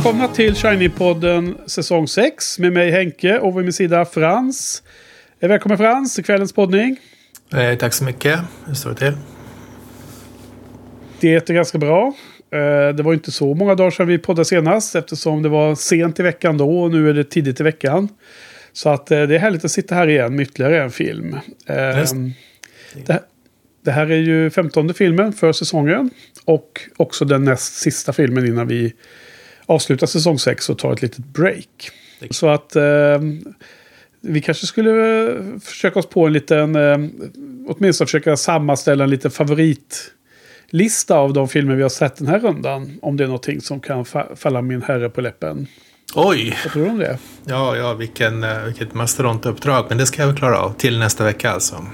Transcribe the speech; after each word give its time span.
Välkomna 0.00 0.28
till 0.28 0.54
Shiny-podden 0.54 1.54
säsong 1.66 2.08
6 2.08 2.58
med 2.58 2.72
mig 2.72 2.90
Henke 2.90 3.38
och 3.38 3.58
vid 3.58 3.64
min 3.64 3.72
sida 3.72 4.04
Frans. 4.04 4.82
Eh, 5.40 5.48
Välkommen 5.48 5.78
Frans 5.78 6.14
till 6.14 6.24
kvällens 6.24 6.52
poddning. 6.52 6.96
Eh, 7.54 7.78
tack 7.78 7.92
så 7.92 8.04
mycket. 8.04 8.40
Hur 8.66 8.74
står 8.74 8.90
det 8.90 8.96
till? 8.96 9.12
Det 11.20 11.50
är 11.50 11.54
ganska 11.54 11.78
bra. 11.78 12.14
Eh, 12.50 12.94
Det 12.94 13.02
var 13.02 13.12
inte 13.12 13.30
så 13.30 13.54
många 13.54 13.74
dagar 13.74 13.90
sedan 13.90 14.06
vi 14.08 14.18
poddade 14.18 14.44
senast 14.44 14.94
eftersom 14.94 15.42
det 15.42 15.48
var 15.48 15.74
sent 15.74 16.20
i 16.20 16.22
veckan 16.22 16.58
då 16.58 16.82
och 16.82 16.90
nu 16.90 17.10
är 17.10 17.14
det 17.14 17.24
tidigt 17.24 17.60
i 17.60 17.62
veckan. 17.62 18.08
Så 18.72 18.88
att 18.88 19.10
eh, 19.10 19.22
det 19.22 19.34
är 19.34 19.38
härligt 19.38 19.64
att 19.64 19.70
sitta 19.70 19.94
här 19.94 20.06
igen 20.08 20.36
med 20.36 20.42
ytterligare 20.42 20.82
en 20.82 20.90
film. 20.90 21.34
Eh. 21.66 21.76
Det, 23.06 23.22
det 23.84 23.90
här 23.90 24.10
är 24.10 24.16
ju 24.16 24.50
femtonde 24.50 24.94
filmen 24.94 25.32
för 25.32 25.52
säsongen 25.52 26.10
och 26.44 26.80
också 26.96 27.24
den 27.24 27.44
näst 27.44 27.74
sista 27.74 28.12
filmen 28.12 28.46
innan 28.46 28.66
vi 28.66 28.94
avslutar 29.70 30.06
säsong 30.06 30.38
6 30.38 30.68
och 30.70 30.78
tar 30.78 30.92
ett 30.92 31.02
litet 31.02 31.24
break. 31.24 31.90
Så 32.30 32.48
att 32.48 32.76
eh, 32.76 32.82
vi 34.20 34.40
kanske 34.40 34.66
skulle 34.66 35.22
eh, 35.30 35.34
försöka 35.64 35.98
oss 35.98 36.06
på 36.08 36.26
en 36.26 36.32
liten, 36.32 36.76
eh, 36.76 36.98
åtminstone 37.68 38.06
försöka 38.06 38.36
sammanställa 38.36 39.04
en 39.04 39.10
liten 39.10 39.30
favoritlista 39.30 41.16
av 41.16 41.32
de 41.32 41.48
filmer 41.48 41.74
vi 41.74 41.82
har 41.82 41.88
sett 41.88 42.16
den 42.16 42.26
här 42.26 42.38
rundan. 42.38 42.98
Om 43.02 43.16
det 43.16 43.24
är 43.24 43.28
någonting 43.28 43.60
som 43.60 43.80
kan 43.80 44.04
fa- 44.04 44.36
falla 44.36 44.62
min 44.62 44.82
herre 44.82 45.08
på 45.10 45.20
läppen. 45.20 45.66
Oj! 46.14 46.56
Vad 46.64 46.72
tror 46.72 46.84
du 46.84 46.90
om 46.90 46.98
det? 46.98 47.18
Ja, 47.44 47.76
ja, 47.76 47.94
vilken, 47.94 48.44
eh, 48.44 48.64
vilket 48.64 48.94
mastodontuppdrag. 48.94 49.86
Men 49.88 49.98
det 49.98 50.06
ska 50.06 50.22
jag 50.22 50.26
väl 50.28 50.36
klara 50.36 50.58
av 50.58 50.74
till 50.74 50.98
nästa 50.98 51.24
vecka 51.24 51.50
alltså. 51.50 51.86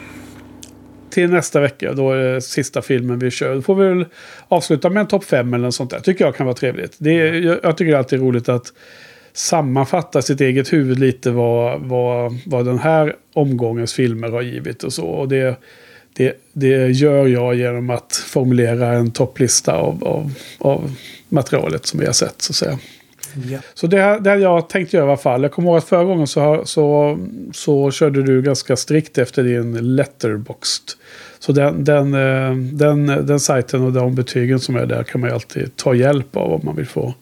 Till 1.10 1.30
nästa 1.30 1.60
vecka, 1.60 1.92
då 1.92 2.12
är 2.12 2.16
det 2.16 2.40
sista 2.42 2.82
filmen 2.82 3.18
vi 3.18 3.30
kör. 3.30 3.54
Då 3.54 3.62
får 3.62 3.74
vi 3.74 3.88
väl 3.88 4.06
avsluta 4.48 4.90
med 4.90 5.00
en 5.00 5.06
topp 5.06 5.24
fem 5.24 5.54
eller 5.54 5.64
något 5.64 5.74
sånt 5.74 5.90
där. 5.90 6.00
Tycker 6.00 6.24
jag 6.24 6.36
kan 6.36 6.46
vara 6.46 6.56
trevligt. 6.56 6.96
Det 6.98 7.10
är, 7.10 7.32
jag, 7.34 7.58
jag 7.62 7.76
tycker 7.76 7.90
det 7.92 7.96
är 7.96 7.98
alltid 7.98 8.20
roligt 8.20 8.48
att 8.48 8.72
sammanfatta 9.32 10.22
sitt 10.22 10.40
eget 10.40 10.72
huvud 10.72 10.98
lite 10.98 11.30
vad, 11.30 11.80
vad, 11.80 12.38
vad 12.46 12.64
den 12.66 12.78
här 12.78 13.14
omgångens 13.32 13.92
filmer 13.92 14.28
har 14.28 14.42
givit 14.42 14.82
och 14.82 14.92
så. 14.92 15.04
Och 15.06 15.28
det, 15.28 15.56
det, 16.16 16.40
det 16.52 16.88
gör 16.90 17.26
jag 17.26 17.54
genom 17.54 17.90
att 17.90 18.16
formulera 18.26 18.88
en 18.92 19.10
topplista 19.10 19.72
av, 19.74 20.04
av, 20.04 20.32
av 20.58 20.90
materialet 21.28 21.86
som 21.86 22.00
vi 22.00 22.06
har 22.06 22.12
sett 22.12 22.42
så 22.42 22.50
att 22.52 22.56
säga. 22.56 22.78
Ja. 23.50 23.58
Så 23.74 23.86
det, 23.86 23.98
har- 24.00 24.20
det 24.20 24.30
har 24.30 24.36
jag 24.36 24.68
tänkt 24.68 24.92
göra 24.92 25.04
i 25.04 25.08
alla 25.08 25.16
fall. 25.16 25.42
Jag 25.42 25.52
kommer 25.52 25.68
ihåg 25.68 25.78
att 25.78 25.84
förra 25.84 26.04
gången 26.04 26.26
så, 26.26 26.62
så, 26.64 27.18
så 27.52 27.90
körde 27.90 28.22
du 28.22 28.42
ganska 28.42 28.76
strikt 28.76 29.18
efter 29.18 29.42
din 29.42 29.96
letterboxd. 29.96 30.82
Så 31.46 31.52
den, 31.52 31.84
den, 31.84 32.14
eh, 32.14 32.56
den, 32.56 33.06
den 33.06 33.40
sajten 33.40 33.82
och 33.82 33.92
de 33.92 34.14
betygen 34.14 34.60
som 34.60 34.76
är 34.76 34.86
där 34.86 35.02
kan 35.02 35.20
man 35.20 35.30
ju 35.30 35.34
alltid 35.34 35.76
ta 35.76 35.94
hjälp 35.94 36.36
av 36.36 36.52
om 36.52 36.60
man 36.64 36.76
vill 36.76 36.86
få, 36.86 37.14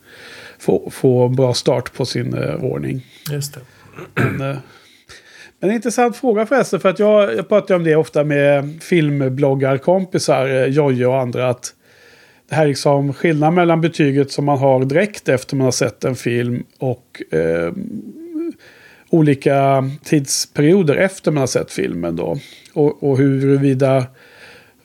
få, 0.58 0.91
få 0.91 1.27
en 1.27 1.36
bra 1.36 1.55
start 1.55 1.92
på 1.92 2.05
sin 2.05 2.34
eh, 2.34 2.64
ordning. 2.64 3.06
Just 3.31 3.55
det. 3.55 3.61
Men, 4.14 4.50
eh, 4.50 4.56
en 5.61 5.70
intressant 5.70 6.16
fråga 6.16 6.47
förresten, 6.47 6.81
för 6.81 6.89
att 6.89 6.98
jag, 6.98 7.36
jag 7.36 7.48
pratar 7.48 7.75
om 7.75 7.84
det 7.84 7.97
ofta 7.97 8.25
med 8.25 8.83
filmbloggarkompisar, 8.83 10.66
Jojje 10.66 11.06
och 11.06 11.20
andra, 11.20 11.48
att 11.48 11.75
det 12.48 12.55
här 12.55 12.62
är 12.62 12.69
liksom 12.69 13.12
skillnaden 13.12 13.54
mellan 13.54 13.81
betyget 13.81 14.31
som 14.31 14.44
man 14.44 14.59
har 14.59 14.84
direkt 14.84 15.28
efter 15.28 15.56
man 15.56 15.65
har 15.65 15.72
sett 15.72 16.04
en 16.04 16.16
film 16.16 16.65
och 16.78 17.22
eh, 17.31 17.72
olika 19.15 19.91
tidsperioder 20.04 20.97
efter 20.97 21.31
man 21.31 21.41
har 21.41 21.47
sett 21.47 21.72
filmen 21.72 22.16
då. 22.16 22.38
Och, 22.72 23.03
och 23.03 23.19
huruvida 23.19 24.06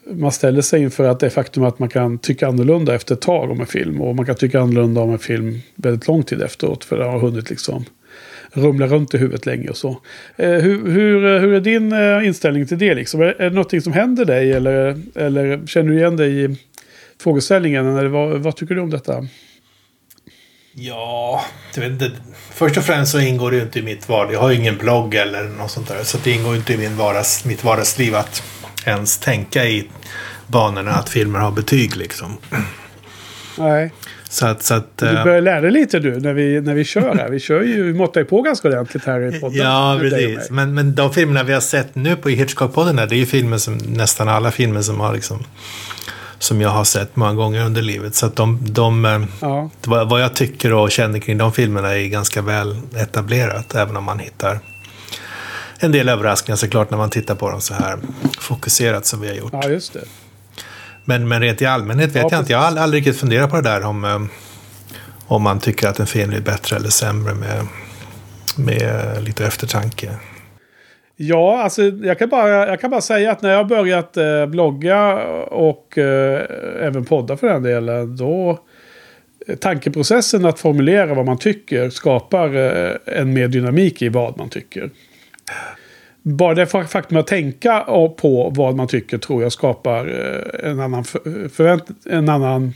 man 0.06 0.32
ställer 0.32 0.62
sig 0.62 0.82
inför 0.82 1.04
att 1.04 1.20
det 1.20 1.30
faktum 1.30 1.64
att 1.64 1.78
man 1.78 1.88
kan 1.88 2.18
tycka 2.18 2.48
annorlunda 2.48 2.94
efter 2.94 3.14
ett 3.14 3.20
tag 3.20 3.50
om 3.50 3.60
en 3.60 3.66
film. 3.66 4.00
Och 4.00 4.16
man 4.16 4.26
kan 4.26 4.34
tycka 4.34 4.60
annorlunda 4.60 5.00
om 5.00 5.10
en 5.10 5.18
film 5.18 5.60
väldigt 5.74 6.08
lång 6.08 6.22
tid 6.22 6.42
efteråt. 6.42 6.84
För 6.84 6.98
det 6.98 7.04
har 7.04 7.18
hunnit 7.18 7.50
liksom 7.50 7.84
rumla 8.52 8.86
runt 8.86 9.14
i 9.14 9.18
huvudet 9.18 9.46
länge 9.46 9.68
och 9.68 9.76
så. 9.76 10.00
Eh, 10.36 10.50
hur, 10.50 10.90
hur, 10.90 11.40
hur 11.40 11.52
är 11.52 11.60
din 11.60 11.92
eh, 11.92 12.26
inställning 12.26 12.66
till 12.66 12.78
det? 12.78 12.94
Liksom? 12.94 13.20
Är, 13.20 13.24
är 13.24 13.44
det 13.44 13.50
någonting 13.50 13.82
som 13.82 13.92
händer 13.92 14.24
dig? 14.24 14.52
Eller, 14.52 15.00
eller 15.14 15.66
känner 15.66 15.90
du 15.90 15.98
igen 15.98 16.16
dig 16.16 16.44
i 16.44 16.56
frågeställningen? 17.22 17.96
Eller 17.96 18.08
vad, 18.08 18.38
vad 18.38 18.56
tycker 18.56 18.74
du 18.74 18.80
om 18.80 18.90
detta? 18.90 19.26
Ja, 20.72 21.44
jag 21.74 21.82
vet 21.82 21.92
inte. 21.92 22.10
Först 22.50 22.76
och 22.76 22.84
främst 22.84 23.12
så 23.12 23.20
ingår 23.20 23.50
det 23.50 23.56
ju 23.56 23.62
inte 23.62 23.78
i 23.78 23.82
mitt 23.82 24.08
vardag. 24.08 24.34
Jag 24.34 24.40
har 24.40 24.50
ju 24.50 24.56
ingen 24.56 24.76
blogg 24.76 25.14
eller 25.14 25.42
något 25.42 25.70
sånt 25.70 25.88
där. 25.88 26.02
Så 26.04 26.18
det 26.24 26.30
ingår 26.30 26.52
ju 26.52 26.58
inte 26.58 26.72
i 26.72 26.76
min 26.76 26.96
vardags, 26.96 27.44
mitt 27.44 27.64
vardagsliv 27.64 28.14
att 28.14 28.42
ens 28.84 29.18
tänka 29.18 29.64
i 29.64 29.88
banorna 30.46 30.90
att 30.90 31.08
filmer 31.08 31.38
har 31.38 31.50
betyg 31.50 31.96
liksom. 31.96 32.36
Nej. 33.58 33.92
Så 34.28 34.46
att... 34.46 34.62
Så 34.62 34.74
att 34.74 34.96
Du 34.96 35.06
eh, 35.08 35.24
börjar 35.24 35.40
lära 35.40 35.60
dig 35.60 35.70
lite 35.70 35.98
du 35.98 36.20
när 36.20 36.32
vi, 36.32 36.60
när 36.60 36.74
vi 36.74 36.84
kör 36.84 37.14
här. 37.14 37.28
Vi 37.28 37.40
kör 37.40 37.62
ju, 37.62 37.82
vi 37.82 37.92
måttar 37.94 38.20
ju 38.20 38.24
på 38.24 38.42
ganska 38.42 38.68
ordentligt 38.68 39.04
här 39.04 39.36
i 39.36 39.40
podden. 39.40 39.58
Ja, 39.58 39.98
precis. 40.00 40.50
Men, 40.50 40.74
men 40.74 40.94
de 40.94 41.12
filmerna 41.12 41.42
vi 41.42 41.52
har 41.52 41.60
sett 41.60 41.94
nu 41.94 42.16
på 42.16 42.28
Hitchcock-podden 42.28 42.98
här, 42.98 43.06
det 43.06 43.14
är 43.14 43.18
ju 43.18 43.26
filmer 43.26 43.58
som 43.58 43.74
nästan 43.76 44.28
alla 44.28 44.50
filmer 44.50 44.82
som 44.82 45.00
har 45.00 45.14
liksom 45.14 45.44
som 46.38 46.60
jag 46.60 46.68
har 46.70 46.84
sett 46.84 47.16
många 47.16 47.34
gånger 47.34 47.64
under 47.64 47.82
livet. 47.82 48.14
Så 48.14 48.26
att 48.26 48.36
de, 48.36 48.58
de 48.62 49.04
eh, 49.04 49.20
Ja. 49.40 49.70
vad, 49.84 50.08
vad 50.08 50.22
jag 50.22 50.34
tycker 50.34 50.72
och 50.72 50.90
känner 50.90 51.18
kring 51.18 51.38
de 51.38 51.52
filmerna 51.52 51.96
är 51.96 52.06
ganska 52.06 52.42
väl 52.42 52.76
etablerat. 52.96 53.74
Även 53.74 53.96
om 53.96 54.04
man 54.04 54.18
hittar 54.18 54.60
en 55.80 55.92
del 55.92 56.08
överraskningar 56.08 56.56
såklart 56.56 56.90
när 56.90 56.98
man 56.98 57.10
tittar 57.10 57.34
på 57.34 57.50
dem 57.50 57.60
så 57.60 57.74
här 57.74 57.98
fokuserat 58.38 59.06
som 59.06 59.20
vi 59.20 59.28
har 59.28 59.34
gjort. 59.34 59.52
ja, 59.52 59.68
just 59.68 59.92
det. 59.92 60.04
Men, 61.04 61.28
men 61.28 61.40
rent 61.40 61.62
i 61.62 61.66
allmänhet 61.66 62.08
vet 62.08 62.22
Ja, 62.22 62.28
jag 62.30 62.40
inte. 62.40 62.52
Jag 62.52 62.58
har 62.58 62.66
aldrig, 62.66 62.82
aldrig 62.82 63.00
riktigt 63.00 63.20
funderat 63.20 63.50
på 63.50 63.56
det 63.56 63.62
där 63.62 63.84
om, 63.84 64.04
eh, 64.04 64.20
om 65.26 65.42
man 65.42 65.60
tycker 65.60 65.88
att 65.88 66.00
en 66.00 66.06
film 66.06 66.32
är 66.32 66.40
bättre 66.40 66.76
eller 66.76 66.88
sämre 66.88 67.34
med, 67.34 67.66
med 68.56 69.24
lite 69.24 69.46
eftertanke. 69.46 70.10
Ja, 71.16 71.62
alltså 71.62 71.82
jag 71.82 72.18
kan, 72.18 72.28
bara, 72.28 72.48
jag 72.68 72.80
kan 72.80 72.90
bara 72.90 73.00
säga 73.00 73.32
att 73.32 73.42
när 73.42 73.50
jag 73.50 73.66
börjat 73.66 74.16
eh, 74.16 74.46
blogga 74.46 75.14
och 75.44 75.98
eh, 75.98 76.42
även 76.80 77.04
podda 77.04 77.36
för 77.36 77.46
den 77.46 77.62
delen, 77.62 78.16
då 78.16 78.58
eh, 79.46 79.56
tankeprocessen 79.56 80.44
att 80.46 80.60
formulera 80.60 81.14
vad 81.14 81.26
man 81.26 81.38
tycker 81.38 81.90
skapar 81.90 82.56
eh, 82.56 82.92
en 83.04 83.32
mer 83.32 83.48
dynamik 83.48 84.02
i 84.02 84.08
vad 84.08 84.38
man 84.38 84.48
tycker. 84.48 84.90
Bara 86.22 86.54
det 86.54 86.66
faktum 86.66 87.18
att 87.18 87.26
tänka 87.26 87.84
på 88.08 88.52
vad 88.56 88.76
man 88.76 88.88
tycker 88.88 89.18
tror 89.18 89.42
jag 89.42 89.52
skapar 89.52 90.06
eh, 90.06 90.70
en 90.70 90.80
annan, 90.80 91.04
förvänt, 91.04 91.84
en 92.06 92.28
annan 92.28 92.72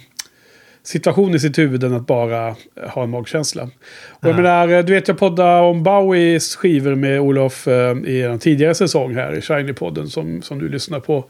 situation 0.84 1.34
i 1.34 1.38
sitt 1.38 1.58
huvud 1.58 1.84
än 1.84 1.94
att 1.94 2.06
bara 2.06 2.56
ha 2.88 3.02
en 3.02 3.10
magkänsla. 3.10 3.62
Och 3.62 3.70
jag 4.28 4.30
Ja. 4.30 4.36
menar, 4.36 4.68
eh, 4.68 4.84
du 4.84 4.92
vet 4.94 5.08
jag 5.08 5.18
poddade 5.18 5.60
om 5.60 5.82
Bowies 5.82 6.56
skivor 6.56 6.94
med 6.94 7.20
Olof 7.20 7.68
eh, 7.68 7.96
i 8.06 8.22
en 8.22 8.38
tidigare 8.38 8.74
säsong 8.74 9.14
här 9.14 9.32
i 9.36 9.40
Shiny-podden 9.40 10.06
som, 10.06 10.42
som 10.42 10.58
du 10.58 10.68
lyssnar 10.68 11.00
på. 11.00 11.24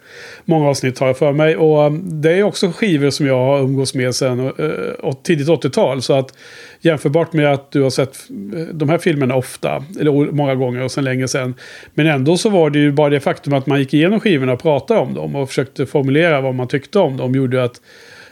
Många 0.45 0.69
avsnitt 0.69 0.99
har 0.99 1.07
jag 1.07 1.19
för 1.19 1.33
mig. 1.33 1.57
Och 1.57 1.85
eh, 1.85 1.93
det 1.93 2.33
är 2.33 2.43
också 2.43 2.73
skivor 2.73 3.11
som 3.11 3.27
jag 3.27 3.37
har 3.45 3.59
umgås 3.59 3.95
med 3.95 4.15
sedan 4.15 4.41
eh, 4.59 4.69
och 5.01 5.23
tidigt 5.23 5.49
80-tal. 5.49 6.03
Så 6.03 6.13
att 6.15 6.35
jämförbart 6.81 7.33
med 7.33 7.53
att 7.53 7.71
du 7.73 7.83
har 7.83 7.91
sett 7.91 8.17
eh, 8.57 8.61
de 8.75 8.89
här 8.89 8.99
filmerna 8.99 9.35
ofta, 9.37 9.85
eller 10.01 10.33
många 10.33 10.55
gånger 10.55 10.83
och 10.83 10.91
sen 10.93 11.05
länge 11.05 11.29
sedan. 11.29 11.55
Men 11.95 12.07
ändå 12.07 12.37
så 12.37 12.51
var 12.51 12.71
det 12.71 12.79
ju 12.79 12.93
bara 12.93 13.11
det 13.11 13.21
faktum 13.21 13.53
att 13.53 13.67
man 13.67 13.79
gick 13.79 13.95
igenom 13.95 14.21
skivorna 14.21 14.53
och 14.53 14.63
pratade 14.63 15.01
om 15.01 15.15
dem 15.15 15.37
och 15.37 15.49
försökte 15.49 15.87
formulera 15.87 16.41
vad 16.41 16.55
man 16.55 16.69
tyckte 16.69 16.99
om 16.99 17.17
dem 17.17 17.35
gjorde 17.35 17.65
att 17.65 17.81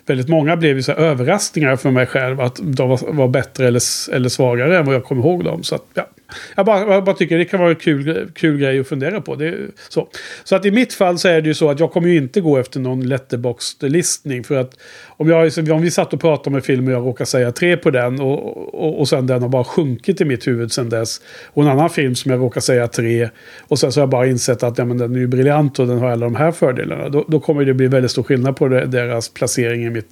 väldigt 0.07 0.29
många 0.29 0.57
blev 0.57 0.77
ju 0.77 0.83
så 0.83 0.93
här 0.93 0.99
överraskningar 0.99 1.77
för 1.77 1.91
mig 1.91 2.07
själv 2.07 2.41
att 2.41 2.61
de 2.63 2.89
var, 2.89 3.13
var 3.13 3.29
bättre 3.29 3.67
eller, 3.67 3.83
eller 4.13 4.29
svagare 4.29 4.79
än 4.79 4.87
vad 4.87 4.95
jag 4.95 5.05
kom 5.05 5.19
ihåg 5.19 5.45
dem. 5.45 5.63
Så 5.63 5.75
att, 5.75 5.85
ja. 5.95 6.09
jag, 6.57 6.67
bara, 6.67 6.95
jag 6.95 7.05
bara 7.05 7.17
tycker 7.17 7.39
det 7.39 7.45
kan 7.45 7.61
vara 7.61 7.71
en 7.71 7.77
kul, 7.77 8.31
kul 8.35 8.59
grej 8.59 8.81
att 8.81 8.89
fundera 8.89 9.21
på. 9.21 9.35
Det, 9.35 9.47
är 9.47 9.69
så. 9.89 10.09
så 10.45 10.57
att 10.57 10.65
i 10.65 10.71
mitt 10.71 10.93
fall 10.93 11.19
så 11.19 11.29
är 11.29 11.41
det 11.41 11.49
ju 11.49 11.55
så 11.55 11.71
att 11.71 11.81
jag 11.81 11.93
kommer 11.93 12.09
ju 12.09 12.17
inte 12.17 12.41
gå 12.41 12.59
efter 12.59 12.81
någon 12.81 13.09
letterbox-listning. 13.09 14.45
För 14.45 14.57
att 14.57 14.79
om, 15.17 15.29
jag, 15.29 15.71
om 15.71 15.83
vi 15.83 15.91
satt 15.91 16.13
och 16.13 16.21
pratade 16.21 16.51
om 16.51 16.55
en 16.55 16.63
film 16.63 16.87
och 16.87 16.93
jag 16.93 17.07
råkar 17.07 17.25
säga 17.25 17.53
tre 17.53 17.77
på 17.77 17.91
den 17.91 18.21
och, 18.21 18.75
och, 18.75 19.01
och 19.01 19.09
sen 19.09 19.27
den 19.27 19.43
har 19.43 19.49
bara 19.49 19.65
sjunkit 19.65 20.21
i 20.21 20.25
mitt 20.25 20.47
huvud 20.47 20.73
sen 20.73 20.89
dess. 20.89 21.21
Och 21.47 21.63
en 21.63 21.69
annan 21.69 21.91
film 21.91 22.15
som 22.15 22.31
jag 22.31 22.41
råkar 22.41 22.61
säga 22.61 22.89
tre 22.89 23.31
och 23.61 23.79
sen 23.79 23.93
så 23.93 24.01
har 24.01 24.03
jag 24.03 24.11
bara 24.11 24.27
insett 24.27 24.63
att 24.63 24.79
ja, 24.79 24.85
men 24.85 24.99
den 24.99 25.15
är 25.15 25.19
ju 25.19 25.27
briljant 25.27 25.79
och 25.79 25.87
den 25.87 25.99
har 25.99 26.11
alla 26.11 26.27
de 26.27 26.37
här 26.37 26.53
fördelarna. 26.53 27.09
Då, 27.09 27.25
då 27.29 27.41
kommer 27.41 27.65
det 27.65 27.75
bli 27.75 27.87
väldigt 27.87 28.11
stor 28.11 28.23
skillnad 28.23 28.57
på 28.57 28.69
det, 28.69 28.87
deras 28.87 29.29
placering 29.29 29.85
i, 29.85 29.91
mitt, 29.91 30.09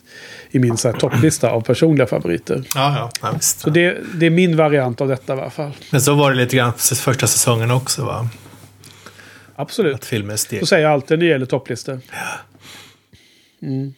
i 0.51 0.59
min 0.59 0.77
så 0.77 0.91
här, 0.91 0.99
topplista 0.99 1.51
av 1.51 1.61
personliga 1.61 2.07
favoriter. 2.07 2.63
Ja, 2.75 2.97
ja, 2.97 3.11
ja 3.23 3.31
visst. 3.35 3.61
Så 3.61 3.71
det, 3.71 3.97
det 4.15 4.27
är 4.27 4.31
min 4.31 4.57
variant 4.57 5.01
av 5.01 5.09
detta 5.09 5.35
i 5.37 5.41
alla 5.41 5.51
fall. 5.51 5.73
Men 5.91 6.01
så 6.01 6.15
var 6.15 6.31
det 6.31 6.37
lite 6.37 6.57
grann 6.57 6.73
för 6.73 6.95
första 6.95 7.27
säsongen 7.27 7.71
också 7.71 8.05
va? 8.05 8.29
Absolut. 9.57 9.95
Att 9.95 10.05
filmer 10.05 10.37
steg. 10.37 10.61
Så 10.61 10.67
säger 10.67 10.83
jag 10.83 10.93
alltid 10.93 11.19
när 11.19 11.27
det 11.27 11.31
gäller 11.31 11.47
topplistor. 11.47 12.01
Mm. 13.63 13.95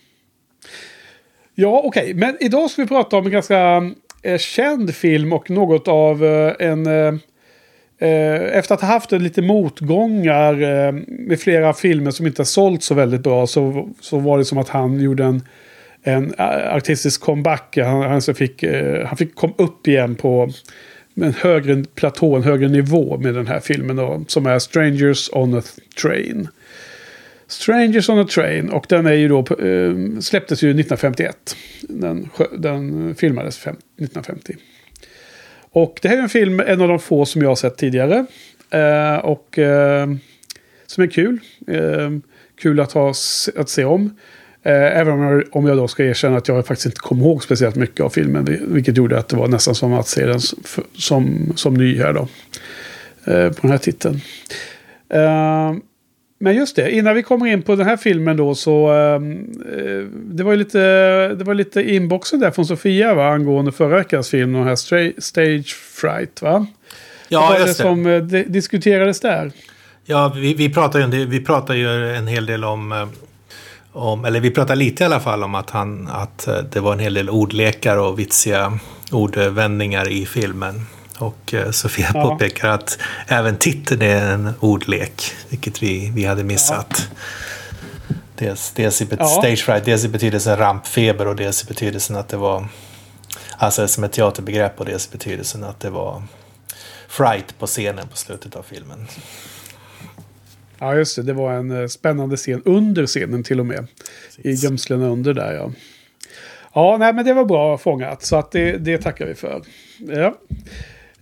Ja, 1.55 1.83
okej. 1.85 2.15
Men 2.15 2.37
idag 2.41 2.71
ska 2.71 2.83
vi 2.83 2.89
prata 2.89 3.17
om 3.17 3.27
en 3.27 3.33
ganska 3.33 3.91
eh, 4.23 4.39
känd 4.39 4.95
film 4.95 5.33
och 5.33 5.51
något 5.51 5.89
av 5.89 6.25
eh, 6.25 6.53
en... 6.59 6.87
Eh, 6.87 7.15
eh, 7.99 8.59
efter 8.59 8.75
att 8.75 8.81
ha 8.81 8.89
haft 8.89 9.13
lite 9.13 9.43
motgångar 9.43 10.63
eh, 10.63 10.93
med 11.07 11.41
flera 11.41 11.73
filmer 11.73 12.11
som 12.11 12.27
inte 12.27 12.41
har 12.41 12.45
sålt 12.45 12.83
så 12.83 12.95
väldigt 12.95 13.23
bra 13.23 13.47
så, 13.47 13.89
så 14.01 14.19
var 14.19 14.39
det 14.39 14.45
som 14.45 14.59
att 14.59 14.69
han 14.69 15.01
gjorde 15.01 15.25
en, 15.25 15.43
en 16.03 16.35
eh, 16.39 16.75
artistisk 16.75 17.21
comeback. 17.21 17.79
Han, 17.83 18.03
han, 18.03 18.23
fick, 18.23 18.63
eh, 18.63 19.07
han 19.07 19.17
fick 19.17 19.35
kom 19.35 19.55
upp 19.59 19.89
igen 19.89 20.15
på 20.15 20.51
en 21.15 21.35
högre 21.35 21.85
platå, 21.95 22.37
en 22.37 22.43
högre 22.43 22.69
nivå 22.69 23.19
med 23.19 23.35
den 23.35 23.47
här 23.47 23.61
filmen 23.61 23.97
då, 23.97 24.25
som 24.29 24.47
är 24.47 24.59
Strangers 24.59 25.31
on 25.33 25.59
a 25.59 25.63
Train. 26.03 26.49
Strangers 27.53 28.09
on 28.09 28.19
a 28.19 28.27
Train 28.31 28.71
och 28.71 28.87
den 28.89 29.07
är 29.07 29.13
ju 29.13 29.29
då, 29.29 29.39
eh, 29.39 30.21
släpptes 30.21 30.63
ju 30.63 30.71
1951. 30.71 31.57
Den, 31.81 32.31
den 32.59 33.15
filmades 33.15 33.57
1950. 33.57 34.57
Och 35.71 35.99
det 36.03 36.09
här 36.09 36.17
är 36.17 36.23
en 36.23 36.29
film, 36.29 36.61
en 36.61 36.81
av 36.81 36.89
de 36.89 36.99
få 36.99 37.27
som 37.27 37.43
jag 37.43 37.49
har 37.49 37.57
sett 37.57 37.77
tidigare. 37.77 38.27
Eh, 38.71 39.17
och 39.17 39.59
eh, 39.59 40.09
som 40.87 41.05
är 41.05 41.09
kul. 41.09 41.41
Eh, 41.67 42.11
kul 42.61 42.81
att, 42.81 42.93
ha, 42.93 43.09
att 43.57 43.69
se 43.69 43.85
om. 43.85 44.17
Eh, 44.63 44.99
även 44.99 45.13
om 45.13 45.23
jag, 45.23 45.45
om 45.53 45.67
jag 45.67 45.77
då 45.77 45.89
ska 45.89 46.05
erkänna 46.05 46.37
att 46.37 46.49
jag 46.49 46.67
faktiskt 46.67 46.87
inte 46.87 47.01
kom 47.01 47.21
ihåg 47.21 47.45
speciellt 47.45 47.77
mycket 47.77 48.01
av 48.01 48.11
filmen. 48.11 48.59
Vilket 48.69 48.97
gjorde 48.97 49.19
att 49.19 49.29
det 49.29 49.37
var 49.37 49.49
nästan 49.49 49.75
som 49.75 49.93
att 49.93 50.09
se 50.09 50.27
den 50.27 50.41
som, 50.99 51.53
som 51.57 51.75
ny 51.75 51.99
här 51.99 52.13
då. 52.13 52.29
Eh, 53.33 53.49
på 53.49 53.59
den 53.61 53.71
här 53.71 53.79
titeln. 53.79 54.21
Eh, 55.09 55.75
Eh, 56.43 56.45
men 56.45 56.57
just 56.57 56.77
det, 56.77 56.91
innan 56.91 57.15
vi 57.15 57.23
kommer 57.23 57.47
in 57.47 57.63
på 57.63 57.77
den 57.77 57.87
här 57.87 57.97
filmen 57.97 58.37
då 58.37 58.55
så... 58.55 58.89
det 60.13 60.43
var 60.43 60.53
ju 60.53 60.59
lite, 60.59 60.79
det 61.29 61.45
var 61.45 61.55
lite 61.55 61.95
inboxen 61.95 62.41
där 62.41 62.51
från 62.51 62.67
Sofia 62.67 63.15
va? 63.15 63.29
Angående 63.29 63.73
förra 63.73 63.97
veckans 63.97 64.31
film, 64.31 64.53
den 64.53 64.65
här 64.65 65.21
Stage 65.21 65.75
Fright 65.75 66.43
va? 66.43 66.67
Ja, 67.29 67.41
Vad 67.41 67.51
var 67.51 67.67
just 67.67 67.79
det. 67.79 67.83
som 67.83 68.29
diskuterades 68.47 69.21
där? 69.21 69.53
Ja, 70.05 70.33
vi, 70.37 70.55
vi, 70.55 70.75
pratar 70.75 70.99
ju, 70.99 71.27
vi 71.27 71.41
pratar 71.41 71.75
ju 71.75 72.17
en 72.17 72.27
hel 72.27 72.47
del 72.47 72.65
om 72.65 73.09
om, 73.93 74.25
eller 74.25 74.41
vi 74.41 74.51
pratar 74.51 74.77
lite 74.77 75.03
i 75.03 75.07
alla 75.07 75.21
fall 75.21 75.45
om 75.45 75.55
att, 75.55 75.71
han, 75.71 76.09
att 76.09 76.49
eh, 76.49 76.57
det 76.73 76.81
var 76.81 76.93
en 76.93 76.99
hel 76.99 77.15
del 77.15 77.31
ordlekar 77.31 77.97
och 77.97 78.19
vitsiga 78.19 78.79
ordvändningar 79.11 80.09
i 80.09 80.27
filmen. 80.27 80.87
Och 81.23 81.55
eh, 81.55 81.71
Sofia 81.71 82.11
ja. 82.15 82.23
påpekar 82.23 82.69
att 82.69 82.99
även 83.27 83.57
titeln 83.57 84.03
är 84.03 84.33
en 84.33 84.51
ordlek, 84.61 85.23
vilket 85.49 85.83
vi, 85.83 86.13
vi 86.15 86.25
hade 86.25 86.45
missat. 86.45 87.09
Ja. 87.11 88.15
Dels, 88.35 88.73
dels 88.73 89.03
i 89.03 89.07
ja. 89.19 89.27
stage 89.27 89.65
fright, 89.65 89.85
dels 89.85 90.05
i 90.05 90.09
betydelsen 90.09 90.57
rampfeber 90.57 91.27
och 91.29 91.37
dels 91.37 91.65
i 91.65 91.67
betydelsen 91.67 92.17
att 92.17 92.29
det 92.29 92.37
var 92.37 92.69
Alltså 93.63 93.89
som 93.89 94.05
ett 94.05 94.13
teaterbegrepp 94.13 94.81
och 94.81 94.87
dels 94.87 95.09
i 95.09 95.11
betydelsen 95.13 95.65
att 95.65 95.81
det 95.81 95.91
var 95.91 96.23
fright 97.09 97.59
på 97.59 97.67
scenen 97.67 98.09
på 98.09 98.17
slutet 98.17 98.57
av 98.57 98.63
filmen. 98.63 99.07
Ja, 100.79 100.95
just 100.95 101.17
det. 101.17 101.23
Det 101.23 101.33
var 101.33 101.53
en 101.53 101.71
eh, 101.71 101.87
spännande 101.87 102.37
scen 102.37 102.63
under 102.65 103.07
scenen 103.07 103.43
till 103.43 103.61
och 103.61 103.67
med. 103.67 103.87
Precis. 104.27 104.63
I 104.63 104.67
gömslen 104.67 105.03
under 105.03 105.35
där, 105.35 105.53
ja. 105.53 105.71
Ja, 106.75 106.97
nej, 106.99 107.13
men 107.13 107.25
det 107.25 107.35
var 107.35 107.45
bra 107.45 107.79
fångat. 107.79 108.23
Så 108.23 108.37
att 108.37 108.53
det, 108.53 108.77
det 108.77 108.99
tackar 108.99 109.27
vi 109.27 109.35
för. 109.35 109.63
Ja. 109.99 110.35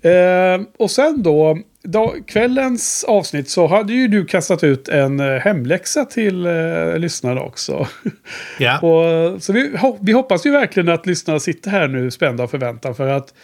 Eh, 0.02 0.60
och 0.78 0.90
sen 0.90 1.22
då, 1.22 1.58
då, 1.82 2.14
kvällens 2.26 3.04
avsnitt 3.04 3.48
så 3.48 3.66
hade 3.66 3.92
ju 3.92 4.08
du 4.08 4.24
kastat 4.24 4.64
ut 4.64 4.88
en 4.88 5.20
eh, 5.20 5.26
hemläxa 5.26 6.04
till 6.04 6.46
eh, 6.46 6.98
lyssnarna 6.98 7.40
också. 7.40 7.86
Ja. 8.58 8.78
och, 8.82 9.42
så 9.42 9.52
vi, 9.52 9.72
vi 10.00 10.12
hoppas 10.12 10.46
ju 10.46 10.50
verkligen 10.50 10.88
att 10.88 11.06
lyssnarna 11.06 11.40
sitter 11.40 11.70
här 11.70 11.88
nu 11.88 12.10
spända 12.10 12.44
och 12.44 12.50
förväntan. 12.50 12.94
För 12.94 13.08
att 13.08 13.34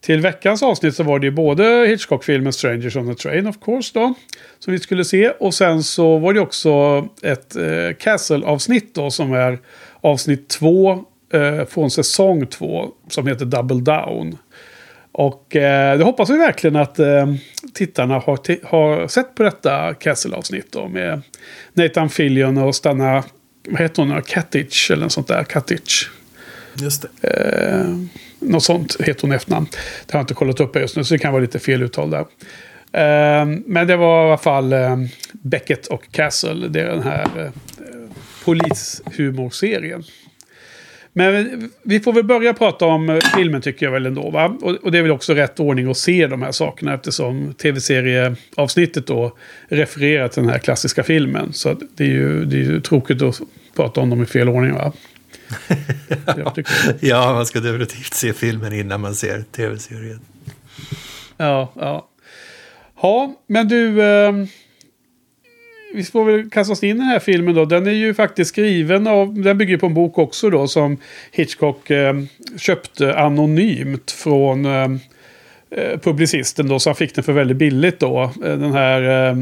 till 0.00 0.20
veckans 0.20 0.62
avsnitt 0.62 0.96
så 0.96 1.02
var 1.02 1.18
det 1.18 1.26
ju 1.26 1.32
både 1.32 1.86
Hitchcock-filmen 1.88 2.52
Strangers 2.52 2.96
on 2.96 3.10
a 3.10 3.14
Train 3.14 3.46
of 3.46 3.56
course 3.64 3.90
då. 3.94 4.14
Som 4.58 4.72
vi 4.72 4.78
skulle 4.78 5.04
se. 5.04 5.30
Och 5.30 5.54
sen 5.54 5.82
så 5.82 6.18
var 6.18 6.32
det 6.32 6.40
också 6.40 7.04
ett 7.22 7.56
eh, 7.56 7.96
Castle-avsnitt 7.98 8.94
då 8.94 9.10
som 9.10 9.32
är 9.32 9.58
avsnitt 10.00 10.48
två 10.48 10.92
eh, 11.32 11.64
från 11.68 11.90
säsong 11.90 12.46
två. 12.46 12.88
Som 13.08 13.26
heter 13.26 13.44
Double 13.44 13.80
Down. 13.80 14.38
Och 15.12 15.56
eh, 15.56 15.98
det 15.98 16.04
hoppas 16.04 16.30
vi 16.30 16.36
verkligen 16.36 16.76
att 16.76 16.98
eh, 16.98 17.34
tittarna 17.74 18.14
har, 18.14 18.66
har 18.66 19.08
sett 19.08 19.34
på 19.34 19.42
detta 19.42 19.94
Castle-avsnitt. 19.94 20.76
Med 20.90 21.22
Nathan 21.72 22.08
Fillion 22.08 22.58
och 22.58 22.74
Stanna, 22.74 23.24
vad 23.68 23.80
heter 23.80 24.02
hon, 24.02 24.22
Katic 24.22 24.90
eller 24.90 25.02
något 25.02 25.12
sånt 25.12 25.28
där. 25.28 25.44
Katic. 25.44 26.08
Just 26.74 27.06
det. 27.20 27.28
Eh, 27.28 27.96
något 28.38 28.64
sånt 28.64 28.96
heter 29.00 29.22
hon 29.22 29.32
efternamn. 29.32 29.66
Det 30.06 30.12
har 30.12 30.18
jag 30.18 30.22
inte 30.22 30.34
kollat 30.34 30.60
upp 30.60 30.76
just 30.76 30.96
nu 30.96 31.04
så 31.04 31.14
det 31.14 31.18
kan 31.18 31.32
vara 31.32 31.42
lite 31.42 31.58
feluttal 31.58 32.10
där. 32.10 32.26
Eh, 32.92 33.46
men 33.66 33.86
det 33.86 33.96
var 33.96 34.24
i 34.24 34.28
alla 34.28 34.38
fall 34.38 34.72
eh, 34.72 34.96
Beckett 35.32 35.86
och 35.86 36.12
Castle. 36.12 36.68
Det 36.68 36.80
är 36.80 36.86
den 36.86 37.02
här 37.02 37.26
eh, 37.36 37.50
polishumorserien. 38.44 40.04
Men 41.12 41.70
vi 41.82 42.00
får 42.00 42.12
väl 42.12 42.24
börja 42.24 42.54
prata 42.54 42.86
om 42.86 43.10
eh, 43.10 43.18
filmen 43.36 43.62
tycker 43.62 43.86
jag 43.86 43.92
väl 43.92 44.06
ändå. 44.06 44.30
Va? 44.30 44.56
Och, 44.60 44.70
och, 44.70 44.92
det 44.92 44.98
är 44.98 45.02
väl 45.02 45.10
också 45.10 45.34
rätt 45.34 45.60
ordning 45.60 45.90
att 45.90 45.96
se 45.96 46.26
de 46.26 46.42
här 46.42 46.52
sakerna 46.52 46.94
eftersom 46.94 47.54
tv-serieavsnittet 47.54 49.06
då 49.06 49.36
refererar 49.68 50.28
till 50.28 50.42
den 50.42 50.50
här 50.50 50.58
klassiska 50.58 51.02
filmen. 51.02 51.52
Så 51.52 51.76
det 51.96 52.04
är 52.04 52.08
ju, 52.08 52.44
det 52.44 52.56
är 52.56 52.64
ju 52.64 52.80
tråkigt 52.80 53.22
att 53.22 53.40
prata 53.76 54.00
om 54.00 54.10
dem 54.10 54.22
i 54.22 54.26
fel 54.26 54.48
ordning 54.48 54.74
va? 54.74 54.92
ja, 57.00 57.32
man 57.32 57.46
ska 57.46 57.60
definitivt 57.60 58.14
se 58.14 58.32
filmen 58.32 58.72
innan 58.72 59.00
man 59.00 59.14
ser 59.14 59.44
tv-serien. 59.56 60.20
Ja, 61.36 61.72
ja. 61.76 62.08
Ja, 63.02 63.34
men 63.46 63.68
du... 63.68 64.02
Vi 65.94 66.04
får 66.04 66.24
väl 66.24 66.50
kasta 66.50 66.72
oss 66.72 66.82
in 66.82 66.96
i 66.96 66.98
den 66.98 67.02
här 67.02 67.18
filmen 67.18 67.54
då. 67.54 67.64
Den 67.64 67.86
är 67.86 67.90
ju 67.90 68.14
faktiskt 68.14 68.48
skriven 68.48 69.06
av... 69.06 69.34
Den 69.42 69.58
bygger 69.58 69.76
på 69.76 69.86
en 69.86 69.94
bok 69.94 70.18
också 70.18 70.50
då 70.50 70.68
som 70.68 70.96
Hitchcock 71.32 71.90
eh, 71.90 72.14
köpte 72.56 73.14
anonymt 73.14 74.10
från 74.10 74.66
eh, 74.66 74.88
eh 75.70 75.98
publicisten 76.02 76.68
då. 76.68 76.78
Så 76.78 76.90
han 76.90 76.94
fick 76.94 77.14
den 77.14 77.24
för 77.24 77.32
väldigt 77.32 77.56
billigt 77.56 78.00
då. 78.00 78.22
Eh, 78.22 78.58
den 78.58 78.72
här... 78.72 79.02
Eh, 79.02 79.36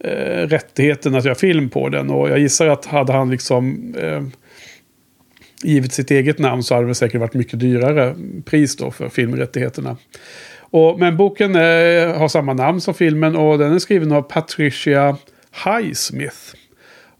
eh, 0.00 0.46
rättigheten 0.46 1.14
att 1.14 1.24
göra 1.24 1.34
film 1.34 1.68
på 1.68 1.88
den. 1.88 2.10
Och 2.10 2.30
jag 2.30 2.38
gissar 2.38 2.66
att 2.66 2.86
hade 2.86 3.12
han 3.12 3.30
liksom 3.30 3.94
givit 5.62 5.92
sitt 5.92 6.10
eget 6.10 6.38
namn 6.38 6.62
så 6.62 6.74
hade 6.74 6.86
det 6.86 6.94
säkert 6.94 7.20
varit 7.20 7.34
mycket 7.34 7.60
dyrare 7.60 8.14
pris 8.44 8.76
då 8.76 8.90
för 8.90 9.08
filmrättigheterna. 9.08 9.96
Och, 10.60 10.98
men 10.98 11.16
boken 11.16 11.56
är, 11.56 12.14
har 12.14 12.28
samma 12.28 12.52
namn 12.52 12.80
som 12.80 12.94
filmen 12.94 13.36
och 13.36 13.58
den 13.58 13.72
är 13.72 13.78
skriven 13.78 14.12
av 14.12 14.22
Patricia 14.22 15.16
Highsmith. 15.64 16.54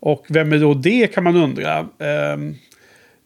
Och 0.01 0.27
vem 0.29 0.53
är 0.53 0.59
då 0.59 0.75
det 0.75 1.07
kan 1.15 1.25
man 1.25 1.37
undra. 1.37 1.79
Eh, 1.79 2.37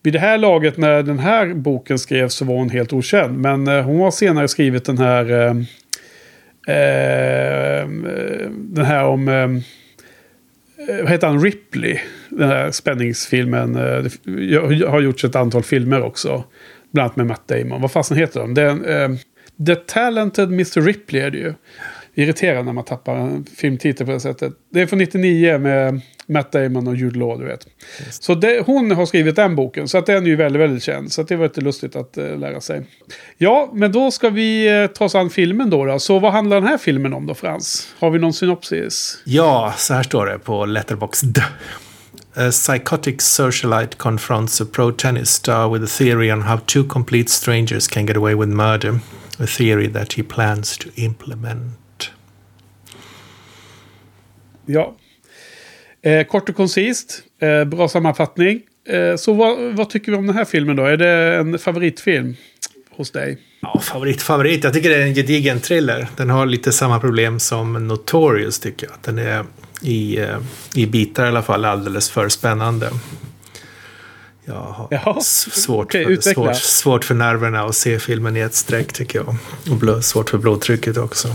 vid 0.03 0.13
det 0.13 0.19
här 0.19 0.39
laget 0.39 0.77
när 0.77 1.03
den 1.03 1.19
här 1.19 1.55
boken 1.55 1.99
skrevs 1.99 2.35
så 2.35 2.45
var 2.45 2.55
hon 2.55 2.71
helt 2.71 2.93
okänd. 2.93 3.39
Men 3.39 3.69
eh, 3.69 3.83
hon 3.83 4.01
har 4.01 4.11
senare 4.11 4.49
skrivit 4.49 4.85
den 4.85 4.99
här... 4.99 5.31
Eh, 5.31 5.57
eh 6.77 7.89
den 8.53 8.85
här 8.85 9.05
om 9.05 9.29
Eh, 10.89 11.03
vad 11.03 11.11
heter 11.11 11.27
han, 11.27 11.41
Ripley. 11.41 11.99
Den 12.29 12.49
här 12.49 12.71
spänningsfilmen. 12.71 13.77
Eh, 13.77 14.05
det 14.25 14.87
har 14.87 15.01
gjorts 15.01 15.25
ett 15.25 15.37
antal 15.37 15.63
filmer 15.63 16.03
också. 16.03 16.45
Bland 16.91 17.05
annat 17.05 17.17
med 17.17 17.27
Matt 17.27 17.49
Damon. 17.49 17.81
Vad 17.81 17.93
fasen 17.93 18.17
heter 18.17 18.41
de? 18.41 18.55
Den, 18.55 18.85
ehm, 18.85 19.19
The 19.67 19.75
Talented 19.75 20.49
Mr. 20.49 20.81
Ripley 20.81 21.23
är 21.23 21.31
det 21.31 21.39
ju 21.39 21.55
irriterande 22.17 22.63
när 22.63 22.73
man 22.73 22.85
tappar 22.85 23.17
en 23.17 23.45
filmtitel 23.57 24.07
på 24.07 24.13
det 24.13 24.21
sättet. 24.21 24.53
Det 24.73 24.81
är 24.81 24.87
från 24.87 24.99
99 24.99 25.59
med 25.59 26.01
Matt 26.27 26.53
Damon 26.53 26.89
och 26.89 26.97
Jude 26.97 27.19
Law, 27.19 27.39
du 27.39 27.45
vet. 27.45 27.67
Så 28.11 28.35
det, 28.35 28.63
hon 28.67 28.91
har 28.91 29.07
skrivit 29.07 29.37
den 29.37 29.57
boken, 29.57 29.89
så 29.89 29.99
att 29.99 30.07
den 30.07 30.25
är 30.25 30.29
ju 30.29 30.37
väldigt, 30.37 30.63
väldigt 30.63 30.83
känd. 30.83 31.13
Så 31.13 31.23
det 31.23 31.37
var 31.37 31.45
lite 31.45 31.61
lustigt 31.61 31.97
att 31.97 32.19
uh, 32.19 32.39
lära 32.39 32.61
sig. 32.61 32.87
Ja, 33.39 33.71
men 33.75 33.93
då 33.93 34.11
ska 34.11 34.31
vi 34.31 34.81
uh, 34.83 34.87
ta 34.87 35.05
oss 35.05 35.15
an 35.15 35.31
filmen 35.31 35.71
då, 35.71 35.85
då. 35.85 35.99
Så 35.99 36.19
vad 36.19 36.33
handlar 36.33 36.61
den 36.61 36.69
här 36.69 36.79
filmen 36.79 37.13
om 37.13 37.27
då, 37.27 37.35
Frans? 37.35 37.95
Har 37.99 38.11
vi 38.11 38.19
någon 38.19 38.33
synopsis? 38.33 39.23
Ja, 39.25 39.75
så 39.77 39.95
här 39.95 40.03
står 40.03 40.27
det 40.27 40.39
på 40.39 40.67
Letterboxd. 40.67 41.39
A 42.35 42.51
psychotic 42.51 43.23
socialite 43.23 43.97
confronts 43.97 44.61
a 44.61 44.67
pro 44.73 44.93
tennis 44.93 45.31
star 45.31 45.69
with 45.69 45.85
a 45.85 45.99
theory 45.99 46.33
on 46.33 46.43
how 46.43 46.59
two 46.67 46.85
complete 46.85 47.31
strangers 47.31 47.89
can 47.89 48.07
get 48.07 48.17
away 48.17 48.35
with 48.35 48.49
murder. 48.49 48.99
A 49.39 49.47
theory 49.47 49.93
that 49.93 50.13
he 50.13 50.23
plans 50.23 50.79
to 50.79 50.89
implement. 50.95 51.86
Ja. 54.67 54.97
Eh, 56.03 56.27
kort 56.27 56.49
och 56.49 56.57
koncist. 56.57 57.23
Eh, 57.41 57.65
bra 57.65 57.89
sammanfattning. 57.89 58.61
Eh, 58.89 59.17
så 59.17 59.33
vad, 59.33 59.59
vad, 59.77 59.91
tycker 59.91 60.13
vi 60.13 60.19
om 60.19 60.27
den 60.27 60.37
här 60.37 60.45
filmen 60.45 60.77
då? 60.77 60.85
Är 60.85 60.97
det 60.97 61.37
en 61.37 61.59
favoritfilm 61.59 62.37
hos 62.91 63.11
dig? 63.11 63.39
Ja, 63.61 63.81
favorit, 63.81 64.23
favorit. 64.23 64.65
Jag 64.65 64.75
tycker 64.75 64.91
det 64.91 64.97
är 64.97 65.07
en 65.07 65.15
gedigen 65.15 65.61
thriller. 65.61 66.09
Den 66.17 66.31
har 66.31 66.47
lite 66.47 66.73
samma 66.73 67.01
problem 67.01 67.41
som 67.41 67.89
Notorious 67.89 68.59
tycker 68.59 68.87
jag. 68.87 68.97
Den 69.03 69.19
är 69.19 69.45
i, 69.83 70.19
eh, 70.19 70.39
i 70.75 70.87
bitar 70.87 71.25
i 71.25 71.29
alla 71.29 71.43
fall 71.43 71.65
alldeles 71.65 72.11
för 72.11 72.29
spännande. 72.29 72.91
Jag 74.45 74.55
har 74.55 74.89
Jaha, 74.91 75.21
svårt, 75.21 75.87
okay, 75.87 76.05
för, 76.05 76.35
svårt, 76.35 76.57
svårt 76.57 77.05
för 77.05 77.15
nerverna 77.15 77.61
att 77.61 77.75
se 77.75 77.99
filmen 77.99 78.37
i 78.37 78.41
ett 78.41 78.55
streck 78.55 78.93
tycker 78.93 79.19
jag. 79.19 79.37
Och 79.71 79.77
blod, 79.77 80.05
svårt 80.05 80.31
för 80.31 80.39
blodtrycket 80.39 80.97
också. 80.97 81.29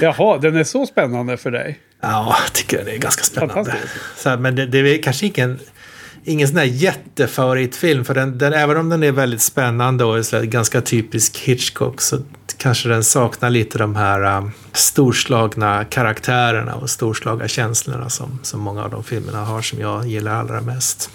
Jaha, 0.00 0.38
den 0.38 0.56
är 0.56 0.64
så 0.64 0.86
spännande 0.86 1.36
för 1.36 1.50
dig? 1.50 1.78
Ja, 2.00 2.36
jag 2.44 2.52
tycker 2.52 2.84
det 2.84 2.94
är 2.94 2.98
ganska 2.98 3.24
spännande. 3.24 3.74
Så 4.16 4.28
här, 4.28 4.36
men 4.36 4.54
det, 4.54 4.66
det, 4.66 4.78
är 4.78 5.02
kanske 5.02 5.26
ingen, 5.26 5.58
ingen 6.24 6.48
sån 6.48 6.56
där 6.56 6.64
jättefavoritfilm. 6.64 8.04
För 8.04 8.14
den, 8.14 8.38
den, 8.38 8.52
även 8.52 8.76
om 8.76 8.88
den 8.88 9.02
är 9.02 9.12
väldigt 9.12 9.42
spännande 9.42 10.04
och 10.04 10.18
är 10.18 10.42
ganska 10.42 10.80
typisk 10.80 11.38
Hitchcock 11.38 12.00
så 12.00 12.18
kanske 12.56 12.88
den 12.88 13.04
saknar 13.04 13.50
lite 13.50 13.78
de 13.78 13.96
här 13.96 14.38
um, 14.38 14.52
storslagna 14.72 15.84
karaktärerna 15.84 16.74
och 16.74 16.90
storslagna 16.90 17.48
känslorna 17.48 18.10
som, 18.10 18.38
som 18.42 18.60
många 18.60 18.84
av 18.84 18.90
de 18.90 19.04
filmerna 19.04 19.44
har 19.44 19.62
som 19.62 19.80
jag 19.80 20.06
gillar 20.06 20.34
allra 20.34 20.60
mest. 20.60 21.10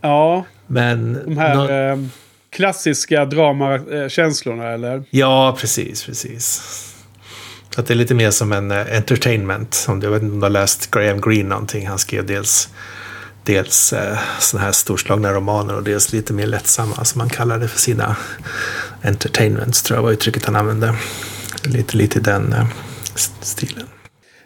Ja, 0.00 0.44
Men 0.66 1.12
de 1.24 1.36
här 1.36 1.54
nå- 1.54 1.68
eh, 1.68 1.98
klassiska 2.56 3.24
dramakänslorna 3.24 4.64
eh, 4.64 4.74
eller? 4.74 5.04
Ja, 5.10 5.56
precis, 5.60 6.04
precis. 6.04 6.62
Att 7.76 7.86
det 7.86 7.94
är 7.94 7.96
lite 7.96 8.14
mer 8.14 8.30
som 8.30 8.52
en 8.52 8.70
eh, 8.70 8.96
entertainment. 8.96 9.86
Om 9.88 10.00
du, 10.00 10.06
jag 10.06 10.12
vet 10.12 10.22
inte 10.22 10.32
om 10.34 10.40
du 10.40 10.44
har 10.44 10.50
läst 10.50 10.90
Graham 10.90 11.20
Greene 11.20 11.48
någonting. 11.48 11.86
Han 11.86 11.98
skrev 11.98 12.26
dels, 12.26 12.68
dels 13.44 13.92
eh, 13.92 14.18
sådana 14.38 14.64
här 14.64 14.72
storslagna 14.72 15.32
romaner 15.32 15.74
och 15.74 15.82
dels 15.82 16.12
lite 16.12 16.32
mer 16.32 16.46
lättsamma. 16.46 17.04
Som 17.04 17.18
man 17.18 17.28
kallar 17.28 17.58
det 17.58 17.68
för 17.68 17.78
sina 17.78 18.16
entertainments, 19.02 19.82
tror 19.82 19.96
jag 19.96 20.02
var 20.02 20.12
uttrycket 20.12 20.44
han 20.44 20.56
använde. 20.56 20.94
Lite, 21.64 21.96
lite 21.96 22.18
i 22.18 22.22
den 22.22 22.52
eh, 22.52 22.66
stilen. 23.40 23.86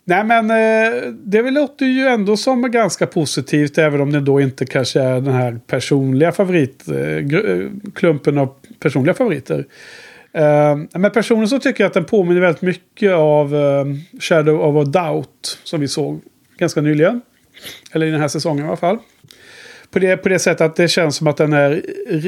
Nej 0.04 0.24
men 0.24 0.50
eh, 0.50 0.92
det 1.12 1.50
låter 1.50 1.86
ju 1.86 2.06
ändå 2.06 2.36
som 2.36 2.70
ganska 2.70 3.06
positivt 3.06 3.78
även 3.78 4.00
om 4.00 4.12
det 4.12 4.20
då 4.20 4.40
inte 4.40 4.66
kanske 4.66 5.00
är 5.00 5.20
den 5.20 5.34
här 5.34 5.60
personliga 5.66 6.32
favoritklumpen 6.32 8.36
eh, 8.36 8.42
eh, 8.42 8.48
av 8.48 8.54
personliga 8.80 9.14
favoriter. 9.14 9.66
Men 10.92 11.10
personligen 11.14 11.48
så 11.48 11.58
tycker 11.58 11.84
jag 11.84 11.88
att 11.88 11.94
den 11.94 12.04
påminner 12.04 12.40
väldigt 12.40 12.62
mycket 12.62 13.12
av 13.12 13.54
Shadow 14.20 14.60
of 14.60 14.86
a 14.86 14.90
Doubt 14.90 15.58
som 15.64 15.80
vi 15.80 15.88
såg 15.88 16.20
ganska 16.58 16.80
nyligen. 16.80 17.20
Eller 17.92 18.06
i 18.06 18.10
den 18.10 18.20
här 18.20 18.28
säsongen 18.28 18.64
i 18.64 18.68
alla 18.68 18.76
fall. 18.76 18.98
På 19.90 19.98
det, 19.98 20.16
på 20.16 20.28
det 20.28 20.38
sättet 20.38 20.60
att 20.60 20.76
det 20.76 20.88
känns 20.88 21.16
som 21.16 21.26
att 21.26 21.36
den 21.36 21.52
är 21.52 21.82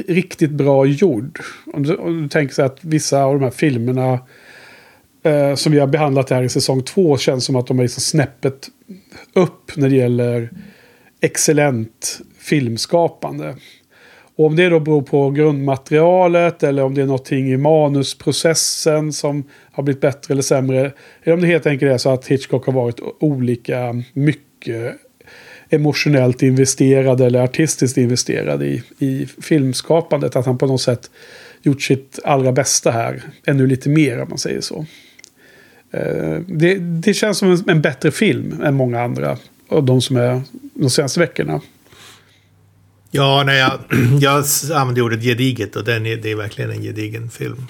riktigt 0.09 0.50
bra 0.50 0.87
gjord. 0.87 1.41
Om 1.73 1.83
du, 1.83 1.95
om 1.95 2.23
du 2.23 2.29
tänker 2.29 2.55
sig 2.55 2.64
att 2.64 2.79
vissa 2.81 3.23
av 3.23 3.35
de 3.35 3.45
här 3.45 3.50
filmerna 3.50 4.19
eh, 5.23 5.55
som 5.55 5.73
vi 5.73 5.79
har 5.79 5.87
behandlat 5.87 6.31
här 6.31 6.43
i 6.43 6.49
säsong 6.49 6.83
två 6.83 7.17
känns 7.17 7.45
som 7.45 7.57
att 7.57 7.67
de 7.67 7.79
är 7.79 7.83
liksom 7.83 8.00
snäppet 8.00 8.69
upp 9.33 9.76
när 9.76 9.88
det 9.88 9.97
gäller 9.97 10.50
excellent 11.21 12.21
filmskapande. 12.38 13.57
Och 14.37 14.47
om 14.47 14.57
det 14.57 14.69
då 14.69 14.81
beror 14.81 15.02
på 15.02 15.31
grundmaterialet 15.31 16.62
eller 16.62 16.83
om 16.83 16.95
det 16.95 17.02
är 17.02 17.07
någonting 17.07 17.52
i 17.52 17.57
manusprocessen 17.57 19.12
som 19.12 19.45
har 19.73 19.83
blivit 19.83 20.00
bättre 20.00 20.35
eller 20.35 20.43
sämre. 20.43 20.93
Eller 21.23 21.35
om 21.35 21.41
det 21.41 21.47
helt 21.47 21.67
enkelt 21.67 21.93
är 21.93 21.99
så 21.99 22.11
att 22.11 22.26
Hitchcock 22.26 22.67
har 22.67 22.73
varit 22.73 23.00
olika 23.21 24.02
mycket 24.12 24.97
emotionellt 25.71 26.43
investerad 26.43 27.21
eller 27.21 27.41
artistiskt 27.41 27.97
investerad 27.97 28.62
i, 28.62 28.83
i 28.99 29.26
filmskapandet. 29.26 30.37
Att 30.37 30.47
han 30.47 30.59
på 30.59 30.67
något 30.67 30.81
sätt 30.81 31.11
gjort 31.62 31.83
sitt 31.83 32.19
allra 32.25 32.52
bästa 32.52 32.91
här. 32.91 33.23
Ännu 33.47 33.67
lite 33.67 33.88
mer 33.88 34.23
om 34.23 34.29
man 34.29 34.38
säger 34.38 34.61
så. 34.61 34.87
Eh, 35.93 36.41
Det, 36.47 36.75
det 36.79 37.15
känns 37.15 37.39
som 37.39 37.51
en, 37.53 37.65
en 37.71 37.81
bättre 37.83 38.11
film 38.11 38.63
än 38.65 38.75
många 38.75 39.03
andra. 39.03 39.39
av 39.69 39.85
de 39.85 40.01
som 40.03 40.17
är 40.17 40.43
de 40.75 40.91
senaste 40.91 41.21
veckorna. 41.21 41.61
Ja, 43.11 43.43
nej, 43.47 43.59
jag, 43.59 43.73
jag 44.21 44.45
använde 44.75 45.03
ordet 45.03 45.23
gediget 45.23 45.77
och 45.77 45.85
den 45.85 46.07
är, 46.07 46.17
det 46.17 46.31
är 46.31 46.37
verkligen 46.37 46.71
en 46.71 46.83
gedigen 46.83 47.31
film. 47.31 47.67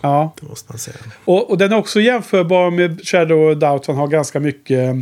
Ja. 0.00 0.34
Det 0.40 0.46
måste 0.48 0.72
man 0.72 0.78
säga. 0.78 0.96
Och, 1.24 1.50
och 1.50 1.58
den 1.58 1.72
är 1.72 1.76
också 1.76 2.00
jämförbar 2.00 2.70
med 2.70 3.00
Shadow 3.06 3.50
of 3.52 3.58
Doubt. 3.58 3.86
Han 3.86 3.96
har 3.96 4.08
ganska 4.08 4.40
mycket... 4.40 4.94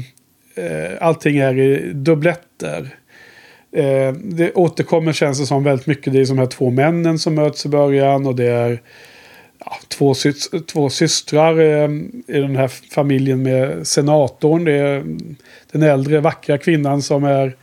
Eh, 0.56 0.92
allting 1.00 1.36
är 1.38 1.58
i 1.58 1.92
dubbletter. 1.94 2.94
Eh, 3.72 4.12
det 4.12 4.52
återkommer 4.54 5.12
känns 5.12 5.40
det 5.40 5.46
som 5.46 5.64
väldigt 5.64 5.86
mycket. 5.86 6.12
Det 6.12 6.20
är 6.20 6.26
de 6.26 6.38
här 6.38 6.46
två 6.46 6.70
männen 6.70 7.18
som 7.18 7.34
möts 7.34 7.66
i 7.66 7.68
början. 7.68 8.26
Och 8.26 8.34
det 8.36 8.44
är 8.46 8.82
ja, 9.64 9.76
två, 9.88 10.12
sys- 10.12 10.66
två 10.66 10.90
systrar 10.90 11.60
eh, 11.60 11.90
i 12.36 12.40
den 12.40 12.56
här 12.56 12.68
familjen 12.68 13.42
med 13.42 13.86
senatorn. 13.86 14.64
Det 14.64 14.72
är 14.72 14.96
mm, 14.96 15.36
den 15.72 15.82
äldre 15.82 16.20
vackra 16.20 16.58
kvinnan 16.58 17.02
som 17.02 17.24
är 17.24 17.56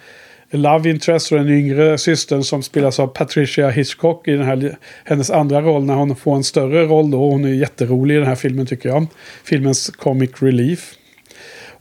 love 0.51 0.89
interest 0.89 1.31
och 1.31 1.37
den 1.37 1.49
yngre 1.49 1.97
systern 1.97 2.43
som 2.43 2.63
spelas 2.63 2.99
av 2.99 3.07
Patricia 3.07 3.69
Hitchcock 3.69 4.27
i 4.27 4.31
den 4.31 4.45
här, 4.45 4.77
hennes 5.05 5.29
andra 5.29 5.61
roll 5.61 5.83
när 5.83 5.95
hon 5.95 6.15
får 6.15 6.35
en 6.35 6.43
större 6.43 6.85
roll 6.85 7.11
då. 7.11 7.29
Hon 7.29 7.45
är 7.45 7.49
jätterolig 7.49 8.15
i 8.15 8.17
den 8.17 8.27
här 8.27 8.35
filmen 8.35 8.65
tycker 8.65 8.89
jag. 8.89 9.07
Filmens 9.43 9.89
comic 9.89 10.31
relief. 10.39 10.93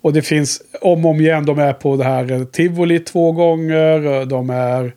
Och 0.03 0.13
det 0.13 0.23
finns 0.23 0.63
om 0.81 1.05
och 1.05 1.11
om 1.11 1.21
igen, 1.21 1.47
de 1.47 1.59
är 1.59 1.73
på 1.73 1.97
det 1.97 2.05
här 2.05 2.33
eh, 2.33 2.45
tivoli 2.45 2.99
två 2.99 3.33
gånger. 3.33 4.21
Eh, 4.21 4.27
de 4.27 4.51
är... 4.51 4.93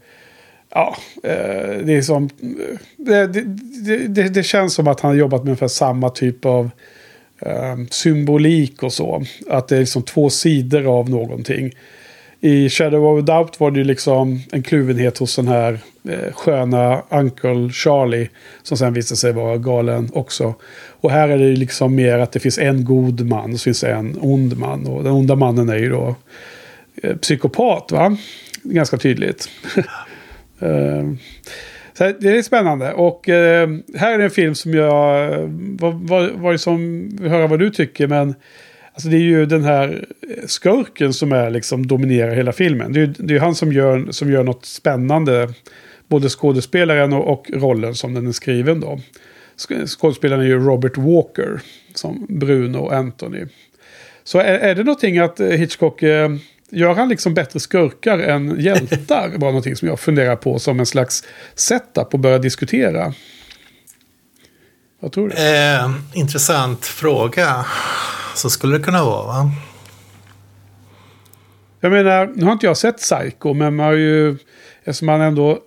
Ja, 0.75 0.95
eh, 1.23 1.77
det 1.85 1.93
är 1.93 2.01
som... 2.01 2.23
Eh, 2.23 2.77
det, 2.97 3.27
det, 3.27 4.07
det, 4.07 4.29
det, 4.29 4.43
känns 4.43 4.73
som 4.73 4.87
att 4.87 4.99
han 4.99 5.11
har 5.11 5.17
jobbat 5.17 5.41
med 5.41 5.47
ungefär 5.49 5.67
samma 5.67 6.09
typ 6.09 6.45
av 6.45 6.69
eh, 7.39 7.77
symbolik 7.89 8.83
och 8.83 8.93
så. 8.93 9.23
Att 9.49 9.67
det 9.67 9.75
är 9.75 9.79
liksom 9.79 10.03
två 10.03 10.29
sidor 10.29 10.99
av 10.99 11.09
någonting. 11.09 11.71
I 12.41 12.69
Shadow 12.69 13.05
of 13.05 13.19
a 13.19 13.25
Doubt 13.25 13.59
var 13.59 13.71
det 13.71 13.77
ju 13.79 13.83
liksom 13.83 14.41
en 14.51 14.63
kluvenhet 14.63 15.17
hos 15.17 15.35
den 15.35 15.47
här 15.47 15.79
eh, 16.09 16.33
sköna 16.33 17.01
Uncle 17.09 17.69
Charlie. 17.69 18.29
Som 18.63 18.77
sen 18.77 18.93
visade 18.93 19.17
sig 19.17 19.33
vara 19.33 19.57
galen 19.57 20.09
också. 20.13 20.53
Och 21.01 21.11
här 21.11 21.29
är 21.29 21.37
det 21.37 21.45
ju 21.45 21.55
liksom 21.55 21.95
mer 21.95 22.19
att 22.19 22.31
det 22.31 22.39
finns 22.39 22.57
en 22.57 22.85
god 22.85 23.25
man 23.25 23.53
och 23.53 23.59
så 23.59 23.63
finns 23.63 23.81
det 23.81 23.91
en 23.91 24.17
ond 24.21 24.57
man. 24.57 24.87
Och 24.87 25.03
den 25.03 25.13
onda 25.13 25.35
mannen 25.35 25.69
är 25.69 25.77
ju 25.77 25.89
då 25.89 26.15
eh, 27.03 27.15
psykopat 27.15 27.91
va? 27.91 28.17
Ganska 28.63 28.97
tydligt. 28.97 29.49
Ehm, 30.63 31.17
så 31.93 32.13
det 32.20 32.38
är 32.38 32.41
spännande. 32.41 32.93
Och 32.93 33.29
eh, 33.29 33.70
här 33.96 34.20
är 34.20 34.24
en 34.24 34.29
film 34.29 34.55
som 34.55 34.74
jag... 34.74 35.29
Vad 35.79 35.93
var, 35.93 36.29
var 36.29 36.51
det 36.51 36.58
som... 36.58 37.10
Höra 37.22 37.48
vad 37.48 37.60
du 37.60 37.70
tycker 37.70 38.08
men... 38.08 38.36
Alltså 38.93 39.10
det 39.10 39.17
är 39.17 39.22
ju 39.22 39.46
den 39.46 39.63
här 39.63 40.05
skurken 40.46 41.13
som 41.13 41.32
är 41.32 41.50
liksom 41.50 41.88
dominerar 41.88 42.36
hela 42.36 42.51
filmen. 42.51 42.93
Det 42.93 43.00
är 43.00 43.05
ju 43.05 43.13
det 43.17 43.36
är 43.36 43.39
han 43.39 43.55
som 43.55 43.74
gör, 43.74 44.12
som 44.12 44.32
gör 44.32 44.43
något 44.43 44.65
spännande. 44.65 45.53
Både 46.08 46.29
skådespelaren 46.29 47.13
och, 47.13 47.32
och 47.34 47.51
rollen 47.53 47.96
som 47.96 48.13
den 48.13 48.27
är 48.27 48.32
skriven 48.32 48.79
då. 48.79 49.00
Skådespelaren 49.86 50.41
är 50.41 50.48
ju 50.48 50.60
Robert 50.60 50.98
Walker. 50.98 51.62
Som 51.93 52.25
Bruno 52.29 52.89
Anthony. 52.89 53.46
Så 54.24 54.39
är, 54.39 54.60
är 54.60 54.75
det 54.75 54.84
någonting 54.84 55.20
att 55.20 55.39
eh, 55.39 55.48
Hitchcock... 55.48 56.03
Eh, 56.03 56.29
gör 56.73 56.93
han 56.93 57.09
liksom 57.09 57.33
bättre 57.33 57.59
skurkar 57.59 58.19
än 58.19 58.59
hjältar? 58.59 59.29
var 59.29 59.47
någonting 59.47 59.75
som 59.75 59.87
jag 59.87 59.99
funderar 59.99 60.35
på 60.35 60.59
som 60.59 60.79
en 60.79 60.85
slags 60.85 61.23
setup 61.55 62.13
och 62.13 62.19
börja 62.19 62.39
diskutera. 62.39 63.13
Vad 64.99 65.11
tror 65.11 65.29
du? 65.29 65.35
Eh, 65.35 65.91
intressant 66.13 66.85
fråga. 66.85 67.65
Så 68.35 68.49
skulle 68.49 68.77
det 68.77 68.83
kunna 68.83 69.03
vara, 69.03 69.27
va? 69.27 69.51
Jag 71.79 71.91
menar, 71.91 72.31
nu 72.35 72.45
har 72.45 72.51
inte 72.51 72.65
jag 72.65 72.77
sett 72.77 72.97
Psycho, 72.97 73.53
men 73.53 73.75
man 73.75 73.85
har 73.85 73.93
ju... 73.93 74.37
Eftersom 74.83 75.05
man 75.05 75.21
ändå 75.21 75.59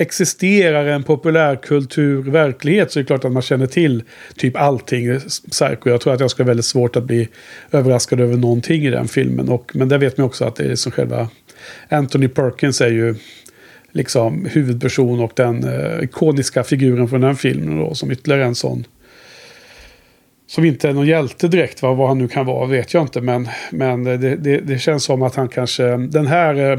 existerar 0.00 0.86
en 0.86 1.02
populärkultur, 1.02 2.22
verklighet, 2.22 2.92
så 2.92 2.98
är 2.98 3.02
det 3.02 3.06
klart 3.06 3.24
att 3.24 3.32
man 3.32 3.42
känner 3.42 3.66
till 3.66 4.02
typ 4.36 4.56
allting 4.56 5.06
eh, 5.06 5.16
i 5.16 5.20
Psycho. 5.50 5.90
Jag 5.90 6.00
tror 6.00 6.14
att 6.14 6.20
jag 6.20 6.30
ska 6.30 6.42
ha 6.42 6.46
väldigt 6.46 6.66
svårt 6.66 6.96
att 6.96 7.04
bli 7.04 7.28
överraskad 7.70 8.20
över 8.20 8.36
någonting 8.36 8.86
i 8.86 8.90
den 8.90 9.08
filmen. 9.08 9.48
Och, 9.48 9.70
men 9.74 9.88
där 9.88 9.98
vet 9.98 10.16
man 10.18 10.26
också 10.26 10.44
att 10.44 10.56
det 10.56 10.64
är 10.64 10.74
som 10.74 10.92
själva... 10.92 11.28
Anthony 11.88 12.28
Perkins 12.28 12.80
är 12.80 12.90
ju 12.90 13.14
liksom 13.92 14.46
huvudperson 14.50 15.20
och 15.20 15.32
den 15.36 15.64
eh, 15.64 16.04
ikoniska 16.04 16.64
figuren 16.64 17.08
från 17.08 17.20
den 17.20 17.36
filmen 17.36 17.78
då, 17.78 17.94
som 17.94 18.10
ytterligare 18.10 18.44
en 18.44 18.54
sån 18.54 18.84
som 20.46 20.64
inte 20.64 20.88
är 20.88 20.92
någon 20.92 21.06
hjälte 21.06 21.48
direkt, 21.48 21.82
va? 21.82 21.94
vad 21.94 22.08
han 22.08 22.18
nu 22.18 22.28
kan 22.28 22.46
vara 22.46 22.66
vet 22.66 22.94
jag 22.94 23.02
inte. 23.02 23.20
Men, 23.20 23.48
men 23.70 24.04
det, 24.04 24.16
det, 24.16 24.58
det 24.58 24.78
känns 24.78 25.04
som 25.04 25.22
att 25.22 25.34
han 25.34 25.48
kanske, 25.48 25.96
den 25.96 26.26
här, 26.26 26.54
eh, 26.54 26.78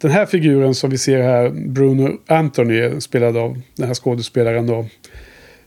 den 0.00 0.10
här 0.10 0.26
figuren 0.26 0.74
som 0.74 0.90
vi 0.90 0.98
ser 0.98 1.22
här, 1.22 1.50
Bruno 1.50 2.18
Anthony, 2.26 3.00
spelad 3.00 3.36
av 3.36 3.60
den 3.76 3.86
här 3.86 3.94
skådespelaren 3.94 4.66
då, 4.66 4.86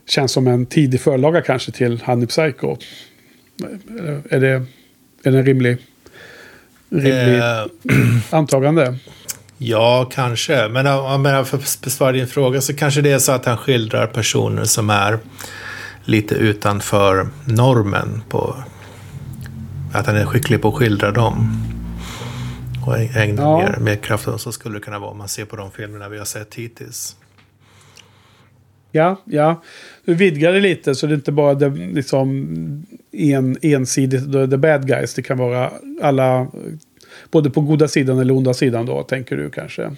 känns 0.08 0.32
som 0.32 0.46
en 0.46 0.66
tidig 0.66 1.00
förlaga 1.00 1.42
kanske 1.42 1.72
till 1.72 2.00
Honey 2.04 2.26
Psycho. 2.26 2.76
Är 4.30 4.40
det, 4.40 4.64
är 5.22 5.30
det 5.30 5.38
en 5.38 5.44
rimlig, 5.44 5.76
rimlig 6.88 7.38
Eh, 7.38 7.66
antagande? 8.30 8.98
ja, 9.58 10.10
kanske. 10.12 10.68
Men 10.68 10.86
om 10.86 11.24
jag 11.24 11.40
att 11.40 11.78
besvara 11.82 12.12
din 12.12 12.26
fråga 12.26 12.60
så 12.60 12.76
kanske 12.76 13.00
det 13.00 13.12
är 13.12 13.18
så 13.18 13.32
att 13.32 13.44
han 13.44 13.56
skildrar 13.56 14.06
personer 14.06 14.64
som 14.64 14.90
är 14.90 15.18
lite 16.04 16.34
utanför 16.34 17.28
normen. 17.44 18.22
På, 18.28 18.56
att 19.92 20.06
han 20.06 20.16
är 20.16 20.26
skicklig 20.26 20.62
på 20.62 20.68
att 20.68 20.74
skildra 20.74 21.10
dem. 21.10 21.64
Och 22.86 22.98
ägna 22.98 23.42
Ja. 23.42 23.58
mer, 23.58 23.76
mer 23.80 23.96
kraft 23.96 24.28
åt 24.28 24.40
Så 24.40 24.52
skulle 24.52 24.74
det 24.76 24.80
kunna 24.80 24.98
vara 24.98 25.10
om 25.10 25.18
man 25.18 25.28
ser 25.28 25.44
på 25.44 25.56
de 25.56 25.70
filmerna 25.70 26.08
vi 26.08 26.18
har 26.18 26.24
sett 26.24 26.54
hittills. 26.54 27.16
Ja, 28.92 29.16
ja. 29.24 29.62
Du 30.04 30.14
vidgar 30.14 30.52
det 30.52 30.60
lite 30.60 30.94
så 30.94 31.06
det 31.06 31.12
är 31.12 31.16
inte 31.16 31.32
bara 31.32 31.54
det, 31.54 31.68
liksom 31.68 32.28
en, 33.12 33.56
ensidigt 33.62 34.32
the, 34.32 34.46
the 34.48 34.56
bad 34.56 34.86
guys. 34.86 35.14
Det 35.14 35.22
kan 35.22 35.38
vara 35.38 35.72
alla 36.02 36.46
både 37.30 37.50
på 37.50 37.60
goda 37.60 37.88
sidan 37.88 38.18
eller 38.18 38.34
onda 38.36 38.54
sidan 38.54 38.86
då, 38.86 39.02
tänker 39.02 39.36
du 39.36 39.50
kanske? 39.50 39.96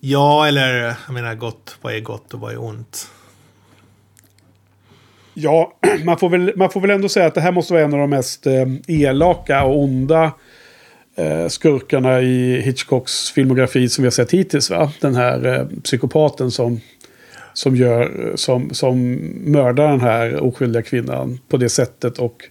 Ja, 0.00 0.46
eller 0.48 0.84
jag 1.06 1.14
menar 1.14 1.34
gott. 1.34 1.78
Vad 1.82 1.94
är 1.94 2.00
gott 2.00 2.34
och 2.34 2.40
vad 2.40 2.52
är 2.52 2.60
ont? 2.62 3.08
Ja, 5.34 5.72
man 6.04 6.18
får, 6.18 6.28
väl, 6.28 6.52
man 6.56 6.70
får 6.70 6.80
väl 6.80 6.90
ändå 6.90 7.08
säga 7.08 7.26
att 7.26 7.34
det 7.34 7.40
här 7.40 7.52
måste 7.52 7.72
vara 7.72 7.84
en 7.84 7.92
av 7.94 7.98
de 8.00 8.10
mest 8.10 8.46
eh, 8.46 8.66
elaka 8.88 9.64
och 9.64 9.82
onda 9.82 10.32
skurkarna 11.48 12.20
i 12.20 12.60
Hitchcocks 12.60 13.30
filmografi 13.30 13.88
som 13.88 14.02
vi 14.02 14.06
har 14.06 14.10
sett 14.10 14.30
hittills. 14.30 14.70
Va? 14.70 14.92
Den 15.00 15.14
här 15.14 15.46
eh, 15.46 15.66
psykopaten 15.82 16.50
som, 16.50 16.80
som, 17.52 17.76
gör, 17.76 18.32
som, 18.34 18.74
som 18.74 19.12
mördar 19.44 19.88
den 19.88 20.00
här 20.00 20.40
oskyldiga 20.40 20.82
kvinnan 20.82 21.38
på 21.48 21.56
det 21.56 21.68
sättet. 21.68 22.18
Och 22.18 22.42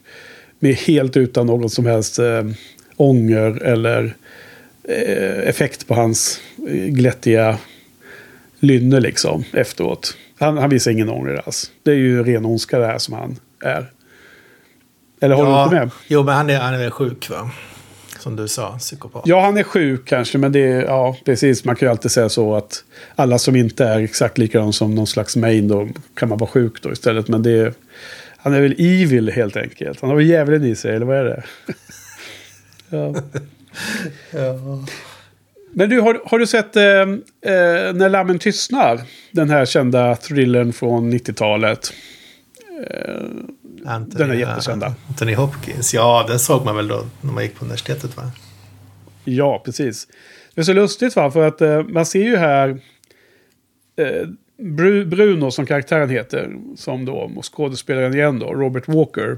med 0.59 0.75
helt 0.75 1.17
utan 1.17 1.47
någon 1.47 1.69
som 1.69 1.85
helst 1.85 2.19
eh, 2.19 2.43
ånger 2.95 3.63
eller 3.63 4.15
eh, 4.83 5.49
effekt 5.49 5.87
på 5.87 5.93
hans 5.93 6.41
eh, 6.67 6.73
glättiga 6.73 7.57
lynne 8.59 8.99
liksom 8.99 9.43
efteråt. 9.53 10.17
Han, 10.39 10.57
han 10.57 10.69
visar 10.69 10.91
ingen 10.91 11.09
ånger 11.09 11.41
alls. 11.45 11.71
Det 11.83 11.91
är 11.91 11.95
ju 11.95 12.23
ren 12.23 12.45
ondska 12.45 12.79
det 12.79 12.85
här 12.85 12.97
som 12.97 13.13
han 13.13 13.39
är. 13.63 13.91
Eller 15.21 15.35
håller 15.35 15.57
du 15.57 15.63
inte 15.63 15.75
med? 15.75 15.89
Jo, 16.07 16.23
men 16.23 16.35
han 16.35 16.49
är, 16.49 16.59
han 16.59 16.73
är 16.73 16.77
väl 16.77 16.91
sjuk 16.91 17.29
va? 17.29 17.51
Som 18.21 18.35
du 18.35 18.47
sa, 18.47 18.77
psykopat. 18.77 19.21
Ja, 19.25 19.41
han 19.41 19.57
är 19.57 19.63
sjuk 19.63 20.05
kanske, 20.05 20.37
men 20.37 20.51
det 20.51 20.59
är, 20.59 20.81
ja, 20.81 21.17
precis. 21.25 21.65
Man 21.65 21.75
kan 21.75 21.85
ju 21.85 21.91
alltid 21.91 22.11
säga 22.11 22.29
så 22.29 22.55
att 22.55 22.83
alla 23.15 23.39
som 23.39 23.55
inte 23.55 23.85
är 23.85 23.99
exakt 23.99 24.37
likadana 24.37 24.71
som 24.71 24.95
någon 24.95 25.07
slags 25.07 25.35
main 25.35 25.67
då 25.67 25.89
kan 26.13 26.29
man 26.29 26.37
vara 26.37 26.49
sjuk 26.49 26.81
då 26.81 26.91
istället. 26.91 27.27
Men 27.27 27.43
det 27.43 27.51
är, 27.51 27.73
han 28.37 28.53
är 28.53 28.61
väl 28.61 28.75
evil 28.77 29.31
helt 29.31 29.57
enkelt. 29.57 30.01
Han 30.01 30.09
har 30.09 30.17
väl 30.17 30.25
djävulen 30.25 30.63
i 30.63 30.75
sig, 30.75 30.95
eller 30.95 31.05
vad 31.05 31.17
är 31.17 31.23
det? 31.23 31.43
ja. 32.89 33.15
Ja. 34.31 34.85
Men 35.73 35.89
du, 35.89 36.01
har, 36.01 36.21
har 36.25 36.39
du 36.39 36.47
sett 36.47 36.75
eh, 36.75 36.83
eh, 36.83 37.93
När 37.93 38.09
lammen 38.09 38.39
tystnar? 38.39 39.01
Den 39.31 39.49
här 39.49 39.65
kända 39.65 40.15
thrillern 40.15 40.73
från 40.73 41.13
90-talet. 41.13 41.93
Eh, 42.89 43.21
Anthony, 43.85 44.19
Den 44.23 44.31
är 44.31 44.35
jättekända. 44.35 44.93
Anthony 45.07 45.33
Hopkins. 45.35 45.93
Ja, 45.93 46.25
den 46.27 46.39
såg 46.39 46.65
man 46.65 46.75
väl 46.75 46.87
då 46.87 47.03
när 47.21 47.33
man 47.33 47.43
gick 47.43 47.55
på 47.55 47.65
universitetet 47.65 48.17
va? 48.17 48.31
ja, 49.23 49.61
precis. 49.65 50.07
Det 50.55 50.61
är 50.61 50.65
så 50.65 50.73
lustigt 50.73 51.15
va, 51.15 51.31
för 51.31 51.47
att 51.47 51.61
eh, 51.61 51.83
man 51.83 52.05
ser 52.05 52.23
ju 52.23 52.37
här 52.37 52.69
eh, 53.99 54.27
Bru- 54.61 55.05
Bruno 55.05 55.51
som 55.51 55.65
karaktären 55.65 56.09
heter, 56.09 56.49
som 56.77 57.05
då 57.05 57.13
och 57.35 57.53
skådespelaren 57.55 58.13
igen 58.13 58.39
då, 58.39 58.53
Robert 58.53 58.87
Walker. 58.87 59.37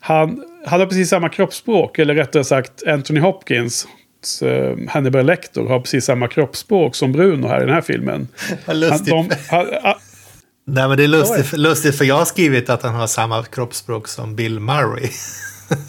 Han, 0.00 0.44
han 0.66 0.80
har 0.80 0.86
precis 0.86 1.08
samma 1.08 1.28
kroppsspråk, 1.28 1.98
eller 1.98 2.14
rättare 2.14 2.44
sagt 2.44 2.86
Anthony 2.86 3.20
Hopkins. 3.20 3.86
eh, 4.42 4.76
Hannibal 4.88 5.26
Lecter 5.26 5.62
har 5.64 5.80
precis 5.80 6.04
samma 6.04 6.28
kroppsspråk 6.28 6.94
som 6.94 7.12
Bruno 7.12 7.46
här 7.48 7.62
i 7.62 7.64
den 7.64 7.74
här 7.74 7.80
filmen. 7.80 8.28
Vad 8.50 8.58
Han, 8.66 8.80
lustigt. 8.80 9.08
de, 9.08 9.30
han, 9.50 9.66
Nej, 10.70 10.88
men 10.88 10.96
det 10.96 11.04
är 11.04 11.08
lustigt, 11.08 11.52
lustigt 11.58 11.98
för 11.98 12.04
jag 12.04 12.14
har 12.14 12.24
skrivit 12.24 12.70
att 12.70 12.82
han 12.82 12.94
har 12.94 13.06
samma 13.06 13.44
kroppsspråk 13.44 14.08
som 14.08 14.36
Bill 14.36 14.60
Murray. 14.60 15.08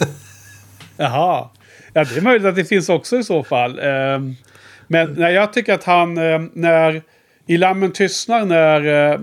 Jaha. 0.98 1.50
Ja, 1.94 2.04
det 2.04 2.18
är 2.18 2.22
möjligt 2.22 2.48
att 2.48 2.56
det 2.56 2.66
finns 2.66 2.90
också 2.90 3.18
i 3.18 3.24
så 3.24 3.44
fall. 3.44 3.80
Ehm, 3.80 4.36
Men 4.88 5.14
nej, 5.14 5.34
jag 5.34 5.54
tycker 5.54 5.74
att 5.74 5.84
han, 5.84 6.18
eh, 6.18 6.42
när 6.54 7.02
i 7.48 7.58
Lammen 7.58 7.92
tystnar, 7.92 8.46
när 8.46 9.12
eh, 9.12 9.20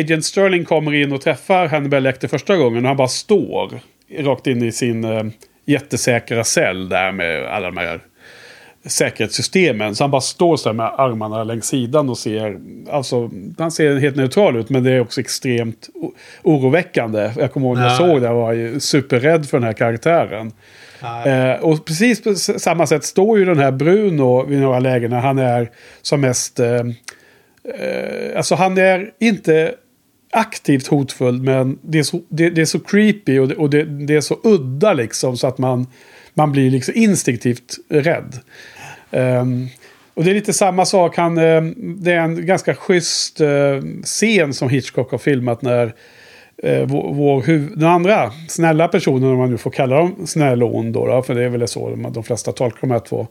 Agent 0.00 0.24
Sterling 0.24 0.64
kommer 0.64 0.94
in 0.94 1.12
och 1.12 1.20
träffar 1.20 1.66
Hannibal 1.66 2.02
Lecter 2.02 2.28
första 2.28 2.56
gången 2.56 2.84
och 2.84 2.88
han 2.88 2.96
bara 2.96 3.08
står 3.08 3.80
rakt 4.18 4.46
in 4.46 4.62
i 4.62 4.72
sin 4.72 5.04
eh, 5.04 5.24
jättesäkra 5.66 6.44
cell 6.44 6.88
där 6.88 7.12
med 7.12 7.46
alla 7.46 7.66
de 7.66 7.76
här 7.76 8.00
säkerhetssystemen. 8.86 9.94
Så 9.94 10.04
han 10.04 10.10
bara 10.10 10.20
står 10.20 10.56
så 10.56 10.68
här 10.68 10.74
med 10.74 10.86
armarna 10.96 11.44
längs 11.44 11.66
sidan 11.66 12.08
och 12.10 12.18
ser, 12.18 12.58
alltså 12.90 13.30
han 13.58 13.70
ser 13.70 13.96
helt 13.96 14.16
neutral 14.16 14.56
ut 14.56 14.70
men 14.70 14.84
det 14.84 14.92
är 14.92 15.00
också 15.00 15.20
extremt 15.20 15.88
oroväckande. 16.42 17.32
Jag 17.36 17.52
kommer 17.52 17.66
ihåg 17.66 17.76
när 17.76 17.82
jag 17.84 17.92
Ja. 17.92 17.96
såg 17.96 18.20
det, 18.20 18.26
jag 18.26 18.34
var 18.34 18.52
ju 18.52 18.80
superrädd 18.80 19.48
för 19.48 19.58
den 19.58 19.66
här 19.66 19.72
karaktären. 19.72 20.52
Eh, 21.26 21.60
och 21.64 21.84
precis 21.84 22.22
på 22.22 22.34
samma 22.34 22.86
sätt 22.86 23.04
står 23.04 23.38
ju 23.38 23.44
den 23.44 23.58
här 23.58 23.72
Bruno 23.72 24.46
vid 24.46 24.60
några 24.60 24.78
lägen 24.78 25.10
när 25.10 25.20
han 25.20 25.38
är 25.38 25.70
som 26.02 26.20
mest... 26.20 26.60
Eh, 26.60 26.74
eh, 27.74 28.36
alltså 28.36 28.54
han 28.54 28.78
är 28.78 29.10
inte 29.20 29.74
aktivt 30.32 30.86
hotfull 30.86 31.42
men 31.42 31.78
det 31.82 31.98
är 31.98 32.02
så, 32.02 32.20
det, 32.28 32.50
det 32.50 32.60
är 32.60 32.64
så 32.66 32.80
creepy 32.80 33.38
och, 33.38 33.48
det, 33.48 33.54
och 33.54 33.70
det, 33.70 33.84
det 33.84 34.14
är 34.16 34.20
så 34.20 34.40
udda 34.44 34.92
liksom 34.92 35.36
så 35.36 35.46
att 35.46 35.58
man, 35.58 35.86
man 36.34 36.52
blir 36.52 36.70
liksom 36.70 36.94
instinktivt 36.96 37.76
rädd. 37.88 38.36
Um, 39.14 39.68
och 40.14 40.24
det 40.24 40.30
är 40.30 40.34
lite 40.34 40.52
samma 40.52 40.84
sak. 40.84 41.16
Han, 41.16 41.38
ehm, 41.38 41.74
det 41.76 42.12
är 42.12 42.20
en 42.20 42.46
ganska 42.46 42.74
schysst 42.74 43.40
eh, 43.40 43.48
scen 44.02 44.54
som 44.54 44.68
Hitchcock 44.68 45.10
har 45.10 45.18
filmat 45.18 45.62
när 45.62 45.94
eh, 46.62 46.86
vår, 46.86 47.14
vår 47.14 47.42
den 47.76 47.88
andra 47.88 48.32
snälla 48.48 48.88
personen, 48.88 49.30
om 49.30 49.38
man 49.38 49.50
nu 49.50 49.58
får 49.58 49.70
kalla 49.70 49.96
dem 49.96 50.26
snäll 50.26 50.62
och 50.62 50.76
ond 50.76 50.94
då, 50.94 51.06
då 51.06 51.22
för 51.22 51.34
det 51.34 51.44
är 51.44 51.48
väl 51.48 51.68
så 51.68 51.90
de, 51.90 52.12
de 52.12 52.22
flesta 52.22 52.52
tolkar 52.52 52.80
de 52.80 52.90
här 52.90 52.98
två. 52.98 53.26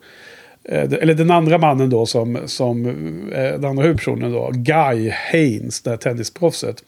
Eh, 0.64 0.94
eller 1.02 1.14
den 1.14 1.32
andra 1.32 1.58
mannen 1.58 1.90
då, 1.90 2.06
som, 2.06 2.38
som 2.46 2.84
den 3.32 3.66
andra 3.66 3.84
huvudpersonen 3.84 4.32
då, 4.32 4.50
Guy 4.54 5.10
Haynes, 5.32 5.82
det 5.82 5.90
här 5.90 5.98
tennisproffset. 5.98 6.84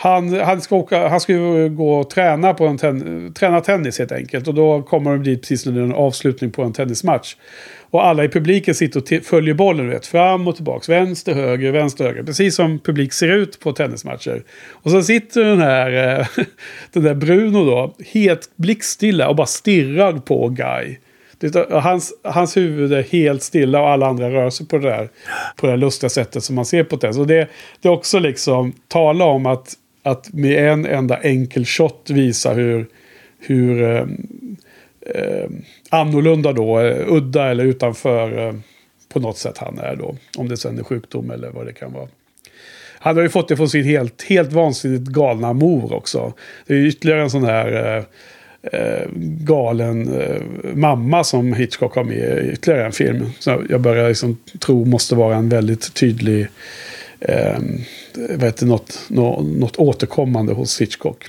Han, 0.00 0.40
han, 0.40 0.60
ska 0.60 0.76
åka, 0.76 1.08
han 1.08 1.20
ska 1.20 1.32
ju 1.32 1.68
gå 1.68 1.98
och 1.98 2.10
träna, 2.10 2.54
på 2.54 2.66
en 2.66 2.78
ten, 2.78 3.32
träna 3.34 3.60
tennis 3.60 3.98
helt 3.98 4.12
enkelt. 4.12 4.48
Och 4.48 4.54
då 4.54 4.82
kommer 4.82 5.10
de 5.10 5.22
dit 5.22 5.40
precis 5.40 5.66
när 5.66 5.72
det 5.72 5.80
är 5.80 5.84
en 5.84 5.94
avslutning 5.94 6.50
på 6.50 6.62
en 6.62 6.72
tennismatch. 6.72 7.36
Och 7.90 8.06
alla 8.06 8.24
i 8.24 8.28
publiken 8.28 8.74
sitter 8.74 9.00
och 9.00 9.24
följer 9.26 9.54
bollen, 9.54 9.88
vet, 9.88 10.06
fram 10.06 10.48
och 10.48 10.54
tillbaka, 10.54 10.92
vänster, 10.92 11.34
höger, 11.34 11.72
vänster, 11.72 12.04
höger. 12.04 12.22
Precis 12.22 12.54
som 12.54 12.78
publik 12.78 13.12
ser 13.12 13.28
ut 13.28 13.60
på 13.60 13.72
tennismatcher. 13.72 14.42
Och 14.70 14.90
så 14.90 15.02
sitter 15.02 15.44
den 15.44 15.60
här, 15.60 16.18
eh, 16.20 16.26
den 16.92 17.02
där 17.02 17.14
Bruno 17.14 17.64
då, 17.64 17.94
helt 18.12 18.50
blickstilla 18.56 19.28
och 19.28 19.36
bara 19.36 19.46
stirrar 19.46 20.12
på 20.12 20.48
Guy. 20.48 20.96
Hans, 21.70 22.12
hans 22.22 22.56
huvud 22.56 22.92
är 22.92 23.02
helt 23.02 23.42
stilla 23.42 23.80
och 23.80 23.88
alla 23.88 24.06
andra 24.06 24.30
rör 24.30 24.50
sig 24.50 24.66
på 24.66 24.78
det 24.78 24.88
där, 24.88 25.08
på 25.56 25.66
det 25.66 25.72
där 25.72 25.76
lustiga 25.76 26.10
sättet 26.10 26.44
som 26.44 26.54
man 26.54 26.64
ser 26.64 26.84
på 26.84 26.96
tennis. 26.96 27.18
Och 27.18 27.26
det, 27.26 27.48
det 27.80 27.88
är 27.88 27.92
också 27.92 28.18
liksom, 28.18 28.72
tala 28.88 29.24
om 29.24 29.46
att, 29.46 29.74
att 30.10 30.32
med 30.32 30.72
en 30.72 30.86
enda 30.86 31.20
enkel 31.20 31.64
shot 31.64 32.10
visa 32.10 32.52
hur, 32.52 32.86
hur 33.38 33.82
eh, 33.82 34.06
eh, 35.00 35.50
annorlunda 35.88 36.52
då, 36.52 36.80
eh, 36.80 37.12
udda 37.12 37.50
eller 37.50 37.64
utanför 37.64 38.48
eh, 38.48 38.54
på 39.08 39.20
något 39.20 39.38
sätt 39.38 39.58
han 39.58 39.78
är 39.78 39.96
då. 39.96 40.16
Om 40.36 40.48
det 40.48 40.56
sen 40.56 40.78
är 40.78 40.82
sjukdom 40.82 41.30
eller 41.30 41.50
vad 41.50 41.66
det 41.66 41.72
kan 41.72 41.92
vara. 41.92 42.08
Han 43.00 43.16
har 43.16 43.22
ju 43.22 43.28
fått 43.28 43.48
det 43.48 43.56
från 43.56 43.68
sin 43.68 43.84
helt, 43.84 44.22
helt 44.22 44.52
vansinnigt 44.52 45.08
galna 45.10 45.52
mor 45.52 45.92
också. 45.92 46.32
Det 46.66 46.74
är 46.74 46.86
ytterligare 46.86 47.22
en 47.22 47.30
sån 47.30 47.44
här 47.44 47.96
eh, 47.96 48.04
eh, 48.72 49.08
galen 49.40 50.20
eh, 50.20 50.42
mamma 50.74 51.24
som 51.24 51.52
Hitchcock 51.52 51.94
har 51.94 52.04
med 52.04 52.44
i 52.44 52.52
ytterligare 52.52 52.86
en 52.86 52.92
film. 52.92 53.30
Så 53.38 53.62
jag 53.68 53.80
börjar 53.80 54.08
liksom 54.08 54.36
tro 54.58 54.84
måste 54.84 55.14
vara 55.14 55.36
en 55.36 55.48
väldigt 55.48 55.94
tydlig, 55.94 56.46
eh, 57.20 57.58
vet 58.38 58.62
något, 58.62 59.06
något, 59.08 59.46
något 59.46 59.76
återkommande 59.76 60.52
hos 60.52 60.80
Hitchcock. 60.80 61.24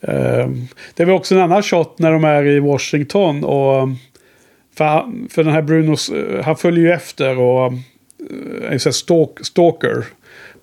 Eh, 0.00 0.48
det 0.94 1.04
var 1.04 1.12
också 1.14 1.34
en 1.34 1.40
annan 1.40 1.62
shot 1.62 1.98
när 1.98 2.12
de 2.12 2.24
är 2.24 2.44
i 2.46 2.60
Washington. 2.60 3.44
och 3.44 3.88
för, 4.76 4.84
han- 4.84 5.28
för 5.30 5.44
den 5.44 5.52
här 5.52 5.62
Brunos, 5.62 6.08
eh, 6.10 6.44
han 6.44 6.56
följer 6.56 6.80
ju 6.84 6.92
efter 6.92 7.38
och 7.38 7.72
är 8.62 8.72
en 8.72 8.80
sån 8.80 8.90
här 8.90 8.92
stalk, 8.92 9.30
stalker 9.46 10.04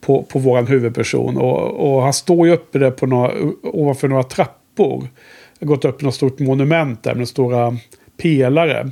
på, 0.02 0.24
på 0.24 0.40
våran 0.40 0.68
huvudperson. 0.68 1.38
Och, 1.38 1.94
och 1.96 2.02
han 2.04 2.14
står 2.14 2.48
ju 2.48 2.54
uppe 2.54 2.80
där 2.80 2.92
på 2.92 3.06
några, 3.08 3.32
ovanför 3.64 4.08
några 4.08 4.24
trappor. 4.24 5.00
Han 5.00 5.10
har 5.60 5.76
gått 5.76 5.86
upp 5.86 6.02
i 6.02 6.06
något 6.06 6.16
stort 6.16 6.40
monument 6.40 7.04
där 7.04 7.16
med 7.16 7.28
stora 7.28 7.78
pelare. 8.18 8.92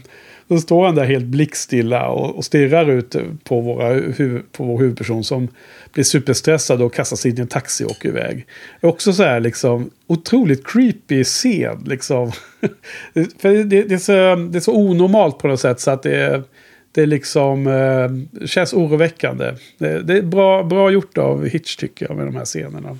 Då 0.49 0.59
står 0.59 0.85
han 0.85 0.95
där 0.95 1.05
helt 1.05 1.25
blickstilla 1.25 2.07
och, 2.07 2.35
och 2.35 2.45
stirrar 2.45 2.89
ut 2.89 3.15
på, 3.43 3.61
våra, 3.61 3.93
huv, 3.93 4.41
på 4.51 4.63
vår 4.63 4.79
huvudperson 4.79 5.23
som 5.23 5.47
blir 5.93 6.03
superstressad 6.03 6.81
och 6.81 6.93
kastar 6.93 7.17
sig 7.17 7.31
in 7.31 7.37
i 7.37 7.41
en 7.41 7.47
taxi 7.47 7.83
och 7.83 7.91
åker 7.91 8.09
iväg. 8.09 8.45
Det 8.81 8.87
är 8.87 8.91
också 8.91 9.13
så 9.13 9.23
här 9.23 9.39
liksom 9.39 9.89
otroligt 10.07 10.67
creepy 10.67 11.23
scen. 11.23 11.83
Liksom. 11.87 12.31
För 13.39 13.63
det, 13.63 13.83
det, 13.83 13.95
är 13.95 13.97
så, 13.97 14.35
det 14.51 14.57
är 14.57 14.59
så 14.59 14.75
onormalt 14.75 15.37
på 15.37 15.47
något 15.47 15.59
sätt 15.59 15.79
så 15.79 15.91
att 15.91 16.03
det 16.03 16.15
är, 16.15 16.43
det 16.91 17.01
är 17.01 17.07
liksom, 17.07 17.67
eh, 17.67 18.45
känns 18.45 18.73
oroväckande. 18.73 19.53
Det, 19.77 20.01
det 20.01 20.17
är 20.17 20.21
bra, 20.21 20.63
bra 20.63 20.91
gjort 20.91 21.17
av 21.17 21.47
Hitch 21.47 21.75
tycker 21.75 22.05
jag 22.09 22.17
med 22.17 22.25
de 22.25 22.35
här 22.35 22.45
scenerna. 22.45 22.97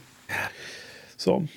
Så. 1.17 1.47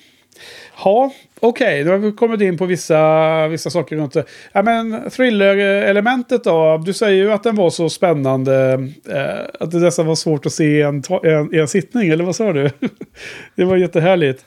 Ja, 0.77 1.13
okej. 1.39 1.83
Då 1.83 1.91
har 1.91 1.97
vi 1.97 2.11
kommit 2.11 2.41
in 2.41 2.57
på 2.57 2.65
vissa, 2.65 3.47
vissa 3.47 3.69
saker 3.69 3.95
runt 3.95 4.13
det. 4.13 4.23
Ja, 4.51 4.61
men 4.61 5.09
thriller-elementet 5.09 6.43
då. 6.43 6.83
Du 6.85 6.93
säger 6.93 7.23
ju 7.23 7.31
att 7.31 7.43
den 7.43 7.55
var 7.55 7.69
så 7.69 7.89
spännande. 7.89 8.73
Eh, 9.09 9.45
att 9.59 9.71
det 9.71 9.77
nästan 9.77 10.05
var 10.05 10.15
svårt 10.15 10.45
att 10.45 10.53
se 10.53 10.65
i 10.65 10.81
en, 10.81 11.03
en, 11.23 11.53
en 11.53 11.67
sittning. 11.67 12.09
Eller 12.09 12.23
vad 12.23 12.35
sa 12.35 12.53
du? 12.53 12.69
det 13.55 13.63
var 13.63 13.77
jättehärligt. 13.77 14.45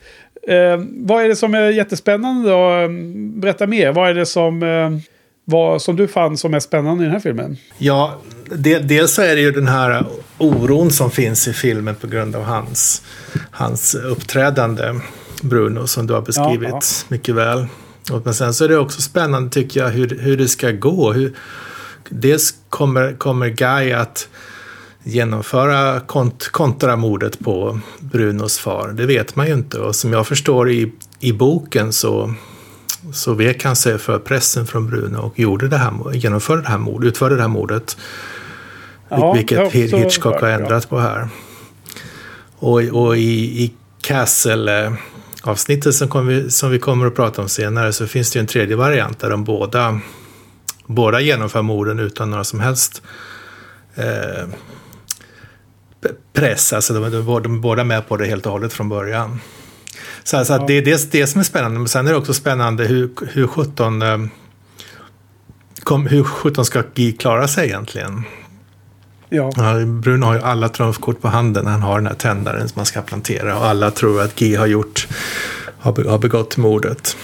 Eh, 0.49 0.81
vad 0.89 1.25
är 1.25 1.29
det 1.29 1.37
som 1.37 1.55
är 1.55 1.71
jättespännande 1.71 2.51
då? 2.51 2.89
Berätta 3.41 3.67
mer. 3.67 3.93
Vad 3.93 4.11
är 4.11 4.15
det 4.15 4.27
som... 4.27 4.63
Eh, 4.63 4.91
vad 5.49 5.83
som 5.83 5.97
du 5.97 6.09
fann 6.09 6.37
som 6.37 6.51
mest 6.51 6.67
spännande 6.67 7.05
i 7.05 7.07
den 7.07 7.13
här 7.13 7.21
filmen? 7.21 7.57
Ja, 7.79 8.21
det, 8.57 8.79
dels 8.79 9.15
så 9.15 9.23
är 9.23 9.35
det 9.35 9.41
ju 9.41 9.53
den 9.53 9.69
här 9.69 10.05
oron 10.39 10.91
som 10.91 11.11
finns 11.11 11.49
i 11.49 11.53
filmen 11.53 11.95
på 11.95 12.07
grund 12.07 12.37
av 12.37 12.43
hans, 12.43 13.03
hans 13.51 13.95
uppträdande, 13.95 14.85
Bruno, 15.43 15.87
som 15.87 16.07
du 16.07 16.15
har 16.15 16.23
beskrivit 16.23 16.69
ja, 16.69 16.81
ja. 16.83 17.07
mycket 17.09 17.35
väl. 17.35 17.67
Men 18.25 18.35
sen 18.35 18.55
så 18.55 18.65
är 18.65 18.69
det 18.69 18.79
också 18.79 19.03
spännande 19.03 19.51
tycker 19.51 19.81
jag 19.81 19.91
hur, 19.91 20.19
hur 20.21 20.37
det 20.37 20.49
ska 20.49 20.71
gå. 20.71 21.13
Hur, 21.13 21.35
dels 22.09 22.55
kommer, 22.71 23.13
kommer 23.13 23.49
Guy 23.49 23.93
att 23.93 24.29
genomföra 25.03 26.01
kont 26.01 26.49
kontramordet 26.49 27.39
på 27.39 27.81
Brunos 27.99 28.59
far. 28.59 28.89
Det 28.89 29.07
vet 29.07 29.37
man 29.37 29.47
ju 29.47 29.53
inte. 29.53 29.79
Och 29.79 29.97
som 29.97 30.13
jag 30.13 30.27
förstår 30.27 30.71
i, 30.71 30.93
i 31.21 31.33
boken 31.33 31.93
så, 31.93 32.35
så 33.13 33.35
vek 33.35 33.65
han 33.65 33.77
sig 33.77 33.99
för 33.99 34.19
pressen 34.19 34.67
från 34.67 34.87
Bruno 34.87 35.19
och 35.19 35.39
gjorde 35.39 35.69
det 35.69 35.77
här, 35.77 36.13
genomförde 36.13 36.63
det 36.63 36.69
här 36.69 36.79
mordet, 36.79 37.09
utförde 37.09 37.37
det 37.37 37.43
här 37.43 37.49
mordet. 37.49 37.97
Ja, 39.09 39.33
vilket 39.33 39.73
Hitchcock 39.73 40.41
har 40.41 40.49
ändrat 40.49 40.89
på 40.89 40.99
här. 40.99 41.29
Och, 42.59 42.81
och 42.81 43.17
i, 43.17 43.65
i 43.65 43.73
Castle-avsnittet 45.47 45.95
som, 45.95 46.09
kom 46.09 46.27
vi, 46.27 46.51
som 46.51 46.71
vi 46.71 46.79
kommer 46.79 47.07
att 47.07 47.15
prata 47.15 47.43
om 47.43 47.49
senare 47.49 47.93
så 47.93 48.07
finns 48.07 48.31
det 48.31 48.39
ju 48.39 48.41
en 48.41 48.47
tredje 48.47 48.77
variant 48.77 49.19
där 49.19 49.31
de 49.31 49.45
båda, 49.45 50.01
båda 50.87 51.21
genomför 51.21 51.63
morden 51.63 51.99
utan 51.99 52.31
några 52.31 52.45
som 52.45 52.61
helst 52.61 53.03
eh, 53.95 54.49
press. 56.33 56.73
Alltså 56.73 56.95
de, 56.95 57.11
de, 57.11 57.43
de 57.43 57.57
är 57.57 57.61
båda 57.61 57.85
med 57.85 58.09
på 58.09 58.17
det 58.17 58.27
helt 58.27 58.47
och 58.47 58.53
hållet 58.53 58.73
från 58.73 58.89
början. 58.89 59.41
Så, 60.25 60.37
alltså, 60.37 60.65
det 60.67 60.75
är 60.75 60.83
det, 60.83 61.13
det 61.13 61.27
som 61.27 61.41
är 61.41 61.45
spännande. 61.45 61.79
Men 61.79 61.89
sen 61.89 62.07
är 62.07 62.11
det 62.11 62.19
också 62.19 62.35
spännande 62.35 62.85
hur, 62.85 63.11
hur 63.33 63.47
17 63.47 64.03
eh, 64.03 64.19
kom, 65.83 66.07
hur 66.07 66.25
17 66.25 66.65
ska 66.65 66.83
Guy 66.95 67.13
klara 67.13 67.49
sig 67.49 67.67
egentligen. 67.67 68.25
Ja. 69.29 69.51
Bruno 69.87 70.25
har 70.27 70.35
ju 70.35 70.41
alla 70.41 70.69
trumfkort 70.69 71.21
på 71.21 71.29
handen 71.29 71.65
när 71.65 71.73
han 71.73 71.83
har 71.83 71.99
den 71.99 72.07
här 72.07 72.15
tändaren 72.15 72.69
som 72.69 72.73
man 72.77 72.87
ska 72.87 73.03
plantera. 73.03 73.59
Och 73.59 73.67
alla 73.67 73.91
tror 73.91 74.23
att 74.23 74.35
G 74.37 74.57
har 74.57 74.67
gjort, 74.67 75.09
har, 75.79 76.19
begått 76.19 76.57
mordet. 76.57 77.17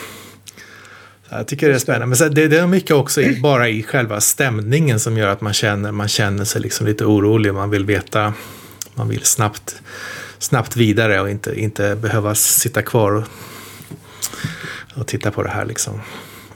Jag 1.29 1.47
tycker 1.47 1.69
det 1.69 1.75
är 1.75 1.79
spännande. 1.79 2.07
Men 2.07 2.35
det, 2.35 2.49
det 2.49 2.59
är 2.59 2.67
mycket 2.67 2.97
också 2.97 3.23
i, 3.23 3.41
bara 3.41 3.69
i 3.69 3.83
själva 3.83 4.21
stämningen 4.21 5.01
som 5.01 5.19
gör 5.19 5.29
att 5.29 5.41
man 5.41 5.53
känner, 5.53 5.93
man 5.93 6.09
känner 6.09 6.45
sig 6.45 6.61
liksom 6.61 6.87
lite 6.87 7.05
orolig. 7.05 7.55
Man 7.55 7.71
vill 7.71 7.85
veta, 7.85 8.33
man 8.95 9.09
vill 9.09 9.25
snabbt, 9.25 9.83
snabbt 10.39 10.77
vidare 10.77 11.21
och 11.21 11.31
inte, 11.31 11.61
inte 11.61 11.97
behöva 11.97 12.35
sitta 12.35 12.83
kvar 12.83 13.13
och, 13.13 13.25
och 14.95 15.07
titta 15.07 15.31
på 15.31 15.43
det 15.43 15.51
här 15.51 15.65
liksom. 15.65 16.01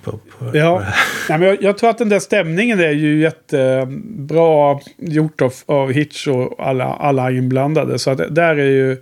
På, 0.07 0.13
på, 0.13 0.57
ja, 0.57 0.83
Nej, 1.29 1.39
men 1.39 1.49
jag, 1.49 1.63
jag, 1.63 1.79
tror 1.79 1.91
att 1.91 1.99
den 1.99 2.09
där 2.09 2.19
stämningen 2.19 2.81
är 2.81 2.91
ju 2.91 3.21
jättebra 3.21 4.81
gjort 4.97 5.43
av, 5.43 5.53
av 5.67 5.93
Hitch 5.93 6.27
och 6.27 6.55
alla, 6.59 6.85
alla 6.85 7.31
inblandade. 7.31 7.99
Så 7.99 8.11
att 8.11 8.35
där 8.35 8.57
är 8.57 8.71
ju 8.71 8.97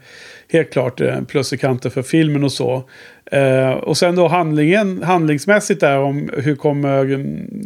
helt 0.53 0.73
klart 0.73 1.01
eh, 1.01 1.21
plus 1.29 1.53
i 1.53 1.59
kanten 1.59 1.91
för 1.91 2.03
filmen 2.03 2.45
och 2.45 2.53
så. 2.53 2.89
Uh, 3.35 3.71
och 3.71 3.97
sen 3.97 4.17
då 4.17 4.29
handlingen, 4.29 5.03
handlingsmässigt 5.03 5.81
där 5.81 5.99
om 5.99 6.31
hur 6.37 6.57
kommer 6.57 7.05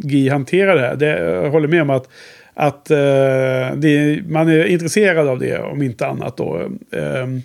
Guy 0.07 0.29
hantera 0.29 0.75
det 0.75 0.81
här. 0.81 0.95
Det, 0.95 1.19
jag 1.19 1.49
håller 1.49 1.67
med 1.67 1.81
om 1.81 1.89
att, 1.89 2.09
att 2.53 2.91
uh, 2.91 3.77
det, 3.77 4.21
man 4.27 4.49
är 4.49 4.65
intresserad 4.65 5.27
av 5.27 5.39
det 5.39 5.59
om 5.59 5.81
inte 5.81 6.07
annat 6.07 6.37
då. 6.37 6.57
Uh, 6.95 7.39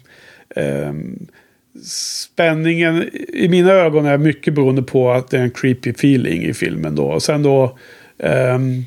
spänningen 1.82 3.10
i 3.32 3.48
mina 3.48 3.72
ögon 3.72 4.06
är 4.06 4.18
mycket 4.18 4.54
beroende 4.54 4.82
på 4.82 5.10
att 5.10 5.30
det 5.30 5.38
är 5.38 5.42
en 5.42 5.50
creepy 5.50 5.90
feeling 5.90 6.42
i 6.42 6.54
filmen 6.54 6.94
då. 6.94 7.04
Och 7.04 7.22
sen 7.22 7.42
då, 7.42 7.78
ehm, 8.18 8.84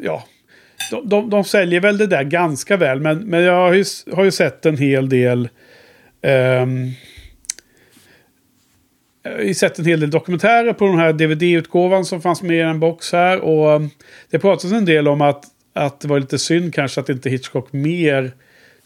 ja, 0.00 0.24
de, 0.90 1.08
de, 1.08 1.30
de, 1.30 1.44
säljer 1.44 1.80
väl 1.80 1.98
det 1.98 2.06
där 2.06 2.24
ganska 2.24 2.76
väl. 2.76 3.00
Men, 3.00 3.18
men 3.18 3.42
jag 3.42 3.54
har 3.54 3.72
ju, 3.72 3.84
har 4.12 4.24
ju 4.24 4.30
sett 4.30 4.66
en 4.66 4.76
hel 4.76 5.08
del 5.08 5.48
um, 6.22 6.92
jag 9.22 9.46
har 9.46 9.52
sett 9.52 9.78
en 9.78 9.84
hel 9.84 10.00
del 10.00 10.10
dokumentärer 10.10 10.72
på 10.72 10.86
den 10.86 10.98
här 10.98 11.12
DVD-utgåvan 11.12 12.04
som 12.04 12.22
fanns 12.22 12.42
med 12.42 12.56
i 12.56 12.60
en 12.60 12.80
box 12.80 13.12
här. 13.12 13.40
Och 13.40 13.72
ehm, 13.72 13.90
det 14.30 14.38
pratas 14.38 14.72
en 14.72 14.84
del 14.84 15.08
om 15.08 15.20
att, 15.20 15.44
att 15.72 16.00
det 16.00 16.08
var 16.08 16.20
lite 16.20 16.38
synd 16.38 16.74
kanske 16.74 17.00
att 17.00 17.08
inte 17.08 17.30
Hitchcock 17.30 17.72
mer 17.72 18.32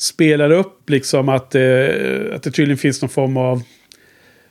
spelade 0.00 0.54
upp 0.54 0.90
liksom 0.90 1.28
att, 1.28 1.54
eh, 1.54 1.62
att 2.34 2.42
det 2.42 2.50
tydligen 2.50 2.78
finns 2.78 3.02
någon 3.02 3.08
form 3.08 3.36
av... 3.36 3.62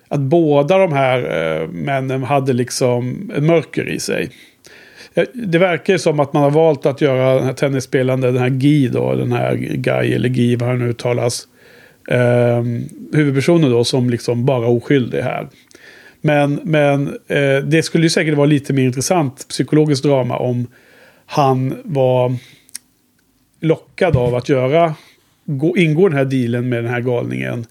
Att 0.07 0.19
båda 0.19 0.77
de 0.77 0.93
här 0.93 1.19
eh, 1.61 1.67
männen 1.67 2.23
hade 2.23 2.53
liksom 2.53 3.31
en 3.35 3.45
mörker 3.45 3.89
i 3.89 3.99
sig. 3.99 4.29
Eh, 5.13 5.25
det 5.33 5.57
verkar 5.57 5.93
ju 5.93 5.99
som 5.99 6.19
att 6.19 6.33
man 6.33 6.43
har 6.43 6.51
valt 6.51 6.85
att 6.85 7.01
göra 7.01 7.35
den 7.35 7.43
här 7.43 7.53
tennisspelande, 7.53 8.31
den 8.31 8.41
här 8.41 8.49
Guy 8.49 8.87
då, 8.87 9.15
den 9.15 9.31
här 9.31 9.55
Guy 9.55 10.13
eller 10.13 10.29
Guy, 10.29 10.55
vad 10.55 10.69
han 10.69 10.79
nu 10.79 10.89
uttalas. 10.89 11.47
Eh, 12.09 12.63
huvudpersonen 13.13 13.71
då 13.71 13.83
som 13.83 14.09
liksom 14.09 14.45
bara 14.45 14.67
oskyldig 14.67 15.21
här. 15.21 15.47
Men, 16.21 16.59
men 16.63 17.07
eh, 17.07 17.57
det 17.57 17.83
skulle 17.83 18.03
ju 18.03 18.09
säkert 18.09 18.37
vara 18.37 18.47
lite 18.47 18.73
mer 18.73 18.83
intressant 18.83 19.45
psykologiskt 19.49 20.03
drama 20.03 20.37
om 20.37 20.67
han 21.25 21.75
var 21.83 22.35
lockad 23.59 24.17
av 24.17 24.35
att 24.35 24.49
göra, 24.49 24.95
gå, 25.57 25.77
ingå 25.77 26.09
den 26.09 26.17
här 26.17 26.25
dealen 26.25 26.69
med 26.69 26.83
den 26.83 26.93
här 26.93 27.01
galningen. 27.01 27.65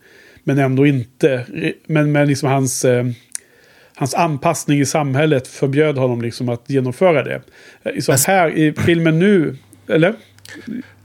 Men 0.44 0.58
ändå 0.58 0.86
inte, 0.86 1.44
men, 1.86 2.12
men 2.12 2.28
liksom 2.28 2.48
hans, 2.48 2.84
eh, 2.84 3.06
hans 3.94 4.14
anpassning 4.14 4.80
i 4.80 4.86
samhället 4.86 5.48
förbjöd 5.48 5.98
honom 5.98 6.22
liksom 6.22 6.48
att 6.48 6.64
genomföra 6.66 7.22
det. 7.22 7.42
Eh, 7.82 8.00
så 8.00 8.30
här 8.30 8.50
i 8.58 8.72
filmen 8.72 9.18
nu, 9.18 9.56
eller? 9.88 10.14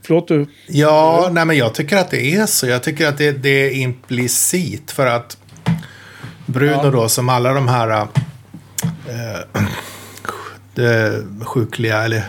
Förlåt 0.01 0.27
du? 0.27 0.45
Ja, 0.67 1.29
nej 1.31 1.45
men 1.45 1.57
jag 1.57 1.75
tycker 1.75 1.97
att 1.97 2.12
det 2.12 2.33
är 2.33 2.45
så. 2.45 2.67
Jag 2.67 2.83
tycker 2.83 3.07
att 3.07 3.17
det, 3.17 3.31
det 3.31 3.49
är 3.49 3.71
implicit 3.71 4.91
för 4.91 5.07
att 5.07 5.38
Bruno 6.45 6.83
ja. 6.83 6.91
då, 6.91 7.09
som 7.09 7.29
alla 7.29 7.53
de 7.53 7.67
här 7.67 7.89
äh, 10.77 11.45
sjukliga, 11.45 12.03
eller 12.03 12.23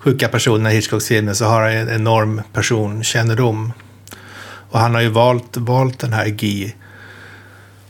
sjuka 0.00 0.28
personerna 0.28 0.72
i 0.72 0.74
Hitchcocks 0.74 1.08
filmer, 1.08 1.32
så 1.32 1.44
har 1.44 1.62
han 1.62 1.72
en 1.72 1.88
enorm 1.88 2.42
personkännedom. 2.52 3.72
Och 4.70 4.78
han 4.78 4.94
har 4.94 5.02
ju 5.02 5.08
valt, 5.08 5.56
valt 5.56 5.98
den 5.98 6.12
här 6.12 6.28
Guy 6.28 6.72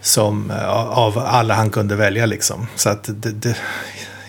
som 0.00 0.52
av 0.90 1.18
alla 1.18 1.54
han 1.54 1.70
kunde 1.70 1.96
välja 1.96 2.26
liksom. 2.26 2.66
Så 2.74 2.90
att 2.90 3.04
det, 3.04 3.30
det 3.30 3.56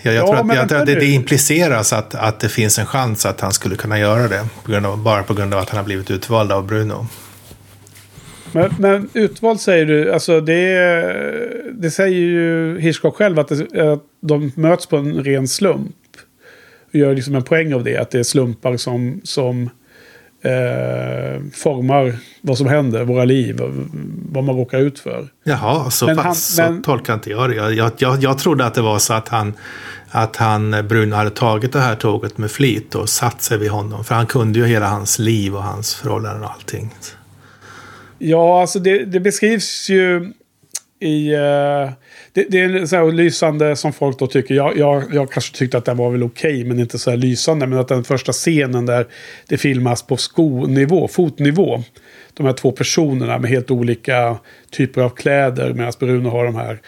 jag, 0.02 0.14
jag 0.14 0.22
ja, 0.22 0.26
tror 0.26 0.60
att, 0.60 0.70
jag, 0.70 0.86
det, 0.86 0.94
det 0.94 1.06
impliceras 1.06 1.92
att, 1.92 2.14
att 2.14 2.40
det 2.40 2.48
finns 2.48 2.78
en 2.78 2.86
chans 2.86 3.26
att 3.26 3.40
han 3.40 3.52
skulle 3.52 3.76
kunna 3.76 3.98
göra 3.98 4.28
det. 4.28 4.48
På 4.64 4.88
av, 4.88 5.02
bara 5.02 5.22
på 5.22 5.34
grund 5.34 5.54
av 5.54 5.60
att 5.60 5.70
han 5.70 5.76
har 5.76 5.84
blivit 5.84 6.10
utvald 6.10 6.52
av 6.52 6.66
Bruno. 6.66 7.06
Men, 8.52 8.74
men 8.78 9.08
utvald 9.12 9.60
säger 9.60 9.86
du, 9.86 10.12
alltså 10.12 10.40
det, 10.40 11.72
det 11.72 11.90
säger 11.90 12.18
ju 12.18 12.80
Hitchcock 12.80 13.16
själv 13.16 13.38
att, 13.38 13.48
det, 13.48 13.92
att 13.92 14.02
de 14.20 14.52
möts 14.54 14.86
på 14.86 14.96
en 14.96 15.24
ren 15.24 15.48
slump. 15.48 15.96
Gör 16.92 17.14
liksom 17.14 17.34
en 17.34 17.42
poäng 17.42 17.74
av 17.74 17.84
det, 17.84 17.96
att 17.96 18.10
det 18.10 18.18
är 18.18 18.22
slumpar 18.22 18.76
som, 18.76 19.20
som 19.24 19.70
eh, 20.42 21.42
formar 21.52 22.16
vad 22.40 22.58
som 22.58 22.66
händer, 22.66 23.04
våra 23.04 23.24
liv, 23.24 23.60
vad 24.32 24.44
man 24.44 24.56
råkar 24.56 24.78
ut 24.78 24.98
för. 24.98 25.28
Jaha, 25.44 25.90
så, 25.90 26.06
men 26.06 26.18
han, 26.18 26.34
så 26.34 26.62
men, 26.62 26.82
tolkar 26.82 27.14
inte 27.14 27.30
jag 27.30 27.50
det. 27.50 27.56
Jag, 27.56 27.72
jag, 27.74 27.92
jag, 27.98 28.22
jag 28.22 28.38
trodde 28.38 28.66
att 28.66 28.74
det 28.74 28.82
var 28.82 28.98
så 28.98 29.14
att 29.14 29.28
han, 29.28 29.52
att 30.10 30.36
han, 30.36 30.88
Bruno 30.88 31.14
hade 31.14 31.30
tagit 31.30 31.72
det 31.72 31.80
här 31.80 31.94
tåget 31.94 32.38
med 32.38 32.50
flit 32.50 32.94
och 32.94 33.08
satt 33.08 33.42
sig 33.42 33.58
vid 33.58 33.70
honom. 33.70 34.04
För 34.04 34.14
han 34.14 34.26
kunde 34.26 34.58
ju 34.58 34.66
hela 34.66 34.88
hans 34.88 35.18
liv 35.18 35.56
och 35.56 35.62
hans 35.62 35.94
förhållanden 35.94 36.44
och 36.44 36.50
allting. 36.50 36.94
Ja, 38.18 38.60
alltså 38.60 38.78
det, 38.78 39.04
det 39.04 39.20
beskrivs 39.20 39.90
ju 39.90 40.32
i... 41.02 41.34
Uh, 41.34 41.90
det, 42.32 42.46
det, 42.48 42.60
är 42.60 42.86
så 42.86 42.96
här 42.96 43.12
lysande 43.12 43.76
som 43.76 43.92
folk 43.92 44.18
då 44.18 44.26
tycker. 44.26 44.54
Jag, 44.54 44.76
jag, 44.76 45.04
jag 45.12 45.32
kanske 45.32 45.56
tyckte 45.56 45.78
att 45.78 45.84
den 45.84 45.96
var 45.96 46.10
väl 46.10 46.22
okej, 46.22 46.54
okay, 46.54 46.64
men 46.64 46.78
inte 46.78 46.98
så 46.98 47.10
här 47.10 47.16
lysande. 47.16 47.66
Men 47.66 47.78
att 47.78 47.88
den 47.88 48.04
första 48.04 48.32
scenen 48.32 48.86
där 48.86 49.06
det 49.48 49.56
filmas 49.56 50.02
på 50.02 50.16
skonivå, 50.16 51.08
fotnivå. 51.08 51.82
De 52.34 52.46
här 52.46 52.52
två 52.52 52.72
personerna 52.72 53.38
med 53.38 53.50
helt 53.50 53.70
olika 53.70 54.36
typer 54.70 55.02
av 55.02 55.08
kläder. 55.08 55.72
Medan 55.72 55.92
Bruno 55.98 56.28
har 56.28 56.44
de 56.44 56.56
här 56.56 56.80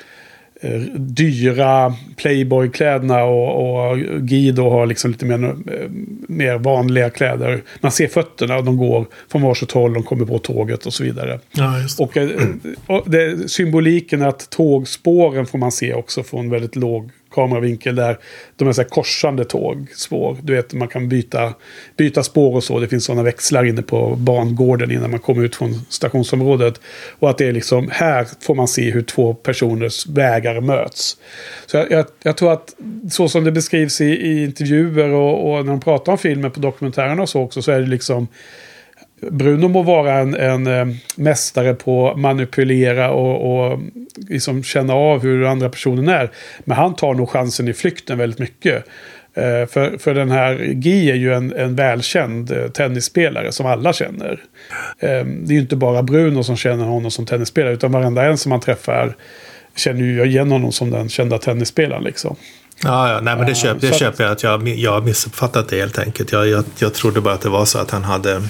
dyra 0.97 1.95
Playboy-kläderna 2.17 3.25
och, 3.25 3.91
och 3.91 3.99
Guido 3.99 4.71
har 4.71 4.87
liksom 4.87 5.11
lite 5.11 5.27
mer, 5.27 5.45
eh, 5.45 5.55
mer 6.29 6.59
vanliga 6.59 7.11
kläder. 7.11 7.63
Man 7.81 7.93
ser 7.93 8.09
fötterna 8.09 8.57
och 8.57 8.65
de 8.65 8.77
går 8.77 9.07
från 9.31 9.43
varsitt 9.43 9.73
håll, 9.73 9.95
de 9.95 10.03
kommer 10.03 10.27
på 10.27 10.39
tåget 10.39 10.87
och 10.87 10.95
så 10.95 11.05
vidare. 11.05 11.41
Ja, 11.53 11.75
och, 11.99 12.17
och 12.87 13.11
det, 13.11 13.51
symboliken 13.51 14.23
att 14.23 14.51
tågspåren 14.51 15.47
får 15.47 15.59
man 15.59 15.73
se 15.73 15.95
också 15.95 16.23
från 16.23 16.51
väldigt 16.51 16.77
låg 16.77 17.11
kameravinkel 17.35 17.95
där 17.95 18.19
de 18.57 18.69
är 18.69 18.73
så 18.73 18.83
här 18.83 18.89
korsande 18.89 19.45
tågspår. 19.45 20.37
Du 20.43 20.55
vet, 20.55 20.73
man 20.73 20.89
kan 20.89 21.09
byta, 21.09 21.55
byta 21.97 22.23
spår 22.23 22.57
och 22.57 22.65
så. 22.65 22.79
Det 22.81 22.89
finns 22.89 23.05
sådana 23.05 23.23
växlar 23.23 23.65
inne 23.65 23.83
på 23.83 24.17
bangården 24.17 24.91
innan 24.91 25.11
man 25.11 25.21
kommer 25.21 25.45
ut 25.45 25.57
från 25.57 25.75
stationsområdet. 25.89 26.81
Och 27.19 27.31
att 27.31 27.39
det 27.39 27.47
är 27.47 27.53
liksom, 27.53 27.89
här 27.93 28.27
får 28.41 28.55
man 28.55 28.69
se 28.69 28.91
hur 28.91 29.03
två 29.03 29.35
personers 29.35 30.07
vägar 30.07 30.61
möts. 30.61 31.17
Så 31.67 31.77
jag, 31.77 31.91
jag, 31.91 32.07
jag 32.23 32.37
tror 32.37 32.53
att 32.53 32.75
så 33.11 33.29
som 33.29 33.45
det 33.45 33.53
beskrivs 33.53 34.01
i, 34.01 34.05
i 34.05 34.45
intervjuer 34.45 35.09
och, 35.09 35.51
och 35.51 35.65
när 35.65 35.73
de 35.73 35.81
pratar 35.81 36.13
om 36.13 36.19
filmen 36.19 36.51
på 36.51 36.61
dokumentärerna 36.61 37.23
och 37.23 37.29
så 37.29 37.41
också, 37.41 37.63
så 37.63 37.73
är 37.73 37.81
det 37.81 37.87
liksom 37.87 38.29
Bruno 39.31 39.69
må 39.69 39.83
vara 39.83 40.15
en, 40.15 40.35
en 40.35 40.67
eh, 40.67 40.87
mästare 41.17 41.75
på 41.75 42.11
att 42.11 42.19
manipulera 42.19 43.11
och, 43.11 43.73
och 43.73 43.81
liksom 44.29 44.63
känna 44.63 44.95
av 44.95 45.23
hur 45.23 45.45
andra 45.45 45.69
personen 45.69 46.09
är. 46.09 46.31
Men 46.65 46.77
han 46.77 46.95
tar 46.95 47.15
nog 47.15 47.31
chansen 47.31 47.69
i 47.69 47.73
flykten 47.73 48.19
väldigt 48.19 48.39
mycket. 48.39 48.85
Eh, 49.37 49.67
för, 49.67 49.99
för 49.99 50.15
den 50.15 50.31
här 50.31 50.57
Guy 50.57 51.11
är 51.11 51.15
ju 51.15 51.35
en, 51.35 51.53
en 51.53 51.77
välkänd 51.77 52.51
eh, 52.51 52.69
tennisspelare 52.69 53.53
som 53.53 53.67
alla 53.67 53.93
känner. 53.93 54.41
Eh, 54.99 55.09
det 55.25 55.53
är 55.53 55.55
ju 55.55 55.61
inte 55.61 55.77
bara 55.77 56.03
Bruno 56.03 56.45
som 56.45 56.57
känner 56.57 56.85
honom 56.85 57.11
som 57.11 57.27
tennisspelare 57.27 57.73
utan 57.73 57.93
varenda 57.93 58.25
en 58.25 58.39
som 58.39 58.51
man 58.51 58.61
träffar 58.61 59.17
känner 59.77 60.01
ju 60.01 60.25
igen 60.25 60.51
honom 60.51 60.73
som 60.73 60.91
den 60.91 61.09
kända 61.09 61.39
tennisspelaren 61.39 62.05
liksom. 62.05 62.37
Ja, 62.83 63.13
ja, 63.13 63.21
nej 63.21 63.37
men 63.37 63.47
det, 63.47 63.55
köp, 63.55 63.81
det 63.81 63.87
uh, 63.87 63.93
köper 63.93 64.25
jag 64.25 64.33
att 64.33 64.43
jag, 64.43 64.69
jag 64.69 64.93
har 64.93 65.01
missuppfattat 65.01 65.69
det 65.69 65.77
helt 65.77 65.99
enkelt. 65.99 66.33
Jag, 66.33 66.49
jag, 66.49 66.65
jag 66.79 66.95
trodde 66.95 67.21
bara 67.21 67.35
att 67.35 67.41
det 67.41 67.49
var 67.49 67.65
så 67.65 67.79
att 67.79 67.91
han 67.91 68.05
hade 68.05 68.43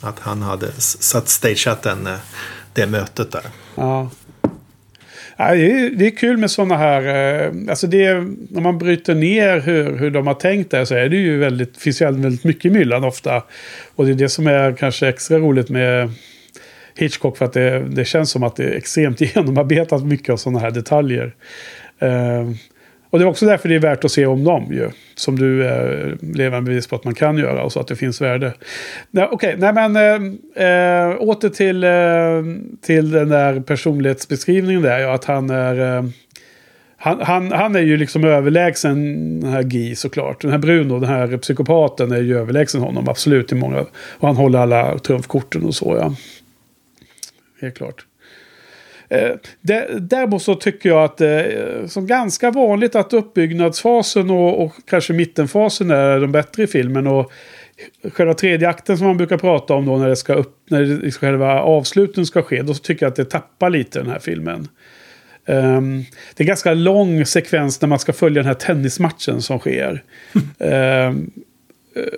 att 0.00 0.18
han 0.18 0.42
hade 0.42 0.72
satt 0.80 1.28
stageat 1.28 1.82
den, 1.82 2.06
eh, 2.06 2.16
det 2.72 2.86
mötet 2.86 3.32
där. 3.32 3.44
Ja. 3.74 4.10
Ja, 5.36 5.54
det, 5.54 5.70
är, 5.70 5.90
det 5.90 6.06
är 6.06 6.10
kul 6.10 6.36
med 6.36 6.50
sådana 6.50 6.76
här, 6.76 7.02
eh, 7.02 7.52
alltså 7.70 7.86
det, 7.86 8.14
när 8.50 8.60
man 8.60 8.78
bryter 8.78 9.14
ner 9.14 9.60
hur, 9.60 9.96
hur 9.96 10.10
de 10.10 10.26
har 10.26 10.34
tänkt 10.34 10.70
där 10.70 10.84
så 10.84 10.94
är 10.94 11.08
det 11.08 11.16
ju 11.16 11.38
väldigt, 11.38 11.76
finns 11.76 12.02
ju 12.02 12.04
väldigt 12.04 12.44
mycket 12.44 12.72
myllan 12.72 13.04
ofta. 13.04 13.42
Och 13.94 14.06
det 14.06 14.10
är 14.10 14.14
det 14.14 14.28
som 14.28 14.46
är 14.46 14.72
kanske 14.72 15.08
extra 15.08 15.38
roligt 15.38 15.68
med 15.68 16.10
Hitchcock 16.96 17.36
för 17.36 17.44
att 17.44 17.52
det, 17.52 17.80
det 17.88 18.04
känns 18.04 18.30
som 18.30 18.42
att 18.42 18.56
det 18.56 18.64
är 18.64 18.76
extremt 18.76 19.20
genomarbetat 19.34 20.04
mycket 20.04 20.32
av 20.32 20.36
sådana 20.36 20.58
här 20.58 20.70
detaljer. 20.70 21.34
Uh, 22.02 22.50
och 23.10 23.18
det 23.18 23.24
är 23.24 23.28
också 23.28 23.46
därför 23.46 23.68
det 23.68 23.74
är 23.74 23.80
värt 23.80 24.04
att 24.04 24.10
se 24.10 24.26
om 24.26 24.44
dem 24.44 24.72
ju. 24.72 24.90
Som 25.14 25.38
du 25.38 25.66
eh, 25.66 26.14
lever 26.34 26.60
bevis 26.60 26.86
på 26.86 26.96
att 26.96 27.04
man 27.04 27.14
kan 27.14 27.38
göra 27.38 27.62
och 27.62 27.72
så 27.72 27.80
att 27.80 27.88
det 27.88 27.96
finns 27.96 28.20
värde. 28.20 28.52
Okej, 29.12 29.28
okay, 29.32 29.56
nej 29.56 29.72
men 29.72 29.96
eh, 29.96 30.66
eh, 30.66 31.16
åter 31.20 31.48
till, 31.48 31.84
eh, 31.84 31.90
till 32.86 33.10
den 33.10 33.28
där 33.28 33.60
personlighetsbeskrivningen 33.60 34.82
där. 34.82 34.98
Ja, 34.98 35.14
att 35.14 35.24
han 35.24 35.50
är... 35.50 35.96
Eh, 35.98 36.04
han, 37.02 37.20
han, 37.20 37.52
han 37.52 37.76
är 37.76 37.80
ju 37.80 37.96
liksom 37.96 38.24
överlägsen 38.24 39.40
den 39.40 39.50
här 39.50 39.62
Guy 39.62 39.94
såklart. 39.94 40.40
Den 40.40 40.50
här 40.50 40.58
Bruno, 40.58 41.00
den 41.00 41.08
här 41.08 41.36
psykopaten, 41.36 42.12
är 42.12 42.20
ju 42.22 42.38
överlägsen 42.38 42.80
honom 42.80 43.08
absolut 43.08 43.52
i 43.52 43.54
många. 43.54 43.80
Och 43.90 44.26
han 44.28 44.36
håller 44.36 44.58
alla 44.58 44.98
trumfkorten 44.98 45.64
och 45.64 45.74
så 45.74 45.96
ja. 46.00 46.14
Helt 47.60 47.76
klart. 47.76 48.04
Eh, 49.10 49.36
däremot 50.00 50.42
så 50.42 50.54
tycker 50.54 50.88
jag 50.88 51.04
att 51.04 51.16
det 51.16 51.44
eh, 51.44 51.82
är 51.82 51.86
som 51.86 52.06
ganska 52.06 52.50
vanligt 52.50 52.94
att 52.94 53.12
uppbyggnadsfasen 53.12 54.30
och, 54.30 54.64
och 54.64 54.72
kanske 54.86 55.12
mittenfasen 55.12 55.90
är 55.90 56.20
de 56.20 56.32
bättre 56.32 56.62
i 56.62 56.66
filmen. 56.66 57.06
Och 57.06 57.32
själva 58.12 58.34
tredje 58.34 58.68
akten 58.68 58.98
som 58.98 59.06
man 59.06 59.16
brukar 59.16 59.38
prata 59.38 59.74
om 59.74 59.86
då 59.86 59.98
när 59.98 60.08
det 60.08 60.16
ska 60.16 60.34
upp, 60.34 60.56
när 60.70 60.82
det, 60.82 61.10
själva 61.12 61.60
avsluten 61.60 62.26
ska 62.26 62.42
ske. 62.42 62.62
Då 62.62 62.74
tycker 62.74 63.06
jag 63.06 63.10
att 63.10 63.16
det 63.16 63.24
tappar 63.24 63.70
lite 63.70 63.98
den 63.98 64.10
här 64.10 64.18
filmen. 64.18 64.68
Um, 65.46 65.98
det 66.34 66.42
är 66.42 66.44
en 66.44 66.46
ganska 66.46 66.74
lång 66.74 67.26
sekvens 67.26 67.80
när 67.80 67.88
man 67.88 67.98
ska 67.98 68.12
följa 68.12 68.42
den 68.42 68.46
här 68.46 68.54
tennismatchen 68.54 69.42
som 69.42 69.58
sker. 69.58 70.02
um, 70.58 71.30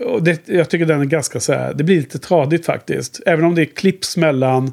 och 0.07 0.23
det, 0.23 0.49
jag 0.49 0.71
tycker 0.71 0.87
den 0.87 1.01
är 1.01 1.05
ganska 1.05 1.41
så 1.41 1.53
här, 1.53 1.75
det 1.75 1.85
blir 1.85 1.97
lite 1.97 2.19
tradigt 2.19 2.67
faktiskt. 2.67 3.21
Även 3.27 3.45
om 3.45 3.55
det 3.55 3.63
är 3.63 3.77
klipps 3.77 4.17
mellan 4.17 4.73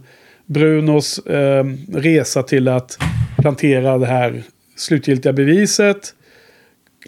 Brunos 0.50 1.20
eh, 1.20 1.66
resa 1.94 2.44
till 2.44 2.68
att 2.68 2.98
plantera 3.38 3.98
det 3.98 4.06
här 4.06 4.44
slutgiltiga 4.76 5.34
beviset. 5.34 6.14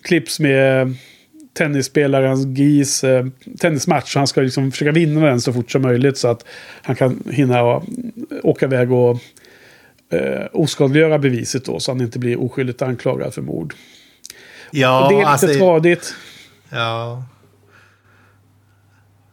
Klipps 0.04 0.39
med 0.39 0.95
tennisspelarens 1.54 2.45
GIS 2.45 3.04
eh, 3.04 3.25
tennismatch. 3.60 4.15
Han 4.15 4.27
ska 4.27 4.41
liksom 4.41 4.71
försöka 4.71 4.91
vinna 4.91 5.25
den 5.25 5.41
så 5.41 5.54
fort 5.54 5.71
som 5.71 5.82
möjligt 5.82 6.17
så 6.17 6.27
att 6.27 6.45
han 6.82 6.95
kan 6.95 7.23
hinna 7.32 7.63
och, 7.63 7.84
åka 8.43 8.65
iväg 8.65 8.91
och 8.91 9.19
eh, 10.10 10.45
oskadliggöra 10.51 11.19
beviset 11.19 11.65
då 11.65 11.80
så 11.80 11.91
han 11.91 12.01
inte 12.01 12.19
blir 12.19 12.41
oskyldigt 12.41 12.82
anklagad 12.82 13.34
för 13.34 13.41
mord. 13.41 13.73
Ja, 14.71 15.04
och 15.04 15.10
det 15.12 15.15
är 15.15 15.19
lite 15.19 15.30
alltså, 15.30 15.47
tradigt. 15.47 16.15
Ja. 16.69 17.23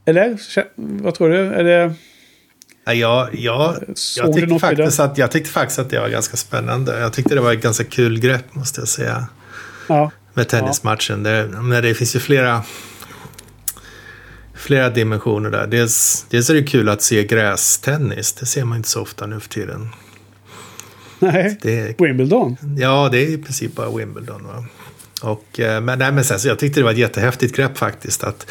Eller? 0.05 0.39
Vad 1.03 1.15
tror 1.15 1.29
du? 1.29 1.39
Är 1.39 1.65
det... 1.65 1.95
Ja, 2.95 3.29
jag, 3.33 3.77
jag, 4.17 4.35
tyckte 4.35 4.59
faktiskt 4.59 5.01
att, 5.01 5.19
jag 5.19 5.31
tyckte 5.31 5.51
faktiskt 5.51 5.79
att 5.79 5.91
det 5.91 6.01
var 6.01 6.09
ganska 6.09 6.37
spännande. 6.37 7.01
Jag 7.01 7.13
tyckte 7.13 7.35
det 7.35 7.41
var 7.41 7.53
ett 7.53 7.63
ganska 7.63 7.85
kul 7.85 8.21
grepp 8.21 8.55
måste 8.55 8.81
jag 8.81 8.89
säga. 8.89 9.27
Ja. 9.87 10.11
Med 10.35 10.49
tennismatchen. 10.49 11.25
Ja. 11.25 11.31
Det, 11.31 11.49
men 11.49 11.83
det 11.83 11.95
finns 11.95 12.17
ju 12.17 12.21
flera, 12.21 12.63
flera 14.55 14.91
dimensioner 14.91 15.51
där. 15.51 15.67
Dels, 15.67 16.27
dels 16.31 16.51
är 16.51 16.55
det 16.55 16.63
kul 16.63 16.89
att 16.89 17.03
se 17.03 17.25
grästennis. 17.25 18.33
Det 18.33 18.47
ser 18.47 18.65
man 18.65 18.77
inte 18.77 18.89
så 18.89 19.03
ofta 19.03 19.27
nu 19.27 19.41
för 19.41 19.49
tiden. 19.49 19.89
Nej, 21.19 21.59
det, 21.63 22.01
Wimbledon. 22.01 22.57
Ja, 22.79 23.09
det 23.13 23.19
är 23.19 23.31
i 23.31 23.39
princip 23.39 23.75
bara 23.75 23.91
Wimbledon. 23.91 24.47
Va? 24.47 24.65
Och, 25.23 25.61
eh, 25.61 25.81
men, 25.81 25.99
nej, 25.99 26.13
men 26.13 26.25
sen, 26.25 26.41
så 26.41 26.49
jag 26.49 26.59
tyckte 26.59 26.81
det 26.81 26.85
var 26.85 26.91
ett 26.91 26.99
jättehäftigt 26.99 27.57
grepp 27.57 27.79
faktiskt. 27.79 28.25
Att, 28.25 28.47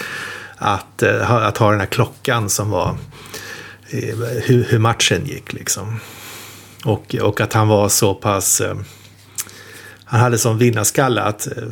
att, 0.58 1.04
eh, 1.04 1.32
att 1.32 1.58
ha 1.58 1.71
den 1.71 1.80
här 1.80 1.88
klockan 1.88 2.50
som 2.50 2.69
var 2.69 2.97
hur, 3.89 4.63
hur, 4.63 4.80
matchen 4.80 5.26
gick 5.26 5.54
liksom. 5.54 6.00
Och, 6.86 7.15
och 7.15 7.41
att 7.41 7.54
han 7.54 7.67
var 7.67 7.89
så 7.89 8.13
pass... 8.13 8.62
Eh, 8.62 8.76
han 10.06 10.19
hade 10.19 10.38
sån 10.38 10.58
vinnarskalle 10.58 11.21
att 11.21 11.47
eh, 11.47 11.63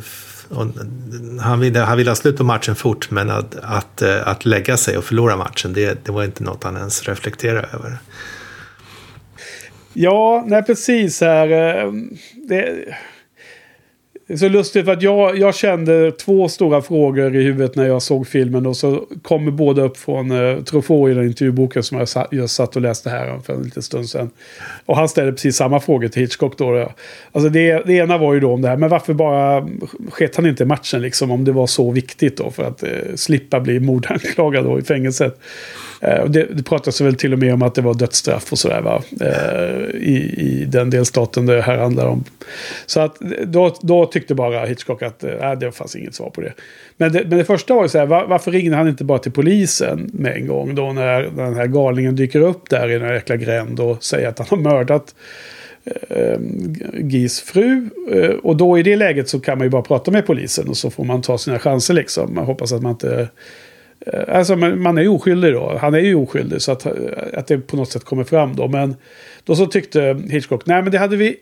han, 1.40 1.60
ville, 1.60 1.80
han 1.80 1.98
ville 1.98 2.10
ha 2.10 2.16
slut 2.16 2.36
på 2.36 2.44
matchen 2.44 2.74
fort 2.74 3.10
men 3.10 3.30
att, 3.30 3.54
att, 3.62 4.02
eh, 4.02 4.28
att 4.28 4.44
lägga 4.44 4.76
sig 4.76 4.98
och 4.98 5.04
förlora 5.04 5.36
matchen 5.36 5.72
det, 5.72 6.04
det 6.04 6.12
var 6.12 6.24
inte 6.24 6.44
något 6.44 6.64
han 6.64 6.76
ens 6.76 7.02
reflekterade 7.02 7.68
över. 7.72 7.98
Ja, 9.92 10.44
nej 10.46 10.62
precis 10.62 11.20
här. 11.20 11.48
Det, 12.48 12.94
det 14.28 14.32
är 14.32 14.36
så 14.38 14.48
lustigt 14.48 14.84
för 14.84 14.92
att 14.92 15.02
jag, 15.02 15.38
jag 15.38 15.54
kände 15.54 16.12
två 16.12 16.48
stora 16.48 16.82
frågor 16.82 17.36
i 17.36 17.42
huvudet 17.42 17.76
när 17.76 17.86
jag 17.86 18.02
såg 18.02 18.28
filmen. 18.28 18.66
Och 18.66 18.76
så 18.76 19.06
kommer 19.22 19.50
båda 19.50 19.82
upp 19.82 19.96
från 19.96 20.30
uh, 20.30 20.62
Truffaut 20.62 21.10
i 21.10 21.14
den 21.14 21.24
intervjuboken 21.24 21.82
som 21.82 21.98
jag 21.98 22.08
sa, 22.08 22.26
just 22.30 22.54
satt 22.54 22.76
och 22.76 22.82
läste 22.82 23.10
här 23.10 23.38
för 23.46 23.52
en 23.52 23.62
liten 23.62 23.82
stund 23.82 24.08
sedan. 24.08 24.30
Och 24.86 24.96
han 24.96 25.08
ställde 25.08 25.32
precis 25.32 25.56
samma 25.56 25.80
frågor 25.80 26.08
till 26.08 26.22
Hitchcock 26.22 26.58
då. 26.58 26.92
Alltså 27.32 27.48
det, 27.48 27.86
det 27.86 27.92
ena 27.92 28.18
var 28.18 28.34
ju 28.34 28.40
då 28.40 28.52
om 28.52 28.62
det 28.62 28.68
här, 28.68 28.76
men 28.76 28.88
varför 28.88 29.14
bara 29.14 29.68
sket 30.10 30.36
han 30.36 30.46
inte 30.46 30.62
i 30.62 30.66
matchen 30.66 31.02
liksom 31.02 31.30
om 31.30 31.44
det 31.44 31.52
var 31.52 31.66
så 31.66 31.90
viktigt 31.90 32.36
då 32.36 32.50
för 32.50 32.62
att 32.62 32.82
uh, 32.82 33.14
slippa 33.14 33.60
bli 33.60 33.80
mordanklagad 33.80 34.64
då 34.64 34.78
i 34.78 34.82
fängelset. 34.82 35.40
Eh, 36.00 36.24
det, 36.24 36.46
det 36.52 36.62
pratas 36.62 37.00
väl 37.00 37.14
till 37.14 37.32
och 37.32 37.38
med 37.38 37.54
om 37.54 37.62
att 37.62 37.74
det 37.74 37.82
var 37.82 37.94
dödsstraff 37.94 38.52
och 38.52 38.58
sådär 38.58 38.80
va. 38.80 39.02
Eh, 39.20 39.96
I, 40.00 40.34
I 40.38 40.64
den 40.68 40.90
delstaten 40.90 41.46
det 41.46 41.62
här 41.62 41.78
handlar 41.78 42.06
om. 42.06 42.24
Så 42.86 43.00
att 43.00 43.18
då, 43.44 43.76
då 43.80 44.06
tyckte 44.06 44.34
bara 44.34 44.66
Hitchcock 44.66 45.02
att 45.02 45.24
äh, 45.24 45.52
det 45.52 45.72
fanns 45.72 45.96
inget 45.96 46.14
svar 46.14 46.30
på 46.30 46.40
det. 46.40 46.52
Men 46.96 47.12
det, 47.12 47.24
men 47.26 47.38
det 47.38 47.44
första 47.44 47.74
var 47.74 47.82
ju 47.82 47.88
så 47.88 47.98
här, 47.98 48.06
var, 48.06 48.26
varför 48.26 48.50
ringde 48.50 48.76
han 48.76 48.88
inte 48.88 49.04
bara 49.04 49.18
till 49.18 49.32
polisen 49.32 50.10
med 50.12 50.36
en 50.36 50.46
gång 50.46 50.74
då 50.74 50.92
när 50.92 51.22
den 51.22 51.54
här 51.54 51.66
galningen 51.66 52.16
dyker 52.16 52.40
upp 52.40 52.70
där 52.70 52.90
i 52.90 52.92
den 52.92 53.02
här 53.02 53.14
jäkla 53.14 53.36
gränd 53.36 53.80
och 53.80 54.04
säger 54.04 54.28
att 54.28 54.38
han 54.38 54.48
har 54.50 54.56
mördat 54.56 55.14
Gis 56.92 57.40
fru. 57.40 57.88
Och 58.42 58.56
då 58.56 58.78
i 58.78 58.82
det 58.82 58.96
läget 58.96 59.28
så 59.28 59.40
kan 59.40 59.58
man 59.58 59.66
ju 59.66 59.70
bara 59.70 59.82
prata 59.82 60.10
med 60.10 60.26
polisen 60.26 60.68
och 60.68 60.76
så 60.76 60.90
får 60.90 61.04
man 61.04 61.22
ta 61.22 61.38
sina 61.38 61.58
chanser 61.58 61.94
liksom. 61.94 62.34
Man 62.34 62.44
hoppas 62.44 62.72
att 62.72 62.82
man 62.82 62.92
inte 62.92 63.28
alltså 64.28 64.56
man 64.56 64.98
är 64.98 65.08
oskyldig 65.08 65.52
då. 65.52 65.78
Han 65.80 65.94
är 65.94 65.98
ju 65.98 66.14
oskyldig 66.14 66.62
så 66.62 66.72
att, 66.72 66.86
att 67.34 67.46
det 67.46 67.58
på 67.58 67.76
något 67.76 67.90
sätt 67.90 68.04
kommer 68.04 68.24
fram 68.24 68.56
då. 68.56 68.68
Men 68.68 68.96
då 69.44 69.56
så 69.56 69.66
tyckte 69.66 70.20
Hitchcock, 70.30 70.66
nej 70.66 70.82
men 70.82 70.92
det 70.92 70.98
hade 70.98 71.16
vi 71.16 71.36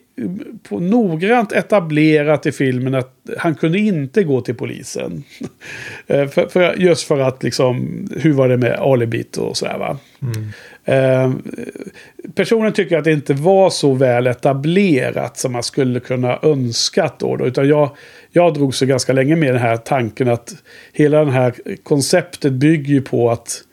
på 0.69 0.79
noggrant 0.79 1.51
etablerat 1.51 2.45
i 2.45 2.51
filmen 2.51 2.95
att 2.95 3.13
han 3.37 3.55
kunde 3.55 3.79
inte 3.79 4.23
gå 4.23 4.41
till 4.41 4.55
polisen. 4.55 5.23
Eh, 6.07 6.27
för, 6.27 6.47
för, 6.47 6.73
just 6.77 7.07
för 7.07 7.19
att 7.19 7.43
liksom, 7.43 8.07
hur 8.17 8.33
var 8.33 8.49
det 8.49 8.57
med 8.57 8.73
alibit 8.79 9.37
och 9.37 9.57
sådär 9.57 9.77
va. 9.77 9.97
Mm. 10.21 10.51
Eh, 10.85 11.33
personen 12.35 12.73
tycker 12.73 12.97
att 12.97 13.03
det 13.03 13.11
inte 13.11 13.33
var 13.33 13.69
så 13.69 13.93
väl 13.93 14.27
etablerat 14.27 15.37
som 15.37 15.51
man 15.51 15.63
skulle 15.63 15.99
kunna 15.99 16.39
önskat 16.41 17.19
då. 17.19 17.35
då 17.35 17.47
utan 17.47 17.67
jag, 17.67 17.89
jag 18.35 18.53
drog 18.53 18.75
så 18.75 18.85
ganska 18.85 19.13
länge 19.13 19.35
med 19.35 19.53
den 19.53 19.61
här 19.61 19.77
tanken 19.77 20.27
att 20.27 20.55
hela 20.93 21.25
det 21.25 21.31
här 21.31 21.53
konceptet 21.83 22.53
bygger 22.53 22.93
ju 22.93 23.01
på 23.01 23.31
att 23.31 23.63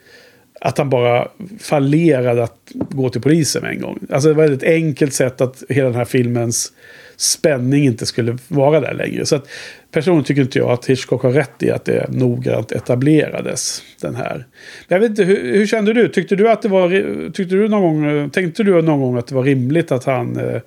att 0.60 0.78
han 0.78 0.90
bara 0.90 1.28
fallerade 1.60 2.42
att 2.42 2.72
gå 2.72 3.08
till 3.08 3.20
polisen 3.20 3.64
en 3.64 3.80
gång. 3.80 3.98
Alltså 4.10 4.28
det 4.28 4.34
var 4.34 4.44
ett 4.44 4.62
enkelt 4.62 5.12
sätt 5.12 5.40
att 5.40 5.62
hela 5.68 5.88
den 5.88 5.96
här 5.96 6.04
filmens 6.04 6.72
spänning 7.16 7.84
inte 7.84 8.06
skulle 8.06 8.38
vara 8.48 8.80
där 8.80 8.94
längre. 8.94 9.26
Så 9.26 9.36
att 9.36 9.48
personligen 9.92 10.24
tycker 10.24 10.42
inte 10.42 10.58
jag 10.58 10.70
att 10.70 10.86
Hitchcock 10.86 11.22
har 11.22 11.30
rätt 11.30 11.62
i 11.62 11.70
att 11.70 11.84
det 11.84 12.06
noggrant 12.10 12.72
etablerades. 12.72 13.82
Den 14.00 14.14
här. 14.14 14.46
Men 14.88 14.94
jag 14.96 15.00
vet 15.00 15.10
inte, 15.10 15.24
hur, 15.24 15.52
hur, 15.52 15.66
kände 15.66 15.92
du? 15.92 16.08
Tyckte 16.08 16.36
du 16.36 16.50
att 16.50 16.62
det 16.62 16.68
var, 16.68 16.90
tyckte 17.30 17.54
du 17.54 17.68
någon 17.68 17.82
gång, 17.82 18.30
tänkte 18.30 18.62
du 18.62 18.82
någon 18.82 19.00
gång 19.00 19.16
att 19.16 19.26
det 19.26 19.34
var 19.34 19.44
rimligt 19.44 19.92
att 19.92 20.04
han 20.04 20.36
eh, 20.36 20.60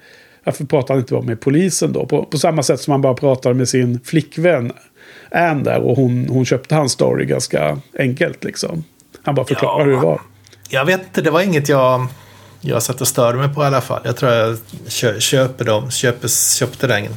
varför 0.45 0.65
pratar 0.65 0.93
han 0.93 1.01
inte 1.01 1.13
bara 1.13 1.23
med 1.23 1.41
polisen 1.41 1.93
då? 1.93 2.05
På, 2.05 2.25
på 2.25 2.37
samma 2.37 2.63
sätt 2.63 2.81
som 2.81 2.91
han 2.91 3.01
bara 3.01 3.13
pratar 3.13 3.53
med 3.53 3.69
sin 3.69 3.99
flickvän 3.99 4.71
Ann 5.31 5.63
där 5.63 5.79
och 5.79 5.95
hon, 5.95 6.27
hon 6.29 6.45
köpte 6.45 6.75
hans 6.75 6.91
story 6.91 7.25
ganska 7.25 7.79
enkelt 7.99 8.43
liksom. 8.43 8.83
Han 9.23 9.35
bara 9.35 9.45
förklarar 9.45 9.79
ja, 9.79 9.85
hur 9.85 9.91
det 9.91 9.97
var. 9.97 10.21
Jag 10.69 10.85
vet 10.85 11.01
inte, 11.01 11.21
det 11.21 11.31
var 11.31 11.41
inget 11.41 11.69
jag, 11.69 12.07
jag 12.61 12.83
satt 12.83 13.01
och 13.01 13.07
störde 13.07 13.37
mig 13.37 13.53
på 13.53 13.63
i 13.63 13.65
alla 13.65 13.81
fall. 13.81 14.01
Jag 14.05 14.17
tror 14.17 14.31
jag 14.31 15.21
köper 15.21 15.65
dem, 15.65 15.91
köper, 15.91 16.27
köpte 16.57 16.87
den 16.87 17.07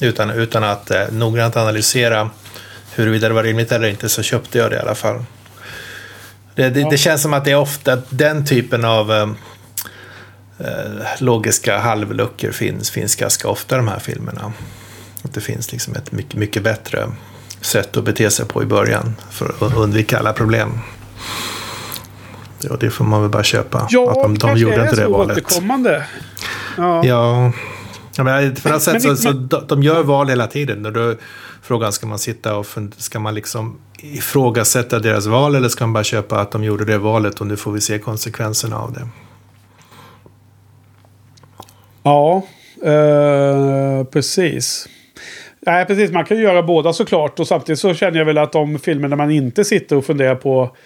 utan, 0.00 0.30
utan 0.30 0.64
att 0.64 0.90
eh, 0.90 1.02
noggrant 1.12 1.56
analysera 1.56 2.30
huruvida 2.94 3.28
det 3.28 3.34
var 3.34 3.42
rimligt 3.42 3.72
eller 3.72 3.88
inte 3.88 4.08
så 4.08 4.22
köpte 4.22 4.58
jag 4.58 4.70
det 4.70 4.76
i 4.76 4.80
alla 4.80 4.94
fall. 4.94 5.24
Det, 6.54 6.70
det, 6.70 6.80
ja. 6.80 6.90
det 6.90 6.98
känns 6.98 7.22
som 7.22 7.34
att 7.34 7.44
det 7.44 7.50
är 7.50 7.58
ofta 7.58 7.98
den 8.10 8.46
typen 8.46 8.84
av 8.84 9.12
eh, 9.12 9.30
logiska 11.18 11.78
halvluckor 11.78 12.50
finns, 12.50 12.90
finns 12.90 13.16
ganska 13.16 13.48
ofta 13.48 13.74
i 13.74 13.78
de 13.78 13.88
här 13.88 13.98
filmerna. 13.98 14.52
Att 15.22 15.34
det 15.34 15.40
finns 15.40 15.72
liksom 15.72 15.94
ett 15.94 16.12
mycket, 16.12 16.34
mycket 16.34 16.62
bättre 16.62 17.08
sätt 17.60 17.96
att 17.96 18.04
bete 18.04 18.30
sig 18.30 18.46
på 18.46 18.62
i 18.62 18.66
början 18.66 19.16
för 19.30 19.54
att 19.60 19.76
undvika 19.76 20.18
alla 20.18 20.32
problem. 20.32 20.78
Och 22.70 22.78
det 22.78 22.90
får 22.90 23.04
man 23.04 23.20
väl 23.20 23.30
bara 23.30 23.42
köpa. 23.42 23.86
Ja, 23.90 24.10
att 24.10 24.22
de, 24.22 24.38
de 24.38 24.56
gjorde 24.56 24.82
inte 24.82 24.96
det 24.96 25.08
valet. 25.08 25.38
återkommande. 25.38 26.06
Ja. 26.76 27.06
ja. 27.06 27.52
Ja, 28.16 28.24
men 28.24 28.56
för 28.56 28.70
att 28.70 28.82
sätt, 28.82 29.02
så, 29.02 29.16
så, 29.16 29.32
de, 29.32 29.66
de 29.68 29.82
gör 29.82 30.02
val 30.02 30.28
hela 30.28 30.46
tiden. 30.46 30.86
Och 30.86 30.92
då 30.92 31.14
frågan, 31.62 31.92
ska 31.92 32.06
man 32.06 32.18
sitta 32.18 32.56
och 32.56 32.66
ska 32.96 33.20
man 33.20 33.34
liksom 33.34 33.78
ifrågasätta 33.98 34.98
deras 34.98 35.26
val 35.26 35.54
eller 35.54 35.68
ska 35.68 35.86
man 35.86 35.92
bara 35.92 36.04
köpa 36.04 36.40
att 36.40 36.50
de 36.50 36.64
gjorde 36.64 36.84
det 36.84 36.98
valet 36.98 37.40
och 37.40 37.46
nu 37.46 37.56
får 37.56 37.72
vi 37.72 37.80
se 37.80 37.98
konsekvenserna 37.98 38.78
av 38.78 38.92
det? 38.92 39.08
Ja, 42.02 42.42
eh, 42.84 44.04
precis. 44.04 44.88
Nej, 45.60 45.86
precis. 45.86 46.10
Man 46.10 46.24
kan 46.24 46.36
ju 46.36 46.42
göra 46.42 46.62
båda 46.62 46.92
såklart. 46.92 47.40
Och 47.40 47.46
samtidigt 47.46 47.78
så 47.78 47.94
känner 47.94 48.18
jag 48.18 48.24
väl 48.24 48.38
att 48.38 48.52
de 48.52 48.78
filmer 48.78 49.08
där 49.08 49.16
man 49.16 49.30
inte 49.30 49.64
sitter 49.64 49.96
och 49.96 50.04
funderar 50.04 50.34
på 50.34 50.76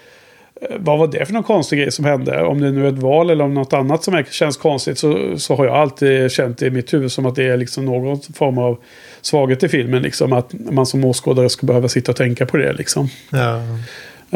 eh, 0.60 0.76
vad 0.78 0.98
var 0.98 1.06
det 1.06 1.26
för 1.26 1.32
någon 1.32 1.42
konstig 1.42 1.78
grej 1.78 1.92
som 1.92 2.04
hände? 2.04 2.42
Om 2.42 2.60
det 2.60 2.70
nu 2.70 2.86
är 2.86 2.92
ett 2.92 2.98
val 2.98 3.30
eller 3.30 3.44
om 3.44 3.54
något 3.54 3.72
annat 3.72 4.04
som 4.04 4.24
känns 4.30 4.56
konstigt 4.56 4.98
så, 4.98 5.38
så 5.38 5.54
har 5.54 5.64
jag 5.64 5.74
alltid 5.74 6.30
känt 6.30 6.62
i 6.62 6.70
mitt 6.70 6.94
huvud 6.94 7.12
som 7.12 7.26
att 7.26 7.34
det 7.34 7.44
är 7.44 7.56
liksom 7.56 7.84
någon 7.84 8.20
form 8.20 8.58
av 8.58 8.78
svaghet 9.20 9.62
i 9.62 9.68
filmen. 9.68 10.02
Liksom, 10.02 10.32
att 10.32 10.52
man 10.52 10.86
som 10.86 11.04
åskådare 11.04 11.48
ska 11.48 11.66
behöva 11.66 11.88
sitta 11.88 12.12
och 12.12 12.16
tänka 12.16 12.46
på 12.46 12.56
det. 12.56 12.72
Liksom. 12.72 13.08
Ja. 13.30 13.60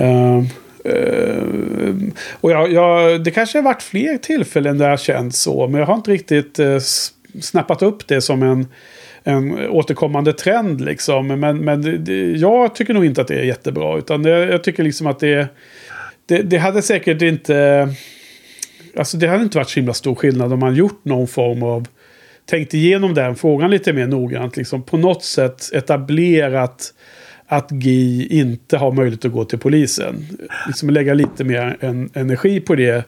Uh, 0.03 0.45
Eh, 0.89 1.43
och 2.33 2.51
jag, 2.51 2.73
jag, 2.73 3.25
det 3.25 3.31
kanske 3.31 3.59
har 3.59 3.63
varit 3.63 3.83
fler 3.83 4.19
tillfällen 4.19 4.79
där 4.79 4.91
jag 4.91 5.01
känt 5.01 5.35
så. 5.35 5.69
Men 5.69 5.81
jag 5.81 5.87
har 5.87 5.95
inte 5.95 6.11
riktigt 6.11 6.59
uh, 6.59 6.79
snappat 7.41 7.83
upp 7.83 8.09
det 8.09 8.21
som 8.21 8.43
en 8.43 8.67
en 9.29 9.69
återkommande 9.69 10.33
trend 10.33 10.81
liksom. 10.81 11.27
Men, 11.27 11.59
men 11.59 12.05
det, 12.05 12.31
jag 12.31 12.75
tycker 12.75 12.95
nog 12.95 13.05
inte 13.05 13.21
att 13.21 13.29
det 13.29 13.35
är 13.35 13.45
jättebra. 13.45 13.99
Utan 13.99 14.23
det, 14.23 14.31
jag 14.31 14.65
tycker 14.65 14.83
liksom 14.83 15.07
att 15.07 15.21
det, 15.21 15.49
det, 16.27 16.43
det 16.43 16.59
hade 16.59 16.83
säkert 16.83 17.23
inte... 17.23 17.89
Alltså 18.97 19.17
det 19.17 19.29
hade 19.29 19.43
inte 19.43 19.59
varit 19.59 19.69
så 19.69 19.81
himla 19.81 19.95
stor 19.95 20.15
skillnad 20.15 20.53
om 20.53 20.59
man 20.59 20.75
gjort 20.75 21.05
någon 21.05 21.29
form 21.29 21.63
av... 21.63 21.87
Tänkt 22.47 22.75
igenom 22.75 23.15
den 23.15 23.37
frågan 23.37 23.71
lite 23.71 23.93
mer 23.93 24.07
noggrant. 24.07 24.57
Liksom 24.57 24.83
på 24.83 24.97
något 24.97 25.25
sätt 25.25 25.73
etablerat 25.73 26.95
att 27.49 27.73
GI 27.73 28.27
inte 28.31 28.77
har 28.77 28.93
möjlighet 28.93 29.25
att 29.25 29.33
gå 29.33 29.45
till 29.45 29.59
polisen. 29.59 30.27
Liksom 30.67 30.91
lägga 30.91 31.15
lite 31.15 31.45
mer 31.45 31.77
en, 31.81 32.11
energi 32.15 32.61
på 32.61 32.75
det 32.75 33.05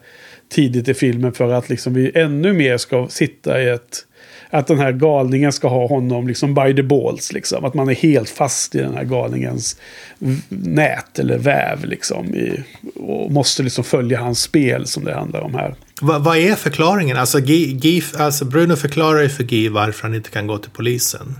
tidigt 0.49 0.87
i 0.87 0.93
filmen 0.93 1.33
för 1.33 1.53
att 1.53 1.69
liksom 1.69 1.93
vi 1.93 2.11
ännu 2.17 2.53
mer 2.53 2.77
ska 2.77 3.07
sitta 3.07 3.61
i 3.61 3.69
ett 3.69 4.05
att 4.53 4.67
den 4.67 4.79
här 4.79 4.91
galningen 4.91 5.51
ska 5.51 5.67
ha 5.67 5.87
honom 5.87 6.27
liksom 6.27 6.53
by 6.53 6.75
the 6.75 6.83
balls. 6.83 7.33
Liksom. 7.33 7.65
Att 7.65 7.73
man 7.73 7.89
är 7.89 7.95
helt 7.95 8.29
fast 8.29 8.75
i 8.75 8.77
den 8.77 8.93
här 8.93 9.03
galningens 9.03 9.77
nät 10.49 11.19
eller 11.19 11.37
väv. 11.37 11.85
Liksom, 11.85 12.35
i, 12.35 12.63
och 12.95 13.31
måste 13.31 13.63
liksom 13.63 13.83
följa 13.83 14.19
hans 14.19 14.41
spel 14.41 14.87
som 14.87 15.03
det 15.03 15.13
handlar 15.13 15.41
om 15.41 15.55
här. 15.55 15.75
Va, 16.01 16.19
vad 16.19 16.37
är 16.37 16.55
förklaringen? 16.55 17.17
Alltså, 17.17 17.39
Guy, 17.39 18.01
alltså 18.17 18.45
Bruno 18.45 18.75
förklarar 18.75 19.21
ju 19.21 19.29
för 19.29 19.43
Guy 19.43 19.69
varför 19.69 20.03
han 20.03 20.15
inte 20.15 20.29
kan 20.29 20.47
gå 20.47 20.57
till 20.57 20.71
polisen. 20.71 21.35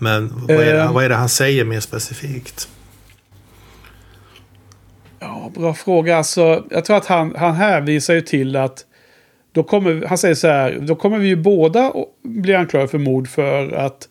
Men 0.00 0.32
vad 0.34 0.50
är, 0.50 0.74
det, 0.74 0.84
uh, 0.84 0.92
vad 0.92 1.04
är 1.04 1.08
det 1.08 1.14
han 1.14 1.28
säger 1.28 1.64
mer 1.64 1.80
specifikt? 1.80 2.68
Ja, 5.18 5.50
bra 5.54 5.74
fråga. 5.74 6.16
Alltså, 6.16 6.64
jag 6.70 6.84
tror 6.84 6.96
att 6.96 7.06
han, 7.06 7.34
han 7.36 7.54
hänvisar 7.54 8.14
ju 8.14 8.20
till 8.20 8.56
att 8.56 8.84
då 9.52 9.62
kommer, 9.62 10.06
han 10.06 10.18
säger 10.18 10.34
så 10.34 10.48
här, 10.48 10.78
då 10.80 10.94
kommer 10.94 11.18
vi 11.18 11.28
ju 11.28 11.36
båda 11.36 11.92
bli 12.22 12.54
anklagade 12.54 12.90
för 12.90 12.98
mord 12.98 13.28
för 13.28 13.72
att 13.72 14.08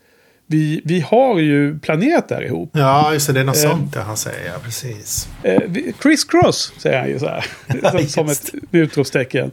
vi, 0.52 0.82
vi 0.86 1.00
har 1.00 1.40
ju 1.40 1.80
planerat 1.80 2.30
där 2.30 2.46
ihop. 2.46 2.70
Ja, 2.74 3.14
just 3.14 3.28
det. 3.28 3.34
Det 3.34 3.40
är 3.40 3.44
något 3.44 3.64
eh, 3.64 3.70
sånt 3.72 3.96
han 3.96 4.18
säger. 4.18 4.46
Ja, 4.46 4.54
precis. 4.64 5.28
Eh, 5.44 5.62
Chris 6.02 6.24
Cross, 6.24 6.74
säger 6.78 7.00
han 7.00 7.10
ju 7.10 7.20
så 7.20 7.28
här. 7.28 7.46
som, 7.92 8.08
som 8.08 8.30
ett 8.30 8.52
utropstecken. 8.72 9.52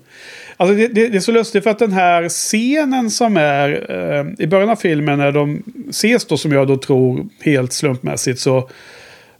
Alltså 0.56 0.76
det, 0.76 0.88
det, 0.88 1.08
det, 1.08 1.16
är 1.16 1.20
så 1.20 1.32
lustigt 1.32 1.62
för 1.64 1.70
att 1.70 1.78
den 1.78 1.92
här 1.92 2.28
scenen 2.28 3.10
som 3.10 3.36
är 3.36 3.90
eh, 3.90 4.44
i 4.44 4.46
början 4.46 4.70
av 4.70 4.76
filmen 4.76 5.18
när 5.18 5.32
de 5.32 5.62
ses 5.90 6.26
då 6.26 6.36
som 6.36 6.52
jag 6.52 6.68
då 6.68 6.76
tror 6.76 7.26
helt 7.40 7.72
slumpmässigt 7.72 8.40
så 8.40 8.70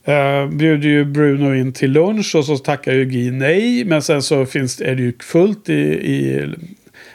Uh, 0.09 0.51
bjuder 0.51 0.89
ju 0.89 1.05
Bruno 1.05 1.55
in 1.55 1.73
till 1.73 1.93
lunch 1.93 2.35
och 2.35 2.45
så 2.45 2.59
tackar 2.59 2.93
ju 2.93 3.05
Guy 3.05 3.31
nej. 3.31 3.85
Men 3.85 4.03
sen 4.03 4.23
så 4.23 4.47
finns, 4.47 4.81
är 4.81 4.95
det 4.95 5.03
ju 5.03 5.13
fullt 5.19 5.69
i, 5.69 5.83
i 6.13 6.47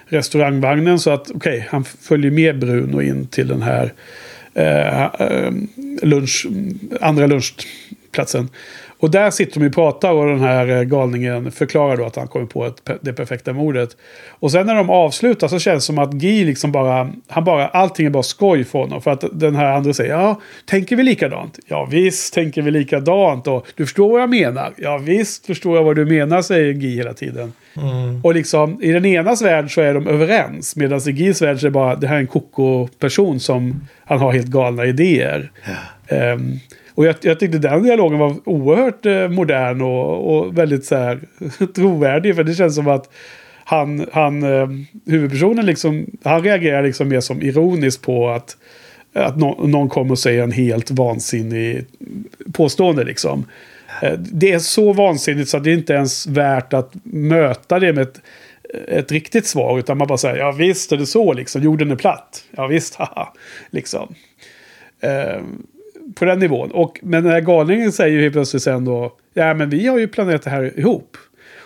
restaurangvagnen. 0.05 0.99
Så 0.99 1.09
att 1.09 1.31
okej, 1.31 1.57
okay, 1.57 1.67
han 1.69 1.83
följer 1.83 2.31
med 2.31 2.59
Bruno 2.59 3.01
in 3.01 3.27
till 3.27 3.47
den 3.47 3.61
här 3.61 3.93
Eh, 4.53 5.09
eh, 5.17 5.51
lunch, 6.01 6.47
andra 6.99 7.25
lunchplatsen. 7.25 8.49
Och 9.01 9.11
där 9.11 9.31
sitter 9.31 9.59
de 9.59 9.67
och 9.67 9.73
pratar 9.73 10.11
och 10.11 10.27
den 10.27 10.39
här 10.39 10.67
eh, 10.67 10.83
galningen 10.83 11.51
förklarar 11.51 11.97
då 11.97 12.05
att 12.05 12.15
han 12.15 12.27
kommer 12.27 12.45
på 12.45 12.65
ett, 12.65 12.89
det 13.01 13.13
perfekta 13.13 13.53
mordet. 13.53 13.97
Och 14.29 14.51
sen 14.51 14.65
när 14.65 14.75
de 14.75 14.89
avslutar 14.89 15.47
så 15.47 15.59
känns 15.59 15.83
det 15.83 15.85
som 15.85 15.99
att 15.99 16.11
Guy 16.11 16.45
liksom 16.45 16.71
bara, 16.71 17.11
han 17.27 17.43
bara, 17.43 17.67
allting 17.67 18.05
är 18.05 18.09
bara 18.09 18.23
skoj 18.23 18.63
för 18.63 18.79
honom. 18.79 19.01
För 19.01 19.11
att 19.11 19.23
den 19.31 19.55
här 19.55 19.65
andra 19.65 19.93
säger, 19.93 20.13
ja, 20.13 20.41
tänker 20.65 20.95
vi 20.95 21.03
likadant? 21.03 21.59
Ja 21.67 21.87
visst, 21.91 22.33
tänker 22.33 22.61
vi 22.61 22.71
likadant. 22.71 23.47
Och 23.47 23.67
du 23.75 23.85
förstår 23.85 24.11
vad 24.11 24.21
jag 24.21 24.29
menar? 24.29 24.73
Ja 24.77 24.97
visst, 24.97 25.45
förstår 25.45 25.77
jag 25.77 25.83
vad 25.83 25.95
du 25.95 26.05
menar, 26.05 26.41
säger 26.41 26.73
Guy 26.73 26.95
hela 26.95 27.13
tiden. 27.13 27.53
Mm. 27.77 28.21
Och 28.23 28.33
liksom, 28.35 28.83
i 28.83 28.91
den 28.91 29.05
enas 29.05 29.41
värld 29.41 29.73
så 29.73 29.81
är 29.81 29.93
de 29.93 30.07
överens. 30.07 30.75
Medan 30.75 31.01
i 31.09 31.11
Guys 31.11 31.41
värld 31.41 31.59
så 31.59 31.65
är 31.65 31.69
det 31.69 31.73
bara, 31.73 31.95
det 31.95 32.07
här 32.07 32.15
är 32.15 32.19
en 32.19 32.27
koko-person 32.27 33.39
som, 33.39 33.87
han 34.05 34.19
har 34.19 34.31
helt 34.31 34.47
galna 34.47 34.85
idéer. 34.85 35.51
Ja. 36.09 36.33
Um, 36.33 36.59
och 36.95 37.05
jag, 37.05 37.15
jag 37.21 37.39
tyckte 37.39 37.57
den 37.57 37.83
dialogen 37.83 38.19
var 38.19 38.35
oerhört 38.45 39.05
eh, 39.05 39.29
modern 39.29 39.81
och, 39.81 40.35
och, 40.35 40.57
väldigt 40.57 40.85
så 40.85 40.95
här 40.95 41.19
trovärdig. 41.75 42.35
För 42.35 42.43
det 42.43 42.53
känns 42.53 42.75
som 42.75 42.87
att 42.87 43.09
han, 43.63 44.05
han 44.13 44.43
eh, 44.43 44.67
huvudpersonen 45.05 45.65
liksom, 45.65 46.05
han 46.23 46.43
reagerar 46.43 46.83
liksom 46.83 47.07
mer 47.07 47.19
som 47.19 47.41
ironiskt 47.41 48.01
på 48.01 48.29
att, 48.29 48.57
att 49.13 49.37
no, 49.37 49.67
någon 49.67 49.89
kommer 49.89 50.11
och 50.11 50.19
säger 50.19 50.43
en 50.43 50.51
helt 50.51 50.91
vansinnig 50.91 51.85
påstående 52.53 53.03
liksom. 53.03 53.45
Eh, 54.01 54.13
det 54.13 54.51
är 54.51 54.59
så 54.59 54.93
vansinnigt 54.93 55.49
så 55.49 55.57
att 55.57 55.63
det 55.63 55.73
inte 55.73 55.93
ens 55.93 56.27
värt 56.27 56.73
att 56.73 56.91
möta 57.03 57.79
det 57.79 57.93
med 57.93 58.01
ett, 58.01 58.21
ett 58.87 59.11
riktigt 59.11 59.47
svar. 59.47 59.79
Utan 59.79 59.97
man 59.97 60.07
bara 60.07 60.17
säger, 60.17 60.37
ja 60.37 60.51
visst 60.51 60.91
är 60.91 60.97
det 60.97 61.05
så 61.05 61.33
liksom, 61.33 61.61
jorden 61.61 61.91
är 61.91 61.95
platt. 61.95 62.43
Ja 62.51 62.67
visst, 62.67 62.95
haha. 62.99 63.33
Liksom. 63.69 64.15
Eh, 65.01 65.41
på 66.15 66.25
den 66.25 66.39
nivån. 66.39 66.71
Och, 66.71 66.99
men 67.03 67.23
den 67.23 67.31
här 67.31 67.41
galningen 67.41 67.91
säger 67.91 68.15
ju 68.15 68.21
helt 68.21 68.33
plötsligt 68.33 68.63
sen 68.63 68.85
då, 68.85 69.13
ja 69.33 69.53
men 69.53 69.69
vi 69.69 69.87
har 69.87 69.99
ju 69.99 70.07
planerat 70.07 70.41
det 70.41 70.49
här 70.49 70.79
ihop. 70.79 71.17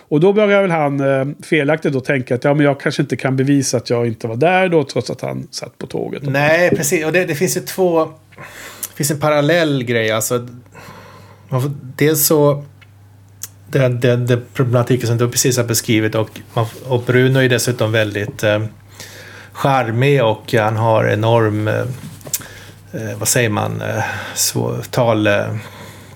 Och 0.08 0.20
då 0.20 0.32
börjar 0.32 0.62
väl 0.62 0.70
han 0.70 1.00
eh, 1.00 1.26
felaktigt 1.44 1.92
då 1.92 2.00
tänka 2.00 2.34
att 2.34 2.44
ja, 2.44 2.54
men 2.54 2.64
jag 2.64 2.80
kanske 2.80 3.02
inte 3.02 3.16
kan 3.16 3.36
bevisa 3.36 3.76
att 3.76 3.90
jag 3.90 4.06
inte 4.06 4.26
var 4.26 4.36
där 4.36 4.68
då 4.68 4.84
trots 4.84 5.10
att 5.10 5.20
han 5.20 5.48
satt 5.50 5.78
på 5.78 5.86
tåget. 5.86 6.22
Nej, 6.22 6.70
precis. 6.70 7.06
Och 7.06 7.12
det, 7.12 7.24
det 7.24 7.34
finns 7.34 7.56
ju 7.56 7.60
två... 7.60 8.04
Det 8.04 8.96
finns 8.96 9.10
en 9.10 9.20
parallell 9.20 9.84
grej. 9.84 10.10
Alltså, 10.10 10.48
dels 11.96 12.26
så... 12.26 12.64
Den, 13.68 14.00
den, 14.00 14.26
den 14.26 14.44
problematiken 14.54 15.06
som 15.06 15.18
du 15.18 15.30
precis 15.30 15.56
har 15.56 15.64
beskrivit 15.64 16.14
och, 16.14 16.30
och 16.84 17.02
Bruno 17.02 17.38
är 17.38 17.48
dessutom 17.48 17.92
väldigt 17.92 18.42
eh, 18.42 18.64
charmig 19.52 20.24
och 20.24 20.52
han 20.52 20.76
har 20.76 21.08
enorm 21.08 21.68
eh, 21.68 21.84
eh, 22.96 23.18
vad 23.18 23.28
säger 23.28 23.48
man, 23.48 23.82
eh, 23.82 24.04
svår, 24.34 24.82
tal, 24.90 25.26
eh, 25.26 25.46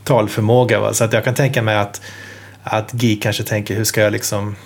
talförmåga. 0.05 0.81
Va? 0.81 0.95
Så 0.95 1.05
att 1.05 1.13
jag 1.13 1.25
kan 1.25 1.35
tänka 1.35 1.63
mig 1.63 1.77
att, 1.77 2.01
att 2.63 2.93
Guy 2.93 3.21
kanske 3.21 3.43
tänker 3.43 3.75
hur 3.75 3.85
ska 3.85 4.01
jag 4.01 4.13
liksom 4.13 4.57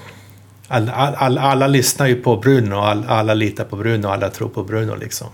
all, 0.68 0.90
all, 0.94 1.14
all, 1.14 1.38
alla 1.38 1.66
lyssnar 1.66 2.06
ju 2.06 2.14
på 2.14 2.36
Bruno, 2.36 2.74
all, 2.76 3.04
alla 3.08 3.34
litar 3.34 3.64
på 3.64 3.76
Bruno, 3.76 4.06
alla 4.06 4.30
tror 4.30 4.48
på 4.48 4.64
Bruno 4.64 4.96
liksom. 4.96 5.26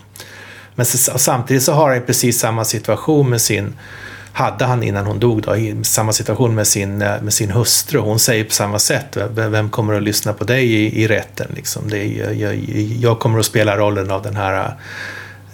Men 0.74 0.86
så, 0.86 1.18
samtidigt 1.18 1.62
så 1.62 1.72
har 1.72 1.90
han 1.90 2.02
precis 2.02 2.38
samma 2.38 2.64
situation 2.64 3.30
med 3.30 3.40
sin 3.40 3.74
hade 4.32 4.64
han 4.64 4.82
innan 4.82 5.06
hon 5.06 5.18
dog 5.18 5.42
då, 5.42 5.56
i 5.56 5.84
samma 5.84 6.12
situation 6.12 6.54
med 6.54 6.66
sin, 6.66 7.02
eh, 7.02 7.22
med 7.22 7.32
sin 7.32 7.50
hustru. 7.50 7.98
Hon 7.98 8.18
säger 8.18 8.44
på 8.44 8.50
samma 8.50 8.78
sätt, 8.78 9.16
vem 9.34 9.70
kommer 9.70 9.94
att 9.94 10.02
lyssna 10.02 10.32
på 10.32 10.44
dig 10.44 10.72
i, 10.74 11.02
i 11.02 11.08
rätten? 11.08 11.46
Liksom? 11.56 11.90
Det 11.90 11.98
är, 11.98 12.32
jag, 12.32 12.54
jag 13.00 13.18
kommer 13.18 13.38
att 13.38 13.46
spela 13.46 13.76
rollen 13.76 14.10
av 14.10 14.22
den 14.22 14.36
här 14.36 14.74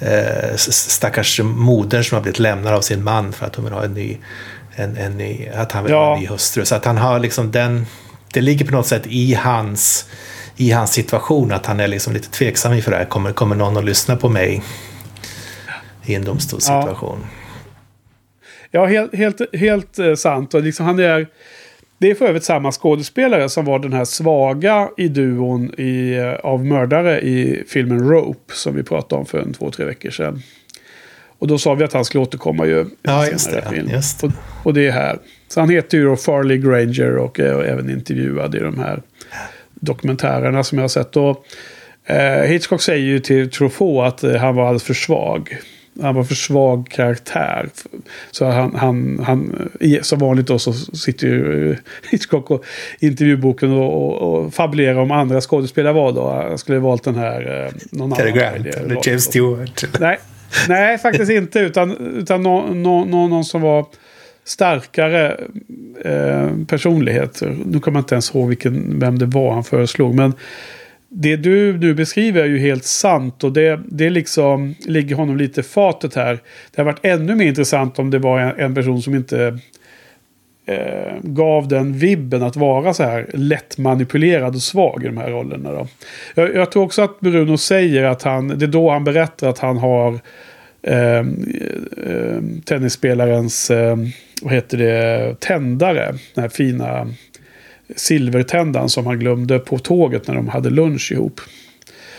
eh, 0.01 0.57
stackars 0.57 1.40
modern 1.40 2.05
som 2.05 2.16
har 2.16 2.22
blivit 2.22 2.38
lämnad 2.38 2.74
av 2.74 2.80
sin 2.80 3.05
man 3.05 3.32
för 3.32 3.47
att 3.47 3.55
hon 3.55 3.64
vill 3.64 3.74
ha 3.74 3.84
en 3.84 3.94
ny, 3.94 4.18
en, 4.74 4.97
en 4.97 5.18
ny, 5.18 5.49
att 5.49 5.72
han 5.72 5.84
vill 5.84 5.92
ja. 5.92 6.05
ha 6.05 6.14
en 6.14 6.20
ny 6.20 6.26
hustru. 6.26 6.64
Så 6.64 6.74
att 6.74 6.84
han 6.84 6.97
har 6.97 7.18
liksom 7.18 7.51
den, 7.51 7.86
det 8.32 8.40
ligger 8.40 8.64
på 8.64 8.72
något 8.72 8.86
sätt 8.86 9.03
i 9.07 9.34
hans, 9.34 10.09
i 10.57 10.70
hans 10.70 10.92
situation 10.92 11.53
att 11.53 11.66
han 11.66 11.80
är 11.80 11.88
liksom 11.88 12.12
lite 12.12 12.30
tveksam 12.30 12.72
inför 12.72 12.90
det 12.90 12.97
här. 12.97 13.05
Kommer, 13.05 13.32
kommer 13.32 13.57
någon 13.57 13.76
att 13.76 13.84
lyssna 13.84 14.16
på 14.16 14.28
mig 14.28 14.62
i 16.05 16.14
en 16.14 16.24
domstolssituation? 16.24 17.18
Ja. 17.22 17.28
Ja, 18.70 18.86
helt, 18.86 19.14
helt, 19.14 19.40
helt 19.53 19.99
eh, 19.99 20.14
sant. 20.14 20.55
Och 20.55 20.62
liksom 20.62 20.86
han 20.86 20.99
är, 20.99 21.26
det 21.99 22.11
är 22.11 22.14
för 22.14 22.26
övrigt 22.26 22.44
samma 22.44 22.72
skådespelare 22.72 23.49
som 23.49 23.64
var 23.64 23.78
den 23.78 23.92
här 23.92 24.05
svaga 24.05 24.88
i 24.97 25.09
duon 25.09 25.80
i, 25.80 26.14
eh, 26.14 26.32
av 26.32 26.64
mördare 26.64 27.20
i 27.20 27.64
filmen 27.68 28.09
Rope. 28.09 28.55
Som 28.55 28.74
vi 28.76 28.82
pratade 28.82 29.20
om 29.20 29.26
för 29.26 29.38
en 29.38 29.53
två, 29.53 29.70
tre 29.70 29.84
veckor 29.84 30.11
sedan. 30.11 30.42
Och 31.38 31.47
då 31.47 31.59
sa 31.59 31.74
vi 31.74 31.84
att 31.84 31.92
han 31.92 32.05
skulle 32.05 32.22
återkomma 32.22 32.66
ju. 32.66 32.86
Ja, 33.03 33.26
just 33.26 33.51
det. 33.51 33.64
Film. 33.70 33.88
Just. 33.90 34.24
Och, 34.24 34.30
och, 34.62 34.74
det 34.74 34.86
är 34.86 34.92
här. 34.92 35.18
Så 35.49 35.61
han 35.61 35.70
heter 35.70 35.99
ju 35.99 36.05
då 36.05 36.16
Farley 36.16 36.59
Granger 36.59 37.16
och 37.16 37.40
är 37.40 37.64
även 37.64 37.90
intervjuad 37.90 38.55
i 38.55 38.59
de 38.59 38.78
här 38.78 39.03
dokumentärerna 39.74 40.64
som 40.64 40.78
jag 40.78 40.82
har 40.82 40.88
sett. 40.88 41.16
Och, 41.16 41.47
eh, 42.05 42.42
Hitchcock 42.42 42.82
säger 42.82 43.07
ju 43.07 43.18
till 43.18 43.51
Truffaut 43.51 44.07
att 44.07 44.24
eh, 44.24 44.34
han 44.34 44.55
var 44.55 44.62
alldeles 44.62 44.82
för 44.82 44.94
svag 44.94 45.59
han 46.03 46.14
var 46.14 46.24
för 46.24 46.34
svag 46.34 46.88
karaktär. 46.90 47.68
Så 48.30 48.44
han, 48.44 48.74
han, 48.74 49.20
han 49.26 49.70
som 50.03 50.18
vanligt 50.18 50.47
då 50.47 50.59
så 50.59 50.72
sitter 50.72 51.26
ju 51.26 51.76
Hitchcock 52.11 52.51
och 52.51 52.64
intervjuboken 53.01 53.72
och, 53.72 53.94
och, 53.94 54.44
och 54.44 54.55
fabulerar 54.55 54.99
om 54.99 55.11
andra 55.11 55.40
skådespelare 55.40 55.92
var 55.92 56.12
då. 56.12 56.30
Han 56.49 56.59
skulle 56.59 56.78
ha 56.78 56.88
valt 56.88 57.05
den 57.05 57.14
här... 57.14 57.64
Eh, 57.66 57.72
någon 57.90 58.12
Cary 58.12 58.32
Grant 58.32 58.66
eller 58.66 59.09
James 59.09 59.24
Stewart. 59.24 59.84
Nej, 60.01 60.18
nej, 60.68 60.99
faktiskt 60.99 61.30
inte. 61.30 61.59
Utan, 61.59 61.97
utan 61.97 62.42
någon, 62.42 62.82
någon, 62.82 63.11
någon 63.11 63.44
som 63.44 63.62
var 63.62 63.86
starkare 64.44 65.36
eh, 66.05 66.51
personlighet. 66.68 67.42
Nu 67.66 67.80
kommer 67.80 67.99
jag 67.99 68.03
inte 68.03 68.14
ens 68.14 68.34
ihåg 68.34 68.49
vilken, 68.49 69.01
vem 69.01 69.18
det 69.18 69.26
var 69.26 69.53
han 69.53 69.64
föreslog. 69.64 70.14
Men 70.14 70.32
det 71.19 71.37
du 71.37 71.79
nu 71.79 71.95
beskriver 71.95 72.43
är 72.43 72.47
ju 72.47 72.59
helt 72.59 72.85
sant 72.85 73.45
och 73.45 73.53
det, 73.53 73.81
det 73.87 74.11
liksom 74.11 74.75
ligger 74.87 75.17
honom 75.17 75.37
lite 75.37 75.62
fatet 75.62 76.14
här. 76.14 76.39
Det 76.71 76.83
har 76.83 76.85
varit 76.85 77.05
ännu 77.05 77.35
mer 77.35 77.47
intressant 77.47 77.99
om 77.99 78.11
det 78.11 78.19
var 78.19 78.41
en, 78.41 78.61
en 78.61 78.75
person 78.75 79.03
som 79.03 79.14
inte 79.14 79.59
eh, 80.67 81.14
gav 81.23 81.69
den 81.69 81.93
vibben 81.93 82.43
att 82.43 82.57
vara 82.57 82.95
så 82.95 83.03
här 83.03 83.27
lätt 83.35 83.79
manipulerad 83.79 84.55
och 84.55 84.62
svag 84.62 85.03
i 85.05 85.07
de 85.07 85.17
här 85.17 85.31
rollerna. 85.31 85.73
Då. 85.73 85.87
Jag, 86.35 86.55
jag 86.55 86.73
tror 86.73 86.83
också 86.83 87.03
att 87.03 87.21
Bruno 87.21 87.57
säger 87.57 88.05
att 88.05 88.23
han, 88.23 88.49
det 88.49 88.64
är 88.64 88.69
då 88.69 88.91
han 88.91 89.05
berättar 89.05 89.49
att 89.49 89.59
han 89.59 89.79
har 89.79 90.19
eh, 90.83 91.19
eh, 91.19 92.41
tennisspelarens, 92.64 93.71
eh, 93.71 93.97
vad 94.43 94.53
heter 94.53 94.79
det, 94.79 95.41
tändare. 95.41 96.14
Den 96.35 96.43
här 96.43 96.49
fina 96.49 97.09
silvertändan 97.97 98.89
som 98.89 99.07
han 99.07 99.18
glömde 99.18 99.59
på 99.59 99.78
tåget 99.78 100.26
när 100.28 100.34
de 100.34 100.49
hade 100.49 100.70
lunch 100.70 101.12
ihop. 101.12 101.41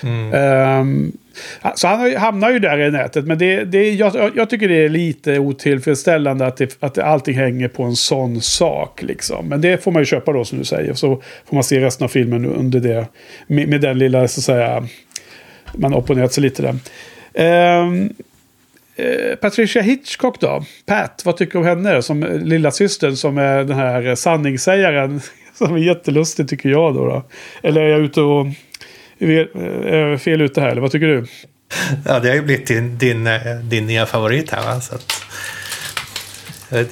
Mm. 0.03 0.33
Um, 0.81 1.11
så 1.75 1.87
han 1.87 2.15
hamnar 2.15 2.51
ju 2.51 2.59
där 2.59 2.79
i 2.79 2.91
nätet. 2.91 3.25
Men 3.25 3.37
det, 3.37 3.63
det, 3.63 3.91
jag, 3.91 4.31
jag, 4.35 4.49
tycker 4.49 4.67
det 4.67 4.85
är 4.85 4.89
lite 4.89 5.39
otillfredsställande 5.39 6.47
att, 6.47 6.57
det, 6.57 6.77
att 6.79 6.97
allting 6.97 7.35
hänger 7.37 7.67
på 7.67 7.83
en 7.83 7.95
sån 7.95 8.41
sak. 8.41 9.01
Liksom. 9.01 9.47
Men 9.47 9.61
det 9.61 9.83
får 9.83 9.91
man 9.91 10.01
ju 10.01 10.05
köpa 10.05 10.33
då 10.33 10.45
som 10.45 10.57
du 10.57 10.65
säger. 10.65 10.93
Så 10.93 11.21
får 11.45 11.55
man 11.55 11.63
se 11.63 11.81
resten 11.81 12.05
av 12.05 12.09
filmen 12.09 12.45
under 12.45 12.79
det. 12.79 13.07
Med, 13.47 13.67
med 13.67 13.81
den 13.81 13.99
lilla, 13.99 14.27
så 14.27 14.39
att 14.39 14.43
säga, 14.43 14.87
man 15.73 15.93
opponerat 15.93 16.33
sig 16.33 16.43
lite 16.43 16.61
där. 16.61 16.75
Um, 17.81 18.13
Patricia 19.41 19.81
Hitchcock 19.81 20.39
då? 20.39 20.63
Pat, 20.85 21.21
vad 21.25 21.37
tycker 21.37 21.53
du 21.53 21.59
om 21.59 21.65
henne 21.65 22.01
som 22.01 22.23
lilla 22.43 22.71
systern 22.71 23.15
som 23.15 23.37
är 23.37 23.63
den 23.63 23.77
här 23.77 24.15
sanningssägaren 24.15 25.21
som 25.57 25.75
är 25.75 25.79
jättelustig 25.79 26.49
tycker 26.49 26.69
jag 26.69 26.95
då, 26.95 27.05
då. 27.05 27.23
Eller 27.63 27.81
är 27.81 27.87
jag 27.87 27.99
ute 27.99 28.21
och... 28.21 28.47
Är 29.19 30.17
fel 30.17 30.41
ute 30.41 30.61
här, 30.61 30.69
eller 30.69 30.81
vad 30.81 30.91
tycker 30.91 31.07
du? 31.07 31.25
Ja, 32.05 32.19
det 32.19 32.27
har 32.27 32.35
ju 32.35 32.41
blivit 32.41 32.67
din, 32.67 32.97
din, 32.97 33.29
din 33.63 33.87
nya 33.87 34.05
favorit 34.05 34.51
här 34.51 34.63
va? 34.63 34.81
Så 34.81 34.95
att, 34.95 35.23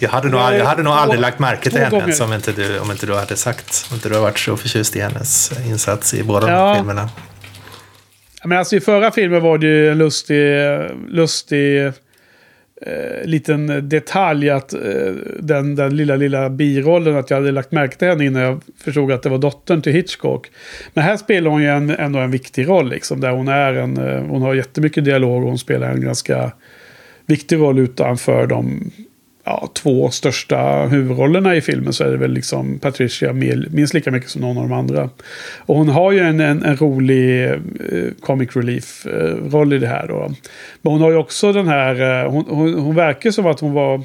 jag 0.01 0.09
hade 0.09 0.29
nog, 0.29 0.39
jag 0.39 0.65
hade 0.65 0.83
nog 0.83 0.93
aldrig 0.93 1.21
lagt 1.21 1.39
märke 1.39 1.69
till 1.69 1.79
henne 1.79 2.23
om 2.23 2.33
inte, 2.33 2.51
du, 2.51 2.79
om 2.79 2.91
inte 2.91 3.05
du 3.05 3.15
hade 3.15 3.35
sagt, 3.35 3.87
om 3.89 3.95
inte 3.95 4.09
du 4.09 4.15
har 4.15 4.21
varit 4.21 4.39
så 4.39 4.57
förtjust 4.57 4.95
i 4.95 4.99
hennes 5.01 5.51
insats 5.67 6.13
i 6.13 6.23
båda 6.23 6.51
ja. 6.51 6.67
de 6.67 6.75
filmerna. 6.75 7.09
Men 8.43 8.57
alltså 8.57 8.75
i 8.75 8.79
förra 8.79 9.11
filmen 9.11 9.41
var 9.41 9.57
det 9.57 9.67
ju 9.67 9.91
en 9.91 9.97
lustig, 9.97 10.55
lustig 11.07 11.91
eh, 12.81 13.27
liten 13.27 13.89
detalj 13.89 14.49
att 14.49 14.73
eh, 14.73 14.79
den, 15.39 15.75
den 15.75 15.95
lilla, 15.95 16.15
lilla 16.15 16.49
birollen, 16.49 17.15
att 17.15 17.29
jag 17.29 17.37
hade 17.37 17.51
lagt 17.51 17.71
märke 17.71 17.97
till 17.97 18.07
henne 18.07 18.25
innan 18.25 18.41
jag 18.41 18.61
förstod 18.77 19.11
att 19.11 19.23
det 19.23 19.29
var 19.29 19.37
dottern 19.37 19.81
till 19.81 19.93
Hitchcock. 19.93 20.51
Men 20.93 21.03
här 21.03 21.17
spelar 21.17 21.51
hon 21.51 21.61
ju 21.61 21.67
en, 21.67 21.89
ändå 21.89 22.19
en 22.19 22.31
viktig 22.31 22.67
roll, 22.67 22.89
liksom, 22.89 23.21
där 23.21 23.31
hon 23.31 23.47
är 23.47 23.73
en, 23.73 23.97
eh, 23.97 24.23
hon 24.23 24.41
har 24.41 24.53
jättemycket 24.53 25.05
dialog 25.05 25.43
och 25.43 25.49
hon 25.49 25.59
spelar 25.59 25.91
en 25.91 26.01
ganska 26.01 26.51
viktig 27.25 27.55
roll 27.55 27.79
utanför 27.79 28.47
de 28.47 28.91
ja, 29.45 29.69
två 29.73 30.09
största 30.09 30.87
huvudrollerna 30.87 31.55
i 31.55 31.61
filmen 31.61 31.93
så 31.93 32.03
är 32.03 32.11
det 32.11 32.17
väl 32.17 32.31
liksom 32.31 32.79
Patricia 32.79 33.33
Mill 33.33 33.67
minst 33.71 33.93
lika 33.93 34.11
mycket 34.11 34.29
som 34.29 34.41
någon 34.41 34.57
av 34.57 34.69
de 34.69 34.73
andra. 34.73 35.09
Och 35.59 35.75
hon 35.75 35.89
har 35.89 36.11
ju 36.11 36.19
en, 36.19 36.39
en, 36.39 36.63
en 36.63 36.77
rolig 36.77 37.45
eh, 37.45 37.57
comic 38.19 38.55
relief-roll 38.55 39.71
eh, 39.71 39.75
i 39.75 39.79
det 39.79 39.87
här 39.87 40.07
då. 40.07 40.33
Men 40.81 40.91
hon 40.91 41.01
har 41.01 41.11
ju 41.11 41.17
också 41.17 41.53
den 41.53 41.67
här, 41.67 42.23
eh, 42.23 42.31
hon, 42.31 42.45
hon, 42.49 42.73
hon 42.73 42.95
verkar 42.95 43.31
som 43.31 43.45
att 43.45 43.59
hon 43.59 43.73
var 43.73 44.03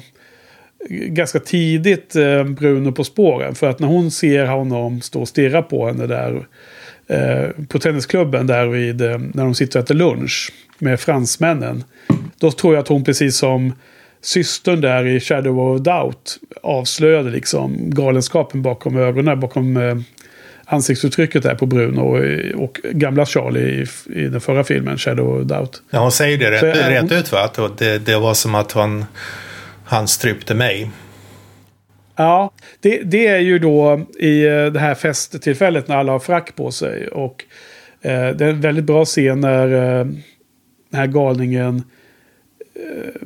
ganska 0.89 1.39
tidigt 1.39 2.15
eh, 2.15 2.43
Bruno 2.43 2.91
på 2.91 3.03
spåren. 3.03 3.55
För 3.55 3.69
att 3.69 3.79
när 3.79 3.87
hon 3.87 4.11
ser 4.11 4.45
honom 4.45 5.01
stå 5.01 5.21
och 5.21 5.27
stirra 5.27 5.61
på 5.61 5.87
henne 5.87 6.07
där 6.07 6.47
eh, 7.07 7.65
på 7.67 7.79
tennisklubben 7.79 8.47
där 8.47 8.67
vid, 8.67 9.01
eh, 9.01 9.17
när 9.33 9.43
de 9.43 9.55
sitter 9.55 9.79
och 9.79 9.83
äter 9.83 9.95
lunch 9.95 10.53
med 10.77 10.99
fransmännen. 10.99 11.83
Då 12.39 12.51
tror 12.51 12.73
jag 12.73 12.81
att 12.81 12.87
hon 12.87 13.03
precis 13.03 13.37
som 13.37 13.73
systern 14.21 14.81
där 14.81 15.07
i 15.07 15.19
Shadow 15.19 15.59
of 15.59 15.81
Doubt 15.81 16.37
avslöjade 16.63 17.29
liksom 17.29 17.89
galenskapen 17.89 18.61
bakom 18.61 18.97
ögonen, 18.97 19.39
bakom 19.39 19.77
eh, 19.77 19.95
ansiktsuttrycket 20.65 21.43
där 21.43 21.55
på 21.55 21.65
Bruno 21.65 22.01
och, 22.01 22.63
och 22.63 22.79
gamla 22.83 23.25
Charlie 23.25 23.59
i, 23.59 23.85
i, 24.19 24.27
den 24.27 24.41
förra 24.41 24.63
filmen, 24.63 24.97
Shadow 24.97 25.39
of 25.39 25.47
Doubt. 25.47 25.81
Ja, 25.89 25.99
hon 25.99 26.11
säger 26.11 26.37
det 26.37 26.51
rätt, 26.51 26.59
Så, 26.59 26.89
rätt 26.89 27.11
ut 27.11 27.31
va? 27.31 27.39
Att 27.39 27.77
det, 27.77 27.97
det 27.97 28.17
var 28.17 28.33
som 28.33 28.55
att 28.55 28.71
han, 28.71 29.05
han 29.85 30.07
strypte 30.07 30.53
mig. 30.55 30.89
Ja, 32.15 32.51
det, 32.79 33.01
det 33.03 33.27
är 33.27 33.39
ju 33.39 33.59
då 33.59 34.05
i 34.19 34.45
eh, 34.45 34.65
det 34.65 34.79
här 34.79 34.95
festtillfället 34.95 35.87
när 35.87 35.95
alla 35.95 36.11
har 36.11 36.19
frack 36.19 36.55
på 36.55 36.71
sig. 36.71 37.07
Och 37.07 37.45
eh, 38.01 38.29
det 38.29 38.45
är 38.45 38.49
en 38.49 38.61
väldigt 38.61 38.85
bra 38.85 39.05
scen 39.05 39.41
när 39.41 39.67
eh, 39.73 40.05
den 40.89 40.99
här 40.99 41.07
galningen 41.07 41.83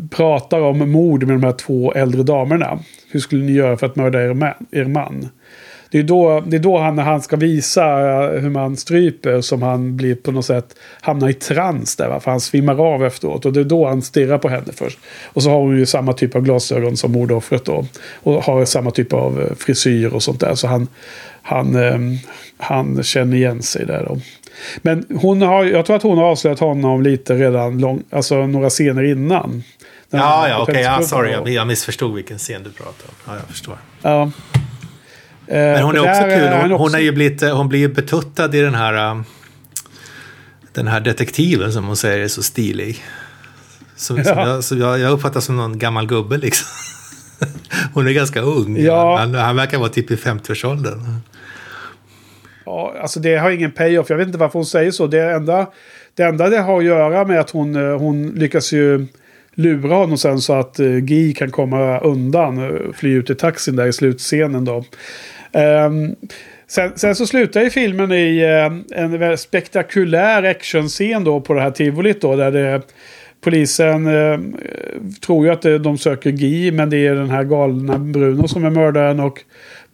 pratar 0.09 0.61
om 0.61 0.91
mord 0.91 1.23
med 1.23 1.35
de 1.35 1.43
här 1.43 1.53
två 1.53 1.93
äldre 1.93 2.23
damerna. 2.23 2.79
Hur 3.11 3.19
skulle 3.19 3.43
ni 3.43 3.51
göra 3.51 3.77
för 3.77 3.85
att 3.85 3.95
mörda 3.95 4.23
er 4.23 4.33
man? 4.33 4.53
Er 4.71 4.85
man? 4.85 5.29
Det 5.95 5.99
är, 5.99 6.03
då, 6.03 6.43
det 6.47 6.57
är 6.57 6.59
då 6.59 6.77
han, 6.77 6.95
när 6.95 7.03
han 7.03 7.21
ska 7.21 7.35
visa 7.35 7.83
eh, 7.83 8.41
hur 8.41 8.49
man 8.49 8.77
stryper 8.77 9.41
som 9.41 9.61
han 9.61 9.97
blir 9.97 10.15
på 10.15 10.31
något 10.31 10.45
sätt 10.45 10.75
hamnar 11.01 11.29
i 11.29 11.33
trans 11.33 11.95
där. 11.95 12.07
Va? 12.09 12.19
För 12.19 12.31
han 12.31 12.39
svimmar 12.39 12.93
av 12.93 13.05
efteråt. 13.05 13.45
Och 13.45 13.53
det 13.53 13.59
är 13.59 13.63
då 13.63 13.87
han 13.87 14.01
stirrar 14.01 14.37
på 14.37 14.49
henne 14.49 14.73
först. 14.73 14.99
Och 15.25 15.43
så 15.43 15.49
har 15.49 15.59
hon 15.59 15.77
ju 15.77 15.85
samma 15.85 16.13
typ 16.13 16.35
av 16.35 16.41
glasögon 16.41 16.97
som 16.97 17.11
mordoffret 17.11 17.65
då. 17.65 17.85
Och 18.23 18.43
har 18.43 18.65
samma 18.65 18.91
typ 18.91 19.13
av 19.13 19.41
eh, 19.41 19.55
frisyr 19.55 20.13
och 20.13 20.23
sånt 20.23 20.39
där. 20.39 20.55
Så 20.55 20.67
han, 20.67 20.87
han, 21.41 21.75
eh, 21.75 21.99
han 22.57 23.03
känner 23.03 23.37
igen 23.37 23.61
sig 23.61 23.85
där 23.85 24.05
då. 24.09 24.17
Men 24.81 25.05
hon 25.21 25.41
har, 25.41 25.65
jag 25.65 25.85
tror 25.85 25.95
att 25.95 26.03
hon 26.03 26.17
har 26.17 26.25
avslöjat 26.25 26.59
honom 26.59 27.03
lite 27.03 27.33
redan 27.33 27.79
lång, 27.79 28.03
alltså 28.09 28.47
några 28.47 28.69
scener 28.69 29.03
innan. 29.03 29.63
Ja, 30.09 30.49
ja, 30.49 30.59
okej. 30.61 30.71
Okay, 30.71 30.83
ja, 30.83 31.01
sorry. 31.01 31.31
Jag, 31.31 31.49
jag 31.49 31.67
missförstod 31.67 32.15
vilken 32.15 32.37
scen 32.37 32.63
du 32.63 32.69
pratade 32.69 33.03
om. 33.07 33.15
Ja, 33.25 33.33
jag 33.35 33.47
förstår. 33.47 33.77
Ja. 34.01 34.31
Men 35.47 35.83
hon 35.83 35.95
är 35.95 35.99
också 35.99 36.21
kul. 36.21 36.61
Hon, 36.61 36.71
hon, 36.71 36.95
är 36.95 36.99
ju 36.99 37.11
blivit, 37.11 37.41
hon 37.41 37.69
blir 37.69 37.79
ju 37.79 37.87
betuttad 37.87 38.55
i 38.55 38.61
den 38.61 38.75
här... 38.75 39.11
Um, 39.11 39.23
den 40.75 40.87
här 40.87 40.99
detektiven 40.99 41.73
som 41.73 41.85
hon 41.85 41.97
säger 41.97 42.19
är 42.19 42.27
så 42.27 42.43
stilig. 42.43 43.03
Som, 43.95 44.17
ja. 44.17 44.23
som 44.23 44.37
jag, 44.37 44.63
så 44.63 44.77
jag, 44.77 44.99
jag 44.99 45.11
uppfattar 45.11 45.39
som 45.39 45.55
någon 45.55 45.79
gammal 45.79 46.07
gubbe 46.07 46.37
liksom. 46.37 46.67
Hon 47.93 48.07
är 48.07 48.11
ganska 48.11 48.41
ung. 48.41 48.77
Ja. 48.77 49.17
Han, 49.17 49.35
han 49.35 49.55
verkar 49.55 49.77
vara 49.77 49.89
typ 49.89 50.11
i 50.11 50.15
50-årsåldern. 50.15 51.19
Ja, 52.65 52.95
alltså 53.01 53.19
det 53.19 53.35
har 53.35 53.51
ingen 53.51 53.71
payoff. 53.71 54.09
Jag 54.09 54.17
vet 54.17 54.27
inte 54.27 54.39
varför 54.39 54.59
hon 54.59 54.65
säger 54.65 54.91
så. 54.91 55.07
Det 55.07 55.21
enda 55.21 55.67
det, 56.15 56.23
enda 56.23 56.49
det 56.49 56.59
har 56.59 56.77
att 56.77 56.85
göra 56.85 57.25
med 57.25 57.39
att 57.39 57.49
hon, 57.49 57.75
eh, 57.75 57.97
hon 57.97 58.27
lyckas 58.29 58.73
ju 58.73 59.07
lura 59.55 59.95
honom 59.95 60.17
sen 60.17 60.39
så 60.39 60.53
att 60.53 60.79
uh, 60.79 60.97
Guy 60.97 61.33
kan 61.33 61.51
komma 61.51 61.99
undan. 61.99 62.57
och 62.57 62.95
fly 62.95 63.13
ut 63.13 63.29
i 63.29 63.35
taxin 63.35 63.75
där 63.75 63.87
i 63.87 63.93
slutscenen 63.93 64.65
då. 64.65 64.83
Um, 65.53 66.15
sen, 66.67 66.91
sen, 66.95 67.15
så 67.15 67.27
slutar 67.27 67.61
ju 67.61 67.69
filmen 67.69 68.11
i 68.11 68.45
uh, 68.45 68.99
en 68.99 69.37
spektakulär 69.37 70.43
actionscen 70.43 71.23
då 71.23 71.41
på 71.41 71.53
det 71.53 71.61
här 71.61 71.71
tivolit 71.71 72.21
då. 72.21 72.35
Där 72.35 72.51
det, 72.51 72.81
polisen 73.45 74.07
uh, 74.07 74.39
tror 75.25 75.45
ju 75.45 75.51
att 75.51 75.83
de 75.83 75.97
söker 75.97 76.31
Guy 76.31 76.71
men 76.71 76.89
det 76.89 77.07
är 77.07 77.15
den 77.15 77.29
här 77.29 77.43
galna 77.43 77.97
Bruno 77.97 78.47
som 78.47 78.65
är 78.65 78.69
mördaren. 78.69 79.19
Och 79.19 79.43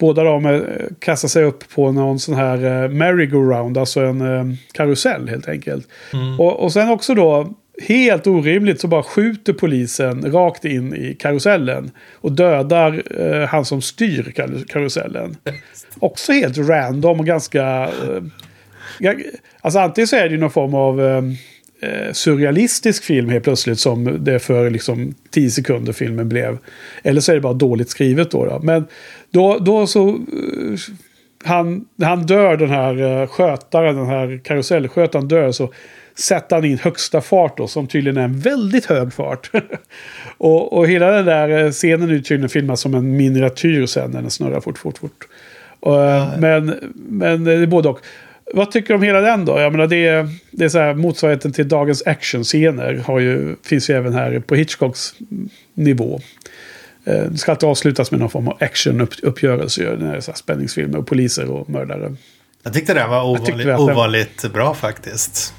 båda 0.02 0.24
de 0.24 0.46
eh, 0.46 0.60
kastar 0.98 1.28
sig 1.28 1.44
upp 1.44 1.74
på 1.74 1.92
någon 1.92 2.18
sån 2.18 2.34
här 2.34 2.56
eh, 2.56 2.88
merry-go-round, 2.88 3.78
alltså 3.78 4.00
en 4.00 4.20
eh, 4.20 4.56
karusell 4.72 5.28
helt 5.28 5.48
enkelt. 5.48 5.88
Mm. 6.12 6.40
Och, 6.40 6.60
och 6.60 6.72
sen 6.72 6.90
också 6.90 7.14
då, 7.14 7.54
helt 7.88 8.26
orimligt, 8.26 8.80
så 8.80 8.88
bara 8.88 9.02
skjuter 9.02 9.52
polisen 9.52 10.32
rakt 10.32 10.64
in 10.64 10.94
i 10.94 11.14
karusellen. 11.14 11.90
Och 12.14 12.32
dödar 12.32 13.02
eh, 13.20 13.48
han 13.48 13.64
som 13.64 13.82
styr 13.82 14.32
karusellen. 14.68 15.36
Också 15.98 16.32
helt 16.32 16.58
random 16.58 17.20
och 17.20 17.26
ganska... 17.26 17.62
Eh, 19.00 19.12
alltså 19.60 19.78
antingen 19.78 20.08
så 20.08 20.16
är 20.16 20.24
det 20.24 20.34
ju 20.34 20.38
någon 20.38 20.50
form 20.50 20.74
av... 20.74 21.00
Eh, 21.82 22.06
eh, 22.06 22.12
surrealistisk 22.12 23.04
film 23.04 23.28
helt 23.28 23.44
plötsligt 23.44 23.80
som 23.80 24.24
det 24.24 24.38
för 24.38 24.70
liksom 24.70 25.14
10 25.30 25.50
sekunder 25.50 25.92
filmen 25.92 26.28
blev. 26.28 26.58
Eller 27.02 27.20
så 27.20 27.32
är 27.32 27.36
det 27.36 27.40
bara 27.40 27.52
dåligt 27.52 27.90
skrivet 27.90 28.30
då. 28.30 28.44
då. 28.44 28.60
Men 28.62 28.86
då, 29.30 29.58
då 29.58 29.86
så... 29.86 30.08
Uh, 30.08 30.76
han, 31.44 31.84
han 32.02 32.26
dör 32.26 32.56
den 32.56 32.70
här 32.70 33.02
uh, 33.02 33.26
skötaren, 33.26 33.96
den 33.96 34.06
här 34.06 34.40
karusellskötaren 34.44 35.28
dör 35.28 35.52
så 35.52 35.72
sätter 36.14 36.56
han 36.56 36.64
in 36.64 36.78
högsta 36.78 37.20
fart 37.20 37.56
då, 37.56 37.66
som 37.66 37.86
tydligen 37.86 38.16
är 38.16 38.24
en 38.24 38.38
väldigt 38.38 38.86
hög 38.86 39.12
fart. 39.12 39.50
och, 40.38 40.72
och 40.72 40.88
hela 40.88 41.10
den 41.10 41.24
där 41.24 41.72
scenen 41.72 42.10
är 42.10 42.18
tydligen 42.18 42.48
filmas 42.48 42.80
som 42.80 42.94
en 42.94 43.16
miniatyr 43.16 43.86
sen 43.86 44.10
när 44.10 44.22
den 44.22 44.30
snurrar 44.30 44.60
fort, 44.60 44.78
fort, 44.78 44.98
fort. 44.98 45.28
Och, 45.80 45.94
ja. 45.94 46.30
Men, 46.38 46.74
men 46.94 47.44
det 47.44 47.52
är 47.52 47.66
både 47.66 47.88
och. 47.88 48.00
Vad 48.54 48.70
tycker 48.70 48.88
du 48.88 48.94
om 48.94 49.02
hela 49.02 49.20
den 49.20 49.44
då? 49.44 49.60
Jag 49.60 49.72
menar 49.72 49.86
det 49.86 50.06
är, 50.06 50.28
det 50.50 50.64
är 50.64 50.68
så 50.68 50.78
här, 50.78 50.94
motsvarigheten 50.94 51.52
till 51.52 51.68
dagens 51.68 52.02
actionscener. 52.06 53.02
Har 53.06 53.20
ju, 53.20 53.56
finns 53.64 53.90
ju 53.90 53.94
även 53.94 54.14
här 54.14 54.38
på 54.40 54.54
Hitchcocks 54.54 55.14
nivå. 55.74 56.20
Eh, 57.04 57.22
det 57.22 57.38
ska 57.38 57.50
alltid 57.50 57.68
avslutas 57.68 58.10
med 58.10 58.20
någon 58.20 58.30
form 58.30 58.48
av 58.48 58.56
actionuppgörelse. 58.60 59.96
När 59.98 60.10
det 60.10 60.16
är 60.16 60.20
så 60.20 60.32
spänningsfilmer 60.32 60.98
och 60.98 61.06
poliser 61.06 61.50
och 61.50 61.70
mördare. 61.70 62.16
Jag 62.62 62.72
tyckte 62.72 62.94
den 62.94 63.10
var 63.10 63.24
ovanligt, 63.24 63.66
ovanligt 63.66 64.52
bra 64.52 64.74
faktiskt. 64.74 65.54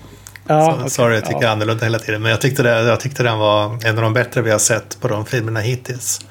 Ja, 0.47 0.71
så, 0.71 0.77
okay, 0.77 0.89
sorry, 0.89 1.15
jag 1.15 1.25
tycker 1.25 1.41
ja. 1.41 1.49
annorlunda 1.49 1.85
hela 1.85 1.99
tiden. 1.99 2.21
Men 2.21 2.31
jag 2.31 2.41
tyckte, 2.41 2.63
det, 2.63 2.69
jag 2.69 2.99
tyckte 2.99 3.23
den 3.23 3.37
var 3.37 3.85
en 3.85 3.97
av 3.97 4.03
de 4.03 4.13
bättre 4.13 4.41
vi 4.41 4.51
har 4.51 4.59
sett 4.59 5.01
på 5.01 5.07
de 5.07 5.25
filmerna 5.25 5.59
hittills. 5.59 6.25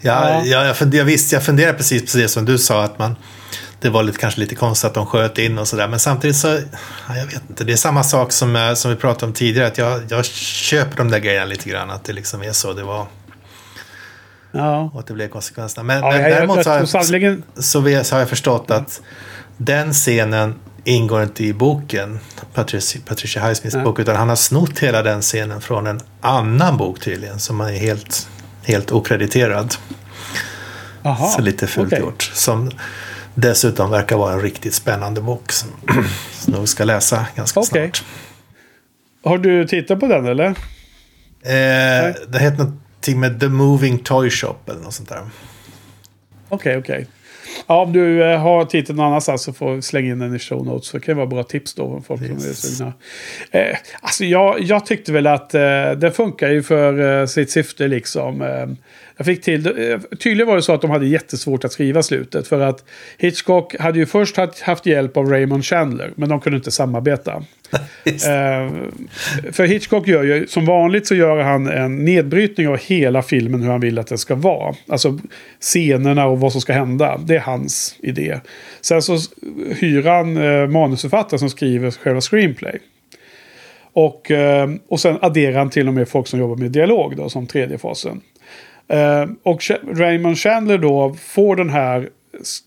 Jag, 0.00 0.30
ja. 0.30 0.44
jag, 0.44 0.66
jag, 0.66 0.76
fund, 0.76 0.94
jag, 0.94 1.04
visst, 1.04 1.32
jag 1.32 1.44
funderar 1.44 1.72
precis 1.72 2.12
på 2.12 2.18
det 2.18 2.28
som 2.28 2.44
du 2.44 2.58
sa. 2.58 2.84
att 2.84 2.98
man 2.98 3.16
det 3.80 3.90
var 3.90 4.02
lite, 4.02 4.18
kanske 4.18 4.40
lite 4.40 4.54
konstigt 4.54 4.88
att 4.88 4.94
de 4.94 5.06
sköt 5.06 5.38
in 5.38 5.58
och 5.58 5.68
sådär. 5.68 5.88
Men 5.88 5.98
samtidigt 6.00 6.36
så, 6.36 6.48
jag 7.08 7.26
vet 7.26 7.42
inte, 7.50 7.64
det 7.64 7.72
är 7.72 7.76
samma 7.76 8.02
sak 8.02 8.32
som, 8.32 8.56
eh, 8.56 8.74
som 8.74 8.90
vi 8.90 8.96
pratade 8.96 9.26
om 9.26 9.32
tidigare. 9.32 9.66
Att 9.66 9.78
jag, 9.78 10.02
jag 10.08 10.24
köper 10.24 10.96
de 10.96 11.10
där 11.10 11.18
grejerna 11.18 11.46
lite 11.46 11.68
grann, 11.68 11.90
att 11.90 12.04
det 12.04 12.12
liksom 12.12 12.42
är 12.42 12.52
så 12.52 12.72
det 12.72 12.82
var. 12.82 13.06
Ja. 14.52 14.90
Och 14.94 15.00
att 15.00 15.06
det 15.06 15.14
blev 15.14 15.28
konsekvenserna. 15.28 15.84
Men, 15.84 15.96
ja, 15.96 16.10
men 16.10 16.20
jag, 16.20 16.30
däremot 16.30 16.64
så, 16.64 16.70
har 16.70 16.76
jag, 16.76 16.88
sannoliken... 16.88 17.42
så, 17.54 18.04
så, 18.04 18.14
har 18.14 18.20
jag 18.20 18.28
förstått 18.28 18.70
att 18.70 19.00
den 19.56 19.92
scenen 19.92 20.54
ingår 20.84 21.22
inte 21.22 21.44
i 21.44 21.52
boken, 21.52 22.18
Patricia, 22.54 23.00
Patricia 23.06 23.46
Highsmiths 23.46 23.76
bok, 23.84 23.98
utan 23.98 24.16
han 24.16 24.28
har 24.28 24.36
snott 24.36 24.78
hela 24.78 25.02
den 25.02 25.20
scenen 25.20 25.60
från 25.60 25.86
en 25.86 26.00
annan 26.20 26.76
bok 26.76 27.00
tydligen, 27.00 27.38
som 27.38 27.60
är 27.60 27.72
helt, 27.72 28.28
helt 28.62 28.92
okrediterad. 28.92 29.74
Aha, 31.02 31.28
så 31.28 31.42
lite 31.42 31.66
fult 31.66 31.86
okay. 31.86 32.00
gjort. 32.00 32.22
Som, 32.22 32.70
dessutom 33.34 33.90
verkar 33.90 34.16
vara 34.16 34.32
en 34.32 34.40
riktigt 34.40 34.74
spännande 34.74 35.20
bok 35.20 35.52
som 35.52 35.68
nog 36.46 36.68
ska 36.68 36.84
läsa 36.84 37.26
ganska 37.34 37.60
okay. 37.60 37.86
snart. 37.86 38.04
Har 39.24 39.38
du 39.38 39.66
tittat 39.66 40.00
på 40.00 40.06
den 40.06 40.26
eller? 40.26 40.46
Eh, 40.46 42.14
det 42.28 42.38
heter 42.38 42.58
någonting 42.58 43.20
med 43.20 43.40
The 43.40 43.48
Moving 43.48 43.98
Toy 43.98 44.30
Shop 44.30 44.56
eller 44.66 44.80
något 44.80 44.94
sånt 44.94 45.08
där. 45.08 45.18
Okej, 45.18 45.30
okay, 46.48 46.76
okej. 46.76 47.02
Okay. 47.02 47.06
Ja, 47.66 47.82
om 47.82 47.92
du 47.92 48.24
eh, 48.24 48.38
har 48.38 48.64
tittat 48.64 48.96
någon 48.96 49.06
annanstans 49.06 49.42
så 49.42 49.52
får 49.52 49.80
slänga 49.80 50.12
in 50.12 50.18
den 50.18 50.36
i 50.36 50.38
show 50.38 50.66
notes. 50.66 50.86
Så 50.86 50.96
det 50.96 51.04
kan 51.04 51.16
vara 51.16 51.26
bra 51.26 51.42
tips 51.42 51.74
då 51.74 51.90
för 51.90 52.00
folk 52.00 52.22
yes. 52.22 52.30
som 52.30 52.50
är 52.50 52.54
sugna. 52.54 52.92
Eh, 53.50 53.76
alltså 54.00 54.24
jag, 54.24 54.60
jag 54.60 54.86
tyckte 54.86 55.12
väl 55.12 55.26
att 55.26 55.54
eh, 55.54 55.90
det 55.90 56.12
funkar 56.16 56.48
ju 56.48 56.62
för 56.62 57.20
eh, 57.20 57.26
sitt 57.26 57.50
syfte 57.50 57.88
liksom. 57.88 58.42
Eh, 58.42 58.66
jag 59.20 59.26
fick 59.26 59.42
till, 59.42 59.66
eh, 59.66 60.00
tydligen 60.18 60.48
var 60.48 60.56
det 60.56 60.62
så 60.62 60.72
att 60.72 60.80
de 60.80 60.90
hade 60.90 61.06
jättesvårt 61.06 61.64
att 61.64 61.72
skriva 61.72 62.02
slutet. 62.02 62.48
För 62.48 62.60
att 62.60 62.84
Hitchcock 63.18 63.76
hade 63.80 63.98
ju 63.98 64.06
först 64.06 64.36
haft 64.60 64.86
hjälp 64.86 65.16
av 65.16 65.30
Raymond 65.30 65.64
Chandler. 65.64 66.12
Men 66.14 66.28
de 66.28 66.40
kunde 66.40 66.56
inte 66.56 66.70
samarbeta. 66.70 67.32
eh, 68.04 68.72
för 69.52 69.64
Hitchcock 69.64 70.08
gör 70.08 70.22
ju, 70.22 70.46
som 70.46 70.66
vanligt 70.66 71.06
så 71.06 71.14
gör 71.14 71.40
han 71.40 71.66
en 71.66 72.04
nedbrytning 72.04 72.68
av 72.68 72.78
hela 72.78 73.22
filmen 73.22 73.62
hur 73.62 73.70
han 73.70 73.80
vill 73.80 73.98
att 73.98 74.06
den 74.06 74.18
ska 74.18 74.34
vara. 74.34 74.74
Alltså 74.88 75.18
scenerna 75.60 76.26
och 76.26 76.40
vad 76.40 76.52
som 76.52 76.60
ska 76.60 76.72
hända. 76.72 77.20
Det 77.24 77.36
är 77.36 77.40
hans 77.40 77.96
idé. 77.98 78.40
Sen 78.80 79.02
så 79.02 79.18
hyr 79.76 80.02
han 80.02 80.36
eh, 80.36 80.66
manusförfattare 80.66 81.38
som 81.38 81.50
skriver 81.50 81.90
själva 81.90 82.20
screenplay. 82.20 82.78
Och, 83.92 84.30
eh, 84.30 84.70
och 84.88 85.00
sen 85.00 85.18
adderar 85.22 85.58
han 85.58 85.70
till 85.70 85.88
och 85.88 85.94
med 85.94 86.08
folk 86.08 86.26
som 86.26 86.40
jobbar 86.40 86.56
med 86.56 86.70
dialog 86.70 87.16
då, 87.16 87.28
som 87.28 87.46
tredje 87.46 87.78
fasen. 87.78 88.20
Eh, 88.90 89.26
och 89.42 89.62
Raymond 89.94 90.38
Chandler 90.38 90.78
då 90.78 91.14
får 91.20 91.56
den 91.56 91.70
här, 91.70 92.08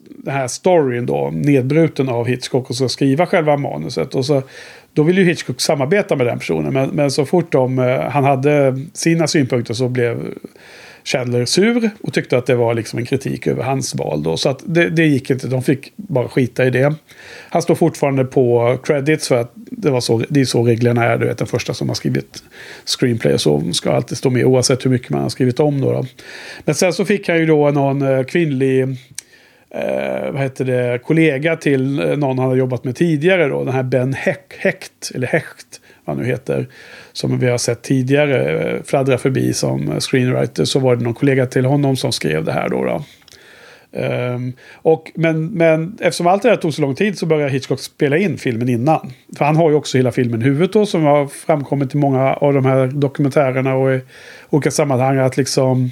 den 0.07 0.33
här 0.33 0.47
storyn 0.47 1.05
då 1.05 1.29
nedbruten 1.33 2.09
av 2.09 2.27
Hitchcock 2.27 2.69
och 2.69 2.75
ska 2.75 2.89
skriva 2.89 3.25
själva 3.25 3.57
manuset. 3.57 4.15
Och 4.15 4.25
så, 4.25 4.41
då 4.93 5.03
vill 5.03 5.17
ju 5.17 5.23
Hitchcock 5.23 5.61
samarbeta 5.61 6.15
med 6.15 6.27
den 6.27 6.39
personen. 6.39 6.73
Men, 6.73 6.89
men 6.89 7.11
så 7.11 7.25
fort 7.25 7.51
de, 7.51 7.79
eh, 7.79 7.99
han 7.99 8.23
hade 8.23 8.79
sina 8.93 9.27
synpunkter 9.27 9.73
så 9.73 9.89
blev 9.89 10.33
Chandler 11.03 11.45
sur 11.45 11.89
och 12.01 12.13
tyckte 12.13 12.37
att 12.37 12.45
det 12.45 12.55
var 12.55 12.73
liksom 12.73 12.99
en 12.99 13.05
kritik 13.05 13.47
över 13.47 13.63
hans 13.63 13.95
val. 13.95 14.23
Då. 14.23 14.37
Så 14.37 14.49
att 14.49 14.63
det, 14.65 14.89
det 14.89 15.05
gick 15.05 15.29
inte, 15.29 15.47
de 15.47 15.63
fick 15.63 15.93
bara 15.95 16.27
skita 16.27 16.65
i 16.65 16.69
det. 16.69 16.95
Han 17.49 17.61
står 17.61 17.75
fortfarande 17.75 18.25
på 18.25 18.77
credits 18.83 19.27
för 19.27 19.41
att 19.41 19.51
det, 19.55 19.89
var 19.89 20.01
så, 20.01 20.23
det 20.29 20.41
är 20.41 20.45
så 20.45 20.63
reglerna 20.63 21.05
är. 21.05 21.17
Du 21.17 21.25
vet, 21.25 21.37
den 21.37 21.47
första 21.47 21.73
som 21.73 21.87
har 21.87 21.95
skrivit 21.95 22.43
screenplay 22.85 23.33
och 23.33 23.41
så 23.41 23.73
ska 23.73 23.91
alltid 23.91 24.17
stå 24.17 24.29
med 24.29 24.45
oavsett 24.45 24.85
hur 24.85 24.89
mycket 24.91 25.09
man 25.09 25.21
har 25.21 25.29
skrivit 25.29 25.59
om. 25.59 25.81
Då, 25.81 25.91
då. 25.91 26.05
Men 26.65 26.75
sen 26.75 26.93
så 26.93 27.05
fick 27.05 27.29
han 27.29 27.37
ju 27.37 27.45
då 27.45 27.71
någon 27.71 28.01
eh, 28.01 28.23
kvinnlig 28.23 28.81
eh, 29.73 30.31
vad 30.31 30.41
heter 30.41 30.65
det, 30.65 30.99
kollega 31.03 31.55
till 31.55 31.99
eh, 31.99 32.17
någon 32.17 32.39
han 32.39 32.47
har 32.47 32.55
jobbat 32.55 32.83
med 32.83 32.95
tidigare. 32.95 33.47
Då, 33.47 33.63
den 33.63 33.73
här 33.73 33.83
Ben 33.83 34.13
Hecht, 34.13 34.53
Hecht, 34.57 35.11
eller 35.15 35.27
Hecht, 35.27 35.81
vad 36.05 36.15
han 36.15 36.23
nu 36.23 36.31
heter 36.31 36.67
som 37.13 37.39
vi 37.39 37.49
har 37.49 37.57
sett 37.57 37.81
tidigare 37.81 38.59
eh, 38.59 38.83
fladdra 38.83 39.17
förbi 39.17 39.53
som 39.53 39.99
screenwriter 39.99 40.65
så 40.65 40.79
var 40.79 40.95
det 40.95 41.03
någon 41.03 41.13
kollega 41.13 41.45
till 41.45 41.65
honom 41.65 41.97
som 41.97 42.11
skrev 42.11 42.43
det 42.43 42.51
här 42.51 42.69
då. 42.69 42.85
då. 42.85 43.03
Um, 43.95 44.53
och, 44.73 45.11
men, 45.15 45.47
men 45.47 45.97
eftersom 46.01 46.27
allt 46.27 46.43
det 46.43 46.49
här 46.49 46.55
tog 46.55 46.73
så 46.73 46.81
lång 46.81 46.95
tid 46.95 47.17
så 47.17 47.25
började 47.25 47.51
Hitchcock 47.51 47.79
spela 47.79 48.17
in 48.17 48.37
filmen 48.37 48.69
innan. 48.69 49.11
För 49.37 49.45
han 49.45 49.55
har 49.55 49.69
ju 49.69 49.75
också 49.75 49.97
hela 49.97 50.11
filmen 50.11 50.41
i 50.41 50.45
huvudet 50.45 50.73
då 50.73 50.85
som 50.85 51.03
har 51.03 51.27
framkommit 51.27 51.95
i 51.95 51.97
många 51.97 52.33
av 52.33 52.53
de 52.53 52.65
här 52.65 52.87
dokumentärerna 52.87 53.75
och 53.75 53.93
i 53.93 54.01
olika 54.49 54.71
sammanhang. 54.71 55.17
Att 55.17 55.37
liksom, 55.37 55.91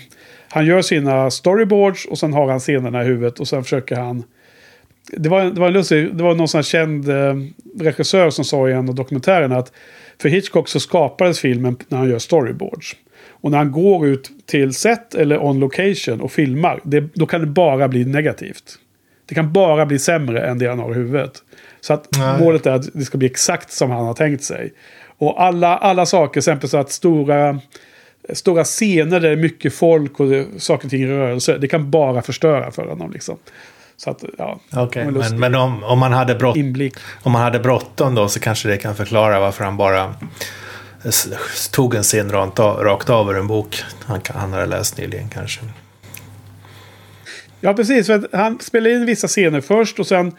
han 0.50 0.66
gör 0.66 0.82
sina 0.82 1.32
storyboards 1.32 2.06
och 2.06 2.18
sen 2.18 2.34
har 2.34 2.50
han 2.50 2.60
scenerna 2.60 3.04
i 3.04 3.06
huvudet 3.06 3.40
och 3.40 3.48
sen 3.48 3.64
försöker 3.64 3.96
han 3.96 4.24
det 5.12 5.30
var, 5.30 5.44
det 5.44 5.60
var, 5.60 5.70
lustigt, 5.70 6.18
det 6.18 6.24
var 6.24 6.36
någon 6.36 6.48
sån 6.48 6.64
känd 6.64 7.10
eh, 7.10 7.36
regissör 7.80 8.30
som 8.30 8.46
sa 8.46 8.70
i 8.70 8.74
en 8.74 8.90
av 8.90 8.96
dokumentärerna 8.96 9.58
att 9.58 9.72
för 10.22 10.30
Hitchcock 10.30 10.68
så 10.68 10.80
skapades 10.80 11.40
filmen 11.40 11.78
när 11.88 11.98
han 11.98 12.10
gör 12.10 12.20
storyboards. 12.20 12.96
Och 13.30 13.52
när 13.52 13.58
han 13.58 13.72
går 13.72 14.08
ut 14.08 14.32
till 14.46 14.74
set 14.74 15.16
eller 15.16 15.44
on 15.44 15.60
location 15.60 16.22
och 16.22 16.32
filmar, 16.32 16.80
det, 16.84 17.02
då 17.14 17.26
kan 17.26 17.42
det 17.42 17.48
bara 17.48 17.88
bli 17.88 18.06
negativt. 18.06 18.78
Det 19.26 19.36
kan 19.36 19.54
bara 19.54 19.86
bli 19.86 20.00
sämre 20.00 20.48
än 20.48 20.60
det 20.60 20.68
han 20.68 20.80
har 20.80 20.92
i 20.92 20.94
huvudet. 20.94 21.44
Så 21.82 21.94
att 21.94 22.08
Nej. 22.18 22.40
målet 22.40 22.66
är 22.66 22.72
att 22.72 22.94
det 22.94 23.06
ska 23.06 23.18
bli 23.18 23.28
exakt 23.28 23.72
som 23.72 23.92
han 23.92 24.06
har 24.06 24.14
tänkt 24.14 24.44
sig. 24.44 24.74
Och 25.18 25.44
alla, 25.44 25.78
alla 25.78 26.06
saker, 26.06 26.40
exempel 26.40 26.70
så 26.70 26.78
att 26.78 26.92
stora, 26.92 27.60
stora 28.30 28.64
scener 28.64 29.20
där 29.20 29.30
det 29.30 29.30
är 29.30 29.36
mycket 29.36 29.74
folk 29.74 30.20
och 30.20 30.30
det, 30.30 30.46
saker 30.58 30.86
och 30.86 30.92
ting 30.92 31.02
i 31.02 31.08
rörelse, 31.08 31.58
det 31.58 31.68
kan 31.68 31.92
bara 31.92 32.22
förstöra 32.22 32.72
för 32.72 32.86
honom. 32.86 33.12
Liksom. 33.12 33.38
Så 34.04 34.10
att, 34.10 34.24
ja. 34.38 34.60
Okay, 34.76 35.06
men, 35.12 35.40
men 35.40 35.56
om, 35.56 35.84
om 35.84 36.00
man 36.00 36.14
hade 36.14 36.36
brott, 36.36 36.58
om 37.24 37.32
man 37.32 37.42
hade 37.42 37.60
bråttom 37.60 38.16
då 38.16 38.28
så 38.28 38.40
kanske 38.40 38.70
det 38.70 38.78
kan 38.78 38.96
förklara 38.96 39.40
varför 39.40 39.64
han 39.64 39.78
bara 39.78 40.16
tog 41.72 41.96
en 41.96 42.04
scen 42.04 42.32
rakt 42.32 42.60
av, 42.60 42.84
rakt 42.84 43.10
av 43.10 43.30
ur 43.30 43.38
en 43.38 43.48
bok 43.48 43.84
han, 44.06 44.20
han 44.26 44.54
hade 44.54 44.66
läst 44.66 44.98
nyligen 44.98 45.30
kanske. 45.30 45.62
Ja, 47.60 47.74
precis. 47.74 48.08
För 48.08 48.38
han 48.38 48.60
spelar 48.60 48.90
in 48.90 49.06
vissa 49.06 49.28
scener 49.28 49.62
först 49.62 50.00
och 50.00 50.08
sen, 50.08 50.32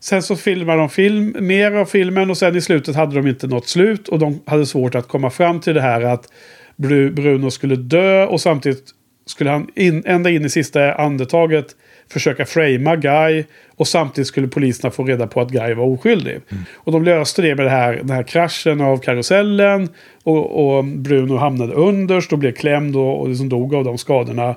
sen 0.00 0.22
så 0.22 0.36
filmar 0.36 0.76
de 0.76 0.88
film, 0.88 1.36
mer 1.40 1.72
av 1.72 1.84
filmen 1.84 2.30
och 2.30 2.38
sen 2.38 2.56
i 2.56 2.60
slutet 2.60 2.96
hade 2.96 3.14
de 3.14 3.28
inte 3.28 3.46
nått 3.46 3.68
slut 3.68 4.08
och 4.08 4.18
de 4.18 4.40
hade 4.46 4.66
svårt 4.66 4.94
att 4.94 5.08
komma 5.08 5.30
fram 5.30 5.60
till 5.60 5.74
det 5.74 5.80
här 5.80 6.00
att 6.00 6.28
Bruno 6.76 7.50
skulle 7.50 7.76
dö 7.76 8.26
och 8.26 8.40
samtidigt 8.40 8.84
skulle 9.26 9.50
han 9.50 9.68
in, 9.74 10.02
ända 10.06 10.30
in 10.30 10.44
i 10.44 10.50
sista 10.50 10.94
andetaget 10.94 11.66
försöka 12.12 12.44
framea 12.44 12.96
Guy 12.96 13.44
och 13.76 13.88
samtidigt 13.88 14.28
skulle 14.28 14.48
poliserna 14.48 14.90
få 14.90 15.04
reda 15.04 15.26
på 15.26 15.40
att 15.40 15.50
Guy 15.50 15.74
var 15.74 15.84
oskyldig. 15.84 16.40
Mm. 16.50 16.64
Och 16.74 16.92
de 16.92 17.04
löste 17.04 17.42
det 17.42 17.54
med 17.54 17.66
det 17.66 17.70
här, 17.70 17.96
den 17.96 18.10
här 18.10 18.22
kraschen 18.22 18.80
av 18.80 18.98
karusellen 18.98 19.88
och, 20.22 20.76
och 20.76 20.84
Bruno 20.84 21.36
hamnade 21.36 21.72
underst 21.72 22.32
och 22.32 22.38
blev 22.38 22.52
klämd 22.52 22.96
och, 22.96 23.20
och 23.20 23.28
liksom 23.28 23.48
dog 23.48 23.74
av 23.74 23.84
de 23.84 23.98
skadorna. 23.98 24.54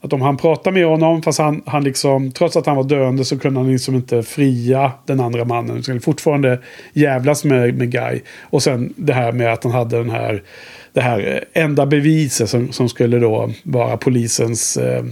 Att 0.00 0.12
om 0.12 0.20
han 0.20 0.36
pratade 0.36 0.74
med 0.74 0.86
honom, 0.86 1.22
fast 1.22 1.38
han, 1.38 1.62
han 1.66 1.84
liksom, 1.84 2.32
trots 2.32 2.56
att 2.56 2.66
han 2.66 2.76
var 2.76 2.84
döende 2.84 3.24
så 3.24 3.38
kunde 3.38 3.60
han 3.60 3.72
liksom 3.72 3.94
inte 3.94 4.22
fria 4.22 4.92
den 5.06 5.20
andra 5.20 5.44
mannen. 5.44 5.70
Han 5.70 5.82
skulle 5.82 6.00
fortfarande 6.00 6.58
jävlas 6.92 7.44
med, 7.44 7.74
med 7.74 7.90
Guy. 7.92 8.20
Och 8.42 8.62
sen 8.62 8.94
det 8.96 9.12
här 9.12 9.32
med 9.32 9.52
att 9.52 9.64
han 9.64 9.72
hade 9.72 9.98
den 9.98 10.10
här, 10.10 10.42
det 10.92 11.00
här 11.00 11.42
eh, 11.52 11.62
enda 11.62 11.86
beviset 11.86 12.50
som, 12.50 12.72
som 12.72 12.88
skulle 12.88 13.18
då 13.18 13.50
vara 13.62 13.96
polisens 13.96 14.76
eh, 14.76 15.04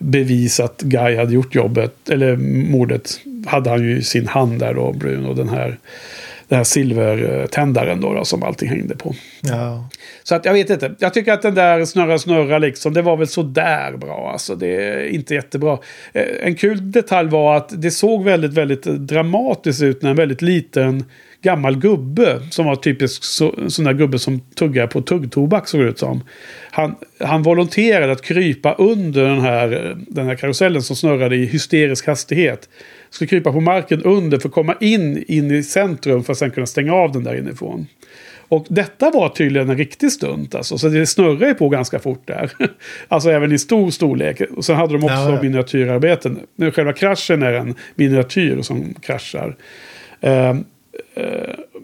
bevis 0.00 0.60
att 0.60 0.80
Guy 0.82 1.16
hade 1.16 1.34
gjort 1.34 1.54
jobbet, 1.54 2.08
eller 2.10 2.36
mordet, 2.70 3.20
hade 3.46 3.70
han 3.70 3.82
ju 3.82 3.98
i 3.98 4.02
sin 4.02 4.28
hand 4.28 4.58
där 4.58 4.74
då, 4.74 4.92
Bruno, 4.92 5.34
den 5.34 5.48
här 5.48 5.78
den 6.48 6.56
här 6.56 6.64
silvertändaren 6.64 8.00
då, 8.00 8.14
då, 8.14 8.24
som 8.24 8.42
allting 8.42 8.68
hängde 8.68 8.96
på. 8.96 9.14
Ja. 9.40 9.88
Så 10.22 10.34
att 10.34 10.44
jag 10.44 10.52
vet 10.52 10.70
inte. 10.70 10.94
Jag 10.98 11.14
tycker 11.14 11.32
att 11.32 11.42
den 11.42 11.54
där 11.54 11.84
snurra 11.84 12.18
snurra 12.18 12.58
liksom, 12.58 12.94
det 12.94 13.02
var 13.02 13.16
väl 13.16 13.28
sådär 13.28 13.96
bra. 13.96 14.30
Alltså 14.32 14.54
det 14.54 14.76
är 14.76 15.06
inte 15.06 15.34
jättebra. 15.34 15.78
Eh, 16.12 16.24
en 16.40 16.54
kul 16.54 16.92
detalj 16.92 17.28
var 17.28 17.56
att 17.56 17.82
det 17.82 17.90
såg 17.90 18.24
väldigt, 18.24 18.52
väldigt 18.52 18.82
dramatiskt 18.82 19.82
ut 19.82 20.02
när 20.02 20.10
en 20.10 20.16
väldigt 20.16 20.42
liten 20.42 21.04
gammal 21.44 21.76
gubbe 21.76 22.40
som 22.50 22.66
var 22.66 22.76
typisk 22.76 23.24
så, 23.24 23.54
sån 23.68 23.84
där 23.84 23.92
gubbe 23.92 24.18
som 24.18 24.40
tuggar 24.40 24.86
på 24.86 25.02
tuggtobak 25.02 25.68
såg 25.68 25.80
ut 25.80 25.98
som. 25.98 26.24
Han, 26.70 26.94
han 27.20 27.42
volonterade 27.42 28.12
att 28.12 28.22
krypa 28.22 28.72
under 28.72 29.24
den 29.24 29.40
här, 29.40 29.96
den 30.08 30.26
här 30.26 30.34
karusellen 30.34 30.82
som 30.82 30.96
snurrade 30.96 31.36
i 31.36 31.46
hysterisk 31.46 32.06
hastighet. 32.06 32.68
Skulle 33.10 33.28
krypa 33.28 33.52
på 33.52 33.60
marken 33.60 34.02
under 34.02 34.38
för 34.38 34.48
att 34.48 34.54
komma 34.54 34.74
in, 34.80 35.24
in 35.28 35.50
i 35.50 35.62
centrum 35.62 36.24
för 36.24 36.32
att 36.32 36.38
sen 36.38 36.50
kunna 36.50 36.66
stänga 36.66 36.94
av 36.94 37.12
den 37.12 37.24
där 37.24 37.34
inifrån. 37.34 37.86
Och 38.48 38.66
detta 38.70 39.10
var 39.10 39.28
tydligen 39.28 39.70
en 39.70 39.76
riktig 39.76 40.12
stunt 40.12 40.54
alltså. 40.54 40.78
Så 40.78 40.88
det 40.88 41.06
snurrar 41.06 41.48
ju 41.48 41.54
på 41.54 41.68
ganska 41.68 41.98
fort 41.98 42.22
där. 42.26 42.52
alltså 43.08 43.30
även 43.30 43.52
i 43.52 43.58
stor 43.58 43.90
storlek. 43.90 44.40
Och 44.56 44.64
sen 44.64 44.76
hade 44.76 44.92
de 44.92 45.04
också 45.04 45.16
ja, 45.16 45.30
ja. 45.30 45.42
miniatyrarbeten. 45.42 46.40
Själva 46.74 46.92
kraschen 46.92 47.42
är 47.42 47.52
en 47.52 47.74
miniatyr 47.94 48.62
som 48.62 48.94
kraschar. 48.94 49.56
Uh, 50.26 50.54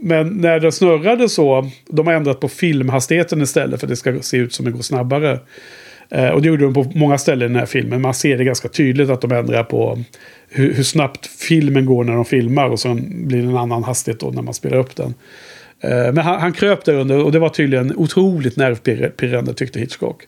men 0.00 0.28
när 0.28 0.60
den 0.60 0.72
snurrade 0.72 1.28
så, 1.28 1.70
de 1.88 2.06
har 2.06 2.14
ändrat 2.14 2.40
på 2.40 2.48
filmhastigheten 2.48 3.42
istället 3.42 3.80
för 3.80 3.86
att 3.86 3.90
det 3.90 3.96
ska 3.96 4.22
se 4.22 4.36
ut 4.36 4.52
som 4.52 4.64
det 4.64 4.70
går 4.70 4.82
snabbare. 4.82 5.38
Eh, 6.10 6.28
och 6.28 6.42
det 6.42 6.48
gjorde 6.48 6.64
de 6.64 6.74
på 6.74 6.92
många 6.94 7.18
ställen 7.18 7.50
i 7.50 7.52
den 7.52 7.58
här 7.58 7.66
filmen. 7.66 8.02
Man 8.02 8.14
ser 8.14 8.38
det 8.38 8.44
ganska 8.44 8.68
tydligt 8.68 9.10
att 9.10 9.20
de 9.20 9.32
ändrar 9.32 9.64
på 9.64 9.98
hur, 10.48 10.74
hur, 10.74 10.82
snabbt 10.82 11.26
filmen 11.26 11.86
går 11.86 12.04
när 12.04 12.12
de 12.12 12.24
filmar 12.24 12.68
och 12.68 12.80
sen 12.80 13.28
blir 13.28 13.42
det 13.42 13.48
en 13.48 13.56
annan 13.56 13.84
hastighet 13.84 14.20
då 14.20 14.30
när 14.30 14.42
man 14.42 14.54
spelar 14.54 14.76
upp 14.76 14.96
den. 14.96 15.14
Eh, 15.80 16.12
men 16.12 16.18
han, 16.18 16.40
han 16.40 16.52
kröp 16.52 16.84
där 16.84 16.94
under 16.94 17.24
och 17.24 17.32
det 17.32 17.38
var 17.38 17.48
tydligen 17.48 17.96
otroligt 17.96 18.56
nervpirrande 18.56 19.54
tyckte 19.54 19.80
Hitchcock. 19.80 20.22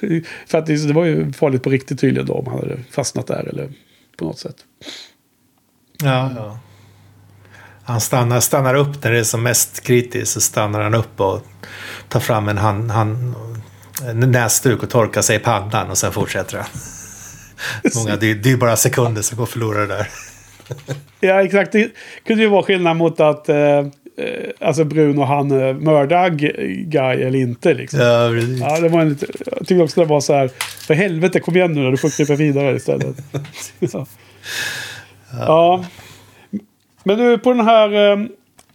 För 0.46 0.58
att 0.58 0.66
det, 0.66 0.86
det, 0.86 0.92
var 0.92 1.04
ju 1.04 1.32
farligt 1.32 1.62
på 1.62 1.70
riktigt 1.70 2.00
tydligen 2.00 2.26
då 2.26 2.34
om 2.34 2.46
han 2.46 2.58
hade 2.58 2.76
fastnat 2.90 3.26
där 3.26 3.48
eller 3.48 3.68
på 4.16 4.24
något 4.24 4.38
sätt. 4.38 4.56
Ja, 6.02 6.32
ja. 6.36 6.58
Han 7.84 8.00
stannar, 8.00 8.40
stannar 8.40 8.74
upp 8.74 9.04
när 9.04 9.12
det 9.12 9.18
är 9.18 9.24
som 9.24 9.42
mest 9.42 9.80
kritiskt. 9.80 10.32
Så 10.32 10.40
stannar 10.40 10.80
han 10.80 10.94
upp 10.94 11.20
och 11.20 11.42
tar 12.08 12.20
fram 12.20 12.48
en, 12.48 12.58
hand, 12.58 12.90
hand, 12.90 13.34
en 14.08 14.20
näsduk 14.20 14.82
och 14.82 14.90
torkar 14.90 15.22
sig 15.22 15.36
i 15.36 15.38
pannan 15.38 15.90
och 15.90 15.98
sen 15.98 16.12
fortsätter 16.12 16.58
han. 16.58 16.66
Många 17.94 18.16
dyrbara 18.16 18.76
sekunder 18.76 19.22
som 19.22 19.38
går 19.38 19.46
förlorade 19.46 19.86
där. 19.86 20.08
ja, 21.20 21.42
exakt. 21.42 21.72
Det 21.72 21.90
kunde 22.26 22.42
ju 22.42 22.48
vara 22.48 22.62
skillnad 22.62 22.96
mot 22.96 23.20
att 23.20 23.48
eh, 23.48 23.86
alltså 24.60 24.84
Bruno 24.84 25.22
han 25.22 25.50
eh, 25.50 25.74
mördar 25.74 26.30
Guy 26.84 27.22
eller 27.22 27.38
inte. 27.38 27.74
Liksom. 27.74 28.00
Ja, 28.00 28.30
precis. 28.32 28.60
Ja, 28.60 28.80
det 28.80 28.88
var 28.88 29.00
en, 29.00 29.18
jag 29.46 29.58
tyckte 29.58 29.82
också 29.82 30.00
det 30.00 30.06
var 30.06 30.20
så 30.20 30.34
här. 30.34 30.50
För 30.86 30.94
helvete, 30.94 31.40
kom 31.40 31.56
igen 31.56 31.72
nu 31.72 31.80
när 31.80 31.90
du 31.90 31.96
får 31.96 32.10
krypa 32.10 32.34
vidare 32.34 32.76
istället. 32.76 33.16
ja. 33.80 34.06
ja. 35.32 35.84
Men 37.04 37.18
nu 37.18 37.38
på 37.38 37.52
den 37.52 37.66
här 37.66 38.12
eh, 38.12 38.18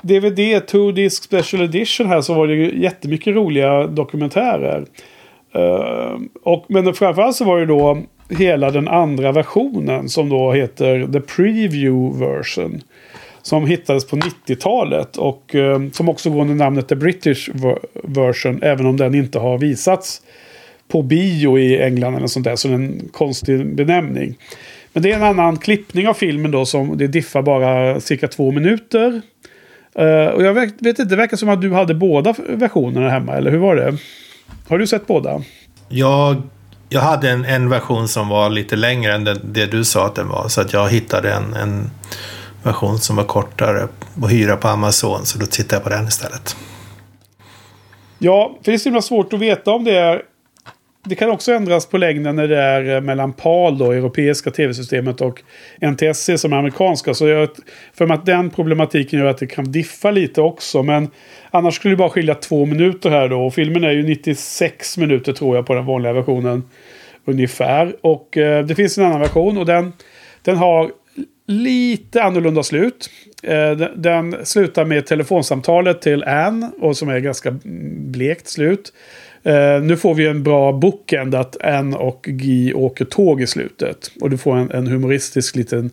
DVD 0.01 0.67
2 0.67 0.91
Disc 0.91 1.23
Special 1.23 1.63
Edition 1.63 2.07
här 2.07 2.21
så 2.21 2.34
var 2.34 2.47
det 2.47 2.53
ju 2.53 2.82
jättemycket 2.82 3.36
roliga 3.36 3.88
dokumentärer. 3.88 4.86
Uh, 5.55 6.17
och, 6.43 6.65
men 6.67 6.93
framförallt 6.93 7.36
så 7.36 7.45
var 7.45 7.59
det 7.59 7.65
då 7.65 7.97
hela 8.30 8.71
den 8.71 8.88
andra 8.88 9.32
versionen 9.32 10.09
som 10.09 10.30
då 10.30 10.51
heter 10.51 11.07
The 11.13 11.21
Preview 11.21 12.25
Version. 12.25 12.82
Som 13.41 13.65
hittades 13.67 14.07
på 14.07 14.15
90-talet 14.15 15.17
och 15.17 15.55
uh, 15.55 15.89
som 15.91 16.09
också 16.09 16.30
går 16.30 16.41
under 16.41 16.55
namnet 16.55 16.88
The 16.88 16.95
British 16.95 17.49
Version. 18.03 18.63
Även 18.63 18.86
om 18.86 18.97
den 18.97 19.15
inte 19.15 19.39
har 19.39 19.57
visats 19.57 20.21
på 20.91 21.01
bio 21.01 21.59
i 21.59 21.81
England 21.81 22.15
eller 22.15 22.27
sånt 22.27 22.43
där. 22.43 22.55
Så 22.55 22.67
det 22.67 22.73
är 22.73 22.75
en 22.75 23.09
konstig 23.11 23.75
benämning. 23.75 24.35
Men 24.93 25.03
det 25.03 25.11
är 25.11 25.15
en 25.15 25.23
annan 25.23 25.57
klippning 25.57 26.07
av 26.07 26.13
filmen 26.13 26.51
då 26.51 26.65
som 26.65 26.97
det 26.97 27.07
diffar 27.07 27.41
bara 27.41 27.99
cirka 27.99 28.27
två 28.27 28.51
minuter. 28.51 29.21
Uh, 29.99 30.25
och 30.27 30.43
jag 30.43 30.53
vet, 30.53 30.73
vet 30.81 30.99
inte, 30.99 31.03
det 31.03 31.15
verkar 31.15 31.37
som 31.37 31.49
att 31.49 31.61
du 31.61 31.73
hade 31.73 31.93
båda 31.93 32.35
versionerna 32.47 33.09
hemma, 33.09 33.35
eller 33.35 33.51
hur 33.51 33.57
var 33.57 33.75
det? 33.75 33.97
Har 34.67 34.77
du 34.77 34.87
sett 34.87 35.07
båda? 35.07 35.41
Jag 35.89 36.41
jag 36.89 37.01
hade 37.01 37.29
en, 37.29 37.45
en 37.45 37.69
version 37.69 38.07
som 38.07 38.29
var 38.29 38.49
lite 38.49 38.75
längre 38.75 39.13
än 39.13 39.23
det, 39.23 39.39
det, 39.43 39.65
du 39.65 39.85
sa 39.85 40.05
att 40.05 40.15
den 40.15 40.27
var. 40.27 40.47
Så 40.47 40.61
att 40.61 40.73
jag 40.73 40.89
hittade 40.89 41.33
en, 41.33 41.53
en 41.53 41.89
version 42.63 42.99
som 42.99 43.15
var 43.15 43.23
kortare 43.23 43.83
att 44.23 44.31
hyra 44.31 44.57
på 44.57 44.67
Amazon. 44.67 45.25
Så 45.25 45.39
då 45.39 45.45
tittade 45.45 45.75
jag 45.75 45.83
på 45.83 45.89
den 45.89 46.07
istället. 46.07 46.55
Ja, 48.17 48.57
för 48.63 48.71
det 48.71 48.75
är 48.75 48.77
så 48.77 48.89
himla 48.89 49.01
svårt 49.01 49.33
att 49.33 49.39
veta 49.39 49.71
om 49.71 49.83
det 49.83 49.97
är... 49.97 50.21
Det 51.06 51.16
kan 51.16 51.30
också 51.30 51.52
ändras 51.52 51.86
på 51.86 51.97
längden 51.97 52.36
när 52.36 52.47
det 52.47 52.58
är 52.58 52.95
eh, 52.95 53.02
mellan 53.02 53.34
PAL, 53.34 53.78
då, 53.78 53.91
europeiska 53.91 54.52
tv-systemet, 54.52 55.22
och 55.22 55.41
NTSC 55.82 56.30
som 56.38 56.54
är 56.54 56.58
amerikanska. 56.58 57.14
Så 57.14 57.28
jag 57.28 57.50
för 57.93 58.06
mig 58.06 58.16
att 58.16 58.26
den 58.26 58.50
problematiken 58.50 59.20
gör 59.20 59.26
att 59.26 59.38
det 59.38 59.47
kan 59.47 59.72
diffa 59.72 60.12
lite 60.12 60.41
också. 60.41 60.84
Men 60.84 61.08
annars 61.52 61.76
skulle 61.76 61.93
det 61.93 61.97
bara 61.97 62.10
skilja 62.10 62.36
två 62.36 62.66
minuter 62.66 63.10
här 63.10 63.30
då. 63.30 63.45
Och 63.45 63.54
filmen 63.54 63.84
är 63.84 63.91
ju 63.91 64.04
96 64.04 64.97
minuter 64.97 65.34
tror 65.34 65.56
jag 65.56 65.66
på 65.66 65.74
den 65.74 65.86
vanliga 65.86 66.14
versionen. 66.14 66.64
Ungefär. 67.26 67.95
Och 68.02 68.38
eh, 68.38 68.66
det 68.66 68.76
finns 68.76 68.97
en 68.97 69.06
annan 69.06 69.20
version 69.20 69.58
och 69.58 69.66
den, 69.66 69.93
den 70.41 70.58
har 70.58 70.91
lite 71.47 72.24
annorlunda 72.24 72.64
slut. 72.64 73.10
Eh, 73.43 73.72
den, 73.72 74.02
den, 74.02 74.45
slutar 74.45 74.86
med 74.86 75.06
telefonsamtalet 75.06 76.02
till 76.02 76.24
Anne 76.24 76.72
och 76.80 76.97
som 76.97 77.10
är 77.10 77.20
ganska 77.20 77.50
mm, 77.50 78.12
blekt 78.12 78.47
slut. 78.47 78.93
Eh, 79.43 79.81
nu 79.81 79.97
får 79.97 80.15
vi 80.15 80.27
en 80.27 80.43
bra 80.43 80.71
bookend 80.71 81.35
att 81.35 81.61
Anne 81.61 81.97
och 81.97 82.23
Guy 82.23 82.73
åker 82.73 83.05
tåg 83.05 83.41
i 83.41 83.47
slutet. 83.47 84.11
Och 84.21 84.29
du 84.29 84.37
får 84.37 84.57
en, 84.57 84.71
en 84.71 84.87
humoristisk 84.87 85.55
liten 85.55 85.89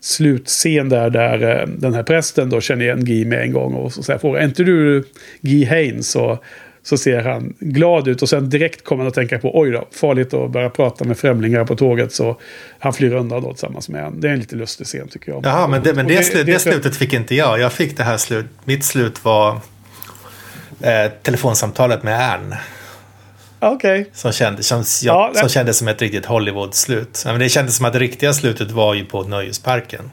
slutscen 0.00 0.88
där, 0.88 1.10
där 1.10 1.60
eh, 1.60 1.66
den 1.66 1.94
här 1.94 2.02
prästen 2.02 2.50
då 2.50 2.60
känner 2.60 2.84
igen 2.84 3.04
Guy 3.04 3.24
med 3.24 3.42
en 3.42 3.52
gång 3.52 3.74
och 3.74 3.92
så 3.92 4.02
säger 4.02 4.18
frågar, 4.18 4.40
är 4.40 4.44
inte 4.44 4.64
du 4.64 5.04
Guy 5.40 5.64
Haynes? 5.64 6.16
Och 6.16 6.44
så 6.82 6.98
ser 6.98 7.20
han 7.20 7.54
glad 7.60 8.08
ut 8.08 8.22
och 8.22 8.28
sen 8.28 8.50
direkt 8.50 8.84
kommer 8.84 9.02
han 9.02 9.08
att 9.08 9.14
tänka 9.14 9.38
på 9.38 9.58
oj 9.60 9.70
då, 9.70 9.88
farligt 9.92 10.34
att 10.34 10.50
börja 10.50 10.70
prata 10.70 11.04
med 11.04 11.18
främlingar 11.18 11.64
på 11.64 11.76
tåget. 11.76 12.12
Så 12.12 12.40
han 12.78 12.92
flyr 12.92 13.14
undan 13.14 13.42
då 13.42 13.52
tillsammans 13.52 13.88
med 13.88 14.04
en. 14.04 14.20
Det 14.20 14.28
är 14.28 14.32
en 14.32 14.38
lite 14.38 14.56
lustig 14.56 14.86
scen 14.86 15.08
tycker 15.08 15.32
jag. 15.32 15.46
Jaha, 15.46 15.68
men 15.68 15.82
det, 15.82 15.94
men 15.94 16.06
det, 16.06 16.32
det, 16.32 16.44
det, 16.44 16.52
det 16.52 16.58
slutet 16.58 16.96
fick 16.96 17.12
inte 17.12 17.34
jag. 17.34 17.60
Jag 17.60 17.72
fick 17.72 17.96
det 17.96 18.02
här 18.02 18.16
slut. 18.16 18.46
Mitt 18.64 18.84
slut 18.84 19.24
var 19.24 19.60
eh, 20.80 21.12
telefonsamtalet 21.22 22.02
med 22.02 22.32
Anne. 22.32 22.58
Okej. 23.60 24.00
Okay. 24.00 24.12
Som, 24.14 24.32
kände, 24.32 24.62
som, 24.62 24.84
ja, 25.02 25.32
som 25.34 25.48
kändes 25.48 25.78
som 25.78 25.88
ett 25.88 26.02
riktigt 26.02 26.26
Hollywood-slut. 26.26 27.24
det 27.38 27.48
kändes 27.48 27.76
som 27.76 27.86
att 27.86 27.92
det 27.92 27.98
riktiga 27.98 28.32
slutet 28.32 28.70
var 28.70 28.94
ju 28.94 29.04
på 29.04 29.22
Nöjesparken. 29.22 30.10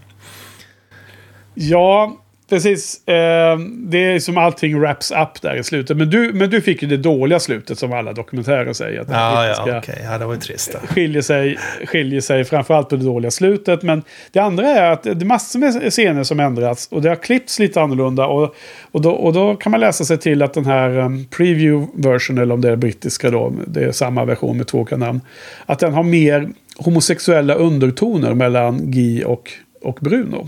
Ja, 1.54 2.18
Precis. 2.50 3.08
Eh, 3.08 3.58
det 3.60 3.98
är 3.98 4.20
som 4.20 4.38
allting 4.38 4.80
wraps 4.80 5.12
up 5.12 5.41
där 5.41 5.56
i 5.56 5.64
slutet. 5.64 5.98
Men 5.98 6.10
du, 6.10 6.34
men 6.34 6.50
du 6.50 6.62
fick 6.62 6.82
ju 6.82 6.88
det 6.88 6.98
dåliga 6.98 7.39
slutet 7.39 7.80
som 7.80 7.93
alla 7.93 8.14
dokumentärer 8.14 8.74
säger. 8.74 9.02
Att 9.02 9.10
ja, 9.10 9.48
ja, 9.48 9.56
okej. 9.62 9.78
Okay. 9.78 10.04
Ja, 10.04 10.18
det 10.18 10.26
var 10.26 10.34
ju 10.34 10.39
trist. 10.39 10.74
Då. 10.74 10.88
Skiljer 10.88 11.22
sig, 11.22 11.58
skiljer 11.86 12.22
sig 12.22 12.43
framförallt 12.43 12.89
på 12.89 12.96
det 12.96 13.06
dåliga 13.06 13.32
slutet. 13.32 13.84
Men 13.84 14.04
det 14.32 14.39
andra 14.39 14.68
är 14.68 14.91
att 14.91 15.04
det 15.04 15.10
är 15.10 15.26
massor 15.26 15.60
med 15.60 15.93
scener 15.93 16.24
som 16.24 16.39
ändrats. 16.39 16.88
Och 16.91 17.02
det 17.02 17.10
har 17.10 17.16
klippts 17.16 17.60
lite 17.60 17.82
annorlunda. 17.82 18.28
Och, 18.28 18.56
och, 18.91 19.02
då, 19.02 19.12
och 19.12 19.34
då 19.34 19.56
kan 19.56 19.72
man 19.72 19.80
läsa 19.80 20.06
sig 20.06 20.18
till 20.18 20.41
att 20.41 20.54
den 20.54 20.66
här 20.66 20.98
um, 20.98 21.26
preview 21.26 21.88
version, 22.10 22.38
eller 22.38 22.54
om 22.54 22.62
det 22.62 22.70
är 22.70 22.76
brittiska 22.76 23.30
då, 23.30 23.54
det 23.68 23.84
är 23.84 23.91
samma 23.91 24.26
version 24.26 24.58
med 24.58 24.68
två 24.68 24.78
olika 24.78 24.98
namn. 24.98 25.22
Att 25.66 25.80
den 25.80 25.93
har 25.93 26.04
mer 26.04 26.50
homosexuella 26.78 27.54
undertoner 27.54 28.34
mellan 28.34 28.91
Guy 28.91 29.24
och, 29.24 29.52
och 29.82 29.98
Bruno. 30.02 30.48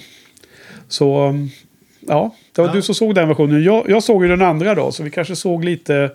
Så 0.88 1.28
um, 1.28 1.50
ja, 2.08 2.36
det 2.56 2.62
var 2.62 2.70
ja. 2.70 2.74
du 2.74 2.82
som 2.82 2.96
såg 2.96 3.16
den 3.16 3.28
versionen. 3.28 3.64
Jag, 3.64 3.90
jag 3.90 4.04
såg 4.04 4.24
ju 4.24 4.30
den 4.30 4.42
andra 4.42 4.76
då, 4.76 4.92
så 4.92 5.04
vi 5.04 5.12
kanske 5.12 5.36
såg 5.36 5.64
lite... 5.64 6.12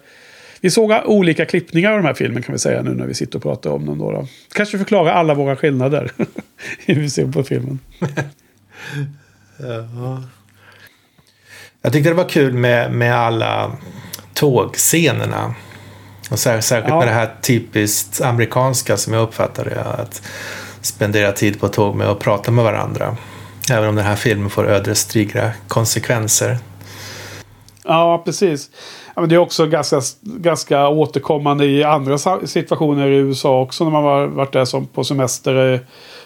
Vi 0.60 0.70
såg 0.70 0.92
olika 1.04 1.44
klippningar 1.44 1.90
av 1.90 1.96
den 1.96 2.06
här 2.06 2.14
filmen 2.14 2.42
kan 2.42 2.52
vi 2.52 2.58
säga 2.58 2.82
nu 2.82 2.90
när 2.90 3.06
vi 3.06 3.14
sitter 3.14 3.38
och 3.38 3.42
pratar 3.42 3.70
om 3.70 3.86
den. 3.86 3.98
Då, 3.98 4.26
Kanske 4.54 4.78
förklara 4.78 5.12
alla 5.12 5.34
våra 5.34 5.56
skillnader. 5.56 6.12
hur 6.86 6.94
vi 6.94 7.10
ser 7.10 7.26
på 7.26 7.42
filmen. 7.42 7.78
ja. 9.58 10.22
Jag 11.82 11.92
tyckte 11.92 12.10
det 12.10 12.14
var 12.14 12.28
kul 12.28 12.52
med, 12.52 12.92
med 12.92 13.14
alla 13.14 13.72
tågscenerna. 14.34 15.54
Och 16.30 16.38
särskilt 16.38 16.88
ja. 16.88 16.98
med 16.98 17.08
det 17.08 17.14
här 17.14 17.30
typiskt 17.40 18.20
amerikanska 18.20 18.96
som 18.96 19.12
jag 19.12 19.22
uppfattade 19.22 19.80
Att 19.80 20.22
spendera 20.80 21.32
tid 21.32 21.60
på 21.60 21.68
tåg 21.68 21.96
med 21.96 22.06
att 22.06 22.18
prata 22.18 22.50
med 22.50 22.64
varandra. 22.64 23.16
Även 23.70 23.88
om 23.88 23.94
den 23.94 24.04
här 24.04 24.16
filmen 24.16 24.50
får 24.50 24.70
ödesdigra 24.70 25.50
konsekvenser. 25.68 26.58
Ja, 27.84 28.22
precis. 28.24 28.70
Ja, 29.14 29.20
men 29.20 29.28
det 29.28 29.34
är 29.34 29.38
också 29.38 29.66
ganska, 29.66 30.00
ganska 30.20 30.88
återkommande 30.88 31.66
i 31.66 31.84
andra 31.84 32.18
situationer 32.46 33.08
i 33.08 33.16
USA 33.16 33.60
också. 33.60 33.84
När 33.84 33.90
man 33.90 34.04
har 34.04 34.26
varit 34.26 34.52
där 34.52 34.64
som 34.64 34.86
på 34.86 35.04
semester. 35.04 35.72
Eh, 35.74 35.80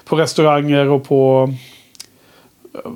på 0.05 0.17
restauranger 0.17 0.89
och 0.89 1.05
på 1.05 1.53
eh, 2.75 2.91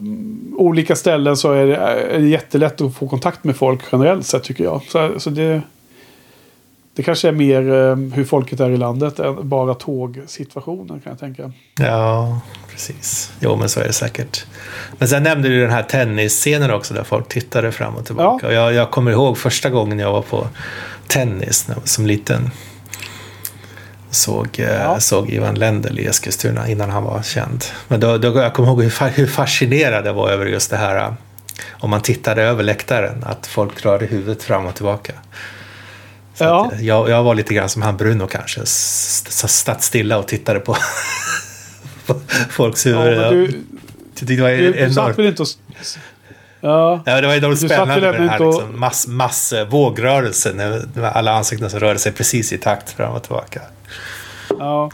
olika 0.57 0.97
ställen 0.97 1.37
så 1.37 1.53
är 1.53 1.67
det, 1.67 1.77
är 1.77 2.19
det 2.19 2.29
jättelätt 2.29 2.81
att 2.81 2.95
få 2.95 3.09
kontakt 3.09 3.45
med 3.45 3.57
folk 3.57 3.81
generellt 3.93 4.27
sett 4.27 4.43
tycker 4.43 4.65
jag. 4.65 4.83
Så, 4.83 5.21
så 5.21 5.31
det, 5.31 5.63
det 7.01 7.05
kanske 7.05 7.29
är 7.29 7.33
mer 7.33 7.73
eh, 7.73 7.97
hur 7.97 8.25
folket 8.25 8.61
är 8.61 8.71
i 8.71 8.77
landet 8.77 9.19
än 9.19 9.49
bara 9.49 9.75
tågsituationen 9.75 11.01
kan 11.01 11.13
jag 11.13 11.19
tänka. 11.19 11.53
Ja, 11.79 12.41
precis. 12.71 13.33
Jo, 13.41 13.57
men 13.57 13.69
så 13.69 13.81
är 13.81 13.85
det 13.85 13.93
säkert. 13.93 14.47
Men 14.99 15.09
sen 15.09 15.23
nämnde 15.23 15.49
du 15.49 15.61
den 15.61 15.71
här 15.71 15.83
tennisscenen 15.83 16.71
också 16.71 16.95
där 16.95 17.03
folk 17.03 17.29
tittade 17.29 17.73
fram 17.73 17.97
och 17.97 18.07
tillbaka. 18.07 18.47
Ja. 18.47 18.49
Och 18.49 18.55
jag, 18.55 18.75
jag 18.75 18.91
kommer 18.91 19.11
ihåg 19.11 19.39
första 19.39 19.71
gången 19.71 19.99
jag 19.99 20.13
var 20.13 20.23
på 20.23 20.47
tennis 21.07 21.69
som 21.85 22.07
liten. 22.07 22.51
Såg, 24.11 24.49
eh, 24.59 24.67
ja. 24.67 25.01
såg 25.01 25.31
Ivan 25.31 25.55
Lendl 25.55 25.99
i 25.99 26.07
Eskilstuna 26.07 26.69
innan 26.69 26.91
han 26.91 27.05
var 27.05 27.23
känd. 27.23 27.65
Men 27.89 28.01
då, 28.01 28.19
då, 28.19 28.39
jag 28.39 28.55
kommer 28.55 28.69
ihåg 28.69 28.83
hur, 28.83 29.09
hur 29.09 29.27
fascinerad 29.27 30.07
jag 30.07 30.15
var 30.15 30.31
över 30.31 30.47
just 30.47 30.71
det 30.71 30.77
här 30.77 30.97
eh, 30.97 31.13
om 31.71 31.91
man 31.91 32.01
tittade 32.01 32.43
över 32.43 32.63
läktaren, 32.63 33.25
att 33.25 33.47
folk 33.47 33.85
rörde 33.85 34.07
huvudet 34.07 34.43
fram 34.43 34.67
och 34.67 34.75
tillbaka. 34.75 35.13
Ja. 36.41 36.73
Jag, 36.81 37.11
jag, 37.11 37.23
var 37.23 37.35
lite 37.35 37.55
grann 37.55 37.69
som 37.69 37.83
han 37.83 37.97
Bruno 37.97 38.27
kanske. 38.27 38.61
Satt 38.67 39.83
stilla 39.83 40.19
och 40.19 40.29
tittade 40.29 40.61
på, 40.61 40.77
folks 42.51 42.87
huvuden. 42.87 43.23
Ja, 43.23 43.31
du, 43.31 43.47
det 44.21 44.43
var 44.43 44.51
du, 44.51 44.73
du 44.73 44.95
satt 44.95 45.19
väl 45.19 45.27
inte 45.27 45.43
och... 45.43 45.49
Ja. 46.61 47.03
ja, 47.07 47.21
det 47.21 47.27
var 47.27 47.35
enormt 47.35 47.59
spännande 47.59 48.01
med 48.01 48.21
den 48.21 48.29
här 48.29 48.39
liksom, 48.39 48.81
mass, 48.81 49.07
mass 49.07 49.55
vågrörelsen. 49.71 50.57
När 50.95 51.05
alla 51.05 51.33
ansikten 51.33 51.71
som 51.71 51.81
rörde 51.81 51.99
sig 51.99 52.13
precis 52.13 52.53
i 52.53 52.59
takt 52.59 52.91
fram 52.91 53.13
och 53.13 53.23
tillbaka. 53.23 53.61
Ja. 54.59 54.91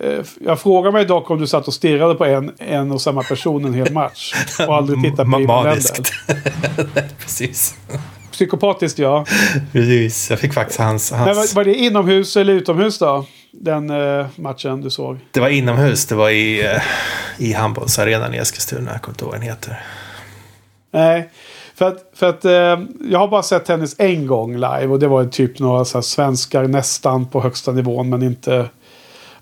Eh, 0.00 0.24
jag 0.40 0.60
frågar 0.60 0.92
mig 0.92 1.04
dock 1.04 1.30
om 1.30 1.40
du 1.40 1.46
satt 1.46 1.68
och 1.68 1.74
stirrade 1.74 2.14
på 2.14 2.24
en, 2.24 2.52
en 2.58 2.92
och 2.92 3.00
samma 3.00 3.22
person 3.22 3.64
en 3.64 3.74
hel 3.74 3.92
match. 3.92 4.34
Och 4.68 4.76
aldrig 4.76 5.02
tittade 5.04 5.30
på 5.30 5.38
Maniskt. 5.38 6.12
Precis. 7.18 7.74
Psykopatiskt 8.36 8.98
ja. 8.98 9.24
Precis, 9.72 10.30
jag 10.30 10.38
fick 10.38 10.54
faktiskt 10.54 10.80
hans... 10.80 11.12
hans... 11.12 11.26
Men 11.26 11.56
var, 11.56 11.64
det 11.64 11.74
inomhus 11.74 12.36
eller 12.36 12.52
utomhus 12.52 12.98
då? 12.98 13.26
Den 13.52 13.90
uh, 13.90 14.26
matchen 14.36 14.80
du 14.80 14.90
såg? 14.90 15.18
Det 15.30 15.40
var 15.40 15.48
inomhus. 15.48 16.06
Det 16.06 16.14
var 16.14 16.30
i, 16.30 16.62
uh, 16.62 16.82
i 17.38 17.52
handbollsarenan 17.52 18.34
i 18.34 18.36
Eskilstuna. 18.36 18.92
Jag 18.92 19.02
kommer 19.02 19.14
inte 19.14 19.24
ihåg 19.24 19.32
vad 19.32 19.40
den 19.40 19.48
heter. 19.48 19.82
Nej. 20.90 21.30
För 21.74 21.88
att, 21.88 22.10
för 22.14 22.28
att 22.28 22.44
uh, 22.44 22.86
jag 23.10 23.18
har 23.18 23.28
bara 23.28 23.42
sett 23.42 23.64
tennis 23.64 23.96
en 23.98 24.26
gång 24.26 24.54
live. 24.54 24.86
Och 24.86 24.98
det 24.98 25.08
var 25.08 25.24
typ 25.24 25.58
några 25.58 25.84
så 25.84 25.98
här, 25.98 26.02
svenskar 26.02 26.64
nästan 26.64 27.26
på 27.26 27.40
högsta 27.40 27.72
nivån. 27.72 28.08
Men 28.08 28.22
inte... 28.22 28.68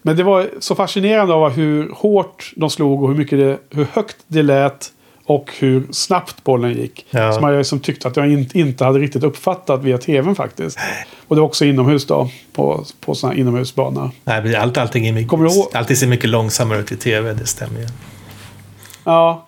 Men 0.03 0.17
det 0.17 0.23
var 0.23 0.51
så 0.59 0.75
fascinerande 0.75 1.35
av 1.35 1.51
hur 1.51 1.91
hårt 1.95 2.53
de 2.57 2.71
slog 2.71 3.03
och 3.03 3.09
hur, 3.09 3.17
mycket 3.17 3.39
det, 3.39 3.59
hur 3.71 3.87
högt 3.93 4.17
det 4.27 4.43
lät. 4.43 4.91
Och 5.27 5.51
hur 5.59 5.87
snabbt 5.91 6.45
bollen 6.45 6.73
gick. 6.73 7.07
Ja. 7.11 7.33
Som 7.33 7.45
jag 7.49 7.59
liksom 7.59 7.81
tyckte 7.81 8.09
att 8.09 8.17
jag 8.17 8.33
inte 8.55 8.85
hade 8.85 8.99
riktigt 8.99 9.25
uppfattat 9.25 9.83
via 9.83 9.99
tvn 9.99 10.35
faktiskt. 10.35 10.79
Och 11.29 11.37
det 11.37 11.41
var 11.41 11.49
också 11.49 11.65
inomhus 11.65 12.07
då. 12.07 12.31
På, 12.53 12.85
på 13.01 13.15
sån 13.15 13.31
här 13.31 13.37
inomhusbana. 13.37 14.11
Nej, 14.25 14.57
allt, 14.57 14.79
allting 14.79 15.07
är 15.07 15.13
mycket, 15.13 15.75
alltid 15.75 15.99
ser 15.99 16.07
mycket 16.07 16.31
långsammare 16.31 16.79
ut 16.79 16.93
i 16.93 16.97
tv. 16.97 17.35
Det 17.35 17.47
stämmer 17.47 17.81
ju. 17.81 17.87
Ja. 19.05 19.47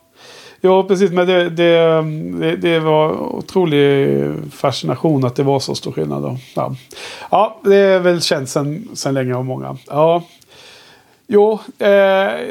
Jo, 0.61 0.85
precis. 0.89 1.11
Men 1.11 1.27
det, 1.27 1.51
det, 1.51 2.03
det, 2.41 2.57
det, 2.57 2.79
var 2.79 3.11
otrolig 3.35 4.19
fascination 4.53 5.25
att 5.25 5.37
det 5.37 5.43
var 5.43 5.61
så 5.61 5.75
stor 5.75 5.93
skillnad. 5.93 6.23
Då. 6.23 6.39
Ja. 6.55 6.75
ja, 7.31 7.61
det 7.65 7.77
är 7.77 8.01
väl 8.01 8.23
känt 8.23 8.49
sedan 8.49 9.15
länge 9.15 9.37
av 9.37 9.45
många. 9.45 9.77
Ja, 9.87 10.23
Jo, 11.29 11.53
eh, 11.79 11.89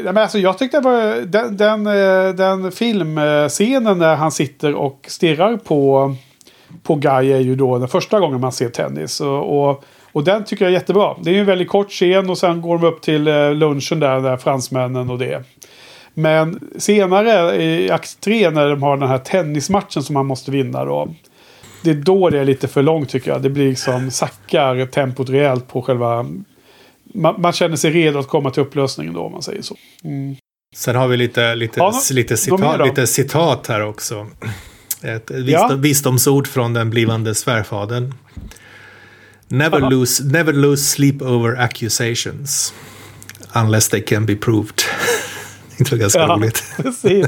men 0.04 0.18
alltså 0.18 0.40
jag 0.40 0.58
tyckte 0.58 0.78
det 0.78 0.84
var 0.84 1.26
den, 1.26 1.58
den, 1.58 1.88
eh, 1.88 2.36
den 2.36 2.72
filmscenen 2.72 3.98
när 3.98 4.16
han 4.16 4.32
sitter 4.32 4.74
och 4.74 5.06
stirrar 5.08 5.58
på, 5.58 6.16
på 6.84 6.96
Guy 6.96 7.32
är 7.32 7.40
ju 7.40 7.56
då 7.56 7.78
den 7.78 7.88
första 7.88 8.20
gången 8.20 8.42
man 8.42 8.52
ser 8.52 8.70
tennis. 8.70 9.22
Och, 9.22 9.70
och, 9.70 9.84
och 10.12 10.24
den 10.24 10.44
tycker 10.46 10.66
jag 10.66 10.70
är 10.70 10.74
jättebra. 10.74 11.16
Det 11.22 11.36
är 11.36 11.40
en 11.40 11.46
väldigt 11.46 11.70
kort 11.70 11.92
scen 11.92 12.30
och 12.30 12.38
sen 12.38 12.62
går 12.62 12.78
de 12.78 12.88
upp 12.88 13.02
till 13.02 13.28
eh, 13.28 13.54
lunchen 13.54 14.00
där, 14.00 14.22
där 14.22 14.38
fransmännen 14.38 15.10
och 15.10 15.20
det. 15.20 15.44
Men 16.14 16.70
senare 16.78 17.64
i 17.64 17.92
akt 17.92 18.20
3 18.22 18.50
när 18.50 18.70
de 18.70 18.84
har 18.84 18.98
den 18.98 19.10
här 19.10 19.18
tennismatchen 19.18 20.04
som 20.04 20.14
man 20.14 20.26
måste 20.26 20.52
vinna 20.52 20.86
då. 20.86 21.08
Det 21.84 21.90
är 21.90 21.96
då 21.96 22.30
det 22.30 22.40
är 22.40 22.46
lite 22.46 22.68
för 22.68 22.84
långt 22.84 23.10
tycker 23.10 23.32
jag. 23.32 23.42
Det 23.42 23.50
blir 23.50 23.70
liksom 23.70 24.12
sackar 24.12 24.86
tempot 24.86 25.30
rejält 25.30 25.68
på 25.68 25.82
själva 25.82 26.26
man, 27.16 27.42
man, 27.42 27.54
känner 27.54 27.76
sig 27.76 27.92
redo 27.92 28.20
att 28.20 28.28
komma 28.28 28.52
till 28.52 28.64
upplösningen 28.64 29.14
då 29.14 29.22
om 29.22 29.32
man 29.32 29.42
säger 29.42 29.62
så. 29.62 29.78
Mm. 30.04 30.36
Sen 30.76 30.96
har 30.96 31.08
vi 31.08 31.18
lite, 31.18 31.56
lite, 31.56 31.80
ja, 31.80 32.02
lite, 32.12 32.38
citat, 32.38 32.88
lite 32.88 33.08
citat 33.08 33.68
här 33.68 33.82
också. 33.82 34.28
Ett 35.02 35.32
visdom, 35.32 35.70
ja. 35.70 35.76
visdomsord 35.76 36.48
från 36.48 36.74
den 36.74 36.90
blivande 36.90 37.36
svärfadern. 37.36 38.14
Never 39.48 39.90
lose, 39.90 40.24
never 40.24 40.54
lose 40.54 40.84
sleep 40.84 41.22
over 41.22 41.62
accusations. 41.62 42.74
Unless 43.54 43.90
they 43.90 44.02
can 44.02 44.26
be 44.26 44.36
proved. 44.36 44.82
det 45.78 45.92
var 45.92 45.98
ganska 45.98 46.20
ja, 46.20 46.28
roligt. 46.28 46.64
precis. 46.78 47.28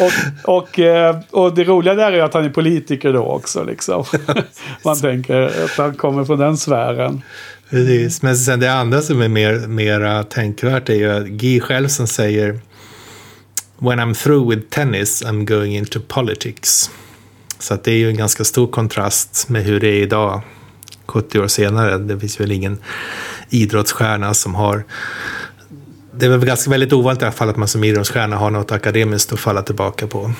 Och, 0.00 0.12
och, 0.56 0.78
eh, 0.78 1.16
och 1.30 1.54
det 1.54 1.64
roliga 1.64 1.94
där 1.94 2.12
är 2.12 2.22
att 2.22 2.34
han 2.34 2.44
är 2.44 2.50
politiker 2.50 3.12
då 3.12 3.22
också. 3.22 3.64
Liksom. 3.64 4.04
Man 4.84 5.00
tänker 5.00 5.64
att 5.64 5.76
han 5.76 5.94
kommer 5.94 6.24
från 6.24 6.38
den 6.38 6.56
sfären. 6.56 7.22
Precis, 7.70 8.22
men 8.22 8.36
sen 8.36 8.60
det 8.60 8.72
andra 8.72 9.02
som 9.02 9.22
är 9.22 9.28
mer, 9.28 9.66
mera 9.66 10.24
tänkvärt 10.24 10.88
är 10.88 10.94
ju 10.94 11.10
att 11.10 11.26
Guy 11.26 11.60
själv 11.60 11.88
som 11.88 12.06
säger 12.06 12.60
When 13.78 14.00
I'm 14.00 14.14
through 14.14 14.50
with 14.50 14.68
tennis 14.68 15.24
I'm 15.24 15.44
going 15.44 15.76
into 15.76 16.00
politics. 16.08 16.90
Så 17.58 17.74
att 17.74 17.84
det 17.84 17.92
är 17.92 17.96
ju 17.96 18.08
en 18.08 18.16
ganska 18.16 18.44
stor 18.44 18.66
kontrast 18.66 19.48
med 19.48 19.64
hur 19.64 19.80
det 19.80 19.88
är 19.88 20.02
idag, 20.02 20.40
70 21.06 21.40
år 21.40 21.46
senare. 21.46 21.98
Det 21.98 22.20
finns 22.20 22.40
väl 22.40 22.52
ingen 22.52 22.78
idrottsstjärna 23.50 24.34
som 24.34 24.54
har 24.54 24.84
det 26.12 26.26
är 26.26 26.30
väl 26.30 26.44
ganska 26.44 26.70
väldigt 26.70 26.92
ovanligt 26.92 27.22
i 27.22 27.24
alla 27.24 27.32
fall 27.32 27.48
att 27.48 27.56
man 27.56 27.68
som 27.68 27.84
idrottsstjärna 27.84 28.36
har 28.36 28.50
något 28.50 28.72
akademiskt 28.72 29.32
att 29.32 29.40
falla 29.40 29.62
tillbaka 29.62 30.06
på. 30.06 30.32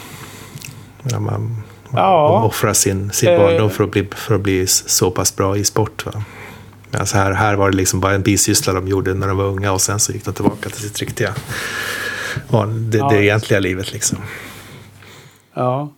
Man, 1.02 1.22
man 1.22 1.64
ja. 1.92 2.42
offrar 2.42 2.72
sin, 2.72 3.10
sin 3.10 3.38
barndom 3.38 3.66
eh. 3.66 3.72
för 3.72 3.84
att, 3.84 3.90
bli, 3.90 4.08
för 4.16 4.34
att 4.34 4.40
bli 4.40 4.66
så 4.66 5.10
pass 5.10 5.36
bra 5.36 5.56
i 5.56 5.64
sport. 5.64 6.06
Va? 6.06 6.24
Alltså 6.93 7.16
här, 7.16 7.32
här 7.32 7.55
var 7.55 7.70
det 7.70 7.76
liksom 7.76 8.01
bara 8.01 8.14
en 8.14 8.22
bisyssla 8.22 8.72
de 8.72 8.88
gjorde 8.88 9.14
när 9.14 9.28
de 9.28 9.36
var 9.36 9.45
unga 9.45 9.72
och 9.72 9.80
sen 9.80 10.01
så 10.01 10.12
gick 10.12 10.24
de 10.24 10.34
tillbaka 10.34 10.68
till 10.68 10.82
sitt 10.82 10.99
riktiga, 10.99 11.34
det, 12.91 12.99
ja. 12.99 13.09
det 13.09 13.24
egentliga 13.24 13.61
livet 13.61 13.93
liksom. 13.93 14.18
Ja. 15.55 15.93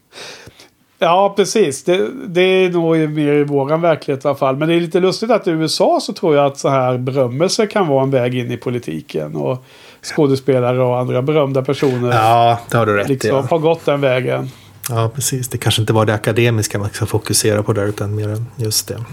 Ja, 0.99 1.35
precis. 1.37 1.85
Det, 1.85 2.09
det 2.27 2.41
är 2.41 2.71
nog 2.71 2.97
mer 3.11 3.33
i 3.33 3.45
våran 3.45 3.81
verklighet 3.81 4.25
i 4.25 4.29
alla 4.29 4.37
fall. 4.37 4.57
Men 4.57 4.69
det 4.69 4.75
är 4.75 4.81
lite 4.81 5.01
lustigt 5.01 5.31
att 5.31 5.47
i 5.47 5.51
USA 5.51 5.99
så 6.03 6.13
tror 6.13 6.37
jag 6.37 6.47
att 6.47 6.59
så 6.59 6.69
här 6.69 6.99
berömmelse 6.99 7.67
kan 7.67 7.89
vara 7.89 8.03
en 8.03 8.11
väg 8.11 8.35
in 8.35 8.51
i 8.51 8.57
politiken. 8.57 9.37
Och 9.37 9.65
skådespelare 10.03 10.83
och 10.83 10.99
andra 10.99 11.23
berömda 11.23 11.63
personer. 11.63 12.13
Ja, 12.13 12.61
det 12.71 12.77
har 12.77 12.87
du 12.87 12.97
rätt 12.97 13.09
liksom, 13.09 13.31
ja. 13.31 13.47
har 13.51 13.59
gått 13.59 13.85
den 13.85 14.01
vägen. 14.01 14.51
Ja, 14.89 15.11
precis. 15.15 15.49
Det 15.49 15.59
kanske 15.59 15.83
inte 15.83 15.93
var 15.93 16.07
det 16.07 16.15
akademiska 16.15 16.79
man 16.79 16.91
ska 16.91 17.07
fokusera 17.07 17.63
på 17.63 17.73
där, 17.73 17.87
utan 17.87 18.15
mer 18.15 18.45
just 18.57 18.89
det. 18.89 19.05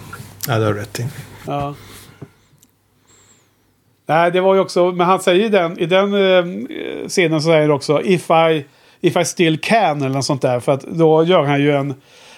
Ja, 0.48 0.60
det 0.60 0.66
har 0.66 0.74
rätt 0.74 1.00
i. 1.00 1.06
Ja. 1.48 1.76
Nej, 4.06 4.32
det 4.32 4.42
var 4.42 4.56
ju 4.56 4.60
också, 4.60 4.92
men 4.92 5.08
han 5.08 5.20
säger 5.20 5.46
i 5.46 5.50
den, 5.50 5.80
i 5.80 5.86
den 5.86 6.14
eh, 6.14 6.46
scenen 7.08 7.42
så 7.42 7.46
säger 7.46 7.62
han 7.62 7.72
också 7.72 8.02
If 8.02 8.30
I, 8.30 8.66
if 9.02 9.18
I 9.18 9.26
still 9.26 9.60
can 9.60 10.02
eller 10.02 10.16
något 10.16 10.26
sånt 10.26 10.42
där. 10.42 10.60
För 10.60 10.72
att 10.72 10.82
då 10.82 11.24
gör 11.24 11.44
han 11.44 11.62
ju 11.62 11.76
en 11.76 11.94